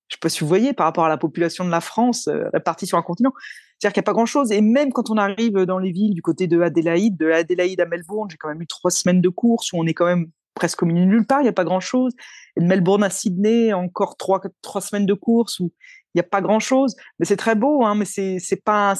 Je 0.07 0.15
sais 0.15 0.19
pas 0.21 0.29
si 0.29 0.41
vous 0.41 0.47
voyez 0.47 0.73
par 0.73 0.85
rapport 0.85 1.05
à 1.05 1.09
la 1.09 1.17
population 1.17 1.65
de 1.65 1.71
la 1.71 1.81
France 1.81 2.27
euh, 2.27 2.49
répartie 2.53 2.85
sur 2.85 2.97
un 2.97 3.01
continent. 3.01 3.33
C'est-à-dire 3.79 3.93
qu'il 3.93 4.01
n'y 4.01 4.05
a 4.05 4.09
pas 4.11 4.13
grand-chose. 4.13 4.51
Et 4.51 4.61
même 4.61 4.93
quand 4.93 5.09
on 5.09 5.17
arrive 5.17 5.53
dans 5.65 5.79
les 5.79 5.91
villes 5.91 6.13
du 6.13 6.21
côté 6.21 6.47
de 6.47 6.61
Adélaïde, 6.61 7.17
de 7.17 7.31
Adélaïde 7.31 7.81
à 7.81 7.85
Melbourne, 7.85 8.29
j'ai 8.29 8.37
quand 8.37 8.49
même 8.49 8.61
eu 8.61 8.67
trois 8.67 8.91
semaines 8.91 9.21
de 9.21 9.29
course 9.29 9.73
où 9.73 9.77
on 9.77 9.85
est 9.85 9.93
quand 9.93 10.05
même 10.05 10.27
presque 10.55 10.81
au 10.81 10.85
nulle 10.87 11.27
part, 11.27 11.41
il 11.41 11.43
n'y 11.43 11.49
a 11.49 11.53
pas 11.53 11.63
grand-chose. 11.63 12.13
Et 12.57 12.61
de 12.61 12.65
Melbourne 12.65 13.03
à 13.03 13.09
Sydney, 13.09 13.73
encore 13.73 14.17
trois, 14.17 14.41
trois 14.61 14.81
semaines 14.81 15.05
de 15.05 15.13
course 15.13 15.59
où 15.59 15.71
il 16.13 16.17
n'y 16.17 16.21
a 16.21 16.27
pas 16.27 16.41
grand-chose. 16.41 16.95
Mais 17.19 17.25
c'est 17.25 17.37
très 17.37 17.55
beau, 17.55 17.85
hein, 17.85 17.95
mais 17.95 18.05
c'est 18.05 18.63
pas 18.63 18.95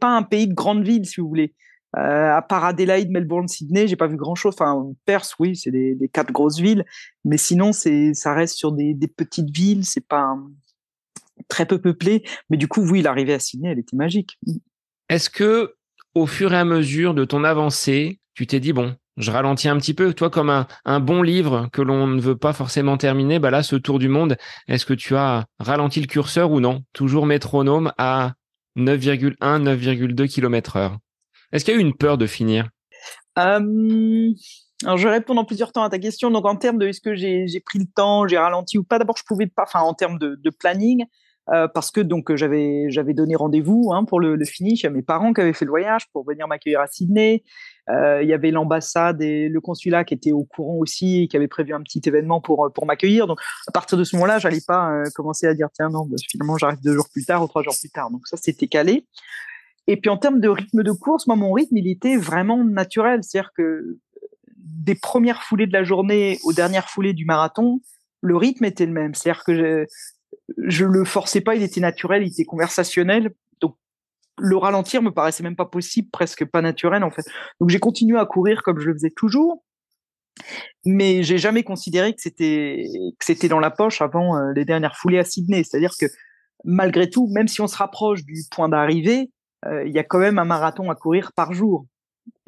pas 0.00 0.16
un 0.16 0.22
pays 0.22 0.46
de 0.48 0.54
grande 0.54 0.84
ville, 0.84 1.04
si 1.04 1.20
vous 1.20 1.28
voulez. 1.28 1.54
Euh, 1.96 2.32
à 2.32 2.42
part 2.42 2.64
Adelaide, 2.64 3.10
Melbourne, 3.10 3.48
Sydney, 3.48 3.88
j'ai 3.88 3.96
pas 3.96 4.06
vu 4.06 4.16
grand 4.16 4.34
chose. 4.34 4.54
Enfin, 4.54 4.92
Perth, 5.04 5.34
oui, 5.38 5.56
c'est 5.56 5.70
des, 5.70 6.10
quatre 6.12 6.32
grosses 6.32 6.58
villes, 6.58 6.84
mais 7.24 7.38
sinon, 7.38 7.72
ça 7.72 8.34
reste 8.34 8.56
sur 8.56 8.72
des, 8.72 8.94
des 8.94 9.08
petites 9.08 9.50
villes. 9.54 9.84
C'est 9.84 10.06
pas 10.06 10.36
très 11.48 11.66
peu 11.66 11.80
peuplé, 11.80 12.24
mais 12.50 12.56
du 12.56 12.68
coup, 12.68 12.82
oui, 12.82 13.02
l'arrivée 13.02 13.34
à 13.34 13.38
Sydney, 13.38 13.70
elle 13.70 13.78
était 13.78 13.96
magique. 13.96 14.38
Est-ce 15.08 15.30
que, 15.30 15.74
au 16.14 16.26
fur 16.26 16.52
et 16.52 16.58
à 16.58 16.64
mesure 16.64 17.14
de 17.14 17.24
ton 17.24 17.44
avancée, 17.44 18.20
tu 18.34 18.46
t'es 18.46 18.60
dit 18.60 18.72
bon, 18.72 18.96
je 19.18 19.30
ralentis 19.30 19.68
un 19.68 19.76
petit 19.76 19.94
peu, 19.94 20.14
toi 20.14 20.30
comme 20.30 20.64
un, 20.84 21.00
bon 21.00 21.22
livre 21.22 21.68
que 21.72 21.82
l'on 21.82 22.06
ne 22.06 22.20
veut 22.20 22.36
pas 22.36 22.52
forcément 22.52 22.96
terminer, 22.96 23.38
bah 23.38 23.50
là, 23.50 23.62
ce 23.62 23.76
tour 23.76 23.98
du 23.98 24.08
monde, 24.08 24.36
est-ce 24.68 24.86
que 24.86 24.94
tu 24.94 25.16
as 25.16 25.44
ralenti 25.58 26.00
le 26.00 26.06
curseur 26.06 26.50
ou 26.50 26.60
non? 26.60 26.82
Toujours 26.92 27.26
métronome 27.26 27.92
à 27.98 28.32
9,1, 28.76 29.36
9,2 29.40 30.28
km 30.28 30.76
heure. 30.76 30.98
Est-ce 31.52 31.64
qu'il 31.64 31.74
y 31.74 31.76
a 31.76 31.80
eu 31.80 31.82
une 31.82 31.96
peur 31.96 32.16
de 32.16 32.26
finir? 32.26 32.68
Euh, 33.38 34.30
Alors, 34.84 34.98
je 34.98 35.08
réponds 35.08 35.36
en 35.36 35.44
plusieurs 35.44 35.72
temps 35.72 35.82
à 35.82 35.90
ta 35.90 35.98
question. 35.98 36.30
Donc, 36.30 36.46
en 36.46 36.56
termes 36.56 36.78
de 36.78 36.86
est-ce 36.86 37.00
que 37.00 37.14
j'ai 37.14 37.60
pris 37.64 37.78
le 37.78 37.86
temps, 37.94 38.26
j'ai 38.28 38.38
ralenti 38.38 38.78
ou 38.78 38.84
pas, 38.84 38.98
d'abord, 38.98 39.16
je 39.16 39.24
pouvais 39.26 39.46
pas, 39.46 39.64
enfin, 39.64 39.80
en 39.80 39.94
termes 39.94 40.18
de 40.18 40.50
planning, 40.50 41.04
euh, 41.50 41.66
parce 41.66 41.90
que 41.90 42.00
donc 42.00 42.34
j'avais 42.34 42.90
j'avais 42.90 43.14
donné 43.14 43.34
rendez-vous 43.34 43.90
hein, 43.92 44.04
pour 44.04 44.20
le, 44.20 44.44
finish 44.44 44.84
à 44.84 44.90
mes 44.90 45.02
parents 45.02 45.32
qui 45.32 45.40
avaient 45.40 45.54
fait 45.54 45.64
le 45.64 45.70
voyage 45.70 46.06
pour 46.12 46.26
venir 46.26 46.46
m'accueillir 46.46 46.80
à 46.80 46.86
Sydney. 46.86 47.42
Euh, 47.88 48.22
il 48.22 48.28
y 48.28 48.34
avait 48.34 48.50
l'ambassade 48.50 49.22
et 49.22 49.48
le 49.48 49.60
consulat 49.60 50.04
qui 50.04 50.12
étaient 50.12 50.32
au 50.32 50.44
courant 50.44 50.76
aussi 50.76 51.22
et 51.22 51.28
qui 51.28 51.36
avaient 51.36 51.48
prévu 51.48 51.72
un 51.72 51.82
petit 51.82 52.02
événement 52.04 52.42
pour 52.42 52.70
pour 52.74 52.84
m'accueillir. 52.84 53.26
Donc 53.26 53.40
à 53.66 53.72
partir 53.72 53.96
de 53.96 54.04
ce 54.04 54.14
moment-là, 54.16 54.38
j'allais 54.38 54.60
pas 54.66 54.90
euh, 54.90 55.04
commencer 55.14 55.46
à 55.46 55.54
dire 55.54 55.68
tiens 55.72 55.88
non 55.88 56.04
bah, 56.06 56.16
finalement 56.28 56.58
j'arrive 56.58 56.80
deux 56.82 56.94
jours 56.94 57.08
plus 57.10 57.24
tard 57.24 57.42
ou 57.42 57.48
trois 57.48 57.62
jours 57.62 57.76
plus 57.78 57.90
tard. 57.90 58.10
Donc 58.10 58.26
ça 58.26 58.36
c'était 58.36 58.68
calé. 58.68 59.06
Et 59.86 59.96
puis 59.96 60.10
en 60.10 60.18
termes 60.18 60.40
de 60.40 60.50
rythme 60.50 60.82
de 60.82 60.92
course, 60.92 61.26
moi 61.26 61.36
mon 61.36 61.52
rythme 61.52 61.78
il 61.78 61.88
était 61.88 62.18
vraiment 62.18 62.62
naturel, 62.62 63.20
c'est-à-dire 63.22 63.52
que 63.56 63.98
des 64.56 64.94
premières 64.94 65.42
foulées 65.42 65.66
de 65.66 65.72
la 65.72 65.82
journée 65.82 66.38
aux 66.44 66.52
dernières 66.52 66.90
foulées 66.90 67.14
du 67.14 67.24
marathon, 67.24 67.80
le 68.20 68.36
rythme 68.36 68.66
était 68.66 68.84
le 68.84 68.92
même. 68.92 69.14
C'est-à-dire 69.14 69.44
que 69.44 69.86
je 70.56 70.84
le 70.84 71.04
forçais 71.04 71.40
pas, 71.40 71.54
il 71.54 71.62
était 71.62 71.80
naturel, 71.80 72.22
il 72.22 72.28
était 72.28 72.44
conversationnel. 72.44 73.32
Donc 73.60 73.76
le 74.38 74.56
ralentir 74.56 75.02
me 75.02 75.10
paraissait 75.10 75.42
même 75.42 75.56
pas 75.56 75.66
possible, 75.66 76.08
presque 76.10 76.44
pas 76.44 76.62
naturel 76.62 77.04
en 77.04 77.10
fait. 77.10 77.24
Donc 77.60 77.70
j'ai 77.70 77.78
continué 77.78 78.18
à 78.18 78.26
courir 78.26 78.62
comme 78.62 78.78
je 78.78 78.86
le 78.86 78.94
faisais 78.94 79.12
toujours, 79.14 79.64
mais 80.84 81.22
j'ai 81.22 81.38
jamais 81.38 81.62
considéré 81.62 82.14
que 82.14 82.20
c'était 82.20 82.84
que 83.18 83.24
c'était 83.24 83.48
dans 83.48 83.60
la 83.60 83.70
poche 83.70 84.00
avant 84.02 84.36
euh, 84.36 84.52
les 84.54 84.64
dernières 84.64 84.96
foulées 84.96 85.18
à 85.18 85.24
Sydney. 85.24 85.64
C'est-à-dire 85.64 85.94
que 85.98 86.06
malgré 86.64 87.10
tout, 87.10 87.28
même 87.28 87.48
si 87.48 87.60
on 87.60 87.66
se 87.66 87.76
rapproche 87.76 88.24
du 88.24 88.42
point 88.50 88.68
d'arrivée, 88.68 89.30
euh, 89.66 89.84
il 89.86 89.92
y 89.92 89.98
a 89.98 90.04
quand 90.04 90.18
même 90.18 90.38
un 90.38 90.44
marathon 90.44 90.90
à 90.90 90.94
courir 90.94 91.32
par 91.32 91.52
jour. 91.52 91.86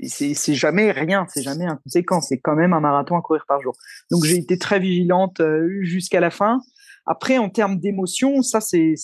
C'est 0.02 0.54
jamais 0.54 0.92
rien, 0.92 1.26
c'est 1.28 1.42
jamais 1.42 1.66
inconséquent, 1.66 2.20
c'est 2.20 2.38
quand 2.38 2.54
même 2.54 2.72
un 2.72 2.80
marathon 2.80 3.16
à 3.16 3.22
courir 3.22 3.44
par 3.46 3.60
jour. 3.60 3.74
Donc 4.10 4.24
j'ai 4.24 4.36
été 4.36 4.58
très 4.58 4.78
vigilante 4.78 5.40
euh, 5.40 5.68
jusqu'à 5.82 6.20
la 6.20 6.30
fin. 6.30 6.60
Après, 7.06 7.38
en 7.38 7.48
termes 7.48 7.78
d'émotion, 7.78 8.42
ça 8.42 8.60
c'est 8.60 8.94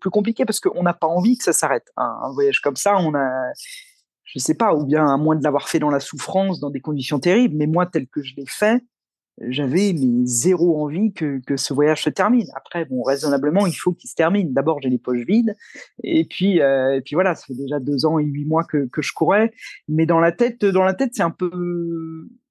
plus 0.00 0.10
compliqué 0.10 0.44
parce 0.44 0.60
qu'on 0.60 0.82
n'a 0.82 0.94
pas 0.94 1.06
envie 1.06 1.38
que 1.38 1.44
ça 1.44 1.52
s'arrête. 1.52 1.90
Un, 1.96 2.30
voyage 2.32 2.60
comme 2.60 2.76
ça, 2.76 2.96
on 2.98 3.14
a, 3.14 3.52
je 4.24 4.38
sais 4.38 4.54
pas, 4.54 4.74
ou 4.74 4.84
bien 4.84 5.06
à 5.06 5.16
moins 5.16 5.36
de 5.36 5.44
l'avoir 5.44 5.68
fait 5.68 5.78
dans 5.78 5.90
la 5.90 6.00
souffrance, 6.00 6.60
dans 6.60 6.70
des 6.70 6.80
conditions 6.80 7.18
terribles. 7.18 7.56
Mais 7.56 7.66
moi, 7.66 7.86
tel 7.86 8.06
que 8.08 8.22
je 8.22 8.34
l'ai 8.36 8.46
fait, 8.46 8.82
j'avais 9.48 9.94
zéro 10.24 10.82
envie 10.82 11.12
que, 11.12 11.40
que 11.46 11.56
ce 11.56 11.74
voyage 11.74 12.02
se 12.02 12.10
termine. 12.10 12.46
Après, 12.54 12.84
bon, 12.86 13.02
raisonnablement, 13.02 13.66
il 13.66 13.74
faut 13.74 13.92
qu'il 13.92 14.08
se 14.08 14.14
termine. 14.14 14.52
D'abord, 14.52 14.80
j'ai 14.80 14.88
les 14.88 14.98
poches 14.98 15.24
vides, 15.26 15.54
et 16.02 16.24
puis, 16.24 16.60
euh, 16.60 16.96
et 16.96 17.02
puis 17.02 17.14
voilà, 17.14 17.34
ça 17.34 17.44
fait 17.46 17.54
déjà 17.54 17.78
deux 17.78 18.06
ans 18.06 18.18
et 18.18 18.24
huit 18.24 18.46
mois 18.46 18.64
que, 18.64 18.88
que 18.88 19.02
je 19.02 19.12
courais. 19.12 19.52
Mais 19.88 20.06
dans 20.06 20.20
la 20.20 20.32
tête, 20.32 20.64
dans 20.64 20.84
la 20.84 20.94
tête, 20.94 21.10
c'est 21.12 21.22
un 21.22 21.30
peu, 21.30 21.50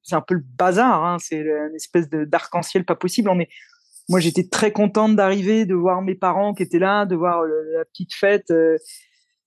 c'est 0.03 0.15
un 0.15 0.21
peu 0.21 0.35
le 0.35 0.43
bazar. 0.57 1.03
Hein. 1.03 1.17
C'est 1.19 1.39
une 1.39 1.75
espèce 1.75 2.07
d'arc-en-ciel 2.09 2.85
pas 2.85 2.95
possible. 2.95 3.29
On 3.29 3.39
est, 3.39 3.49
moi, 4.07 4.19
j'étais 4.19 4.47
très 4.47 4.71
contente 4.71 5.15
d'arriver, 5.15 5.65
de 5.65 5.73
voir 5.73 6.01
mes 6.01 6.15
parents 6.15 6.53
qui 6.53 6.63
étaient 6.63 6.79
là, 6.79 7.05
de 7.05 7.15
voir 7.15 7.41
euh, 7.41 7.49
la 7.77 7.85
petite 7.85 8.13
fête. 8.13 8.51
Euh, 8.51 8.77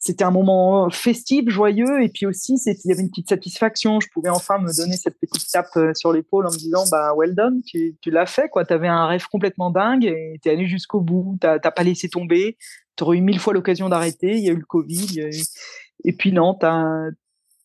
c'était 0.00 0.24
un 0.24 0.30
moment 0.30 0.90
festif, 0.90 1.48
joyeux, 1.48 2.02
et 2.02 2.08
puis 2.08 2.24
aussi, 2.24 2.54
il 2.66 2.76
y 2.84 2.92
avait 2.92 3.02
une 3.02 3.10
petite 3.10 3.28
satisfaction. 3.28 3.98
Je 4.00 4.08
pouvais 4.12 4.28
enfin 4.28 4.58
me 4.58 4.74
donner 4.76 4.96
cette 4.96 5.18
petite 5.18 5.48
tape 5.50 5.76
euh, 5.76 5.92
sur 5.94 6.12
l'épaule 6.12 6.46
en 6.46 6.52
me 6.52 6.56
disant, 6.56 6.84
bah, 6.90 7.14
well 7.16 7.34
done, 7.34 7.62
tu, 7.64 7.96
l'as 8.06 8.26
fait, 8.26 8.48
quoi. 8.48 8.64
T'avais 8.64 8.88
un 8.88 9.06
rêve 9.06 9.26
complètement 9.30 9.70
dingue 9.70 10.04
et 10.04 10.38
t'es 10.42 10.50
allé 10.50 10.66
jusqu'au 10.66 11.00
bout. 11.00 11.36
T'as 11.40 11.58
pas 11.58 11.82
laissé 11.82 12.08
tomber. 12.08 12.56
T'aurais 12.96 13.18
eu 13.18 13.22
mille 13.22 13.40
fois 13.40 13.52
l'occasion 13.52 13.88
d'arrêter. 13.88 14.36
Il 14.36 14.44
y 14.44 14.48
a 14.50 14.52
eu 14.52 14.56
le 14.56 14.66
Covid. 14.66 15.30
Et 16.04 16.12
puis 16.12 16.32
non, 16.32 16.54
t'as 16.54 16.84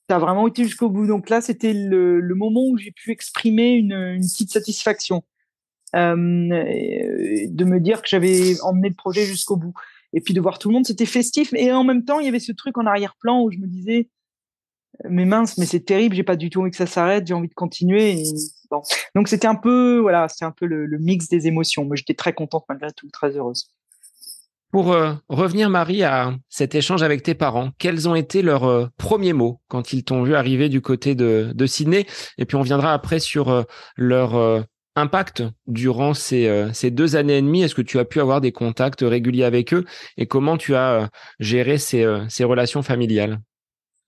as 0.10 0.20
vraiment 0.20 0.48
été 0.48 0.64
jusqu'au 0.64 0.90
bout. 0.90 1.08
Donc 1.08 1.30
là, 1.30 1.42
c'était 1.42 1.74
le, 1.74 2.22
moment 2.36 2.68
où 2.68 2.78
j'ai 2.78 2.92
pu 2.92 3.12
exprimer 3.12 3.74
une 3.74 4.20
petite 4.22 4.52
satisfaction. 4.52 5.24
Euh, 5.96 7.48
de 7.50 7.66
me 7.66 7.80
dire 7.80 8.02
que 8.02 8.08
j'avais 8.08 8.60
emmené 8.62 8.90
le 8.90 8.96
projet 8.96 9.26
jusqu'au 9.26 9.58
bout. 9.58 9.74
Et 10.14 10.22
puis 10.22 10.34
de 10.34 10.42
voir 10.42 10.60
tout 10.60 10.70
le 10.70 10.74
monde, 10.74 10.86
c'était 10.86 11.06
festif. 11.06 11.54
Et 11.54 11.72
en 11.72 11.84
même 11.84 12.04
temps, 12.04 12.20
il 12.20 12.26
y 12.26 12.30
avait 12.30 12.40
ce 12.40 12.52
truc 12.52 12.78
en 12.78 12.86
arrière-plan 12.86 13.44
où 13.44 13.52
je 13.52 13.58
me 13.58 13.68
disais, 13.68 14.10
mais 15.10 15.26
mince, 15.26 15.58
mais 15.58 15.66
c'est 15.66 15.82
terrible, 15.82 16.16
j'ai 16.16 16.24
pas 16.24 16.36
du 16.36 16.50
tout 16.50 16.62
envie 16.62 16.72
que 16.72 16.78
ça 16.78 16.86
s'arrête, 16.86 17.26
j'ai 17.28 17.34
envie 17.34 17.48
de 17.48 17.54
continuer. 17.54 18.24
Donc 19.16 19.28
c'était 19.28 19.48
un 19.48 19.56
peu, 19.56 20.00
voilà, 20.00 20.28
c'était 20.30 20.46
un 20.46 20.52
peu 20.52 20.66
le, 20.66 20.98
mix 21.00 21.28
des 21.28 21.48
émotions. 21.48 21.86
Mais 21.86 21.98
j'étais 21.98 22.14
très 22.14 22.34
contente 22.34 22.66
malgré 22.70 22.92
tout, 22.92 23.10
très 23.12 23.36
heureuse. 23.36 23.68
Pour 24.72 24.92
euh, 24.92 25.14
revenir, 25.30 25.70
Marie, 25.70 26.02
à 26.02 26.36
cet 26.50 26.74
échange 26.74 27.04
avec 27.04 27.22
tes 27.22 27.36
parents, 27.36 27.70
quels 27.78 28.10
ont 28.10 28.16
été 28.16 28.42
leurs 28.42 28.64
euh, 28.64 28.88
premiers 28.98 29.34
mots 29.34 29.62
quand 29.68 29.94
ils 29.94 30.04
t'ont 30.04 30.24
vu 30.24 30.34
arriver 30.34 30.68
du 30.68 30.82
côté 30.82 31.14
de, 31.14 31.52
de 31.54 31.66
Sydney? 31.68 32.08
Et 32.40 32.46
puis 32.46 32.56
on 32.56 32.64
viendra 32.64 32.92
après 32.94 33.20
sur 33.20 33.66
leur 33.96 34.66
impact 34.96 35.44
durant 35.68 36.14
ces, 36.14 36.48
euh, 36.48 36.72
ces 36.74 36.92
deux 36.92 37.16
années 37.16 37.38
et 37.38 37.42
demie? 37.42 37.64
Est-ce 37.64 37.76
que 37.76 37.82
tu 37.82 38.00
as 38.00 38.06
pu 38.06 38.20
avoir 38.20 38.42
des 38.42 38.52
contacts 38.52 39.02
réguliers 39.02 39.44
avec 39.44 39.74
eux? 39.74 39.86
Et 40.18 40.28
comment 40.28 40.58
tu 40.58 40.76
as 40.76 40.94
euh, 40.94 41.08
géré 41.40 41.78
ces, 41.78 42.04
euh, 42.04 42.28
ces 42.30 42.44
relations 42.44 42.82
familiales? 42.84 43.40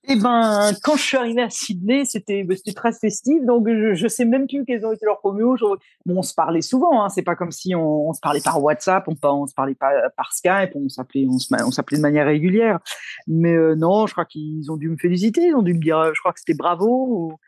Eh 0.08 0.14
ben, 0.14 0.70
quand 0.84 0.94
je 0.94 1.02
suis 1.02 1.16
arrivée 1.16 1.42
à 1.42 1.50
Sydney, 1.50 2.04
c'était 2.04 2.44
bah, 2.44 2.54
très 2.76 2.92
festif, 2.92 3.44
donc 3.44 3.66
je, 3.66 4.06
sais 4.06 4.24
même 4.24 4.46
plus 4.46 4.64
quels 4.64 4.86
ont 4.86 4.92
été 4.92 5.04
leurs 5.04 5.18
premiers 5.18 5.42
mots. 5.42 5.56
Bon, 5.56 6.18
on 6.18 6.22
se 6.22 6.32
parlait 6.32 6.60
souvent, 6.60 7.02
hein, 7.02 7.08
c'est 7.08 7.24
pas 7.24 7.34
comme 7.34 7.50
si 7.50 7.74
on, 7.74 8.12
se 8.12 8.20
parlait 8.20 8.40
par 8.40 8.62
WhatsApp, 8.62 9.08
on, 9.08 9.16
on 9.20 9.48
se 9.48 9.54
parlait 9.54 9.74
pas 9.74 9.90
par 10.16 10.32
Skype, 10.32 10.76
on 10.76 10.88
s'appelait 10.88 11.26
on 11.26 11.72
s'appelait 11.72 11.96
de 11.96 12.02
manière 12.02 12.26
régulière. 12.26 12.78
Mais 13.26 13.56
non, 13.74 14.06
je 14.06 14.12
crois 14.12 14.26
qu'ils 14.26 14.70
ont 14.70 14.76
dû 14.76 14.90
me 14.90 14.96
féliciter, 14.96 15.48
ils 15.48 15.56
ont 15.56 15.62
dû 15.62 15.74
me 15.74 15.80
dire, 15.80 16.14
je 16.14 16.20
crois 16.20 16.32
que 16.32 16.38
c'était 16.38 16.56
bravo. 16.56 17.40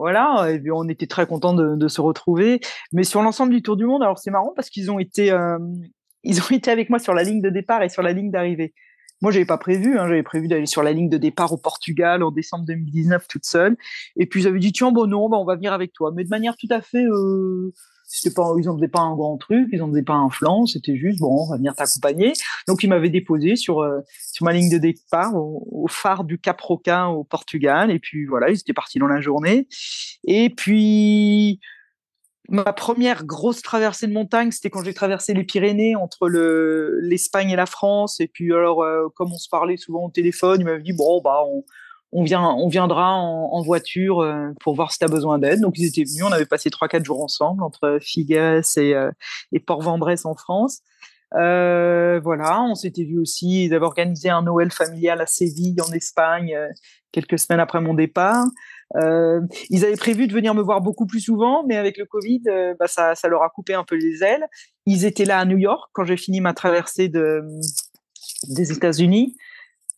Voilà, 0.00 0.50
et 0.50 0.70
on 0.70 0.88
était 0.88 1.06
très 1.06 1.26
contents 1.26 1.52
de, 1.52 1.88
se 1.88 2.00
retrouver. 2.00 2.60
Mais 2.90 3.04
sur 3.04 3.20
l'ensemble 3.20 3.52
du 3.52 3.60
Tour 3.60 3.76
du 3.76 3.84
Monde, 3.84 4.02
alors 4.02 4.18
c'est 4.18 4.30
marrant 4.30 4.54
parce 4.56 4.70
qu'ils 4.70 4.90
ont 4.90 4.98
été, 4.98 5.30
euh, 5.30 5.58
avec 6.68 6.88
moi 6.88 6.98
sur 6.98 7.12
la 7.12 7.22
ligne 7.22 7.42
de 7.42 7.50
départ 7.50 7.82
et 7.82 7.90
sur 7.90 8.02
la 8.02 8.12
ligne 8.12 8.30
d'arrivée. 8.30 8.72
Moi, 9.20 9.30
j'avais 9.30 9.44
pas 9.44 9.58
prévu. 9.58 9.98
Hein, 9.98 10.08
j'avais 10.08 10.22
prévu 10.22 10.48
d'aller 10.48 10.64
sur 10.64 10.82
la 10.82 10.92
ligne 10.92 11.10
de 11.10 11.18
départ 11.18 11.52
au 11.52 11.58
Portugal 11.58 12.22
en 12.22 12.30
décembre 12.30 12.64
2019 12.64 13.28
toute 13.28 13.44
seule. 13.44 13.76
Et 14.16 14.24
puis 14.24 14.40
j'avais 14.40 14.58
dit 14.58 14.72
tiens 14.72 14.90
bon 14.90 15.06
non, 15.06 15.28
on 15.30 15.44
va 15.44 15.56
venir 15.56 15.74
avec 15.74 15.92
toi, 15.92 16.12
mais 16.16 16.24
de 16.24 16.30
manière 16.30 16.56
tout 16.56 16.68
à 16.70 16.80
fait 16.80 17.04
euh, 17.04 17.74
c'était 18.12 18.34
pas, 18.34 18.52
ils 18.58 18.68
en 18.68 18.76
faisaient 18.76 18.88
pas 18.88 19.00
un 19.00 19.14
grand 19.14 19.38
truc, 19.38 19.68
ils 19.70 19.80
en 19.82 19.88
faisaient 19.88 20.02
pas 20.02 20.14
un 20.14 20.30
flanc, 20.30 20.66
c'était 20.66 20.96
juste 20.96 21.20
bon, 21.20 21.44
on 21.46 21.50
va 21.50 21.56
venir 21.56 21.76
t'accompagner. 21.76 22.32
Donc 22.66 22.82
ils 22.82 22.88
m'avaient 22.88 23.08
déposé 23.08 23.54
sur 23.54 23.82
euh, 23.82 24.00
sur 24.32 24.44
ma 24.44 24.52
ligne 24.52 24.68
de 24.68 24.78
départ 24.78 25.36
au, 25.36 25.86
phare 25.88 26.24
du 26.24 26.38
Cap 26.38 26.60
Roquin 26.60 27.06
au 27.06 27.22
Portugal, 27.22 27.90
et 27.92 28.00
puis 28.00 28.26
voilà, 28.26 28.50
ils 28.50 28.58
étaient 28.58 28.72
partis 28.72 28.98
dans 28.98 29.06
la 29.06 29.20
journée. 29.20 29.68
Et 30.24 30.50
puis 30.50 31.60
ma 32.48 32.72
première 32.72 33.24
grosse 33.24 33.62
traversée 33.62 34.08
de 34.08 34.12
montagne, 34.12 34.50
c'était 34.50 34.70
quand 34.70 34.82
j'ai 34.82 34.94
traversé 34.94 35.32
les 35.32 35.44
Pyrénées 35.44 35.94
entre 35.94 36.28
le 36.28 36.98
l'Espagne 37.00 37.50
et 37.50 37.56
la 37.56 37.66
France. 37.66 38.20
Et 38.20 38.26
puis 38.26 38.52
alors, 38.52 38.82
euh, 38.82 39.06
comme 39.14 39.32
on 39.32 39.38
se 39.38 39.48
parlait 39.48 39.76
souvent 39.76 40.06
au 40.06 40.10
téléphone, 40.10 40.60
il 40.60 40.64
m'avait 40.64 40.82
dit 40.82 40.92
bon 40.92 41.20
bah 41.22 41.42
on 41.46 41.64
on 42.12 42.24
vient, 42.24 42.42
on 42.42 42.68
viendra 42.68 43.14
en, 43.14 43.62
voiture 43.62 44.20
euh, 44.20 44.48
pour 44.60 44.74
voir 44.74 44.92
si 44.92 44.98
tu 44.98 45.04
as 45.04 45.08
besoin 45.08 45.38
d'aide. 45.38 45.60
Donc 45.60 45.78
ils 45.78 45.86
étaient 45.86 46.04
venus, 46.04 46.24
on 46.24 46.32
avait 46.32 46.46
passé 46.46 46.70
trois 46.70 46.88
quatre 46.88 47.04
jours 47.04 47.22
ensemble 47.22 47.62
entre 47.62 47.98
Figues 48.00 48.32
et, 48.32 48.94
euh, 48.94 49.10
et 49.52 49.60
Port-Vendresse 49.60 50.24
en 50.24 50.34
France. 50.34 50.80
Euh, 51.36 52.18
voilà, 52.24 52.62
on 52.62 52.74
s'était 52.74 53.04
vu 53.04 53.20
aussi, 53.20 53.66
ils 53.66 53.74
avaient 53.74 53.86
organisé 53.86 54.30
un 54.30 54.42
Noël 54.42 54.72
familial 54.72 55.20
à 55.20 55.26
Séville 55.26 55.80
en 55.80 55.92
Espagne 55.92 56.58
quelques 57.12 57.38
semaines 57.38 57.60
après 57.60 57.80
mon 57.80 57.94
départ. 57.94 58.46
ils 58.96 59.84
avaient 59.84 59.96
prévu 59.96 60.26
de 60.26 60.32
venir 60.32 60.54
me 60.54 60.62
voir 60.62 60.80
beaucoup 60.80 61.06
plus 61.06 61.20
souvent, 61.20 61.64
mais 61.64 61.76
avec 61.76 61.98
le 61.98 62.04
Covid, 62.04 62.42
bah 62.80 62.88
ça, 62.88 63.14
ça 63.14 63.28
leur 63.28 63.44
a 63.44 63.48
coupé 63.48 63.74
un 63.74 63.84
peu 63.84 63.94
les 63.94 64.24
ailes. 64.24 64.44
Ils 64.86 65.04
étaient 65.04 65.24
là 65.24 65.38
à 65.38 65.44
New 65.44 65.58
York 65.58 65.90
quand 65.92 66.04
j'ai 66.04 66.16
fini 66.16 66.40
ma 66.40 66.52
traversée 66.52 67.08
de, 67.08 67.42
des 68.48 68.72
États-Unis. 68.72 69.36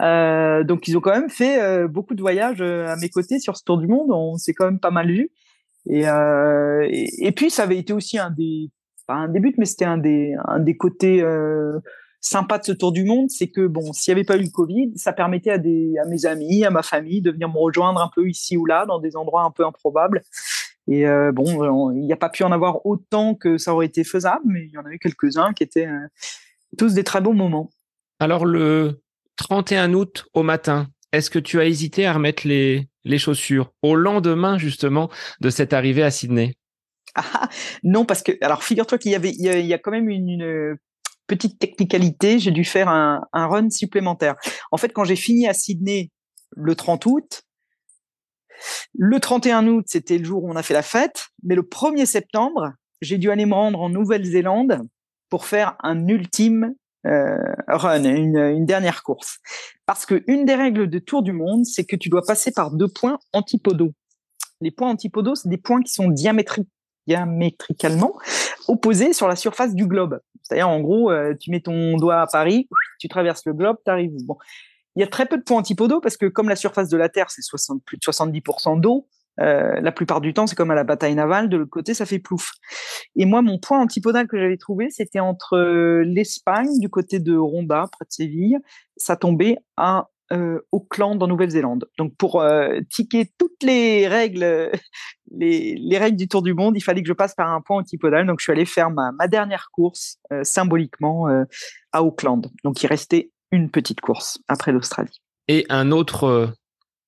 Euh, 0.03 0.65
donc 0.65 0.89
ils 0.89 0.97
ont 0.97 1.01
quand 1.01 1.13
même 1.13 1.31
fait 1.31 1.63
euh, 1.63 1.87
beaucoup 1.87 2.15
de 2.15 2.21
voyages 2.21 2.61
euh, 2.61 2.89
à 2.89 2.97
mes 2.97 3.09
côtés 3.09 3.39
sur 3.39 3.57
ce 3.57 3.65
tour 3.65 3.79
du 3.79 3.87
monde. 3.87 4.11
On 4.11 4.37
s'est 4.37 4.53
quand 4.53 4.65
même 4.65 4.81
pas 4.81 4.91
mal 4.91 5.09
vu. 5.09 5.31
Et, 5.87 7.33
puis 7.35 7.51
ça 7.51 7.65
avait 7.65 7.79
été 7.79 7.93
aussi 7.93 8.19
un 8.19 8.31
des 8.31 8.71
pas 9.07 9.15
un 9.15 9.29
des 9.29 9.41
buts, 9.41 9.55
mais 9.59 9.65
c'était 9.65 9.85
un 9.85 9.99
des 9.99 10.37
des 10.61 10.77
côtés 10.77 11.25
sympa 12.21 12.59
de 12.59 12.65
ce 12.65 12.71
tour 12.71 12.93
du 12.93 13.05
monde, 13.05 13.31
c'est 13.31 13.49
que 13.49 13.67
bon, 13.67 13.93
s'il 13.93 14.15
n'y 14.15 14.21
avait 14.21 14.25
pas 14.25 14.37
eu 14.37 14.45
le 14.45 14.51
Covid, 14.51 14.93
ça 14.95 15.13
permettait 15.13 15.51
à, 15.51 15.59
des, 15.59 15.95
à 16.01 16.07
mes 16.07 16.25
amis, 16.25 16.65
à 16.65 16.71
ma 16.71 16.85
famille 16.85 17.21
de 17.21 17.33
venir 17.33 17.49
me 17.49 17.59
rejoindre 17.59 18.01
un 18.01 18.09
peu 18.15 18.29
ici 18.29 18.57
ou 18.57 18.65
là, 18.65 18.87
dans 18.87 19.01
des 19.01 19.17
endroits 19.17 19.43
un 19.43 19.51
peu 19.51 19.67
improbables. 19.67 20.23
Et 20.87 21.05
bon, 21.33 21.91
il 21.91 22.07
n'y 22.07 22.13
a 22.13 22.17
pas 22.17 22.29
pu 22.29 22.45
en 22.45 22.53
avoir 22.53 22.87
autant 22.87 23.35
que 23.35 23.59
ça 23.59 23.75
aurait 23.75 23.87
été 23.87 24.05
faisable, 24.05 24.45
mais 24.45 24.67
il 24.67 24.71
y 24.71 24.79
en 24.79 24.85
a 24.85 24.93
eu 24.93 25.01
quelques-uns 25.01 25.53
qui 25.53 25.65
étaient 25.65 25.89
tous 26.79 26.95
des 26.95 27.03
très 27.03 27.21
beaux 27.21 27.33
moments. 27.33 27.71
Alors 28.21 28.45
le 28.45 29.03
31 29.43 29.93
août 29.95 30.27
au 30.35 30.45
matin, 30.45 30.89
est-ce 31.11 31.29
que 31.31 31.41
tu 31.41 31.61
as 31.61 31.67
hésité 31.67 32.07
à 32.07 32.13
remettre 32.13 32.47
les, 32.47 32.89
les 33.05 33.19
chaussures 33.19 33.73
au 33.83 33.97
lendemain 33.97 34.57
justement 34.57 35.11
de 35.41 35.51
cette 35.51 35.73
arrivée 35.73 36.05
à 36.05 36.13
Sydney? 36.13 36.55
Ah, 37.17 37.49
Non, 37.83 38.05
parce 38.05 38.23
que 38.23 38.33
alors 38.41 38.63
figure-toi 38.63 38.99
qu'il 38.99 39.11
y 39.11 39.15
avait 39.17 39.31
il 39.31 39.45
y, 39.45 39.75
a, 39.75 39.79
quand 39.79 39.91
même 39.91 40.09
une, 40.09 40.77
petite 41.27 41.59
technicalité. 41.59 42.39
J'ai 42.39 42.51
dû 42.53 42.65
faire 42.65 42.89
un, 42.89 43.23
un 43.33 43.47
run 43.47 43.71
supplémentaire. 43.71 44.37
En 44.71 44.77
fait, 44.77 44.91
quand 44.91 45.05
j'ai 45.05 45.17
fini 45.17 45.49
à 45.49 45.55
Sydney 45.55 46.11
le 46.55 46.75
30 46.75 47.07
août, 47.07 47.43
le 48.95 49.19
31 49.19 49.67
août, 49.67 49.85
c'était 49.89 50.19
le 50.19 50.25
jour 50.25 50.45
où 50.45 50.51
on 50.51 50.57
a 50.57 50.63
fait 50.63 50.75
la 50.75 50.83
fête, 50.83 51.27
mais 51.43 51.55
le 51.55 51.63
1er 51.63 52.07
septembre, 52.07 52.73
j'ai 53.01 53.19
dû 53.19 53.31
aller 53.31 53.47
me 53.47 53.55
rendre 53.55 53.81
en 53.81 53.89
Nouvelle-Zélande 53.89 54.83
pour 55.31 55.47
faire 55.47 55.75
un 55.83 56.07
ultime 56.07 56.75
run, 57.05 58.05
une, 58.05 58.67
dernière 58.67 59.03
course. 59.03 59.39
Parce 59.87 60.07
que 60.07 60.23
une 60.27 60.45
des 60.45 60.55
règles 60.55 60.89
de 60.89 60.99
Tour 60.99 61.23
du 61.23 61.33
Monde, 61.33 61.65
c'est 61.65 61.85
que 61.85 61.97
tu 61.97 62.09
dois 62.09 62.23
passer 62.23 62.53
par 62.53 62.71
deux 62.71 62.89
points 62.89 63.19
antipodaux. 63.33 63.93
Les 64.61 64.71
points 64.71 64.91
antipodaux, 64.91 65.35
c'est 65.35 65.49
des 65.49 65.59
points 65.59 65.83
qui 65.83 65.93
sont 65.93 66.09
diamétricalement 66.09 68.17
opposés 68.69 69.13
sur 69.13 69.29
la 69.29 69.37
surface 69.37 69.75
du 69.75 69.87
globe. 69.87 70.21
C'est-à-dire, 70.43 70.69
en 70.69 70.81
gros, 70.81 71.11
euh, 71.11 71.35
tu 71.39 71.51
mets 71.51 71.61
ton 71.61 71.97
doigt 71.97 72.21
à 72.21 72.27
Paris, 72.27 72.69
tu 72.99 73.09
traverses 73.09 73.45
le 73.47 73.55
globe, 73.55 73.77
tu 73.85 73.91
arrives. 73.91 74.13
Bon, 74.25 74.37
il 74.97 75.01
y 75.01 75.03
a 75.03 75.07
très 75.07 75.27
peu 75.27 75.39
de 75.39 75.43
points 75.43 75.59
antipodaux 75.59 76.01
parce 76.01 76.17
que 76.17 76.27
comme 76.27 76.49
la 76.49 76.57
surface 76.57 76.89
de 76.89 76.97
la 76.97 77.09
Terre, 77.09 77.31
c'est 77.31 77.43
plus 77.85 77.97
de 77.97 78.03
70% 78.03 78.81
d'eau, 78.81 79.09
euh, 79.41 79.81
la 79.81 79.93
plupart 79.93 80.21
du 80.21 80.35
temps, 80.35 80.47
c'est 80.47 80.57
comme 80.57 80.71
à 80.71 80.75
la 80.75 80.85
bataille 80.85 81.15
navale, 81.15 81.49
de 81.49 81.57
l'autre 81.57 81.71
côté, 81.71 81.95
ça 81.95 82.07
fait 82.07 82.19
plouf. 82.19 82.53
Et 83.17 83.25
moi, 83.25 83.43
mon 83.43 83.59
point 83.59 83.81
antipodal 83.81 84.27
que 84.27 84.39
j'avais 84.39 84.57
trouvé, 84.57 84.91
c'était 84.91 85.21
entre 85.21 85.57
euh, 85.57 86.05
l'Espagne, 86.05 86.79
du 86.79 86.89
côté 86.89 87.19
de 87.19 87.37
Ronda, 87.37 87.87
près 87.91 88.05
de 88.05 88.13
Séville, 88.13 88.59
ça 88.97 89.17
tombait 89.17 89.57
à 89.77 90.09
euh, 90.33 90.61
Auckland, 90.71 91.23
en 91.23 91.27
Nouvelle-Zélande. 91.27 91.87
Donc, 91.99 92.15
pour 92.17 92.41
euh, 92.41 92.79
ticker 92.91 93.31
toutes 93.39 93.63
les 93.63 94.07
règles, 94.07 94.71
les, 95.31 95.77
les, 95.77 95.99
règles 95.99 96.17
du 96.17 96.29
Tour 96.29 96.43
du 96.43 96.55
Monde, 96.55 96.77
il 96.77 96.83
fallait 96.83 97.03
que 97.03 97.09
je 97.09 97.13
passe 97.13 97.35
par 97.35 97.51
un 97.51 97.61
point 97.61 97.79
antipodal. 97.79 98.27
Donc, 98.27 98.41
je 98.41 98.45
suis 98.45 98.53
allé 98.53 98.67
faire 98.67 98.91
ma, 98.91 99.13
ma 99.13 99.29
dernière 99.29 99.69
course, 99.73 100.19
symboliquement, 100.43 101.27
à 101.93 102.03
Auckland. 102.03 102.51
Donc, 102.65 102.83
il 102.83 102.87
restait 102.87 103.31
une 103.51 103.71
petite 103.71 104.01
course 104.01 104.39
après 104.49 104.73
l'Australie. 104.73 105.21
Et 105.49 105.67
un 105.69 105.91
autre 105.91 106.55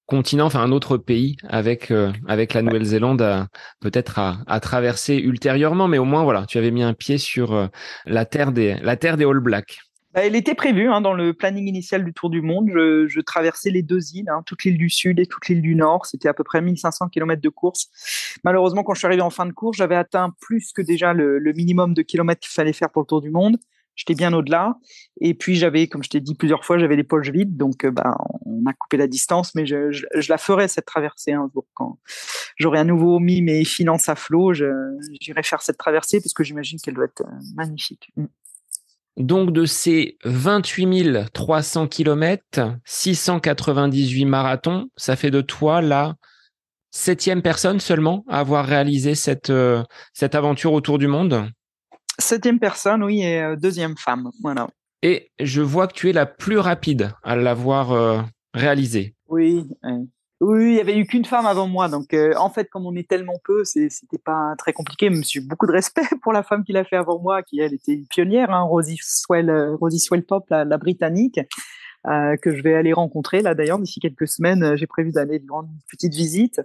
continent, 0.06 0.46
enfin 0.46 0.60
un 0.60 0.72
autre 0.72 0.96
pays 0.96 1.36
avec 1.48 1.90
euh, 1.90 2.12
avec 2.28 2.54
la 2.54 2.62
Nouvelle-Zélande 2.62 3.48
peut-être 3.80 4.18
à, 4.18 4.38
à, 4.46 4.60
traverser 4.60 5.16
ultérieurement, 5.16 5.88
mais 5.88 5.98
au 5.98 6.04
moins 6.04 6.24
voilà, 6.24 6.46
tu 6.46 6.58
avais 6.58 6.70
mis 6.70 6.82
un 6.82 6.94
pied 6.94 7.18
sur 7.18 7.52
euh, 7.52 7.66
la 8.06 8.24
terre 8.24 8.52
des 8.52 8.74
la 8.82 8.96
terre 8.96 9.16
des 9.16 9.24
All 9.24 9.40
Blacks. 9.40 9.78
Bah, 10.12 10.20
elle 10.24 10.36
était 10.36 10.54
prévue 10.54 10.88
hein, 10.88 11.00
dans 11.00 11.12
le 11.12 11.34
planning 11.34 11.66
initial 11.66 12.04
du 12.04 12.12
Tour 12.12 12.30
du 12.30 12.40
Monde. 12.40 12.68
Je, 12.72 13.08
je 13.08 13.20
traversais 13.20 13.70
les 13.70 13.82
deux 13.82 14.14
îles, 14.14 14.28
hein, 14.28 14.42
toute 14.46 14.62
l'île 14.62 14.78
du 14.78 14.88
Sud 14.88 15.18
et 15.18 15.26
toute 15.26 15.48
l'île 15.48 15.60
du 15.60 15.74
Nord. 15.74 16.06
C'était 16.06 16.28
à 16.28 16.34
peu 16.34 16.44
près 16.44 16.62
1500 16.62 17.08
km 17.08 17.42
de 17.42 17.48
course. 17.48 17.88
Malheureusement, 18.44 18.84
quand 18.84 18.94
je 18.94 19.00
suis 19.00 19.06
arrivé 19.06 19.22
en 19.22 19.30
fin 19.30 19.44
de 19.44 19.52
course, 19.52 19.76
j'avais 19.76 19.96
atteint 19.96 20.32
plus 20.40 20.72
que 20.72 20.82
déjà 20.82 21.14
le, 21.14 21.40
le 21.40 21.52
minimum 21.52 21.94
de 21.94 22.02
kilomètres 22.02 22.40
qu'il 22.40 22.52
fallait 22.52 22.72
faire 22.72 22.90
pour 22.90 23.02
le 23.02 23.06
Tour 23.06 23.22
du 23.22 23.30
Monde 23.30 23.56
j'étais 23.94 24.14
bien 24.14 24.32
au-delà. 24.32 24.74
Et 25.20 25.34
puis 25.34 25.54
j'avais, 25.54 25.86
comme 25.86 26.02
je 26.02 26.10
t'ai 26.10 26.20
dit 26.20 26.34
plusieurs 26.34 26.64
fois, 26.64 26.78
j'avais 26.78 26.96
les 26.96 27.04
poches 27.04 27.30
vides, 27.30 27.56
donc 27.56 27.84
euh, 27.84 27.90
bah, 27.90 28.16
on 28.44 28.64
a 28.66 28.72
coupé 28.72 28.96
la 28.96 29.06
distance, 29.06 29.54
mais 29.54 29.66
je, 29.66 30.04
la 30.28 30.38
ferai 30.38 30.68
cette 30.68 30.86
traversée 30.86 31.32
un 31.32 31.48
jour 31.52 31.66
quand 31.74 31.98
j'aurai 32.56 32.80
à 32.80 32.84
nouveau 32.84 33.18
mis 33.18 33.42
mes 33.42 33.64
finances 33.64 34.08
à 34.08 34.14
flot. 34.14 34.52
J'irai 34.54 35.42
faire 35.42 35.62
cette 35.62 35.78
traversée 35.78 36.20
parce 36.20 36.32
que 36.32 36.44
j'imagine 36.44 36.78
qu'elle 36.78 36.94
doit 36.94 37.06
être 37.06 37.22
euh, 37.22 37.40
magnifique. 37.56 38.10
Mm. 38.16 38.26
Donc 39.16 39.52
de 39.52 39.64
ces 39.64 40.18
28 40.24 41.32
300 41.32 41.86
km, 41.86 42.74
698 42.84 44.24
marathons, 44.24 44.88
ça 44.96 45.14
fait 45.14 45.30
de 45.30 45.40
toi 45.40 45.80
la 45.80 46.16
septième 46.90 47.42
personne 47.42 47.80
seulement 47.80 48.24
à 48.28 48.38
avoir 48.38 48.66
réalisé 48.66 49.14
cette, 49.14 49.50
euh, 49.50 49.82
cette 50.12 50.34
aventure 50.34 50.72
autour 50.72 50.98
du 50.98 51.06
monde? 51.06 51.48
Septième 52.18 52.60
personne, 52.60 53.02
oui, 53.02 53.22
et 53.22 53.40
euh, 53.40 53.56
deuxième 53.56 53.96
femme. 53.96 54.30
Voilà. 54.42 54.68
Et 55.02 55.30
je 55.40 55.60
vois 55.60 55.86
que 55.88 55.94
tu 55.94 56.10
es 56.10 56.12
la 56.12 56.26
plus 56.26 56.58
rapide 56.58 57.12
à 57.22 57.36
l'avoir 57.36 57.92
euh, 57.92 58.20
réalisé. 58.54 59.14
Oui, 59.28 59.66
oui. 60.40 60.70
il 60.70 60.76
y 60.76 60.80
avait 60.80 60.96
eu 60.96 61.06
qu'une 61.06 61.24
femme 61.24 61.46
avant 61.46 61.66
moi, 61.66 61.88
donc 61.88 62.14
euh, 62.14 62.34
en 62.36 62.50
fait, 62.50 62.68
comme 62.70 62.86
on 62.86 62.94
est 62.94 63.08
tellement 63.08 63.40
peu, 63.44 63.64
c'était 63.64 64.18
pas 64.24 64.54
très 64.58 64.72
compliqué. 64.72 65.10
Mais 65.10 65.22
j'ai 65.28 65.40
beaucoup 65.40 65.66
de 65.66 65.72
respect 65.72 66.02
pour 66.22 66.32
la 66.32 66.42
femme 66.42 66.64
qui 66.64 66.72
l'a 66.72 66.84
fait 66.84 66.96
avant 66.96 67.20
moi, 67.20 67.42
qui 67.42 67.58
elle 67.58 67.74
était 67.74 68.00
pionnière, 68.08 68.50
hein, 68.50 68.62
Rosie 68.62 68.98
Swell, 69.02 69.50
Rosie 69.80 70.08
la, 70.50 70.64
la 70.64 70.78
britannique, 70.78 71.40
que 72.04 72.54
je 72.54 72.62
vais 72.62 72.74
aller 72.74 72.92
rencontrer 72.92 73.40
là 73.40 73.54
d'ailleurs 73.54 73.78
d'ici 73.78 73.98
quelques 73.98 74.28
semaines. 74.28 74.76
J'ai 74.76 74.86
prévu 74.86 75.10
d'aller 75.10 75.38
lui 75.38 75.48
rendre 75.50 75.68
une 75.70 75.80
petite 75.90 76.14
visite. 76.14 76.60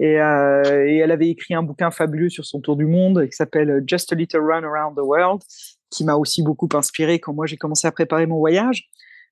Et, 0.00 0.20
euh, 0.20 0.86
et, 0.86 0.98
elle 0.98 1.10
avait 1.10 1.28
écrit 1.28 1.54
un 1.54 1.62
bouquin 1.62 1.90
fabuleux 1.90 2.28
sur 2.28 2.44
son 2.44 2.60
tour 2.60 2.76
du 2.76 2.86
monde 2.86 3.26
qui 3.26 3.32
s'appelle 3.32 3.82
Just 3.86 4.12
a 4.12 4.16
Little 4.16 4.40
Run 4.40 4.64
Around 4.64 4.96
the 4.96 5.02
World, 5.02 5.42
qui 5.90 6.04
m'a 6.04 6.14
aussi 6.14 6.42
beaucoup 6.42 6.68
inspiré 6.74 7.18
quand 7.18 7.34
moi 7.34 7.46
j'ai 7.46 7.56
commencé 7.56 7.86
à 7.86 7.92
préparer 7.92 8.26
mon 8.26 8.38
voyage. 8.38 8.88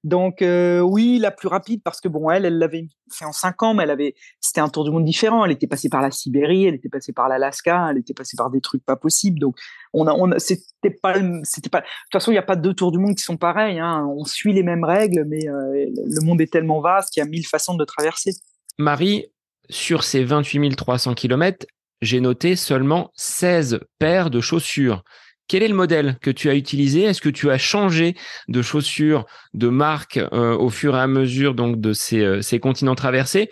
Donc 0.06 0.40
euh, 0.40 0.80
oui, 0.80 1.18
la 1.18 1.32
plus 1.32 1.48
rapide 1.48 1.82
parce 1.82 2.00
que 2.00 2.06
bon, 2.06 2.30
elle, 2.30 2.44
elle 2.44 2.58
l'avait 2.58 2.86
fait 3.12 3.24
en 3.24 3.32
cinq 3.32 3.62
ans, 3.64 3.74
mais 3.74 3.82
elle 3.82 3.90
avait, 3.90 4.14
c'était 4.40 4.60
un 4.60 4.68
tour 4.68 4.84
du 4.84 4.92
monde 4.92 5.04
différent. 5.04 5.44
Elle 5.44 5.50
était 5.50 5.66
passée 5.66 5.88
par 5.88 6.00
la 6.00 6.12
Sibérie, 6.12 6.66
elle 6.66 6.74
était 6.74 6.88
passée 6.88 7.12
par 7.12 7.28
l'Alaska, 7.28 7.88
elle 7.90 7.98
était 7.98 8.14
passée 8.14 8.36
par 8.36 8.50
des 8.50 8.60
trucs 8.60 8.84
pas 8.84 8.94
possibles. 8.94 9.40
Donc 9.40 9.56
on 9.92 10.06
a, 10.06 10.38
c'était 10.38 10.96
pas, 11.02 11.14
c'était 11.42 11.70
pas. 11.70 11.80
De 11.80 11.86
toute 11.86 12.12
façon, 12.12 12.30
il 12.30 12.34
n'y 12.34 12.38
a 12.38 12.42
pas 12.42 12.54
deux 12.54 12.72
tours 12.72 12.92
du 12.92 12.98
monde 12.98 13.16
qui 13.16 13.24
sont 13.24 13.36
pareils. 13.36 13.80
Hein. 13.80 14.06
On 14.16 14.24
suit 14.24 14.52
les 14.52 14.62
mêmes 14.62 14.84
règles, 14.84 15.24
mais 15.24 15.48
euh, 15.48 15.86
le 15.96 16.24
monde 16.24 16.40
est 16.40 16.52
tellement 16.52 16.80
vaste 16.80 17.12
qu'il 17.12 17.20
y 17.20 17.26
a 17.26 17.28
mille 17.28 17.46
façons 17.46 17.74
de 17.74 17.84
traverser. 17.84 18.30
Marie, 18.78 19.26
sur 19.70 20.04
ces 20.04 20.24
28 20.24 20.76
300 20.76 21.14
km, 21.14 21.66
j'ai 22.02 22.20
noté 22.20 22.56
seulement 22.56 23.10
16 23.16 23.80
paires 23.98 24.30
de 24.30 24.40
chaussures. 24.40 25.02
Quel 25.48 25.62
est 25.62 25.68
le 25.68 25.74
modèle 25.74 26.18
que 26.20 26.30
tu 26.30 26.50
as 26.50 26.54
utilisé? 26.54 27.02
Est-ce 27.02 27.20
que 27.20 27.28
tu 27.28 27.50
as 27.50 27.58
changé 27.58 28.16
de 28.48 28.62
chaussures, 28.62 29.26
de 29.54 29.68
marque 29.68 30.16
euh, 30.16 30.56
au 30.56 30.70
fur 30.70 30.96
et 30.96 31.00
à 31.00 31.06
mesure 31.06 31.54
donc 31.54 31.80
de 31.80 31.92
ces, 31.92 32.20
euh, 32.20 32.42
ces 32.42 32.58
continents 32.58 32.96
traversés? 32.96 33.50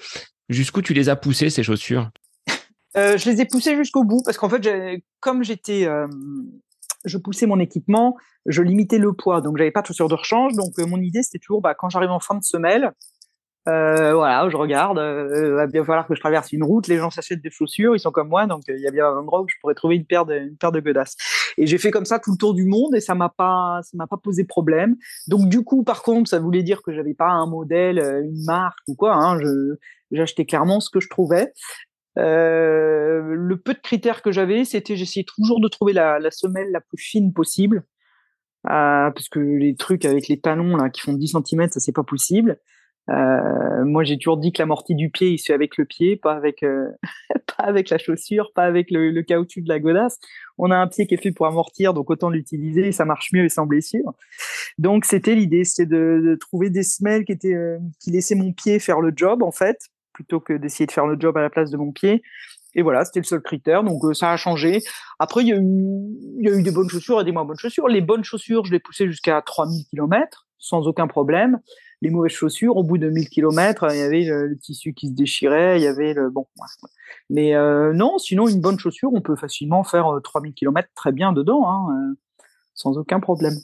Jusqu'où 0.49 0.83
tu 0.83 0.93
les 0.93 1.09
as 1.09 1.17
poussées 1.17 1.51
ces 1.51 1.63
chaussures? 1.63 2.11
Euh, 2.97 3.17
Je 3.17 3.31
les 3.31 3.41
ai 3.41 3.45
poussées 3.45 3.77
jusqu'au 3.77 4.05
bout 4.05 4.23
parce 4.25 4.39
qu'en 4.39 4.49
fait, 4.49 5.01
comme 5.21 5.43
j'étais, 5.43 5.89
je 7.05 7.19
poussais 7.19 7.47
mon 7.47 7.59
équipement, 7.61 8.17
je 8.47 8.61
limitais 8.63 8.99
le 8.99 9.13
poids, 9.13 9.41
donc 9.41 9.57
j'avais 9.57 9.71
pas 9.71 9.81
de 9.81 9.87
chaussures 9.87 10.09
de 10.09 10.15
rechange. 10.15 10.53
Donc 10.55 10.77
mon 10.79 11.01
idée 11.01 11.23
c'était 11.23 11.39
toujours, 11.39 11.63
bah, 11.63 11.75
quand 11.75 11.89
j'arrive 11.89 12.11
en 12.11 12.21
fin 12.21 12.35
de 12.35 12.45
semelle, 12.45 12.93
euh, 13.69 14.15
voilà, 14.15 14.49
je 14.51 14.57
regarde, 14.57 14.99
euh, 14.99 15.47
il 15.49 15.53
va 15.53 15.67
bien 15.67 15.85
falloir 15.85 16.07
que 16.07 16.15
je 16.15 16.21
traverse 16.21 16.53
une 16.53 16.63
route, 16.63 16.87
les 16.87 16.99
gens 16.99 17.11
s'achètent 17.11 17.41
des 17.41 17.51
chaussures, 17.51 17.97
ils 17.97 18.01
sont 18.01 18.11
comme 18.11 18.29
moi, 18.29 18.47
donc 18.47 18.63
euh, 18.69 18.77
il 18.77 18.83
y 18.83 18.87
a 18.87 18.91
bien 18.91 19.07
un 19.07 19.17
endroit 19.17 19.41
où 19.41 19.49
je 19.49 19.55
pourrais 19.61 19.75
trouver 19.75 19.97
une 19.97 20.05
paire 20.05 20.27
de, 20.27 20.35
une 20.35 20.57
paire 20.57 20.73
de 20.73 20.81
godasses. 20.81 21.17
Et 21.57 21.67
j'ai 21.67 21.79
fait 21.79 21.91
comme 21.91 22.05
ça 22.05 22.19
tout 22.19 22.33
le 22.33 22.37
tour 22.37 22.55
du 22.55 22.67
monde 22.67 22.95
et 22.95 23.01
ça 23.01 23.15
m'a 23.15 23.31
pas, 23.31 23.81
ça 23.83 23.97
m'a 23.97 24.07
pas 24.07 24.19
posé 24.19 24.45
problème. 24.45 24.97
Donc 25.29 25.49
du 25.49 25.65
coup, 25.65 25.83
par 25.83 26.03
contre, 26.03 26.29
ça 26.29 26.39
voulait 26.41 26.63
dire 26.63 26.83
que 26.83 26.93
j'avais 26.93 27.15
pas 27.15 27.31
un 27.31 27.47
modèle, 27.47 27.99
euh, 27.99 28.23
une 28.23 28.45
marque 28.45 28.81
ou 28.87 28.95
quoi. 28.95 29.15
Hein, 29.15 29.39
je, 29.41 29.77
j'achetais 30.11 30.45
clairement 30.45 30.81
ce 30.81 30.91
que 30.91 31.01
je 31.01 31.09
trouvais. 31.09 31.53
Euh, 32.19 33.35
le 33.35 33.57
peu 33.57 33.75
de 33.75 33.81
critères 33.81 34.23
que 34.23 34.31
j'avais, 34.31 34.65
c'était 34.65 34.97
j'essayais 34.97 35.25
toujours 35.25 35.61
de 35.61 35.69
trouver 35.69 35.93
la, 35.93 36.19
la 36.19 36.31
semelle 36.31 36.71
la 36.71 36.81
plus 36.81 36.99
fine 36.99 37.33
possible, 37.33 37.85
euh, 38.67 39.11
parce 39.11 39.29
que 39.29 39.41
les 39.41 39.75
trucs 39.75 40.05
avec 40.05 40.29
les 40.29 40.41
talons 40.41 40.77
là 40.77 40.91
qui 40.91 41.01
font 41.01 41.13
10 41.13 41.37
cm, 41.47 41.69
ça 41.71 41.81
c'est 41.81 41.93
pas 41.93 42.05
possible. 42.05 42.59
Euh, 43.11 43.85
moi, 43.85 44.03
j'ai 44.03 44.17
toujours 44.17 44.39
dit 44.39 44.53
que 44.53 44.63
l'amorti 44.63 44.95
du 44.95 45.11
pied, 45.11 45.31
il 45.31 45.39
se 45.39 45.47
fait 45.47 45.53
avec 45.53 45.77
le 45.77 45.85
pied, 45.85 46.17
pas 46.17 46.33
avec, 46.33 46.63
euh, 46.63 46.89
pas 47.57 47.65
avec 47.65 47.91
la 47.91 47.99
chaussure, 47.99 48.53
pas 48.55 48.65
avec 48.65 48.91
le, 48.91 49.23
caoutchouc 49.23 49.63
de 49.63 49.69
la 49.69 49.79
godasse. 49.79 50.19
On 50.57 50.71
a 50.71 50.77
un 50.77 50.87
pied 50.87 51.07
qui 51.07 51.15
est 51.15 51.23
fait 51.23 51.33
pour 51.33 51.47
amortir, 51.47 51.93
donc 51.93 52.11
autant 52.11 52.31
l'utiliser, 52.31 52.93
ça 52.93 53.05
marche 53.05 53.33
mieux 53.33 53.45
et 53.45 53.49
sans 53.49 53.67
blessure. 53.67 54.15
Donc, 54.79 55.05
c'était 55.05 55.35
l'idée, 55.35 55.65
c'était 55.65 55.87
de, 55.87 56.37
trouver 56.41 56.71
des 56.71 56.83
semelles 56.83 57.25
qui 57.25 57.33
étaient, 57.33 57.55
euh, 57.55 57.79
qui 58.01 58.11
laissaient 58.11 58.35
mon 58.35 58.53
pied 58.53 58.79
faire 58.79 59.01
le 59.01 59.13
job, 59.15 59.43
en 59.43 59.53
fait, 59.53 59.79
plutôt 60.13 60.41
que 60.41 60.55
d'essayer 60.55 60.87
de 60.87 60.93
faire 60.93 61.07
le 61.07 61.17
job 61.19 61.37
à 61.37 61.43
la 61.43 61.51
place 61.51 61.71
de 61.71 61.77
mon 61.77 61.93
pied. 61.93 62.23
Et 62.77 62.83
voilà, 62.83 63.05
c'était 63.05 63.21
le 63.21 63.25
seul 63.25 63.41
critère. 63.41 63.85
Donc 63.85 64.03
ça 64.17 64.33
a 64.33 64.37
changé. 64.37 64.81
Après, 65.21 65.43
il 65.43 65.49
y, 65.49 65.53
a 65.53 65.57
eu, 65.57 66.45
y 66.45 66.49
a 66.49 66.59
eu 66.59 66.63
des 66.63 66.73
bonnes 66.73 66.89
chaussures 66.89 67.21
et 67.21 67.25
des 67.25 67.31
moins 67.31 67.45
bonnes 67.45 67.57
chaussures. 67.57 67.87
Les 67.87 68.01
bonnes 68.01 68.25
chaussures, 68.25 68.65
je 68.65 68.73
les 68.73 68.81
poussais 68.81 69.07
jusqu'à 69.07 69.41
3000 69.43 69.85
km 69.91 70.49
sans 70.59 70.89
aucun 70.89 71.07
problème 71.07 71.61
les 72.05 72.11
mauvaises 72.11 72.33
chaussures, 72.33 72.77
au 72.77 72.83
bout 72.83 72.99
de 72.99 73.09
1000 73.09 73.29
km, 73.31 73.87
il 73.91 73.99
y 73.99 74.03
avait 74.03 74.25
le, 74.25 74.57
tissu 74.59 74.93
qui 74.93 75.09
se 75.09 75.13
déchirait, 75.13 75.81
il 75.81 75.83
y 75.83 75.87
avait 75.87 76.13
le 76.13 76.31
bon. 76.31 76.47
Mais 77.31 77.55
euh, 77.55 77.93
non, 77.95 78.19
sinon 78.19 78.47
une 78.47 78.61
bonne 78.61 78.79
chaussure, 78.79 79.11
on 79.13 79.23
peut 79.23 79.37
facilement 79.37 79.83
faire 79.85 80.07
3000 80.23 80.51
euh, 80.51 80.55
km 80.55 80.89
très 80.95 81.13
bien 81.13 81.33
dedans, 81.33 81.67
hein, 81.67 81.87
euh, 81.91 82.15
sans 82.75 82.99
aucun 82.99 83.21
problème. 83.21 83.55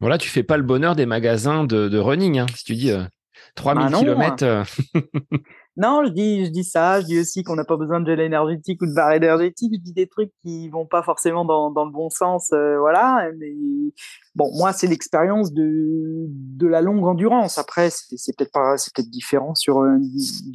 Voilà, 0.00 0.16
tu 0.16 0.30
fais 0.30 0.42
pas 0.42 0.56
le 0.56 0.62
bonheur 0.62 0.96
des 0.96 1.04
magasins 1.04 1.64
de, 1.64 1.98
running. 1.98 2.38
Hein, 2.38 2.46
si 2.56 2.64
tu 2.64 2.74
dis 2.74 2.90
3000 3.54 3.94
km. 3.98 4.64
Non, 5.76 6.02
je 6.04 6.10
dis, 6.10 6.46
je 6.46 6.50
dis 6.50 6.64
ça. 6.64 7.00
Je 7.00 7.06
dis 7.06 7.18
aussi 7.18 7.42
qu'on 7.42 7.54
n'a 7.54 7.64
pas 7.64 7.76
besoin 7.76 8.00
de 8.00 8.06
gel 8.06 8.20
énergétique 8.20 8.82
ou 8.82 8.86
de 8.86 8.94
barre 8.94 9.12
énergétique. 9.12 9.72
Je 9.74 9.80
dis 9.80 9.92
des 9.92 10.08
trucs 10.08 10.32
qui 10.42 10.68
vont 10.68 10.86
pas 10.86 11.02
forcément 11.02 11.44
dans, 11.44 11.70
dans 11.70 11.84
le 11.84 11.92
bon 11.92 12.10
sens, 12.10 12.50
euh, 12.52 12.78
voilà. 12.78 13.30
Mais 13.38 13.54
bon, 14.34 14.50
moi, 14.56 14.72
c'est 14.72 14.86
l'expérience 14.86 15.52
de, 15.52 16.26
de 16.28 16.66
la 16.66 16.82
longue 16.82 17.06
endurance. 17.06 17.58
Après, 17.58 17.88
c'est 17.90 18.36
peut-être 18.36 18.52
pas, 18.52 18.76
c'est 18.76 18.92
peut-être 18.94 19.10
différent 19.10 19.54
sur 19.54 19.78
euh, 19.80 19.96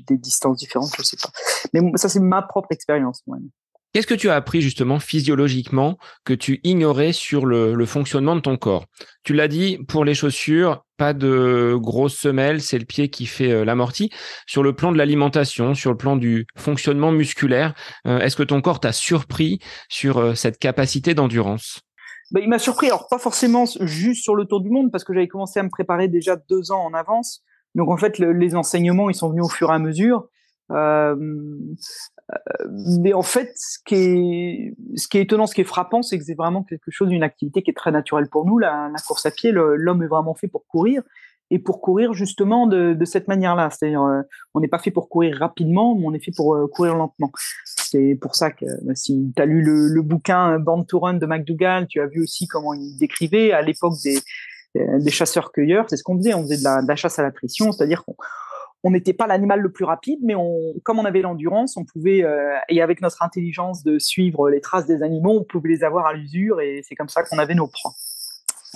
des 0.08 0.18
distances 0.18 0.58
différentes, 0.58 0.92
je 0.98 1.04
sais 1.04 1.18
pas. 1.18 1.30
Mais 1.74 1.82
ça, 1.96 2.10
c'est 2.10 2.20
ma 2.20 2.42
propre 2.42 2.72
expérience. 2.72 3.22
Moi. 3.26 3.38
Qu'est-ce 3.96 4.08
que 4.08 4.14
tu 4.14 4.30
as 4.30 4.36
appris 4.36 4.60
justement 4.60 5.00
physiologiquement 5.00 5.98
que 6.26 6.34
tu 6.34 6.60
ignorais 6.66 7.14
sur 7.14 7.46
le, 7.46 7.86
fonctionnement 7.86 8.36
de 8.36 8.42
ton 8.42 8.58
corps? 8.58 8.88
Tu 9.24 9.34
l'as 9.34 9.48
dit, 9.48 9.78
pour 9.88 10.04
les 10.04 10.14
chaussures, 10.14 10.84
pas 10.98 11.14
de 11.14 11.78
grosses 11.80 12.18
semelles, 12.18 12.60
c'est 12.60 12.78
le 12.78 12.84
pied 12.84 13.08
qui 13.08 13.26
fait 13.26 13.54
euh, 13.54 13.64
l'amorti. 13.64 14.10
Sur 14.48 14.64
le 14.64 14.76
plan 14.76 14.92
de 14.92 14.98
l'alimentation, 14.98 15.76
sur 15.76 15.92
le 15.92 15.96
plan 15.96 16.18
du 16.18 16.46
fonctionnement 16.58 17.14
musculaire, 17.14 17.74
euh, 18.06 18.20
est-ce 18.20 18.36
que 18.36 18.44
ton 18.44 18.60
corps 18.60 18.82
t'a 18.82 18.92
surpris 18.92 19.60
sur 19.88 20.18
euh, 20.18 20.36
cette 20.36 20.60
capacité 20.60 21.14
d'endurance? 21.14 21.80
Bah, 22.32 22.42
il 22.44 22.50
m'a 22.50 22.60
surpris, 22.60 22.88
alors 22.88 23.08
pas 23.08 23.18
forcément 23.18 23.64
juste 23.80 24.24
sur 24.24 24.36
le 24.36 24.44
tour 24.44 24.60
du 24.60 24.72
monde, 24.72 24.92
parce 24.92 25.06
que 25.06 25.14
j'avais 25.14 25.30
commencé 25.30 25.62
à 25.62 25.64
me 25.64 25.70
préparer 25.70 26.10
déjà 26.10 26.36
deux 26.50 26.74
ans 26.74 26.84
en 26.84 26.94
avance. 26.94 27.46
Donc 27.76 27.90
en 27.90 27.96
fait, 27.96 28.20
les 28.20 28.56
enseignements, 28.56 29.10
ils 29.10 29.16
sont 29.16 29.30
venus 29.30 29.46
au 29.46 29.50
fur 29.50 29.70
et 29.70 29.74
à 29.74 29.80
mesure. 29.80 30.28
Mais 32.70 33.14
en 33.14 33.22
fait, 33.22 33.52
ce 33.56 33.78
qui 33.86 33.96
est, 33.96 35.22
étonnant, 35.22 35.46
ce 35.46 35.54
qui 35.54 35.62
est 35.62 35.66
frappant, 35.66 36.02
c'est 36.02 36.18
que 36.18 36.24
c'est 36.24 36.36
vraiment 36.36 36.64
quelque 36.64 36.90
chose, 36.90 37.12
une 37.12 37.24
activité 37.24 37.62
qui 37.62 37.72
est 37.72 37.76
très 37.76 37.92
naturelle 37.92 38.30
pour 38.30 38.46
nous. 38.46 38.58
La, 38.58 38.90
la 38.92 39.00
course 39.00 39.26
à 39.26 39.32
pied, 39.32 39.52
l'homme 39.52 40.02
est 40.04 40.08
vraiment 40.08 40.34
fait 40.34 40.48
pour 40.48 40.66
courir 40.66 41.04
et 41.52 41.60
pour 41.60 41.82
courir 41.82 42.14
justement 42.14 42.68
de, 42.68 42.98
cette 43.06 43.28
manière-là. 43.28 43.70
C'est-à-dire, 43.70 44.02
euh, 44.04 44.22
on 44.54 44.60
n'est 44.60 44.68
pas 44.68 44.80
fait 44.80 44.92
pour 44.92 45.10
courir 45.10 45.38
rapidement, 45.38 45.96
mais 45.96 46.06
on 46.06 46.14
est 46.14 46.24
fait 46.24 46.32
pour 46.36 46.56
euh, 46.56 46.68
courir 46.68 46.96
lentement. 46.96 47.32
C'est 47.66 48.18
pour 48.20 48.36
ça 48.36 48.52
que 48.52 48.66
bah, 48.84 48.96
si 48.96 49.32
tu 49.36 49.42
as 49.42 49.46
lu 49.46 49.62
le, 49.62 50.02
bouquin 50.02 50.58
Born 50.60 50.86
to 50.86 51.00
Run 51.00 51.16
de 51.16 51.26
McDougall, 51.26 51.88
tu 51.88 52.02
as 52.02 52.08
vu 52.08 52.24
aussi 52.24 52.48
comment 52.48 52.74
il 52.74 52.98
décrivait 52.98 53.52
à 53.52 53.62
l'époque 53.62 53.94
des, 54.04 54.20
chasseurs-cueilleurs, 55.10 55.86
c'est 55.90 55.96
ce 55.96 56.04
qu'on 56.04 56.18
faisait, 56.18 56.34
on 56.34 56.42
faisait 56.42 56.58
de 56.58 56.64
la, 56.64 56.82
la 56.86 56.96
chasse 56.98 57.18
à 57.18 57.24
l'attrition, 57.24 57.72
c'est-à-dire 57.72 58.04
qu'on 58.04 58.16
on 58.86 58.92
n'était 58.92 59.14
pas 59.14 59.26
l'animal 59.26 59.62
le 59.62 59.72
plus 59.72 59.84
rapide, 59.84 60.20
mais 60.22 60.36
comme 60.84 61.00
on 61.00 61.06
avait 61.06 61.22
l'endurance, 61.22 61.76
on 61.76 61.86
pouvait, 61.86 62.24
euh, 62.24 62.56
et 62.70 62.84
avec 62.84 63.02
notre 63.02 63.24
intelligence 63.24 63.84
de 63.84 63.98
suivre 63.98 64.48
les 64.52 64.62
traces 64.62 64.86
des 64.86 65.02
animaux, 65.02 65.40
on 65.40 65.44
pouvait 65.44 65.70
les 65.70 65.84
avoir 65.84 66.06
à 66.06 66.14
l'usure, 66.14 66.62
et 66.62 66.82
c'est 66.88 66.94
comme 66.94 67.10
ça 67.10 67.24
qu'on 67.24 67.40
avait 67.40 67.56
nos 67.56 67.66
proies 67.66 67.96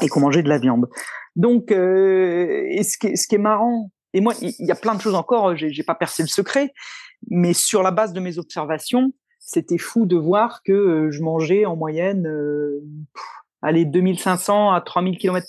et 0.02 0.08
qu'on 0.08 0.22
mangeait 0.22 0.42
de 0.42 0.50
la 0.50 0.58
viande. 0.58 0.90
Donc, 1.36 1.72
euh, 1.72 2.66
et 2.70 2.82
ce, 2.82 2.98
qui 2.98 3.08
est, 3.08 3.38
marrant, 3.38 3.92
et 4.14 4.20
moi, 4.20 4.34
il 4.42 4.66
y 4.66 4.72
a 4.72 4.76
plein 4.76 4.96
de 4.96 5.02
choses 5.02 5.14
encore, 5.14 5.56
j'ai 5.56 5.84
pas 5.84 5.94
percé 5.94 6.24
le 6.24 6.28
secret, 6.28 6.74
mais 7.30 7.54
sur 7.54 7.84
la 7.84 7.92
base 7.92 8.12
de 8.12 8.20
mes 8.20 8.40
observations, 8.40 9.14
c'était 9.38 9.78
fou 9.78 10.08
de 10.08 10.16
voir 10.16 10.64
que 10.64 10.72
euh, 10.72 11.12
je 11.12 11.22
mangeais 11.22 11.66
en 11.66 11.76
moyenne, 11.76 12.26
euh, 12.26 12.84
allez, 13.62 13.86
2500 13.86 14.72
à 14.72 14.82
3000 14.82 15.20
km, 15.20 15.46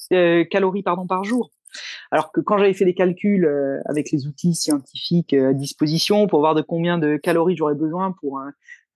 calories 0.50 0.82
pardon, 0.82 1.06
par 1.06 1.24
jour. 1.24 1.50
Alors 2.10 2.32
que 2.32 2.40
quand 2.40 2.58
j'avais 2.58 2.74
fait 2.74 2.84
les 2.84 2.94
calculs 2.94 3.44
euh, 3.44 3.80
avec 3.86 4.10
les 4.10 4.26
outils 4.26 4.54
scientifiques 4.54 5.34
euh, 5.34 5.50
à 5.50 5.52
disposition 5.52 6.26
pour 6.26 6.40
voir 6.40 6.54
de 6.54 6.62
combien 6.62 6.98
de 6.98 7.16
calories 7.16 7.56
j'aurais 7.56 7.74
besoin 7.74 8.12
pour 8.12 8.40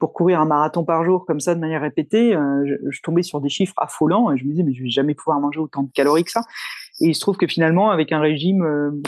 pour 0.01 0.13
courir 0.13 0.41
un 0.41 0.45
marathon 0.45 0.85
par 0.85 1.05
jour 1.05 1.25
comme 1.25 1.41
ça 1.41 1.55
de 1.55 1.61
manière 1.61 1.81
répétée, 1.81 2.35
euh, 2.35 2.77
je, 2.91 3.01
tombais 3.03 3.23
sur 3.23 3.41
des 3.41 3.49
chiffres 3.49 3.75
affolants 3.79 4.33
et 4.33 4.37
je 4.37 4.45
me 4.45 4.51
disais 4.51 4.63
mais 4.65 4.75
je 4.75 4.83
vais 4.83 4.91
jamais 4.91 5.15
pouvoir 5.15 5.41
manger 5.41 5.61
autant 5.61 5.85
de 5.85 5.91
calories 5.93 6.25
que 6.25 6.33
ça. 6.33 6.43
Et 7.01 7.09
il 7.09 7.15
se 7.15 7.21
trouve 7.21 7.37
que 7.37 7.47
finalement 7.47 7.91
avec 7.91 8.13
un 8.13 8.21
régime 8.21 9.03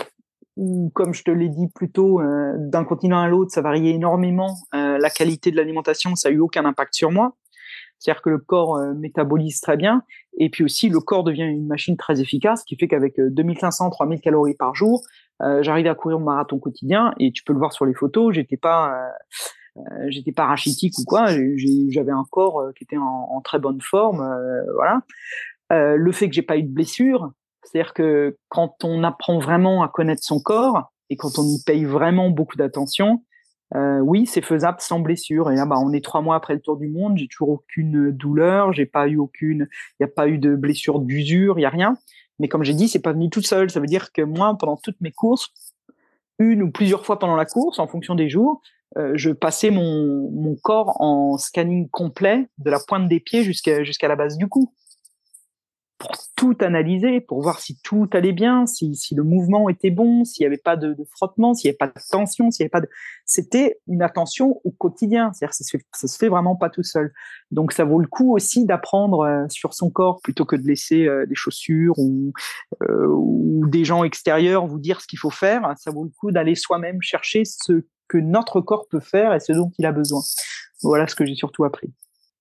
où, 0.56 0.90
comme 0.94 1.12
je 1.12 1.22
te 1.22 1.30
l'ai 1.30 1.48
dit 1.48 1.68
plus 1.74 1.90
tôt, 1.90 2.20
d'un 2.56 2.84
continent 2.84 3.20
à 3.20 3.28
l'autre, 3.28 3.52
ça 3.52 3.60
variait 3.60 3.92
énormément. 3.92 4.56
la 4.72 5.10
qualité 5.10 5.50
de 5.50 5.56
l'alimentation, 5.56 6.16
ça 6.16 6.28
a 6.28 6.32
eu 6.32 6.40
aucun 6.40 6.64
impact 6.64 6.94
sur 6.94 7.10
moi. 7.10 7.36
C'est-à-dire 7.98 8.22
que 8.22 8.30
le 8.30 8.38
corps 8.38 8.76
euh, 8.76 8.94
métabolise 8.94 9.60
très 9.60 9.76
bien 9.76 10.02
et 10.36 10.50
puis 10.50 10.64
aussi 10.64 10.88
le 10.88 11.00
corps 11.00 11.24
devient 11.24 11.44
une 11.44 11.66
machine 11.66 11.96
très 11.96 12.20
efficace, 12.20 12.64
qui 12.64 12.76
fait 12.76 12.88
qu'avec 12.88 13.20
2500, 13.20 13.86
euh, 13.86 13.90
3000 13.90 14.20
calories 14.20 14.54
par 14.54 14.74
jour, 14.74 15.02
euh, 15.42 15.62
j'arrivais 15.62 15.88
à 15.88 15.94
courir 15.94 16.18
mon 16.18 16.26
marathon 16.26 16.58
quotidien 16.58 17.14
et 17.18 17.32
tu 17.32 17.42
peux 17.42 17.52
le 17.52 17.58
voir 17.58 17.72
sur 17.72 17.86
les 17.86 17.94
photos, 17.94 18.34
j'étais 18.34 18.56
pas 18.56 19.10
euh, 19.78 19.82
j'étais 20.08 20.32
pas 20.32 20.46
rachitique 20.46 20.98
ou 20.98 21.04
quoi, 21.04 21.26
j'avais 21.28 22.12
un 22.12 22.24
corps 22.30 22.62
qui 22.76 22.84
était 22.84 22.96
en, 22.96 23.28
en 23.30 23.40
très 23.42 23.58
bonne 23.58 23.80
forme, 23.82 24.26
voilà. 24.74 25.02
le 25.70 26.12
fait 26.12 26.28
que 26.28 26.34
j'ai 26.34 26.40
pas 26.40 26.56
eu 26.56 26.62
de 26.62 26.72
blessure, 26.72 27.30
c'est-à-dire 27.62 27.92
que 27.92 28.38
quand 28.48 28.84
on 28.84 29.04
apprend 29.04 29.38
vraiment 29.38 29.82
à 29.82 29.88
connaître 29.88 30.22
son 30.22 30.40
corps 30.40 30.92
et 31.10 31.16
quand 31.16 31.38
on 31.38 31.42
y 31.42 31.62
paye 31.66 31.84
vraiment 31.84 32.30
beaucoup 32.30 32.56
d'attention, 32.56 33.22
euh, 33.74 33.98
oui, 33.98 34.26
c'est 34.26 34.42
faisable 34.42 34.78
sans 34.80 35.00
blessure. 35.00 35.50
Et 35.50 35.56
là, 35.56 35.66
bah, 35.66 35.76
on 35.78 35.92
est 35.92 36.04
trois 36.04 36.20
mois 36.20 36.36
après 36.36 36.54
le 36.54 36.60
tour 36.60 36.76
du 36.76 36.88
monde. 36.88 37.18
J'ai 37.18 37.28
toujours 37.28 37.50
aucune 37.50 38.10
douleur. 38.10 38.72
J'ai 38.72 38.86
pas 38.86 39.08
eu 39.08 39.16
aucune, 39.16 39.68
il 39.98 40.04
n'y 40.04 40.10
a 40.10 40.12
pas 40.14 40.28
eu 40.28 40.38
de 40.38 40.54
blessure 40.54 41.00
d'usure, 41.00 41.58
il 41.58 41.62
y 41.62 41.66
a 41.66 41.70
rien. 41.70 41.96
Mais 42.38 42.48
comme 42.48 42.62
j'ai 42.62 42.74
dit, 42.74 42.88
c'est 42.88 43.00
pas 43.00 43.12
venu 43.12 43.30
tout 43.30 43.42
seul. 43.42 43.70
Ça 43.70 43.80
veut 43.80 43.86
dire 43.86 44.12
que 44.12 44.22
moi, 44.22 44.56
pendant 44.58 44.76
toutes 44.76 45.00
mes 45.00 45.12
courses, 45.12 45.52
une 46.38 46.62
ou 46.62 46.70
plusieurs 46.70 47.04
fois 47.04 47.18
pendant 47.18 47.36
la 47.36 47.46
course, 47.46 47.78
en 47.78 47.88
fonction 47.88 48.14
des 48.14 48.28
jours, 48.28 48.60
euh, 48.98 49.12
je 49.14 49.30
passais 49.30 49.70
mon, 49.70 50.30
mon 50.30 50.54
corps 50.54 51.00
en 51.00 51.38
scanning 51.38 51.88
complet 51.88 52.46
de 52.58 52.70
la 52.70 52.78
pointe 52.78 53.08
des 53.08 53.20
pieds 53.20 53.42
jusqu'à 53.42 53.82
jusqu'à 53.84 54.06
la 54.06 54.16
base 54.16 54.36
du 54.36 54.48
cou 54.48 54.72
pour 55.98 56.12
tout 56.36 56.56
analyser, 56.60 57.20
pour 57.20 57.42
voir 57.42 57.58
si 57.60 57.78
tout 57.82 58.08
allait 58.12 58.32
bien, 58.32 58.66
si, 58.66 58.94
si 58.94 59.14
le 59.14 59.22
mouvement 59.22 59.68
était 59.68 59.90
bon, 59.90 60.24
s'il 60.24 60.42
n'y 60.42 60.46
avait 60.46 60.58
pas 60.58 60.76
de, 60.76 60.92
de 60.92 61.04
frottement, 61.04 61.54
s'il 61.54 61.68
n'y 61.68 61.70
avait 61.70 61.78
pas 61.78 61.86
de 61.86 62.04
tension, 62.10 62.50
s'il 62.50 62.64
n'y 62.64 62.66
avait 62.66 62.70
pas 62.70 62.80
de... 62.82 62.88
C'était 63.28 63.80
une 63.88 64.02
attention 64.02 64.60
au 64.62 64.70
quotidien, 64.70 65.32
c'est-à-dire 65.32 65.54
fait, 65.68 65.84
ça 65.92 66.06
se 66.06 66.16
fait 66.16 66.28
vraiment 66.28 66.54
pas 66.54 66.70
tout 66.70 66.84
seul. 66.84 67.12
Donc 67.50 67.72
ça 67.72 67.84
vaut 67.84 67.98
le 67.98 68.06
coup 68.06 68.34
aussi 68.34 68.64
d'apprendre 68.64 69.26
euh, 69.26 69.44
sur 69.48 69.74
son 69.74 69.90
corps 69.90 70.20
plutôt 70.22 70.44
que 70.44 70.54
de 70.54 70.64
laisser 70.64 71.06
euh, 71.06 71.26
des 71.26 71.34
chaussures 71.34 71.98
ou, 71.98 72.32
euh, 72.88 73.08
ou 73.08 73.64
des 73.66 73.84
gens 73.84 74.04
extérieurs 74.04 74.68
vous 74.68 74.78
dire 74.78 75.00
ce 75.00 75.08
qu'il 75.08 75.18
faut 75.18 75.30
faire. 75.30 75.74
Ça 75.76 75.90
vaut 75.90 76.04
le 76.04 76.10
coup 76.10 76.30
d'aller 76.30 76.54
soi-même 76.54 77.02
chercher 77.02 77.42
ce 77.44 77.84
que 78.06 78.18
notre 78.18 78.60
corps 78.60 78.86
peut 78.88 79.00
faire 79.00 79.34
et 79.34 79.40
ce 79.40 79.52
dont 79.52 79.72
il 79.76 79.86
a 79.86 79.92
besoin. 79.92 80.20
Voilà 80.82 81.08
ce 81.08 81.16
que 81.16 81.26
j'ai 81.26 81.34
surtout 81.34 81.64
appris. 81.64 81.92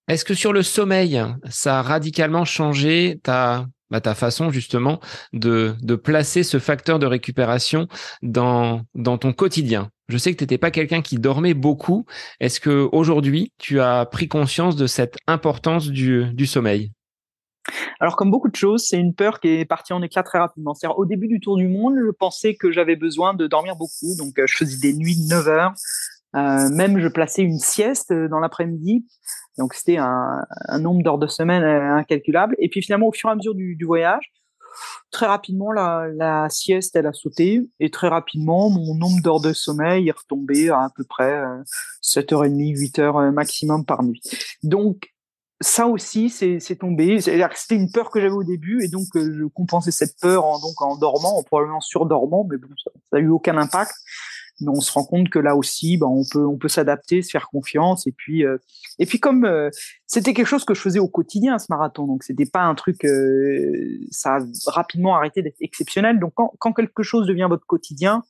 Est-ce 0.08 0.24
que 0.24 0.36
sur 0.36 0.54
le 0.54 0.62
sommeil, 0.62 1.20
ça 1.50 1.80
a 1.80 1.82
radicalement 1.82 2.46
changé 2.46 3.20
ta, 3.24 3.66
bah, 3.92 4.02
ta 4.02 4.16
façon 4.16 4.50
justement 4.50 5.00
de, 5.34 5.76
placer 5.96 6.44
ce 6.44 6.60
facteur 6.60 7.00
de 7.00 7.06
récupération 7.06 7.88
dans, 8.22 8.84
ton 8.96 9.34
quotidien 9.34 9.90
Je 10.10 10.18
sais 10.18 10.32
que 10.32 10.38
tu 10.38 10.44
n'étais 10.44 10.58
pas 10.58 10.72
quelqu'un 10.72 11.02
qui 11.02 11.18
dormait 11.18 11.54
beaucoup. 11.54 12.06
Est-ce 12.40 12.60
que 12.60 12.90
aujourd'hui 12.92 13.54
tu 13.58 13.80
as 13.80 14.06
pris 14.06 14.28
conscience 14.28 14.76
de 14.76 14.88
cette 14.88 15.18
importance 15.28 15.88
du, 15.88 16.46
sommeil? 16.46 16.92
Alors, 18.00 18.16
comme 18.16 18.30
beaucoup 18.30 18.50
de 18.50 18.56
choses, 18.56 18.86
c'est 18.88 19.00
une 19.00 19.16
peur 19.16 19.40
qui 19.40 19.48
est 19.48 19.66
partie 19.66 19.94
en 19.94 20.02
éclat 20.04 20.22
très 20.22 20.38
rapidement. 20.38 20.74
Au 20.98 21.06
début 21.06 21.28
du 21.28 21.40
tour 21.40 21.58
du 21.58 21.68
monde, 21.68 21.96
je 21.98 22.12
pensais 22.12 22.54
que 22.54 22.72
j'avais 22.72 22.96
besoin 22.96 23.34
de 23.34 23.48
dormir 23.48 23.76
beaucoup. 23.76 24.16
Donc, 24.18 24.38
euh, 24.38 24.46
je 24.46 24.56
faisais 24.56 24.78
des 24.78 24.94
nuits 24.94 25.16
de 25.16 25.30
9 25.30 25.48
heures. 25.48 25.74
Euh, 26.36 26.70
même, 26.70 27.00
je 27.00 27.08
plaçais 27.08 27.42
une 27.42 27.60
sieste 27.60 28.12
dans 28.12 28.40
l'après-midi. 28.40 29.06
Donc 29.58 29.74
c'était 29.74 29.98
un, 29.98 30.46
nombre 30.80 31.04
d'heures 31.04 31.18
de 31.18 31.28
semaine 31.28 31.64
euh, 31.64 31.96
incalculable. 31.96 32.56
Et 32.60 32.70
puis 32.70 32.82
finalement, 32.82 33.08
au 33.08 33.14
fur 33.14 33.30
et 33.30 33.34
à 33.34 33.36
mesure 33.36 33.56
du, 33.56 33.78
voyage, 33.86 34.32
très 35.12 35.28
rapidement, 35.28 35.72
la, 35.72 36.48
sieste, 36.50 36.96
elle 36.96 37.08
a 37.08 37.14
sauté. 37.14 37.68
Et 37.80 37.90
très 37.90 38.10
rapidement, 38.10 38.70
mon 38.70 38.96
nombre 38.96 39.22
d'heures 39.22 39.42
de 39.42 39.54
sommeil 39.54 40.10
est 40.10 40.18
retombé 40.18 40.70
à 40.70 40.82
à 40.82 40.90
peu 40.96 41.04
près 41.04 41.44
7h30, 42.04 42.76
8h 42.76 43.00
euh, 43.02 43.32
maximum 43.32 43.86
par 43.86 44.04
nuit. 44.04 44.22
Donc 44.64 45.10
ça 45.62 45.88
aussi, 45.88 46.30
c'est 46.30 46.76
tombé. 46.76 47.22
C'était 47.22 47.76
une 47.76 47.90
peur 47.90 48.12
que 48.12 48.20
j'avais 48.20 48.34
au 48.34 48.44
début, 48.44 48.84
et 48.84 48.90
donc 48.90 49.08
euh, 49.16 49.34
je 49.40 49.46
compensais 49.46 49.92
cette 49.92 50.20
peur 50.20 50.44
en, 50.44 50.60
donc, 50.60 50.82
en 50.82 50.98
dormant, 50.98 51.38
en 51.38 51.44
probablement 51.44 51.80
surdormant, 51.80 52.46
mais 52.50 52.58
bon, 52.58 52.68
ça 52.84 52.92
n'a 53.14 53.20
eu 53.20 53.30
aucun 53.30 53.56
impact 53.58 53.94
mais 54.62 54.70
on 54.70 54.82
se 54.82 54.92
rend 54.92 55.04
compte 55.04 55.30
que 55.30 55.40
là 55.40 55.56
aussi, 55.56 55.98
ben, 55.98 56.08
on 56.08 56.24
peut 56.30 56.46
on 56.46 56.58
peut 56.58 56.68
s'adapter, 56.68 57.22
se 57.22 57.30
faire 57.30 57.48
confiance, 57.50 58.08
et 58.08 58.12
puis 58.12 58.46
euh, 58.46 58.58
et 59.00 59.06
puis 59.06 59.20
comme 59.20 59.46
euh, 59.46 59.70
c'était 60.08 60.34
quelque 60.34 60.48
chose 60.48 60.66
que 60.66 60.74
je 60.74 60.82
faisais 60.82 61.00
au 61.00 61.08
quotidien 61.08 61.60
ce 61.60 61.68
marathon, 61.70 62.08
donc 62.08 62.24
c'était 62.24 62.46
pas 62.46 62.64
un 62.64 62.76
truc, 62.76 63.04
euh, 63.06 64.00
ça 64.12 64.38
a 64.38 64.72
rapidement 64.72 65.16
arrêté 65.16 65.42
d'être 65.42 65.62
exceptionnel. 65.62 66.20
Donc 66.20 66.34
quand, 66.36 66.54
quand 66.60 66.74
quelque 66.74 67.04
chose 67.04 67.28
devient 67.28 67.48
votre 67.50 67.66
quotidien, 67.66 68.24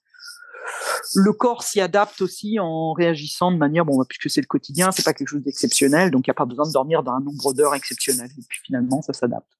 le 1.13 1.31
corps 1.31 1.63
s'y 1.63 1.79
adapte 1.79 2.21
aussi 2.21 2.59
en 2.59 2.93
réagissant 2.93 3.51
de 3.51 3.57
manière 3.57 3.85
bon 3.85 4.03
puisque 4.03 4.29
c'est 4.29 4.41
le 4.41 4.47
quotidien, 4.47 4.91
c'est 4.91 5.05
pas 5.05 5.13
quelque 5.13 5.29
chose 5.29 5.43
d'exceptionnel, 5.43 6.11
donc 6.11 6.25
il 6.25 6.29
n'y 6.29 6.33
a 6.33 6.35
pas 6.35 6.45
besoin 6.45 6.67
de 6.67 6.73
dormir 6.73 7.03
dans 7.03 7.13
un 7.13 7.21
nombre 7.21 7.53
d'heures 7.53 7.75
exceptionnel. 7.75 8.29
Et 8.37 8.43
puis 8.47 8.59
finalement, 8.63 9.01
ça 9.01 9.13
s'adapte. 9.13 9.54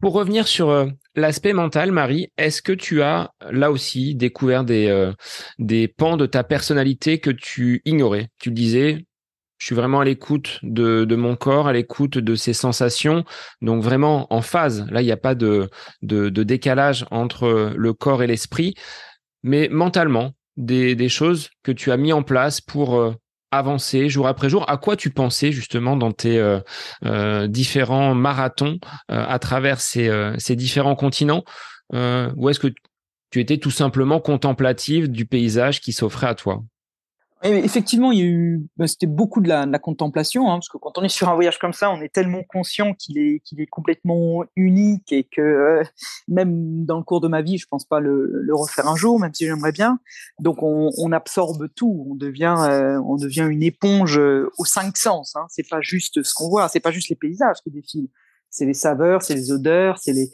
Pour 0.00 0.12
revenir 0.12 0.46
sur 0.46 0.70
euh, 0.70 0.86
l'aspect 1.14 1.54
mental, 1.54 1.90
Marie, 1.90 2.30
est-ce 2.36 2.60
que 2.60 2.72
tu 2.72 3.02
as 3.02 3.32
là 3.50 3.70
aussi 3.70 4.14
découvert 4.14 4.64
des, 4.64 4.88
euh, 4.88 5.12
des 5.58 5.88
pans 5.88 6.16
de 6.16 6.26
ta 6.26 6.44
personnalité 6.44 7.18
que 7.18 7.30
tu 7.30 7.80
ignorais? 7.86 8.28
Tu 8.38 8.50
disais, 8.50 9.06
je 9.58 9.66
suis 9.66 9.74
vraiment 9.74 10.00
à 10.00 10.04
l'écoute 10.04 10.60
de, 10.62 11.06
mon 11.16 11.34
corps, 11.34 11.66
à 11.66 11.72
l'écoute 11.72 12.18
de 12.18 12.34
ses 12.34 12.52
sensations, 12.52 13.24
donc 13.62 13.82
vraiment 13.82 14.32
en 14.32 14.42
phase. 14.42 14.86
Là, 14.90 15.00
il 15.00 15.06
n'y 15.06 15.12
a 15.12 15.16
pas 15.16 15.34
de, 15.34 15.70
de, 16.02 16.42
décalage 16.42 17.06
entre 17.10 17.72
le 17.74 17.92
corps 17.94 18.22
et 18.22 18.26
l'esprit, 18.26 18.74
mais 19.42 19.68
mentalement, 19.70 20.32
des, 20.56 21.08
choses 21.08 21.50
que 21.62 21.72
tu 21.72 21.90
as 21.90 21.96
mis 21.96 22.12
en 22.12 22.22
place 22.22 22.60
pour 22.60 22.96
euh, 22.96 23.14
avancer 23.50 24.08
jour 24.08 24.26
après 24.26 24.48
jour. 24.48 24.68
À 24.68 24.76
quoi 24.76 24.96
tu 24.96 25.10
pensais 25.10 25.52
justement 25.52 25.96
dans 25.96 26.12
tes 26.12 26.38
euh, 26.38 26.60
euh, 27.04 27.46
différents 27.46 28.14
marathons 28.14 28.78
à 29.08 29.38
travers 29.38 29.80
ces, 29.80 30.10
ces, 30.38 30.56
différents 30.56 30.96
continents? 30.96 31.44
Ou 31.92 32.48
est-ce 32.48 32.60
que 32.60 32.68
tu 33.30 33.40
étais 33.40 33.58
tout 33.58 33.70
simplement 33.70 34.20
contemplative 34.20 35.10
du 35.10 35.26
paysage 35.26 35.80
qui 35.80 35.92
s'offrait 35.92 36.28
à 36.28 36.34
toi? 36.34 36.62
Effectivement, 37.50 38.12
il 38.12 38.18
y 38.18 38.22
a 38.22 38.24
eu, 38.24 38.66
bah, 38.76 38.86
c'était 38.86 39.06
beaucoup 39.06 39.40
de 39.40 39.48
la, 39.48 39.66
contemplation, 39.78 40.50
hein, 40.50 40.56
parce 40.56 40.68
que 40.68 40.78
quand 40.78 40.98
on 40.98 41.02
est 41.02 41.08
sur 41.08 41.28
un 41.28 41.34
voyage 41.34 41.58
comme 41.58 41.72
ça, 41.72 41.90
on 41.90 42.00
est 42.00 42.12
tellement 42.12 42.42
conscient 42.42 42.94
qu'il 42.94 43.18
est, 43.18 43.40
qu'il 43.44 43.60
est 43.60 43.66
complètement 43.66 44.44
unique 44.56 45.12
et 45.12 45.24
que 45.24 45.40
euh, 45.40 45.82
même 46.28 46.84
dans 46.84 46.98
le 46.98 47.04
cours 47.04 47.20
de 47.20 47.28
ma 47.28 47.42
vie, 47.42 47.58
je 47.58 47.66
pense 47.68 47.84
pas 47.84 48.00
le, 48.00 48.30
le 48.32 48.54
refaire 48.54 48.88
un 48.88 48.96
jour, 48.96 49.20
même 49.20 49.34
si 49.34 49.46
j'aimerais 49.46 49.72
bien. 49.72 49.98
Donc, 50.40 50.62
on, 50.62 50.90
on, 50.98 51.12
absorbe 51.12 51.68
tout, 51.74 52.06
on 52.10 52.14
devient, 52.14 52.56
euh, 52.58 53.00
on 53.06 53.16
devient 53.16 53.46
une 53.48 53.62
éponge 53.62 54.18
euh, 54.18 54.50
aux 54.58 54.64
cinq 54.64 54.96
sens. 54.96 55.36
Hein. 55.36 55.46
C'est 55.48 55.68
pas 55.68 55.80
juste 55.80 56.22
ce 56.22 56.34
qu'on 56.34 56.48
voit, 56.48 56.68
c'est 56.68 56.80
pas 56.80 56.90
juste 56.90 57.08
les 57.08 57.16
paysages 57.16 57.56
qui 57.62 57.70
défilent, 57.70 58.08
c'est 58.50 58.64
les 58.64 58.74
saveurs, 58.74 59.22
c'est 59.22 59.34
les 59.34 59.52
odeurs, 59.52 59.98
c'est 59.98 60.12
les, 60.12 60.30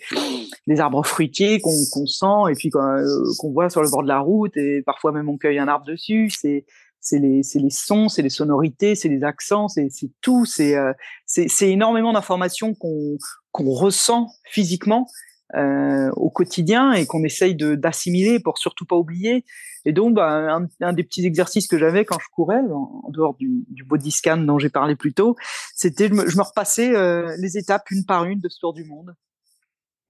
les 0.67 0.81
arbres 0.81 1.05
fruitiers 1.05 1.61
qu'on 1.61 1.75
qu'on 1.91 2.07
sent 2.07 2.51
et 2.51 2.55
puis 2.55 2.71
qu'on 2.71 3.53
voit 3.53 3.69
sur 3.69 3.83
le 3.83 3.91
bord 3.91 4.03
de 4.03 4.09
la 4.09 4.21
route 4.21 4.57
et 4.57 4.83
parfois 4.83 5.13
même 5.13 5.29
on 5.29 5.37
cueille 5.37 5.59
un 5.59 5.69
arbre 5.69 5.85
dessus. 5.85 6.31
C'est 6.31 6.65
c'est 7.03 7.19
les, 7.19 7.71
sons, 7.71 8.09
c'est 8.09 8.23
les 8.23 8.31
sonorités, 8.31 8.95
c'est 8.95 9.09
les 9.09 9.25
accents, 9.25 9.67
c'est 9.67 9.91
tout, 10.21 10.45
euh, 10.61 10.93
c'est 11.27 11.69
énormément 11.69 12.13
d'informations 12.13 12.75
qu'on 12.75 13.19
ressent 13.75 14.29
physiquement 14.45 15.09
euh, 15.57 16.11
au 16.13 16.31
quotidien 16.31 16.93
et 16.93 17.05
qu'on 17.05 17.25
essaye 17.25 17.57
d'assimiler 17.57 18.39
pour 18.39 18.57
surtout 18.57 18.87
pas 18.87 18.97
oublier. 18.97 19.45
Et 19.85 19.93
donc, 19.93 20.15
bah, 20.15 20.61
un, 20.81 20.93
des 20.93 21.03
petits 21.03 21.27
exercices 21.27 21.67
que 21.67 21.77
j'avais 21.77 22.05
quand 22.05 22.21
je 22.21 22.29
courais, 22.33 22.61
en, 22.73 23.11
dehors 23.11 23.35
du, 23.35 23.67
body 23.85 24.13
scan 24.13 24.39
dont 24.39 24.61
j'ai 24.61 24.71
parlé 24.71 24.95
plus 24.95 25.13
tôt, 25.13 25.35
c'était 25.75 26.07
je, 26.07 26.15
je 26.15 26.37
me, 26.37 26.43
repassais 26.43 26.95
euh, 26.95 27.35
les 27.41 27.59
étapes 27.59 27.91
une 27.91 28.05
par 28.07 28.25
une 28.27 28.39
de 28.39 28.49
ce 28.49 28.61
tour 28.61 28.73
du 28.73 28.85
monde 28.85 29.13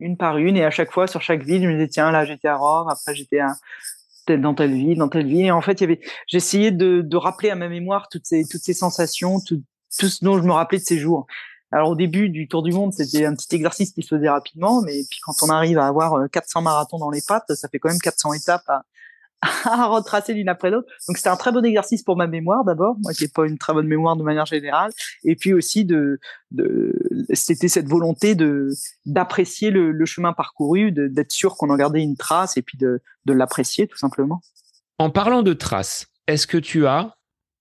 une 0.02 0.16
par 0.16 0.36
une 0.36 0.56
et 0.56 0.64
à 0.64 0.70
chaque 0.70 0.90
fois 0.90 1.06
sur 1.06 1.22
chaque 1.22 1.44
ville 1.44 1.62
je 1.62 1.68
me 1.68 1.74
disais 1.74 1.88
tiens 1.88 2.10
là 2.10 2.24
j'étais 2.24 2.48
à 2.48 2.56
Rome 2.56 2.88
après 2.88 3.14
j'étais 3.14 3.38
à 3.38 3.54
dans 4.28 4.54
telle 4.54 4.74
ville, 4.74 4.98
dans 4.98 5.08
telle 5.08 5.26
ville. 5.26 5.46
Et 5.46 5.50
en 5.50 5.60
fait, 5.60 5.80
il 5.80 5.90
y 5.90 5.98
j'essayais 6.26 6.70
de, 6.70 7.02
de 7.02 7.16
rappeler 7.16 7.50
à 7.50 7.54
ma 7.54 7.68
mémoire 7.68 8.08
toutes 8.10 8.26
ces, 8.26 8.44
toutes 8.44 8.62
ces 8.62 8.74
sensations, 8.74 9.40
tout, 9.40 9.62
tout 9.98 10.08
ce 10.08 10.24
dont 10.24 10.38
je 10.38 10.42
me 10.42 10.52
rappelais 10.52 10.78
de 10.78 10.84
ces 10.84 10.98
jours. 10.98 11.26
Alors 11.70 11.88
au 11.88 11.96
début 11.96 12.28
du 12.28 12.48
Tour 12.48 12.62
du 12.62 12.70
Monde, 12.70 12.92
c'était 12.92 13.24
un 13.24 13.34
petit 13.34 13.54
exercice 13.56 13.92
qui 13.92 14.02
se 14.02 14.14
faisait 14.14 14.28
rapidement, 14.28 14.82
mais 14.82 15.04
puis 15.08 15.18
quand 15.24 15.32
on 15.42 15.48
arrive 15.48 15.78
à 15.78 15.86
avoir 15.86 16.28
400 16.30 16.60
euh, 16.60 16.62
marathons 16.62 16.98
dans 16.98 17.10
les 17.10 17.22
pattes, 17.26 17.54
ça 17.54 17.66
fait 17.68 17.78
quand 17.78 17.88
même 17.88 17.98
400 17.98 18.34
étapes 18.34 18.70
à 19.64 19.86
retracer 19.86 20.34
l'une 20.34 20.48
après 20.48 20.70
l'autre. 20.70 20.88
Donc 21.08 21.16
c'était 21.16 21.28
un 21.28 21.36
très 21.36 21.52
bon 21.52 21.64
exercice 21.64 22.02
pour 22.02 22.16
ma 22.16 22.26
mémoire 22.26 22.64
d'abord, 22.64 22.96
moi 23.00 23.12
qui 23.12 23.24
n'ai 23.24 23.28
pas 23.28 23.44
une 23.44 23.58
très 23.58 23.72
bonne 23.72 23.88
mémoire 23.88 24.16
de 24.16 24.22
manière 24.22 24.46
générale, 24.46 24.92
et 25.24 25.34
puis 25.34 25.52
aussi 25.52 25.84
de, 25.84 26.20
c'était 27.32 27.68
cette 27.68 27.88
volonté 27.88 28.34
de 28.34 28.68
d'apprécier 29.04 29.70
le, 29.70 29.90
le, 29.90 30.06
chemin 30.06 30.32
parcouru, 30.32 30.92
d'être 30.92 31.32
sûr 31.32 31.56
qu'on 31.56 31.70
en 31.70 31.76
gardait 31.76 32.02
une 32.02 32.16
trace 32.16 32.56
et 32.56 32.62
puis 32.62 32.78
de, 32.78 33.02
de 33.24 33.32
l'apprécier 33.32 33.86
tout 33.88 33.98
simplement. 33.98 34.40
En 34.98 35.10
parlant 35.10 35.42
de 35.42 35.52
traces, 35.52 36.06
est-ce 36.28 36.46
que 36.46 36.58
tu 36.58 36.86
as 36.86 37.16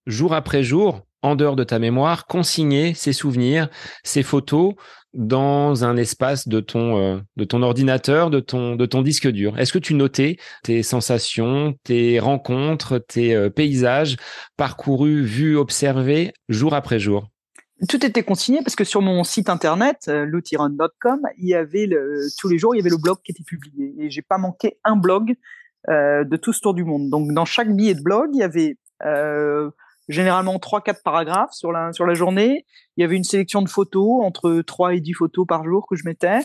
jour 0.05 0.33
après 0.33 0.63
jour 0.63 1.01
en 1.21 1.35
dehors 1.35 1.55
de 1.55 1.63
ta 1.63 1.79
mémoire, 1.79 2.25
consigner 2.27 2.93
ces 2.93 3.13
souvenirs, 3.13 3.69
ces 4.03 4.23
photos 4.23 4.73
dans 5.13 5.83
un 5.83 5.97
espace 5.97 6.47
de 6.47 6.59
ton, 6.61 6.97
euh, 6.97 7.19
de 7.35 7.43
ton 7.43 7.61
ordinateur, 7.61 8.29
de 8.29 8.39
ton, 8.39 8.75
de 8.75 8.85
ton 8.85 9.01
disque 9.01 9.27
dur. 9.27 9.57
Est-ce 9.59 9.73
que 9.73 9.79
tu 9.79 9.93
notais 9.93 10.37
tes 10.63 10.83
sensations, 10.83 11.75
tes 11.83 12.19
rencontres, 12.19 12.97
tes 12.99 13.35
euh, 13.35 13.49
paysages 13.49 14.15
parcourus, 14.55 15.23
vus, 15.23 15.57
observés 15.57 16.33
jour 16.47 16.73
après 16.73 16.99
jour? 16.99 17.27
Tout 17.89 18.05
était 18.05 18.23
consigné 18.23 18.59
parce 18.61 18.75
que 18.75 18.83
sur 18.83 19.01
mon 19.01 19.23
site 19.23 19.49
internet, 19.49 20.05
euh, 20.07 20.25
il 21.37 21.47
y 21.47 21.55
avait 21.55 21.89
tous 22.39 22.47
les 22.47 22.59
jours, 22.59 22.75
il 22.75 22.77
y 22.77 22.81
avait 22.81 22.91
le 22.91 23.01
blog 23.01 23.17
qui 23.23 23.31
était 23.31 23.43
publié. 23.43 23.95
Et 23.99 24.09
j'ai 24.11 24.21
pas 24.21 24.37
manqué 24.37 24.77
un 24.83 24.95
blog 24.95 25.33
euh, 25.89 26.23
de 26.23 26.37
tout 26.37 26.53
ce 26.53 26.61
tour 26.61 26.75
du 26.75 26.83
monde. 26.83 27.09
Donc, 27.09 27.33
dans 27.33 27.45
chaque 27.45 27.75
billet 27.75 27.95
de 27.95 28.01
blog, 28.01 28.29
il 28.33 28.39
y 28.39 28.43
avait 28.43 28.77
généralement 30.11 30.59
trois 30.59 30.81
quatre 30.81 31.01
paragraphes 31.03 31.53
sur 31.53 31.71
la 31.71 31.93
sur 31.93 32.05
la 32.05 32.13
journée. 32.13 32.65
Il 32.97 33.01
y 33.01 33.03
avait 33.03 33.15
une 33.15 33.23
sélection 33.23 33.61
de 33.61 33.69
photos 33.69 34.23
entre 34.23 34.61
3 34.61 34.95
et 34.95 34.99
10 34.99 35.13
photos 35.13 35.45
par 35.47 35.63
jour 35.65 35.87
que 35.87 35.95
je 35.95 36.03
mettais. 36.05 36.39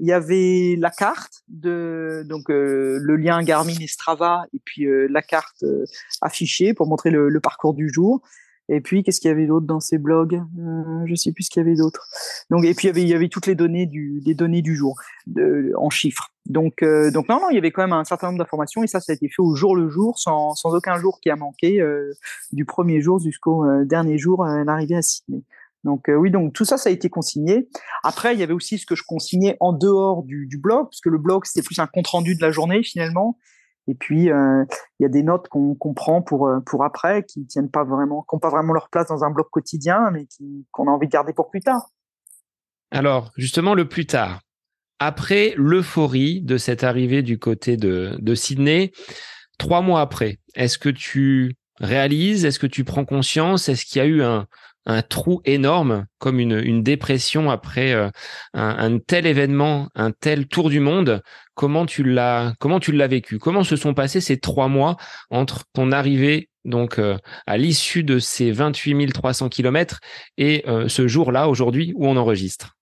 Il 0.00 0.08
y 0.08 0.12
avait 0.12 0.74
la 0.78 0.90
carte 0.90 1.42
de 1.48 2.24
donc 2.28 2.50
euh, 2.50 2.98
le 3.00 3.16
lien 3.16 3.42
Garmin 3.42 3.78
et 3.80 3.86
Strava 3.86 4.44
et 4.52 4.60
puis 4.64 4.84
euh, 4.84 5.06
la 5.08 5.22
carte 5.22 5.62
euh, 5.62 5.84
affichée 6.20 6.74
pour 6.74 6.88
montrer 6.88 7.10
le, 7.10 7.28
le, 7.28 7.40
parcours 7.40 7.74
du 7.74 7.88
jour. 7.92 8.20
Et 8.68 8.80
puis, 8.80 9.02
qu'est-ce 9.02 9.20
qu'il 9.20 9.28
y 9.28 9.32
avait 9.32 9.46
d'autre 9.46 9.66
dans 9.66 9.80
ces 9.80 9.98
blogs? 9.98 10.34
Euh, 10.58 11.02
Je 11.06 11.14
sais 11.14 11.32
plus 11.32 11.44
ce 11.44 11.50
qu'il 11.50 11.62
y 11.62 11.66
avait 11.66 11.76
d'autre. 11.76 12.06
Donc, 12.50 12.64
et 12.64 12.74
puis 12.74 12.86
il 12.86 12.88
y 12.88 12.90
avait, 12.90 13.02
il 13.02 13.08
y 13.08 13.14
avait 13.14 13.28
toutes 13.28 13.46
les 13.46 13.54
données 13.54 13.86
du, 13.86 14.22
les 14.24 14.34
données 14.34 14.62
du 14.62 14.76
jour 14.76 14.96
de, 15.26 15.72
en 15.76 15.90
chiffres. 15.90 16.30
Donc, 16.46 16.82
euh, 16.82 17.10
donc 17.10 17.28
non, 17.28 17.36
non, 17.40 17.50
il 17.50 17.54
y 17.54 17.58
avait 17.58 17.70
quand 17.70 17.82
même 17.82 17.92
un 17.92 18.04
certain 18.04 18.28
nombre 18.28 18.38
d'informations 18.38 18.82
et 18.82 18.86
ça, 18.86 19.00
ça 19.00 19.12
a 19.12 19.14
été 19.14 19.28
fait 19.28 19.42
au 19.42 19.54
jour 19.54 19.76
le 19.76 19.88
jour, 19.88 20.18
sans, 20.18 20.54
sans 20.54 20.74
aucun 20.74 20.98
jour 20.98 21.20
qui 21.20 21.30
a 21.30 21.36
manqué, 21.36 21.80
euh, 21.80 22.12
du 22.52 22.64
premier 22.64 23.00
jour 23.00 23.18
jusqu'au 23.18 23.64
euh, 23.64 23.84
dernier 23.84 24.18
jour 24.18 24.44
euh, 24.44 24.64
l'arrivée 24.64 24.96
à 24.96 25.02
Sydney. 25.02 25.42
Donc 25.84 26.08
oui, 26.08 26.30
donc 26.30 26.52
tout 26.52 26.64
ça, 26.64 26.76
ça 26.76 26.90
a 26.90 26.92
été 26.92 27.10
consigné. 27.10 27.68
Après, 28.04 28.34
il 28.34 28.38
y 28.38 28.44
avait 28.44 28.52
aussi 28.52 28.78
ce 28.78 28.86
que 28.86 28.94
je 28.94 29.02
consignais 29.02 29.56
en 29.58 29.72
dehors 29.72 30.22
du, 30.22 30.46
du 30.46 30.56
blog, 30.56 30.84
parce 30.84 31.00
que 31.00 31.08
le 31.08 31.18
blog 31.18 31.44
c'était 31.44 31.66
plus 31.66 31.80
un 31.80 31.88
compte 31.88 32.06
rendu 32.06 32.36
de 32.36 32.40
la 32.40 32.52
journée 32.52 32.84
finalement. 32.84 33.36
Et 33.88 33.94
puis, 33.94 34.30
euh, 34.30 34.64
il 34.98 35.02
y 35.02 35.06
a 35.06 35.08
des 35.08 35.22
notes 35.22 35.48
qu'on 35.48 35.94
prend 35.94 36.22
pour, 36.22 36.46
euh, 36.46 36.60
pour 36.60 36.84
après, 36.84 37.24
qui 37.24 37.44
tiennent 37.46 37.70
pas 37.70 37.84
vraiment, 37.84 38.22
qui 38.22 38.34
n'ont 38.34 38.40
pas 38.40 38.50
vraiment 38.50 38.72
leur 38.72 38.88
place 38.90 39.08
dans 39.08 39.24
un 39.24 39.30
bloc 39.30 39.48
quotidien, 39.50 40.10
mais 40.12 40.26
qu'on 40.70 40.86
a 40.86 40.90
envie 40.90 41.06
de 41.06 41.12
garder 41.12 41.32
pour 41.32 41.50
plus 41.50 41.60
tard. 41.60 41.88
Alors, 42.90 43.32
justement, 43.36 43.74
le 43.74 43.88
plus 43.88 44.06
tard. 44.06 44.40
Après 45.00 45.54
l'euphorie 45.56 46.42
de 46.42 46.56
cette 46.58 46.84
arrivée 46.84 47.22
du 47.22 47.38
côté 47.38 47.76
de, 47.76 48.16
de 48.20 48.34
Sydney, 48.36 48.92
trois 49.58 49.80
mois 49.80 50.00
après, 50.00 50.38
est-ce 50.54 50.78
que 50.78 50.88
tu 50.88 51.56
réalises, 51.80 52.44
est-ce 52.44 52.60
que 52.60 52.68
tu 52.68 52.84
prends 52.84 53.04
conscience, 53.04 53.68
est-ce 53.68 53.84
qu'il 53.84 53.98
y 53.98 54.04
a 54.04 54.06
eu 54.06 54.22
un, 54.22 54.46
un 54.86 55.02
trou 55.02 55.40
énorme, 55.44 56.06
comme 56.18 56.40
une, 56.40 56.58
une 56.58 56.82
dépression 56.82 57.50
après 57.50 57.92
euh, 57.92 58.10
un, 58.54 58.98
tel 58.98 59.26
événement, 59.26 59.88
un 59.94 60.10
tel 60.10 60.46
tour 60.46 60.70
du 60.70 60.80
monde. 60.80 61.22
Comment 61.54 61.86
tu 61.86 62.02
l'as, 62.02 62.54
comment 62.58 62.80
tu 62.80 62.92
l'as 62.92 63.06
vécu? 63.06 63.38
Comment 63.38 63.64
se 63.64 63.76
sont 63.76 63.94
passés 63.94 64.20
ces 64.20 64.38
trois 64.38 64.68
mois 64.68 64.96
entre 65.30 65.64
ton 65.72 65.92
arrivée 65.92 66.48
donc 66.64 66.98
euh, 66.98 67.16
à 67.46 67.58
l'issue 67.58 68.04
de 68.04 68.18
ces 68.18 68.52
28 68.52 69.12
300 69.12 69.48
kilomètres 69.48 70.00
et 70.38 70.64
euh, 70.68 70.88
ce 70.88 71.08
jour-là 71.08 71.48
aujourd'hui 71.48 71.92
où 71.96 72.06
on 72.06 72.16
enregistre? 72.16 72.76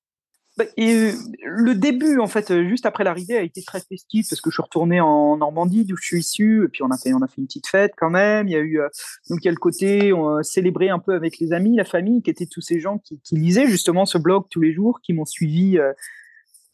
Et 0.77 0.95
euh, 0.95 1.13
le 1.45 1.75
début, 1.75 2.19
en 2.19 2.27
fait, 2.27 2.51
euh, 2.51 2.69
juste 2.69 2.87
après 2.87 3.05
l'arrivée, 3.05 3.37
a 3.37 3.43
été 3.43 3.63
très 3.63 3.81
festif 3.81 4.29
parce 4.29 4.41
que 4.41 4.51
je 4.51 4.55
suis 4.55 4.63
retourné 4.63 5.01
en 5.01 5.37
Normandie, 5.37 5.85
d'où 5.85 5.97
je 5.97 6.05
suis 6.05 6.21
issu, 6.21 6.65
et 6.65 6.69
puis 6.69 6.83
on 6.83 6.91
a 6.91 6.97
fait, 6.97 7.11
fait 7.11 7.39
une 7.39 7.47
petite 7.47 7.67
fête 7.67 7.93
quand 7.97 8.11
même. 8.11 8.49
Il 8.49 8.53
y 8.53 8.57
a 8.57 8.61
eu, 8.61 8.81
euh, 8.81 8.89
donc 9.29 9.41
il 9.43 9.47
y 9.47 9.49
a 9.49 9.53
le 9.53 9.59
côté, 9.59 10.13
on 10.13 10.37
a 10.37 10.43
célébré 10.43 10.89
un 10.89 10.99
peu 10.99 11.15
avec 11.15 11.39
les 11.39 11.53
amis, 11.53 11.77
la 11.77 11.85
famille, 11.85 12.23
qui 12.23 12.31
étaient 12.31 12.47
tous 12.47 12.61
ces 12.61 12.81
gens 12.81 12.99
qui, 12.99 13.21
lisaient 13.33 13.67
justement 13.67 14.07
ce 14.07 14.19
blog 14.19 14.45
tous 14.51 14.61
les 14.61 14.73
jours, 14.73 15.01
qui 15.03 15.13
m'ont 15.13 15.25
suivi 15.25 15.79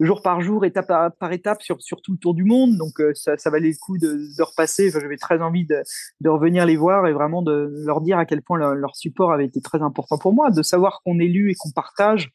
jour 0.00 0.20
par 0.20 0.40
jour, 0.42 0.64
étape 0.64 0.88
par, 1.18 1.32
étape 1.32 1.62
sur, 1.62 1.78
tout 1.78 2.12
le 2.12 2.18
tour 2.18 2.34
du 2.34 2.44
monde. 2.44 2.76
Donc 2.76 3.00
ça, 3.14 3.36
valait 3.50 3.68
le 3.68 3.76
coup 3.80 3.98
de, 3.98 4.42
repasser. 4.42 4.88
Enfin, 4.88 5.00
J'avais 5.00 5.16
très 5.16 5.40
envie 5.40 5.64
de, 5.64 5.82
de 6.20 6.28
revenir 6.28 6.66
les 6.66 6.76
voir 6.76 7.06
et 7.06 7.12
vraiment 7.12 7.42
de 7.42 7.72
leur 7.86 8.00
dire 8.00 8.18
à 8.18 8.26
quel 8.26 8.42
point 8.42 8.58
leur, 8.58 8.74
leur 8.74 8.96
support 8.96 9.32
avait 9.32 9.46
été 9.46 9.60
très 9.60 9.82
important 9.82 10.18
pour 10.18 10.34
moi, 10.34 10.50
de 10.50 10.62
savoir 10.62 11.00
qu'on 11.04 11.18
est 11.18 11.28
lu 11.28 11.50
et 11.50 11.54
qu'on 11.54 11.70
partage 11.70 12.32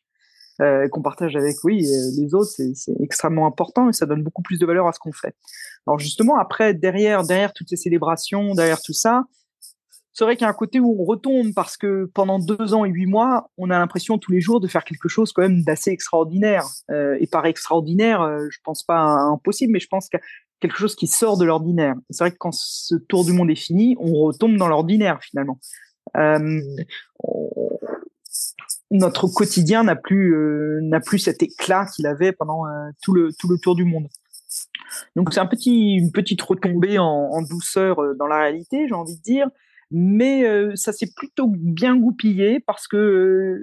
euh, 0.61 0.87
qu'on 0.89 1.01
partage 1.01 1.35
avec 1.35 1.55
oui 1.63 1.85
euh, 1.85 2.21
les 2.21 2.33
autres, 2.33 2.51
c'est 2.51 2.93
extrêmement 3.01 3.47
important 3.47 3.89
et 3.89 3.93
ça 3.93 4.05
donne 4.05 4.23
beaucoup 4.23 4.41
plus 4.41 4.59
de 4.59 4.65
valeur 4.65 4.87
à 4.87 4.93
ce 4.93 4.99
qu'on 4.99 5.11
fait. 5.11 5.35
Alors 5.87 5.99
justement, 5.99 6.37
après, 6.37 6.73
derrière, 6.73 7.23
derrière 7.23 7.53
toutes 7.53 7.69
ces 7.69 7.77
célébrations, 7.77 8.53
derrière 8.53 8.81
tout 8.81 8.93
ça, 8.93 9.23
c'est 10.13 10.25
vrai 10.25 10.35
qu'il 10.35 10.43
y 10.43 10.47
a 10.47 10.49
un 10.49 10.53
côté 10.53 10.79
où 10.79 11.01
on 11.01 11.05
retombe 11.05 11.53
parce 11.55 11.77
que 11.77 12.09
pendant 12.13 12.37
deux 12.37 12.73
ans 12.73 12.83
et 12.83 12.89
huit 12.89 13.05
mois, 13.05 13.49
on 13.57 13.69
a 13.69 13.79
l'impression 13.79 14.17
tous 14.17 14.31
les 14.31 14.41
jours 14.41 14.59
de 14.59 14.67
faire 14.67 14.83
quelque 14.83 15.07
chose 15.07 15.31
quand 15.31 15.41
même 15.41 15.63
d'assez 15.63 15.91
extraordinaire. 15.91 16.65
Euh, 16.89 17.17
et 17.19 17.27
par 17.27 17.45
extraordinaire, 17.45 18.21
euh, 18.21 18.47
je 18.49 18.59
pense 18.63 18.83
pas 18.83 18.99
impossible, 18.99 19.71
mais 19.71 19.79
je 19.79 19.87
pense 19.87 20.09
qu'à 20.09 20.19
quelque 20.59 20.77
chose 20.77 20.95
qui 20.95 21.07
sort 21.07 21.37
de 21.37 21.45
l'ordinaire. 21.45 21.95
C'est 22.09 22.23
vrai 22.23 22.31
que 22.31 22.37
quand 22.37 22.53
ce 22.53 22.95
tour 22.95 23.23
du 23.23 23.31
monde 23.31 23.49
est 23.49 23.55
fini, 23.55 23.95
on 23.99 24.13
retombe 24.13 24.57
dans 24.57 24.67
l'ordinaire 24.67 25.19
finalement. 25.23 25.59
Notre 28.91 29.27
quotidien 29.27 29.83
n'a 29.83 29.95
plus 29.95 30.35
euh, 30.35 30.79
n'a 30.83 30.99
plus 30.99 31.17
cet 31.17 31.41
éclat 31.41 31.85
qu'il 31.85 32.05
avait 32.05 32.33
pendant 32.33 32.67
euh, 32.67 32.89
tout 33.01 33.13
le 33.13 33.29
tout 33.39 33.47
le 33.47 33.57
tour 33.57 33.75
du 33.75 33.85
monde. 33.85 34.07
Donc 35.15 35.33
c'est 35.33 35.39
un 35.39 35.45
petit 35.45 35.93
une 35.95 36.11
petite 36.11 36.41
retombée 36.41 36.99
en, 36.99 37.41
douceur 37.41 38.01
euh, 38.01 38.13
dans 38.19 38.27
la 38.27 38.37
réalité, 38.39 38.87
j'ai 38.87 38.93
envie 38.93 39.15
de 39.15 39.21
dire. 39.21 39.47
Mais 39.93 40.45
ça 40.77 40.93
s'est 40.93 41.11
plutôt 41.13 41.47
bien 41.49 41.97
goupillé 41.97 42.61
parce 42.61 42.87
que 42.87 43.59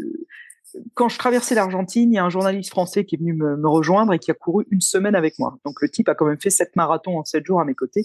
quand 0.95 1.09
je 1.09 1.19
traversais 1.19 1.55
l'Argentine, 1.55 2.13
il 2.13 2.17
y 2.17 2.19
a 2.19 2.25
un 2.25 2.31
journaliste 2.31 2.71
français 2.71 3.05
qui 3.05 3.15
est 3.15 3.19
venu 3.19 3.33
me, 3.35 3.69
rejoindre 3.69 4.13
et 4.13 4.19
qui 4.19 4.31
a 4.31 4.35
couru 4.35 4.67
une 4.71 4.81
semaine 4.81 5.15
avec 5.15 5.39
moi. 5.39 5.59
Donc 5.65 5.81
le 5.81 5.89
type 5.89 6.09
a 6.09 6.15
quand 6.15 6.27
même 6.27 6.41
fait 6.41 6.51
sept 6.51 6.75
marathons 6.77 7.19
en 7.19 7.25
sept 7.25 7.45
jours 7.47 7.61
à 7.61 7.65
mes 7.65 7.75
côtés. 7.75 8.05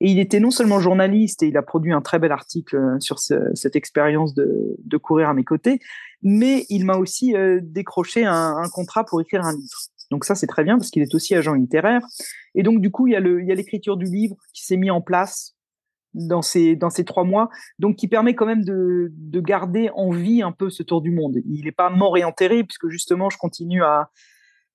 Et 0.00 0.10
il 0.10 0.18
était 0.18 0.40
non 0.40 0.50
seulement 0.50 0.80
journaliste 0.80 1.42
et 1.42 1.48
il 1.48 1.56
a 1.56 1.62
produit 1.62 1.92
un 1.92 2.00
très 2.00 2.18
bel 2.18 2.32
article 2.32 2.76
euh, 2.76 3.00
sur 3.00 3.18
cette 3.18 3.76
expérience 3.76 4.34
de, 4.34 4.96
courir 4.98 5.28
à 5.28 5.34
mes 5.34 5.44
côtés, 5.44 5.78
mais 6.22 6.66
il 6.70 6.84
m'a 6.84 6.96
aussi 6.96 7.36
euh, 7.36 7.60
décroché 7.62 8.24
un, 8.24 8.64
contrat 8.72 9.04
pour 9.04 9.20
écrire 9.20 9.44
un 9.44 9.52
livre. 9.52 9.78
Donc 10.10 10.24
ça 10.24 10.34
c'est 10.34 10.48
très 10.48 10.64
bien 10.64 10.76
parce 10.76 10.90
qu'il 10.90 11.02
est 11.02 11.14
aussi 11.14 11.34
agent 11.34 11.54
littéraire. 11.54 12.00
Et 12.54 12.62
donc 12.62 12.80
du 12.80 12.90
coup 12.90 13.06
il 13.06 13.12
y 13.12 13.16
a 13.16 13.20
l'écriture 13.20 13.96
du 13.96 14.06
livre 14.06 14.36
qui 14.52 14.64
s'est 14.64 14.76
mis 14.76 14.90
en 14.90 15.00
place 15.00 15.57
dans 16.14 16.42
ces 16.42 16.76
dans 16.76 16.90
ces 16.90 17.04
trois 17.04 17.24
mois, 17.24 17.48
donc 17.78 17.96
qui 17.96 18.08
permet 18.08 18.34
quand 18.34 18.46
même 18.46 18.64
de, 18.64 19.12
de 19.12 19.40
garder 19.40 19.90
en 19.94 20.10
vie 20.10 20.42
un 20.42 20.52
peu 20.52 20.70
ce 20.70 20.82
tour 20.82 21.02
du 21.02 21.10
monde. 21.10 21.36
Il 21.46 21.64
n'est 21.64 21.72
pas 21.72 21.90
mort 21.90 22.16
et 22.16 22.24
enterré 22.24 22.64
puisque 22.64 22.88
justement 22.88 23.30
je 23.30 23.38
continue 23.38 23.82
à 23.82 24.10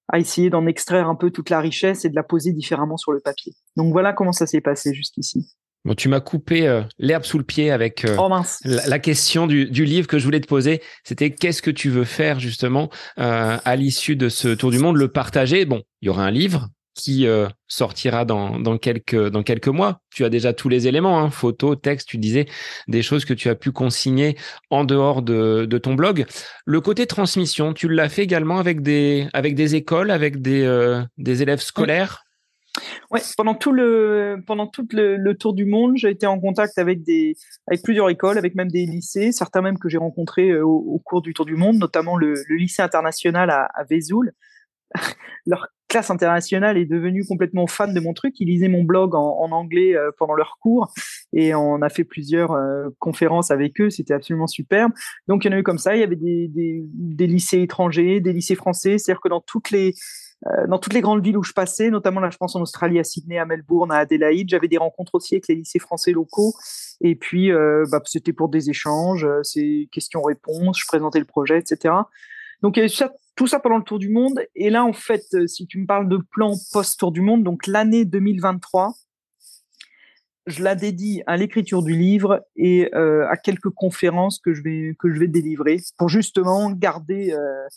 à 0.10 0.20
essayer 0.20 0.50
d'en 0.50 0.68
extraire 0.68 1.08
un 1.08 1.16
peu 1.16 1.32
toute 1.32 1.50
la 1.50 1.60
richesse 1.60 2.06
et 2.06 2.10
de 2.10 2.16
la 2.16 2.24
poser 2.24 2.52
différemment 2.52 2.98
sur 2.98 3.14
le 3.14 3.20
papier. 3.20 3.54
Donc 3.78 3.92
voilà 3.94 4.14
comment 4.14 4.34
ça 4.34 4.46
s'est 4.46 4.62
passé 4.62 4.94
jusqu'ici. 4.94 5.56
Bon, 5.86 5.96
tu 5.96 6.08
m'as 6.08 6.22
coupé 6.22 6.66
euh, 6.66 6.82
l'herbe 6.98 7.24
sous 7.24 7.38
le 7.38 7.44
pied 7.44 7.70
avec 7.70 8.06
euh, 8.06 8.16
oh, 8.18 8.30
la, 8.64 9.00
question 9.00 9.48
du, 9.48 9.70
du, 9.70 9.84
livre 9.84 10.08
que 10.08 10.18
je 10.18 10.24
voulais 10.24 10.40
te 10.40 10.48
poser. 10.48 10.82
C'était 11.04 11.32
qu'est-ce 11.32 11.62
que 11.62 11.72
tu 11.72 11.90
veux 11.90 12.06
faire 12.06 12.40
justement 12.40 12.90
euh, 13.20 13.58
à 13.64 13.76
l'issue 13.76 14.16
de 14.16 14.30
ce 14.30 14.48
tour 14.48 14.72
du 14.72 14.80
monde, 14.80 14.96
le 14.96 15.10
partager? 15.10 15.66
Bon, 15.66 15.84
il 16.02 16.06
y 16.06 16.10
aura 16.10 16.24
un 16.24 16.32
livre, 16.32 16.70
qui 16.96 17.28
euh, 17.28 17.48
sortira 17.68 18.26
dans, 18.26 18.60
dans, 18.60 18.78
quelques, 18.78 19.30
dans 19.30 19.44
quelques 19.44 19.68
mois. 19.68 20.02
Tu 20.14 20.26
as 20.26 20.30
déjà 20.30 20.54
tous 20.54 20.70
les 20.70 20.88
éléments, 20.88 21.20
hein, 21.20 21.30
photos, 21.30 21.78
textes, 21.82 22.08
tu 22.08 22.18
disais 22.18 22.46
des 22.88 23.02
choses 23.02 23.26
que 23.26 23.34
tu 23.34 23.50
as 23.50 23.56
pu 23.56 23.72
consigner 23.72 24.38
en 24.70 24.84
dehors 24.84 25.22
de, 25.22 25.66
de 25.66 25.78
ton 25.78 25.96
blog. 25.96 26.26
Le 26.66 26.82
côté 26.82 27.08
transmission, 27.08 27.74
tu 27.74 27.88
l'as 27.88 28.10
fait 28.10 28.24
également 28.24 28.60
avec 28.60 28.82
des, 28.82 29.28
avec 29.34 29.56
des 29.56 29.76
écoles, 29.76 30.12
avec 30.12 30.42
des, 30.42 30.64
euh, 30.64 31.02
des 31.18 31.42
élèves 31.42 31.62
scolaires? 31.62 32.24
Ouais, 33.12 33.22
pendant 33.38 33.54
tout 33.54 33.72
le 33.72 34.38
pendant 34.48 34.66
tout 34.66 34.88
le, 34.94 35.34
tour 35.34 35.54
du 35.54 35.66
monde, 35.66 35.96
j'ai 35.96 36.10
été 36.10 36.26
en 36.26 36.40
contact 36.40 36.80
avec 36.80 37.04
des 37.04 37.36
avec 37.68 37.84
plusieurs 37.84 38.10
écoles, 38.10 38.40
avec 38.40 38.56
même 38.56 38.72
des 38.72 38.88
lycées, 38.88 39.32
certains 39.32 39.62
même 39.62 39.78
que 39.78 39.90
j'ai 39.90 40.00
rencontrés 40.00 40.50
euh, 40.50 40.66
au, 40.66 40.98
cours 40.98 41.22
du 41.22 41.36
tour 41.36 41.46
du 41.46 41.56
monde, 41.56 41.78
notamment 41.78 42.18
le, 42.18 42.34
le 42.48 42.56
lycée 42.56 42.82
international 42.82 43.52
à, 43.52 43.66
à 43.76 43.84
Vesoul. 43.84 44.34
Leur 45.46 45.68
classe 45.94 46.10
internationale 46.10 46.76
est 46.80 46.86
devenue 46.86 47.24
complètement 47.24 47.68
fan 47.68 47.94
de 47.94 48.00
mon 48.00 48.14
truc. 48.14 48.34
Ils 48.40 48.48
lisaient 48.48 48.68
mon 48.68 48.84
blog 48.84 49.14
en, 49.14 49.52
anglais 49.52 49.96
euh, 49.96 50.10
pendant 50.18 50.34
leurs 50.34 50.58
cours 50.60 50.92
et 51.34 51.54
on 51.54 51.84
a 51.84 51.90
fait 51.90 52.04
plusieurs 52.04 52.54
euh, 52.54 52.90
conférences 52.98 53.52
avec 53.52 53.80
eux. 53.80 53.92
C'était 53.92 54.16
absolument 54.16 54.48
superbe. 54.48 54.92
Donc 55.28 55.46
il 55.46 55.52
y 55.52 55.54
en 55.54 55.56
a 55.56 55.60
eu 55.60 55.64
comme 55.64 55.78
ça. 55.78 55.96
Il 55.96 56.00
y 56.00 56.04
avait 56.04 56.18
des 56.18 57.28
lycées 57.28 57.62
étrangers, 57.62 58.22
des 58.22 58.34
lycées 58.34 58.56
français. 58.56 58.98
C'est-à-dire 58.98 59.22
que 59.22 59.30
dans 59.30 59.42
toutes 59.42 59.70
les 59.70 59.94
euh, 60.48 60.66
dans 60.68 60.80
toutes 60.80 60.94
les 60.94 61.02
grandes 61.02 61.24
villes 61.24 61.38
où 61.38 61.44
je 61.44 61.54
passais, 61.54 61.92
notamment 61.92 62.20
là, 62.20 62.32
je 62.32 62.38
pense 62.38 62.56
en 62.56 62.62
Australie, 62.62 62.98
à 62.98 63.04
Sydney, 63.04 63.38
à 63.38 63.46
Melbourne, 63.46 63.92
à 63.92 63.98
Adélaïde, 63.98 64.50
j'avais 64.50 64.68
des 64.68 64.80
rencontres 64.80 65.14
aussi 65.14 65.36
avec 65.36 65.48
les 65.48 65.56
lycées 65.56 65.80
français 65.80 66.12
locaux. 66.12 66.54
Et 67.02 67.16
puis, 67.16 67.52
bah, 67.52 68.02
c'était 68.06 68.34
pour 68.34 68.50
des 68.50 68.70
échanges, 68.70 69.26
c'est 69.44 69.88
questions-réponses, 69.94 70.80
je 70.82 70.86
présentais 70.86 71.20
le 71.20 71.26
projet, 71.26 71.60
etc. 71.60 71.94
Donc, 72.64 72.78
il 72.78 72.84
y 72.84 72.86
a 72.86 72.90
ça 72.90 73.12
tout 73.36 73.48
ça 73.48 73.60
pendant 73.60 73.78
le 73.78 73.84
Tour 73.84 74.00
du 74.00 74.10
Monde. 74.10 74.40
Et 74.56 74.70
là, 74.70 74.84
en 74.84 74.94
fait, 74.94 75.24
euh, 75.34 75.48
si 75.48 75.66
tu 75.68 75.80
me 75.80 75.86
parles 75.86 76.08
de 76.08 76.18
plan 76.18 76.54
post-Tour 76.72 77.12
du 77.12 77.22
Monde, 77.22 77.44
donc 77.44 77.68
l'année 77.68 78.06
2023, 78.06 78.94
je 80.46 80.62
la 80.62 80.76
dédie 80.76 81.24
à 81.26 81.38
l'écriture 81.38 81.84
du 81.84 81.94
livre 81.94 82.46
et 82.56 82.94
euh, 82.96 83.28
à 83.30 83.38
quelques 83.38 83.70
conférences 83.70 84.40
que 84.40 84.54
je 84.54 84.62
vais 84.62 84.94
que 85.00 85.14
je 85.14 85.18
vais 85.18 85.30
délivrer 85.30 85.78
pour 85.98 86.10
justement 86.10 86.70
garder 86.70 87.32
euh, 87.32 87.68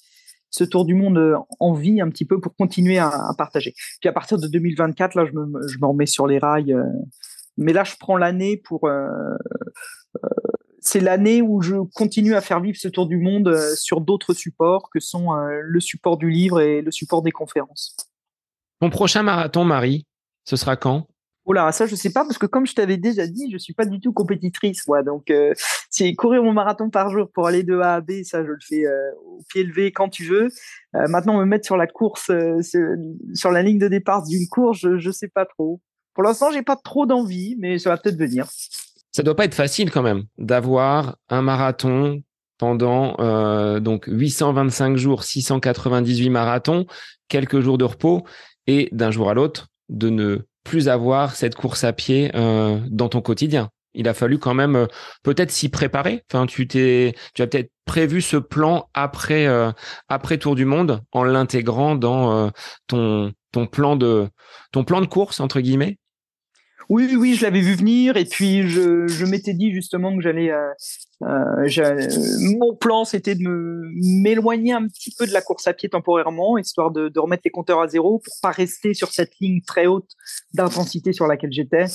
ce 0.51 0.65
tour 0.65 0.85
du 0.85 0.95
monde 0.95 1.37
en 1.61 1.75
vie 1.75 2.01
un 2.01 2.09
petit 2.09 2.25
peu 2.25 2.41
pour 2.41 2.57
continuer 2.57 2.99
à, 2.99 3.13
partager. 3.39 3.73
Puis 4.01 4.09
à 4.09 4.13
partir 4.13 4.39
de 4.39 4.49
2024, 4.49 5.15
là, 5.15 5.27
je 5.27 5.33
me, 5.33 5.69
je 5.69 5.79
me 5.79 5.87
remets 5.87 6.07
sur 6.07 6.27
les 6.27 6.39
rails. 6.39 6.75
mais 7.57 7.73
là, 7.73 7.85
je 7.85 7.95
prends 8.01 8.17
l'année 8.17 8.57
pour 8.57 8.89
c'est 10.87 11.01
l'année 11.01 11.43
où 11.43 11.63
je 11.63 11.77
continue 11.95 12.35
à 12.35 12.41
faire 12.41 12.61
vivre 12.61 12.79
ce 12.79 12.89
tour 12.89 13.07
du 13.07 13.19
monde 13.19 13.49
euh, 13.49 13.75
sur 13.75 14.01
d'autres 14.01 14.35
supports 14.35 14.89
que 14.91 15.01
sont 15.01 15.35
euh, 15.35 15.61
le 15.63 15.81
support 15.81 16.17
du 16.17 16.31
livre 16.31 16.61
et 16.61 16.81
le 16.81 16.91
support 16.91 17.23
des 17.23 17.33
conférences. 17.33 17.97
Ton 18.81 18.91
prochain 18.91 19.23
marathon, 19.23 19.65
Marie, 19.65 20.07
ce 20.45 20.57
sera 20.57 20.77
quand? 20.77 21.07
Oh 21.45 21.53
là, 21.53 21.71
ça 21.71 21.87
je 21.87 21.95
sais 21.95 22.13
pas 22.13 22.25
parce 22.25 22.39
que 22.39 22.47
comme 22.47 22.67
je 22.67 22.75
t'avais 22.75 22.97
déjà 22.97 23.27
dit, 23.27 23.51
je 23.53 23.59
suis 23.59 23.73
pas 23.73 23.85
du 23.85 24.01
tout 24.01 24.13
compétitrice 24.13 24.87
moi. 24.89 25.03
Donc 25.03 25.31
euh, 25.31 25.55
c'est 25.91 26.13
courir 26.15 26.43
mon 26.43 26.53
marathon 26.53 26.91
par 26.91 27.11
jour 27.11 27.31
pour 27.33 27.47
aller 27.47 27.63
de 27.63 27.79
A 27.79 27.95
à 27.95 28.01
B, 28.01 28.23
ça 28.25 28.43
je 28.43 28.51
le 28.51 28.59
fais 28.61 28.85
au 29.25 29.43
pied 29.49 29.63
levé 29.63 29.93
quand 29.93 30.09
tu 30.09 30.25
veux. 30.25 30.49
maintenant 30.93 31.39
me 31.39 31.45
mettre 31.45 31.65
sur 31.65 31.77
la 31.77 31.87
course, 31.87 32.33
sur 33.35 33.51
la 33.53 33.63
ligne 33.63 33.79
de 33.79 33.89
départ 33.89 34.25
d'une 34.25 34.49
course, 34.49 34.81
je, 34.81 34.99
je 34.99 35.11
sais 35.13 35.29
pas 35.29 35.47
trop. 35.47 35.81
Pour 36.15 36.25
l'instant, 36.25 36.51
j'ai 36.51 36.63
pas 36.63 36.77
trop 36.77 37.07
d'envie, 37.07 37.57
mais 37.61 37.79
ça 37.79 37.91
va 37.91 37.97
peut-être 37.97 38.19
venir 38.19 38.49
ça 39.17 39.23
doit 39.23 39.35
pas 39.35 39.47
être 39.47 39.55
facile 39.55 39.91
quand 39.91 40.03
même 40.03 40.25
d'avoir 40.37 41.17
un 41.31 41.41
marathon 41.41 42.23
pendant 42.59 43.17
euh, 43.19 43.81
donc 43.81 44.05
825 44.09 44.99
jours, 44.99 45.25
698 45.25 46.29
marathons, 46.29 46.85
quelques 47.27 47.61
jours 47.61 47.79
de 47.79 47.85
repos 47.85 48.27
et 48.67 48.91
d'un 48.93 49.11
jour 49.11 49.31
à 49.31 49.35
l'autre 49.35 49.69
de 49.89 50.11
ne 50.11 50.41
plus 50.65 50.91
avoir 50.91 51.35
cette 51.35 51.55
course 51.55 51.83
à 51.83 51.95
pied 51.95 52.31
euh, 52.35 52.79
dans 52.91 53.09
ton 53.09 53.23
quotidien. 53.23 53.71
Il 53.95 54.07
a 54.07 54.13
fallu 54.13 54.39
quand 54.39 54.53
même 54.53 54.77
euh, 54.77 54.87
peut-être 55.23 55.51
s'y 55.51 55.71
préparer. 55.71 56.23
Enfin, 56.31 56.45
tu 56.45 56.69
t'es, 56.69 57.15
tu 57.33 57.41
as 57.41 57.47
peut-être 57.47 57.71
prévu 57.87 58.21
ce 58.21 58.37
plan 58.37 58.91
après 58.93 59.49
après 60.09 60.37
Tour 60.37 60.57
du 60.57 60.67
Monde 60.67 61.01
en 61.13 61.25
l'intégrant 61.25 61.95
dans 61.95 62.51
ton 62.87 63.33
ton 63.53 63.67
plan 63.67 63.97
de 63.97 64.29
ton 64.73 64.85
plan 64.85 65.01
de 65.01 65.07
course 65.07 65.41
entre 65.41 65.61
guillemets. 65.61 65.97
Oui, 66.89 67.17
oui, 67.17 67.35
je 67.35 67.43
l'avais 67.43 67.61
vu 67.61 67.75
venir 67.75 68.17
et 68.17 68.25
puis 68.25 68.69
je, 68.69 69.09
je 69.09 69.27
m'étais 69.27 69.55
dit 69.55 69.73
justement 69.73 70.15
que 70.17 70.23
j'allais. 70.23 70.51
Euh, 70.51 70.71
euh, 71.23 72.09
mon 72.59 72.77
plan, 72.77 73.05
c'était 73.05 73.35
de 73.35 73.83
m'éloigner 74.23 74.73
un 74.73 74.87
petit 74.87 75.13
peu 75.19 75.27
de 75.27 75.33
la 75.33 75.41
course 75.41 75.67
à 75.67 75.73
pied 75.73 75.89
temporairement, 75.89 76.59
histoire 76.59 76.91
de, 76.91 77.09
de 77.09 77.19
remettre 77.19 77.43
les 77.45 77.51
compteurs 77.51 77.81
à 77.81 77.89
zéro 77.89 78.19
pour 78.19 78.35
pas 78.43 78.51
rester 78.51 78.95
sur 78.95 79.13
cette 79.13 79.33
ligne 79.41 79.61
très 79.67 79.87
haute 79.87 80.11
d'intensité 80.55 81.13
sur 81.13 81.27
laquelle 81.27 81.53
j'étais, 81.53 81.87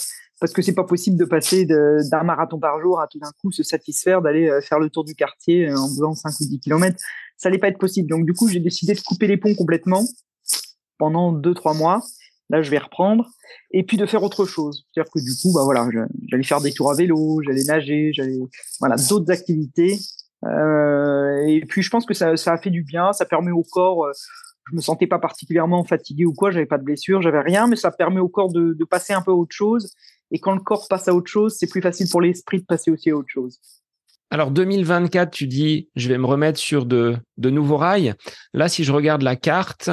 parce 0.41 0.53
que 0.53 0.63
c'est 0.63 0.73
pas 0.73 0.83
possible 0.83 1.17
de 1.17 1.25
passer 1.25 1.65
d'un 1.65 2.23
marathon 2.23 2.59
par 2.59 2.81
jour 2.81 2.99
à 2.99 3.07
tout 3.07 3.19
d'un 3.19 3.31
coup 3.39 3.51
se 3.51 3.61
satisfaire 3.61 4.23
d'aller 4.23 4.49
euh, 4.49 4.59
faire 4.59 4.79
le 4.79 4.89
tour 4.89 5.05
du 5.05 5.13
quartier 5.13 5.69
euh, 5.69 5.77
en 5.77 5.87
faisant 5.87 6.15
5 6.15 6.31
ou 6.41 6.45
10 6.49 6.59
kilomètres. 6.59 7.01
Ça 7.37 7.49
allait 7.49 7.59
pas 7.59 7.67
être 7.67 7.77
possible. 7.77 8.09
Donc 8.09 8.25
du 8.25 8.33
coup, 8.33 8.49
j'ai 8.49 8.59
décidé 8.59 8.95
de 8.95 9.01
couper 9.01 9.27
les 9.27 9.37
ponts 9.37 9.53
complètement 9.53 10.03
pendant 10.97 11.31
deux 11.31 11.53
trois 11.53 11.75
mois 11.75 12.01
Là, 12.51 12.61
je 12.61 12.69
vais 12.69 12.77
reprendre. 12.77 13.27
Et 13.71 13.83
puis 13.83 13.95
de 13.95 14.05
faire 14.05 14.21
autre 14.23 14.45
chose. 14.45 14.85
C'est-à-dire 14.93 15.09
que 15.11 15.19
du 15.19 15.31
coup, 15.41 15.53
bah 15.53 15.63
voilà, 15.63 15.87
j'allais 16.29 16.43
faire 16.43 16.59
des 16.59 16.73
tours 16.73 16.91
à 16.91 16.95
vélo, 16.95 17.41
j'allais 17.45 17.63
nager, 17.63 18.11
j'allais 18.13 18.37
voilà 18.79 18.97
d'autres 19.09 19.31
activités. 19.31 19.97
Euh, 20.45 21.45
et 21.47 21.61
puis 21.61 21.81
je 21.81 21.89
pense 21.89 22.05
que 22.05 22.13
ça, 22.13 22.35
ça 22.35 22.53
a 22.53 22.57
fait 22.57 22.69
du 22.69 22.83
bien. 22.83 23.13
Ça 23.13 23.25
permet 23.25 23.51
au 23.51 23.63
corps. 23.63 24.05
Euh, 24.05 24.11
je 24.69 24.75
me 24.75 24.81
sentais 24.81 25.07
pas 25.07 25.19
particulièrement 25.19 25.83
fatigué 25.85 26.25
ou 26.25 26.33
quoi. 26.33 26.51
J'avais 26.51 26.65
pas 26.65 26.77
de 26.77 26.83
blessure, 26.83 27.21
j'avais 27.21 27.39
rien, 27.39 27.67
mais 27.67 27.77
ça 27.77 27.89
permet 27.89 28.19
au 28.19 28.29
corps 28.29 28.51
de, 28.51 28.75
passer 28.89 29.13
un 29.13 29.21
peu 29.21 29.31
à 29.31 29.35
autre 29.35 29.55
chose. 29.55 29.93
Et 30.29 30.39
quand 30.39 30.53
le 30.53 30.61
corps 30.61 30.87
passe 30.89 31.07
à 31.07 31.13
autre 31.13 31.31
chose, 31.31 31.55
c'est 31.57 31.69
plus 31.69 31.81
facile 31.81 32.07
pour 32.09 32.21
l'esprit 32.21 32.59
de 32.59 32.65
passer 32.65 32.91
aussi 32.91 33.09
à 33.09 33.15
autre 33.15 33.29
chose. 33.29 33.59
Alors 34.29 34.51
2024, 34.51 35.31
tu 35.31 35.47
dis, 35.47 35.89
je 35.95 36.07
vais 36.09 36.17
me 36.17 36.25
remettre 36.25 36.59
sur 36.59 36.85
de, 36.85 37.17
de 37.37 37.49
nouveaux 37.49 37.77
rails. 37.77 38.13
Là, 38.53 38.69
si 38.69 38.83
je 38.83 38.91
regarde 38.91 39.23
la 39.23 39.35
carte, 39.35 39.89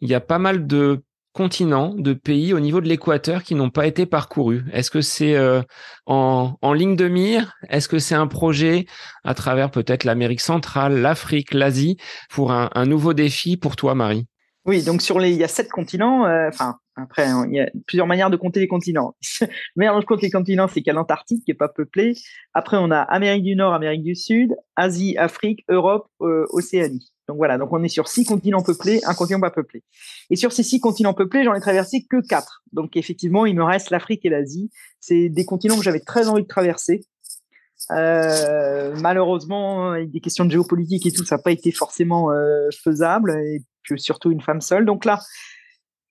il 0.00 0.08
y 0.08 0.14
a 0.14 0.20
pas 0.20 0.38
mal 0.38 0.66
de 0.66 1.02
continents, 1.32 1.94
de 1.94 2.12
pays 2.12 2.52
au 2.52 2.60
niveau 2.60 2.80
de 2.80 2.88
l'équateur 2.88 3.42
qui 3.42 3.54
n'ont 3.54 3.70
pas 3.70 3.86
été 3.86 4.06
parcourus 4.06 4.64
Est-ce 4.72 4.90
que 4.90 5.00
c'est 5.00 5.34
euh, 5.34 5.62
en, 6.06 6.72
ligne 6.72 6.96
de 6.96 7.08
mire? 7.08 7.54
Est-ce 7.68 7.88
que 7.88 7.98
c'est 7.98 8.14
un 8.14 8.26
projet 8.26 8.86
à 9.24 9.34
travers 9.34 9.70
peut-être 9.70 10.04
l'Amérique 10.04 10.40
centrale, 10.40 11.00
l'Afrique, 11.00 11.54
l'Asie 11.54 11.96
pour 12.30 12.52
un, 12.52 12.86
nouveau 12.86 13.14
défi 13.14 13.56
pour 13.56 13.76
toi, 13.76 13.94
Marie? 13.94 14.26
Oui, 14.64 14.84
donc 14.84 15.02
sur 15.02 15.18
les, 15.18 15.30
il 15.30 15.38
y 15.38 15.44
a 15.44 15.48
sept 15.48 15.70
continents. 15.70 16.24
Euh, 16.26 16.48
enfin, 16.48 16.76
après, 16.96 17.26
hein, 17.26 17.46
il 17.48 17.56
y 17.56 17.60
a 17.60 17.68
plusieurs 17.86 18.06
manières 18.06 18.30
de 18.30 18.36
compter 18.36 18.60
les 18.60 18.68
continents. 18.68 19.16
La 19.40 19.48
manière 19.76 19.94
dont 19.94 20.00
je 20.00 20.06
compte 20.06 20.22
les 20.22 20.30
continents, 20.30 20.68
c'est 20.68 20.82
qu'il 20.82 20.88
y 20.88 20.90
a 20.90 20.94
l'Antarctique 20.94 21.44
qui 21.44 21.50
est 21.50 21.54
pas 21.54 21.68
peuplé. 21.68 22.14
Après, 22.54 22.76
on 22.76 22.90
a 22.90 23.00
Amérique 23.00 23.42
du 23.42 23.56
Nord, 23.56 23.74
Amérique 23.74 24.04
du 24.04 24.14
Sud, 24.14 24.54
Asie, 24.76 25.16
Afrique, 25.16 25.64
Europe, 25.68 26.06
euh, 26.20 26.46
Océanie. 26.50 27.11
Donc 27.28 27.36
voilà, 27.36 27.56
donc 27.56 27.72
on 27.72 27.82
est 27.82 27.88
sur 27.88 28.08
six 28.08 28.24
continents 28.24 28.62
peuplés, 28.62 29.00
un 29.04 29.14
continent 29.14 29.40
pas 29.40 29.50
peuplé. 29.50 29.82
Et 30.30 30.36
sur 30.36 30.52
ces 30.52 30.62
six 30.62 30.80
continents 30.80 31.14
peuplés, 31.14 31.44
j'en 31.44 31.54
ai 31.54 31.60
traversé 31.60 32.04
que 32.08 32.20
quatre. 32.26 32.62
Donc 32.72 32.96
effectivement, 32.96 33.46
il 33.46 33.54
me 33.54 33.62
reste 33.64 33.90
l'Afrique 33.90 34.24
et 34.24 34.28
l'Asie. 34.28 34.70
C'est 35.00 35.28
des 35.28 35.44
continents 35.44 35.76
que 35.76 35.84
j'avais 35.84 36.00
très 36.00 36.28
envie 36.28 36.42
de 36.42 36.48
traverser. 36.48 37.04
Euh, 37.90 38.94
malheureusement, 39.00 39.90
avec 39.90 40.10
des 40.10 40.20
questions 40.20 40.44
de 40.44 40.50
géopolitique 40.50 41.06
et 41.06 41.12
tout, 41.12 41.24
ça 41.24 41.36
n'a 41.36 41.42
pas 41.42 41.52
été 41.52 41.72
forcément 41.72 42.30
euh, 42.30 42.68
faisable, 42.82 43.32
et 43.44 43.62
puis 43.82 44.00
surtout 44.00 44.30
une 44.30 44.40
femme 44.40 44.60
seule. 44.60 44.86
Donc 44.86 45.04
là, 45.04 45.20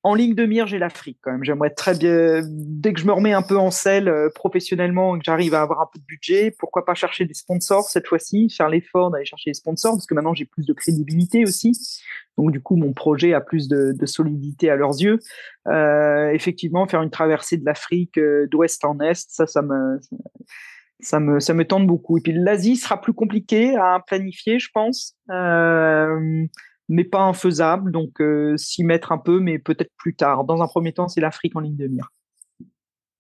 en 0.04 0.16
ligne 0.16 0.34
de 0.34 0.46
mire, 0.46 0.66
j'ai 0.66 0.80
l'Afrique 0.80 1.20
quand 1.22 1.32
même. 1.32 1.44
J'aimerais 1.44 1.70
très 1.70 1.96
bien, 1.96 2.42
dès 2.48 2.92
que 2.92 3.00
je 3.00 3.06
me 3.06 3.14
remets 3.14 3.34
un 3.34 3.44
peu 3.44 3.58
en 3.58 3.70
selle 3.70 4.08
euh, 4.08 4.30
professionnellement 4.34 5.16
et 5.16 5.20
que 5.20 5.26
j'arrive 5.26 5.54
à 5.54 5.62
avoir 5.62 5.82
un 5.82 5.88
peu 5.92 6.00
de 6.00 6.06
budget, 6.06 6.56
pourquoi 6.58 6.86
pas 6.86 6.96
chercher 6.96 7.26
des 7.26 7.36
sponsors 7.36 7.88
cette 7.90 8.08
fois-ci, 8.08 8.50
faire 8.50 8.70
l'effort 8.70 9.12
d'aller 9.12 9.26
chercher 9.26 9.52
des 9.52 9.56
sponsors, 9.56 9.94
parce 9.94 10.08
que 10.08 10.16
maintenant 10.16 10.34
j'ai 10.34 10.46
plus 10.46 10.66
de 10.66 10.74
crédibilité 10.74 11.44
aussi. 11.44 11.74
Donc 12.38 12.52
du 12.52 12.62
coup, 12.62 12.78
mon 12.78 12.94
projet 12.94 13.34
a 13.34 13.42
plus 13.42 13.68
de, 13.68 13.96
solidité 14.06 14.72
à 14.72 14.76
leurs 14.76 15.00
yeux. 15.00 15.20
Euh, 15.68 16.32
effectivement, 16.32 16.88
faire 16.88 17.04
une 17.04 17.12
traversée 17.12 17.58
de 17.58 17.66
l'Afrique 17.66 18.18
euh, 18.18 18.48
d'ouest 18.48 18.84
en 18.84 19.00
est, 19.00 19.30
ça, 19.30 19.46
ça 19.46 19.62
me, 19.62 20.00
ça 21.00 21.20
me, 21.20 21.40
ça 21.40 21.54
me 21.54 21.66
tente 21.66 21.86
beaucoup. 21.86 22.18
Et 22.18 22.22
puis 22.22 22.34
l'Asie 22.34 22.76
sera 22.76 23.00
plus 23.00 23.14
compliqué 23.14 23.76
à 23.76 24.00
planifier, 24.06 24.58
je 24.58 24.70
pense. 24.74 25.16
Mais 26.90 27.04
pas 27.04 27.22
infaisable. 27.22 27.92
Donc, 27.92 28.22
euh, 28.22 28.56
s'y 28.58 28.84
mettre 28.84 29.12
un 29.12 29.18
peu, 29.18 29.40
mais 29.40 29.60
peut-être 29.60 29.92
plus 29.98 30.16
tard. 30.16 30.44
Dans 30.46 30.62
un 30.62 30.68
premier 30.68 30.94
temps, 30.94 31.08
c'est 31.08 31.22
l'Afrique 31.22 31.56
en 31.56 31.62
ligne 31.62 31.78
de 31.78 31.88
mire. 31.88 32.10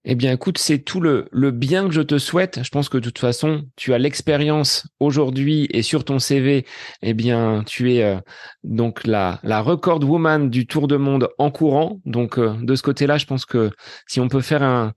Eh 0.03 0.15
bien, 0.15 0.33
écoute, 0.33 0.57
c'est 0.57 0.79
tout 0.79 0.99
le, 0.99 1.29
bien 1.51 1.87
que 1.87 1.93
je 1.93 2.01
te 2.01 2.17
souhaite. 2.17 2.61
Je 2.63 2.69
pense 2.69 2.89
que 2.89 2.97
de 2.97 3.03
toute 3.03 3.19
façon, 3.19 3.65
tu 3.75 3.93
as 3.93 3.99
l'expérience 3.99 4.87
aujourd'hui 4.99 5.67
et 5.69 5.83
sur 5.83 6.03
ton 6.05 6.17
CV, 6.17 6.65
eh 7.03 7.13
bien, 7.13 7.63
tu 7.67 7.93
es 7.93 8.03
euh, 8.03 8.17
donc 8.63 9.05
la, 9.05 9.39
record 9.43 10.03
woman 10.03 10.49
du 10.49 10.65
Tour 10.65 10.87
de 10.87 10.97
Monde 10.97 11.29
en 11.37 11.51
courant. 11.51 11.99
Donc, 12.05 12.39
euh, 12.39 12.55
de 12.63 12.73
ce 12.73 12.81
côté-là, 12.81 13.19
je 13.19 13.27
pense 13.27 13.45
que 13.45 13.69
si 14.07 14.19
on 14.19 14.27
peut 14.27 14.41
faire 14.41 14.63
un, 14.63 14.93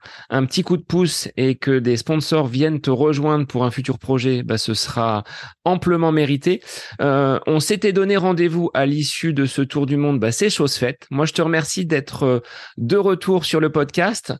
petit 0.47 0.63
coup 0.63 0.79
de 0.79 0.83
pouce 0.83 1.29
et 1.37 1.57
que 1.57 1.79
des 1.79 1.99
sponsors 1.99 2.47
viennent 2.47 2.81
te 2.81 2.91
rejoindre 2.91 3.47
pour 3.47 3.65
un 3.65 3.71
futur 3.71 3.99
projet, 3.99 4.43
bah, 4.43 4.57
ce 4.57 4.73
sera 4.73 5.23
amplement 5.67 6.13
mérité. 6.13 6.63
Euh, 7.03 7.39
on 7.47 7.61
s'était 7.61 7.93
donné 7.93 8.17
rendez-vous 8.17 8.71
à 8.73 8.87
l'issue 8.87 9.35
de 9.35 9.45
ce 9.45 9.61
Tour 9.61 9.85
du 9.85 9.99
Monde. 9.99 10.19
Bah, 10.19 10.33
c'est 10.33 10.49
chose 10.49 10.77
faite. 10.77 11.07
Moi, 11.11 11.27
je 11.27 11.35
te 11.35 11.43
remercie 11.43 11.85
d'être 11.85 12.43
de 12.79 12.97
retour 12.97 13.45
sur 13.45 13.61
le 13.61 13.69
podcast. 13.69 14.33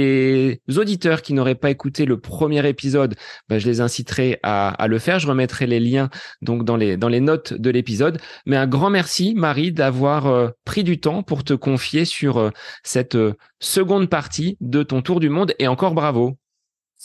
Les 0.00 0.78
auditeurs 0.78 1.22
qui 1.22 1.34
n'auraient 1.34 1.54
pas 1.54 1.70
écouté 1.70 2.04
le 2.04 2.18
premier 2.18 2.66
épisode, 2.68 3.14
bah, 3.48 3.58
je 3.58 3.66
les 3.66 3.80
inciterai 3.80 4.38
à, 4.42 4.86
le 4.88 4.98
faire. 4.98 5.18
Je 5.18 5.26
remettrai 5.26 5.66
les 5.66 5.80
liens 5.80 6.08
donc 6.42 6.64
dans 6.64 6.76
les 6.76 6.96
dans 6.96 7.08
les 7.08 7.20
notes 7.20 7.52
de 7.52 7.70
l'épisode. 7.70 8.20
Mais 8.46 8.56
un 8.56 8.66
grand 8.66 8.90
merci 8.90 9.34
Marie 9.34 9.72
d'avoir 9.72 10.26
euh, 10.26 10.48
pris 10.64 10.84
du 10.84 11.00
temps 11.00 11.22
pour 11.22 11.44
te 11.44 11.54
confier 11.54 12.04
sur 12.04 12.38
euh, 12.38 12.50
cette 12.82 13.14
euh, 13.14 13.34
seconde 13.60 14.08
partie 14.08 14.56
de 14.60 14.82
ton 14.82 15.02
tour 15.02 15.20
du 15.20 15.28
monde 15.28 15.54
et 15.58 15.68
encore 15.68 15.94
bravo. 15.94 16.36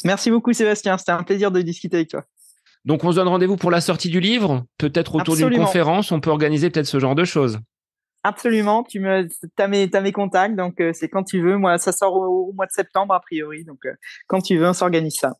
Merci 0.03 0.31
beaucoup 0.31 0.53
Sébastien, 0.53 0.97
c'était 0.97 1.11
un 1.11 1.23
plaisir 1.23 1.51
de 1.51 1.61
discuter 1.61 1.97
avec 1.97 2.09
toi. 2.09 2.23
Donc 2.83 3.03
on 3.03 3.11
se 3.11 3.15
donne 3.15 3.27
rendez-vous 3.27 3.57
pour 3.57 3.71
la 3.71 3.81
sortie 3.81 4.09
du 4.09 4.19
livre, 4.19 4.63
peut-être 4.77 5.15
autour 5.15 5.35
d'une 5.35 5.55
conférence, 5.55 6.11
on 6.11 6.19
peut 6.19 6.29
organiser 6.29 6.69
peut-être 6.69 6.85
ce 6.85 6.99
genre 6.99 7.15
de 7.15 7.25
choses. 7.25 7.59
Absolument, 8.27 8.83
tu 8.83 8.99
me, 8.99 9.27
as 9.59 9.67
mes, 9.67 9.87
as 9.93 10.01
mes 10.01 10.11
contacts, 10.11 10.55
donc 10.55 10.81
euh, 10.81 10.89
c'est 10.93 11.09
quand 11.09 11.23
tu 11.23 11.43
veux. 11.43 11.57
Moi, 11.57 11.77
ça 11.77 11.91
sort 11.91 12.15
au, 12.15 12.51
mois 12.53 12.65
de 12.65 12.71
septembre 12.71 13.13
a 13.13 13.19
priori, 13.19 13.63
donc 13.65 13.85
euh, 13.85 13.93
quand 14.25 14.41
tu 14.41 14.57
veux, 14.57 14.67
on 14.67 14.73
s'organise 14.73 15.17
ça. 15.19 15.33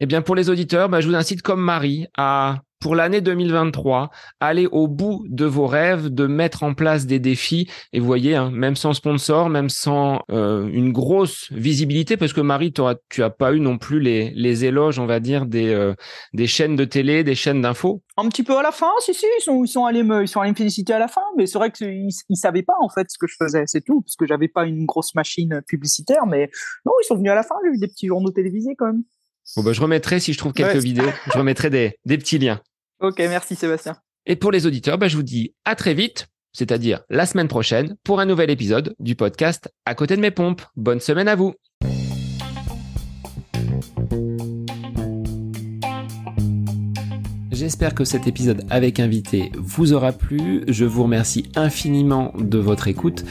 Eh 0.00 0.06
bien, 0.06 0.22
pour 0.22 0.34
les 0.34 0.48
auditeurs, 0.48 0.88
bah, 0.88 1.02
je 1.02 1.08
vous 1.08 1.14
incite 1.14 1.42
comme 1.42 1.60
Marie 1.60 2.06
à 2.16 2.62
pour 2.80 2.94
l'année 2.94 3.20
2023, 3.20 4.10
allez 4.40 4.66
au 4.66 4.88
bout 4.88 5.24
de 5.28 5.44
vos 5.44 5.66
rêves, 5.66 6.08
de 6.08 6.26
mettre 6.26 6.62
en 6.62 6.72
place 6.72 7.06
des 7.06 7.18
défis. 7.18 7.70
Et 7.92 8.00
vous 8.00 8.06
voyez, 8.06 8.34
hein, 8.34 8.50
même 8.50 8.74
sans 8.74 8.94
sponsor, 8.94 9.50
même 9.50 9.68
sans 9.68 10.22
euh, 10.30 10.66
une 10.72 10.90
grosse 10.90 11.52
visibilité, 11.52 12.16
parce 12.16 12.32
que 12.32 12.40
Marie, 12.40 12.72
tu 12.72 13.22
as 13.22 13.30
pas 13.30 13.52
eu 13.52 13.60
non 13.60 13.76
plus 13.76 14.00
les, 14.00 14.30
les 14.30 14.64
éloges, 14.64 14.98
on 14.98 15.04
va 15.06 15.20
dire, 15.20 15.44
des, 15.44 15.68
euh, 15.68 15.94
des 16.32 16.46
chaînes 16.46 16.74
de 16.74 16.84
télé, 16.84 17.22
des 17.22 17.34
chaînes 17.34 17.60
d'infos. 17.60 18.02
Un 18.16 18.28
petit 18.28 18.42
peu 18.42 18.56
à 18.56 18.62
la 18.62 18.72
fin, 18.72 18.90
si 19.00 19.12
si, 19.12 19.26
ils 19.38 19.42
sont, 19.42 19.62
ils 19.62 19.68
sont 19.68 19.84
allés 19.84 20.02
me, 20.02 20.22
ils 20.22 20.28
sont 20.28 20.40
allés 20.40 20.52
me 20.52 20.56
féliciter 20.56 20.94
à 20.94 20.98
la 20.98 21.08
fin, 21.08 21.22
mais 21.36 21.46
c'est 21.46 21.58
vrai 21.58 21.70
qu'ils 21.70 22.08
ils 22.28 22.36
savaient 22.36 22.62
pas 22.62 22.76
en 22.80 22.88
fait 22.88 23.06
ce 23.10 23.18
que 23.18 23.26
je 23.26 23.34
faisais, 23.38 23.64
c'est 23.66 23.82
tout, 23.82 24.00
parce 24.00 24.16
que 24.16 24.26
j'avais 24.26 24.48
pas 24.48 24.64
une 24.64 24.86
grosse 24.86 25.14
machine 25.14 25.60
publicitaire, 25.66 26.26
mais 26.26 26.50
non, 26.86 26.92
ils 27.02 27.06
sont 27.06 27.16
venus 27.16 27.30
à 27.30 27.34
la 27.34 27.42
fin. 27.42 27.54
J'ai 27.64 27.76
eu 27.76 27.78
des 27.78 27.88
petits 27.88 28.06
journaux 28.06 28.30
télévisés 28.30 28.74
quand 28.78 28.86
même. 28.86 29.02
Bon 29.56 29.62
bah, 29.62 29.72
je 29.72 29.80
remettrai 29.80 30.20
si 30.20 30.32
je 30.32 30.38
trouve 30.38 30.52
quelques 30.52 30.82
vidéos, 30.82 31.10
je 31.32 31.38
remettrai 31.38 31.70
des, 31.70 31.98
des 32.04 32.18
petits 32.18 32.38
liens. 32.38 32.60
Ok, 33.00 33.18
merci 33.18 33.56
Sébastien. 33.56 33.96
Et 34.26 34.36
pour 34.36 34.52
les 34.52 34.66
auditeurs, 34.66 34.98
bah, 34.98 35.08
je 35.08 35.16
vous 35.16 35.22
dis 35.22 35.54
à 35.64 35.74
très 35.74 35.94
vite, 35.94 36.28
c'est-à-dire 36.52 37.00
la 37.08 37.24
semaine 37.24 37.48
prochaine, 37.48 37.96
pour 38.04 38.20
un 38.20 38.26
nouvel 38.26 38.50
épisode 38.50 38.94
du 38.98 39.16
podcast 39.16 39.72
À 39.86 39.94
côté 39.94 40.16
de 40.16 40.20
mes 40.20 40.30
pompes. 40.30 40.62
Bonne 40.76 41.00
semaine 41.00 41.28
à 41.28 41.34
vous. 41.34 41.54
J'espère 47.50 47.94
que 47.94 48.04
cet 48.04 48.26
épisode 48.26 48.64
avec 48.70 49.00
invité 49.00 49.52
vous 49.58 49.92
aura 49.92 50.12
plu. 50.12 50.64
Je 50.66 50.84
vous 50.84 51.02
remercie 51.02 51.50
infiniment 51.56 52.32
de 52.38 52.58
votre 52.58 52.88
écoute. 52.88 53.24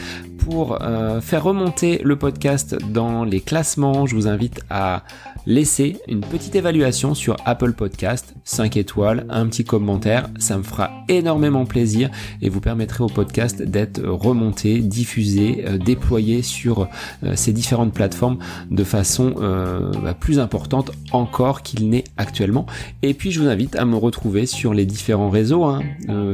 Pour 0.44 0.82
euh, 0.82 1.20
faire 1.20 1.44
remonter 1.44 2.00
le 2.02 2.16
podcast 2.16 2.76
dans 2.90 3.24
les 3.24 3.40
classements, 3.40 4.06
je 4.06 4.14
vous 4.14 4.26
invite 4.26 4.62
à 4.70 5.04
laissez 5.46 5.96
une 6.08 6.20
petite 6.20 6.54
évaluation 6.54 7.14
sur 7.14 7.36
Apple 7.44 7.72
Podcast, 7.72 8.34
5 8.44 8.76
étoiles, 8.76 9.26
un 9.30 9.46
petit 9.46 9.64
commentaire, 9.64 10.28
ça 10.38 10.56
me 10.58 10.62
fera 10.62 10.90
énormément 11.08 11.64
plaisir 11.64 12.10
et 12.42 12.48
vous 12.48 12.60
permettrez 12.60 13.02
au 13.02 13.08
podcast 13.08 13.62
d'être 13.62 14.02
remonté, 14.02 14.78
diffusé, 14.78 15.64
euh, 15.66 15.78
déployé 15.78 16.42
sur 16.42 16.88
euh, 17.24 17.34
ces 17.36 17.52
différentes 17.52 17.92
plateformes 17.92 18.38
de 18.70 18.84
façon 18.84 19.34
euh, 19.40 19.90
bah, 20.02 20.14
plus 20.14 20.38
importante 20.38 20.92
encore 21.12 21.62
qu'il 21.62 21.88
n'est 21.88 22.04
actuellement. 22.16 22.66
Et 23.02 23.14
puis 23.14 23.30
je 23.30 23.40
vous 23.40 23.48
invite 23.48 23.76
à 23.76 23.84
me 23.84 23.96
retrouver 23.96 24.46
sur 24.46 24.74
les 24.74 24.86
différents 24.86 25.30
réseaux, 25.30 25.64
hein, 25.64 25.80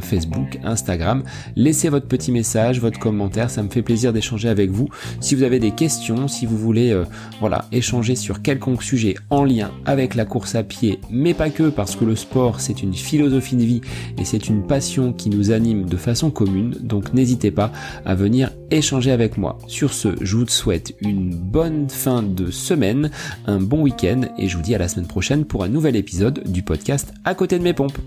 Facebook, 0.01 0.59
Instagram. 0.65 1.23
Laissez 1.55 1.89
votre 1.89 2.07
petit 2.07 2.33
message, 2.33 2.81
votre 2.81 2.99
commentaire, 2.99 3.51
ça 3.51 3.63
me 3.63 3.69
fait 3.69 3.83
plaisir 3.83 3.96
d'échanger 4.13 4.49
avec 4.49 4.71
vous. 4.71 4.89
Si 5.21 5.35
vous 5.35 5.43
avez 5.43 5.59
des 5.59 5.71
questions, 5.71 6.29
si 6.29 6.47
vous 6.47 6.57
voulez 6.57 6.97
voilà, 7.41 7.67
échanger 7.73 8.17
sur 8.17 8.43
quelconque 8.43 8.83
sujet, 8.83 9.15
en 9.31 9.45
lien 9.45 9.71
avec 9.85 10.15
la 10.15 10.25
course 10.25 10.55
à 10.55 10.63
pied, 10.63 11.01
mais 11.11 11.35
pas 11.35 11.51
que, 11.51 11.69
parce 11.69 11.97
que 11.97 12.05
le 12.05 12.17
sport 12.17 12.61
c'est 12.61 12.83
une 12.83 12.95
philosophie 12.95 13.57
de 13.57 13.63
vie 13.63 13.81
et 14.19 14.25
c'est 14.25 14.49
une 14.49 14.67
passion 14.67 15.13
qui 15.13 15.31
nous 15.31 15.51
anime 15.51 15.87
de 15.87 15.97
façon 15.97 16.31
commune, 16.31 16.77
donc 16.81 17.15
n'hésitez 17.15 17.51
pas 17.51 17.73
à 18.05 18.15
venir 18.15 18.51
échanger 18.71 19.11
avec 19.11 19.39
moi. 19.39 19.59
Sur 19.67 19.93
ce, 19.93 20.09
je 20.21 20.37
vous 20.37 20.47
souhaite 20.47 20.95
une 21.01 21.35
bonne 21.35 21.89
fin 21.89 22.23
de 22.23 22.51
semaine, 22.51 23.11
un 23.47 23.61
bon 23.61 23.83
week-end 23.83 24.23
et 24.39 24.49
je 24.49 24.57
vous 24.57 24.63
dis 24.63 24.75
à 24.75 24.79
la 24.79 24.89
semaine 24.89 25.07
prochaine 25.07 25.45
pour 25.45 25.65
un 25.65 25.69
nouvel 25.69 25.97
épisode 25.97 26.43
du 26.47 26.63
podcast 26.63 27.13
à 27.25 27.35
côté 27.35 27.59
de 27.59 27.65
mes 27.65 27.75
pompes. 27.75 27.99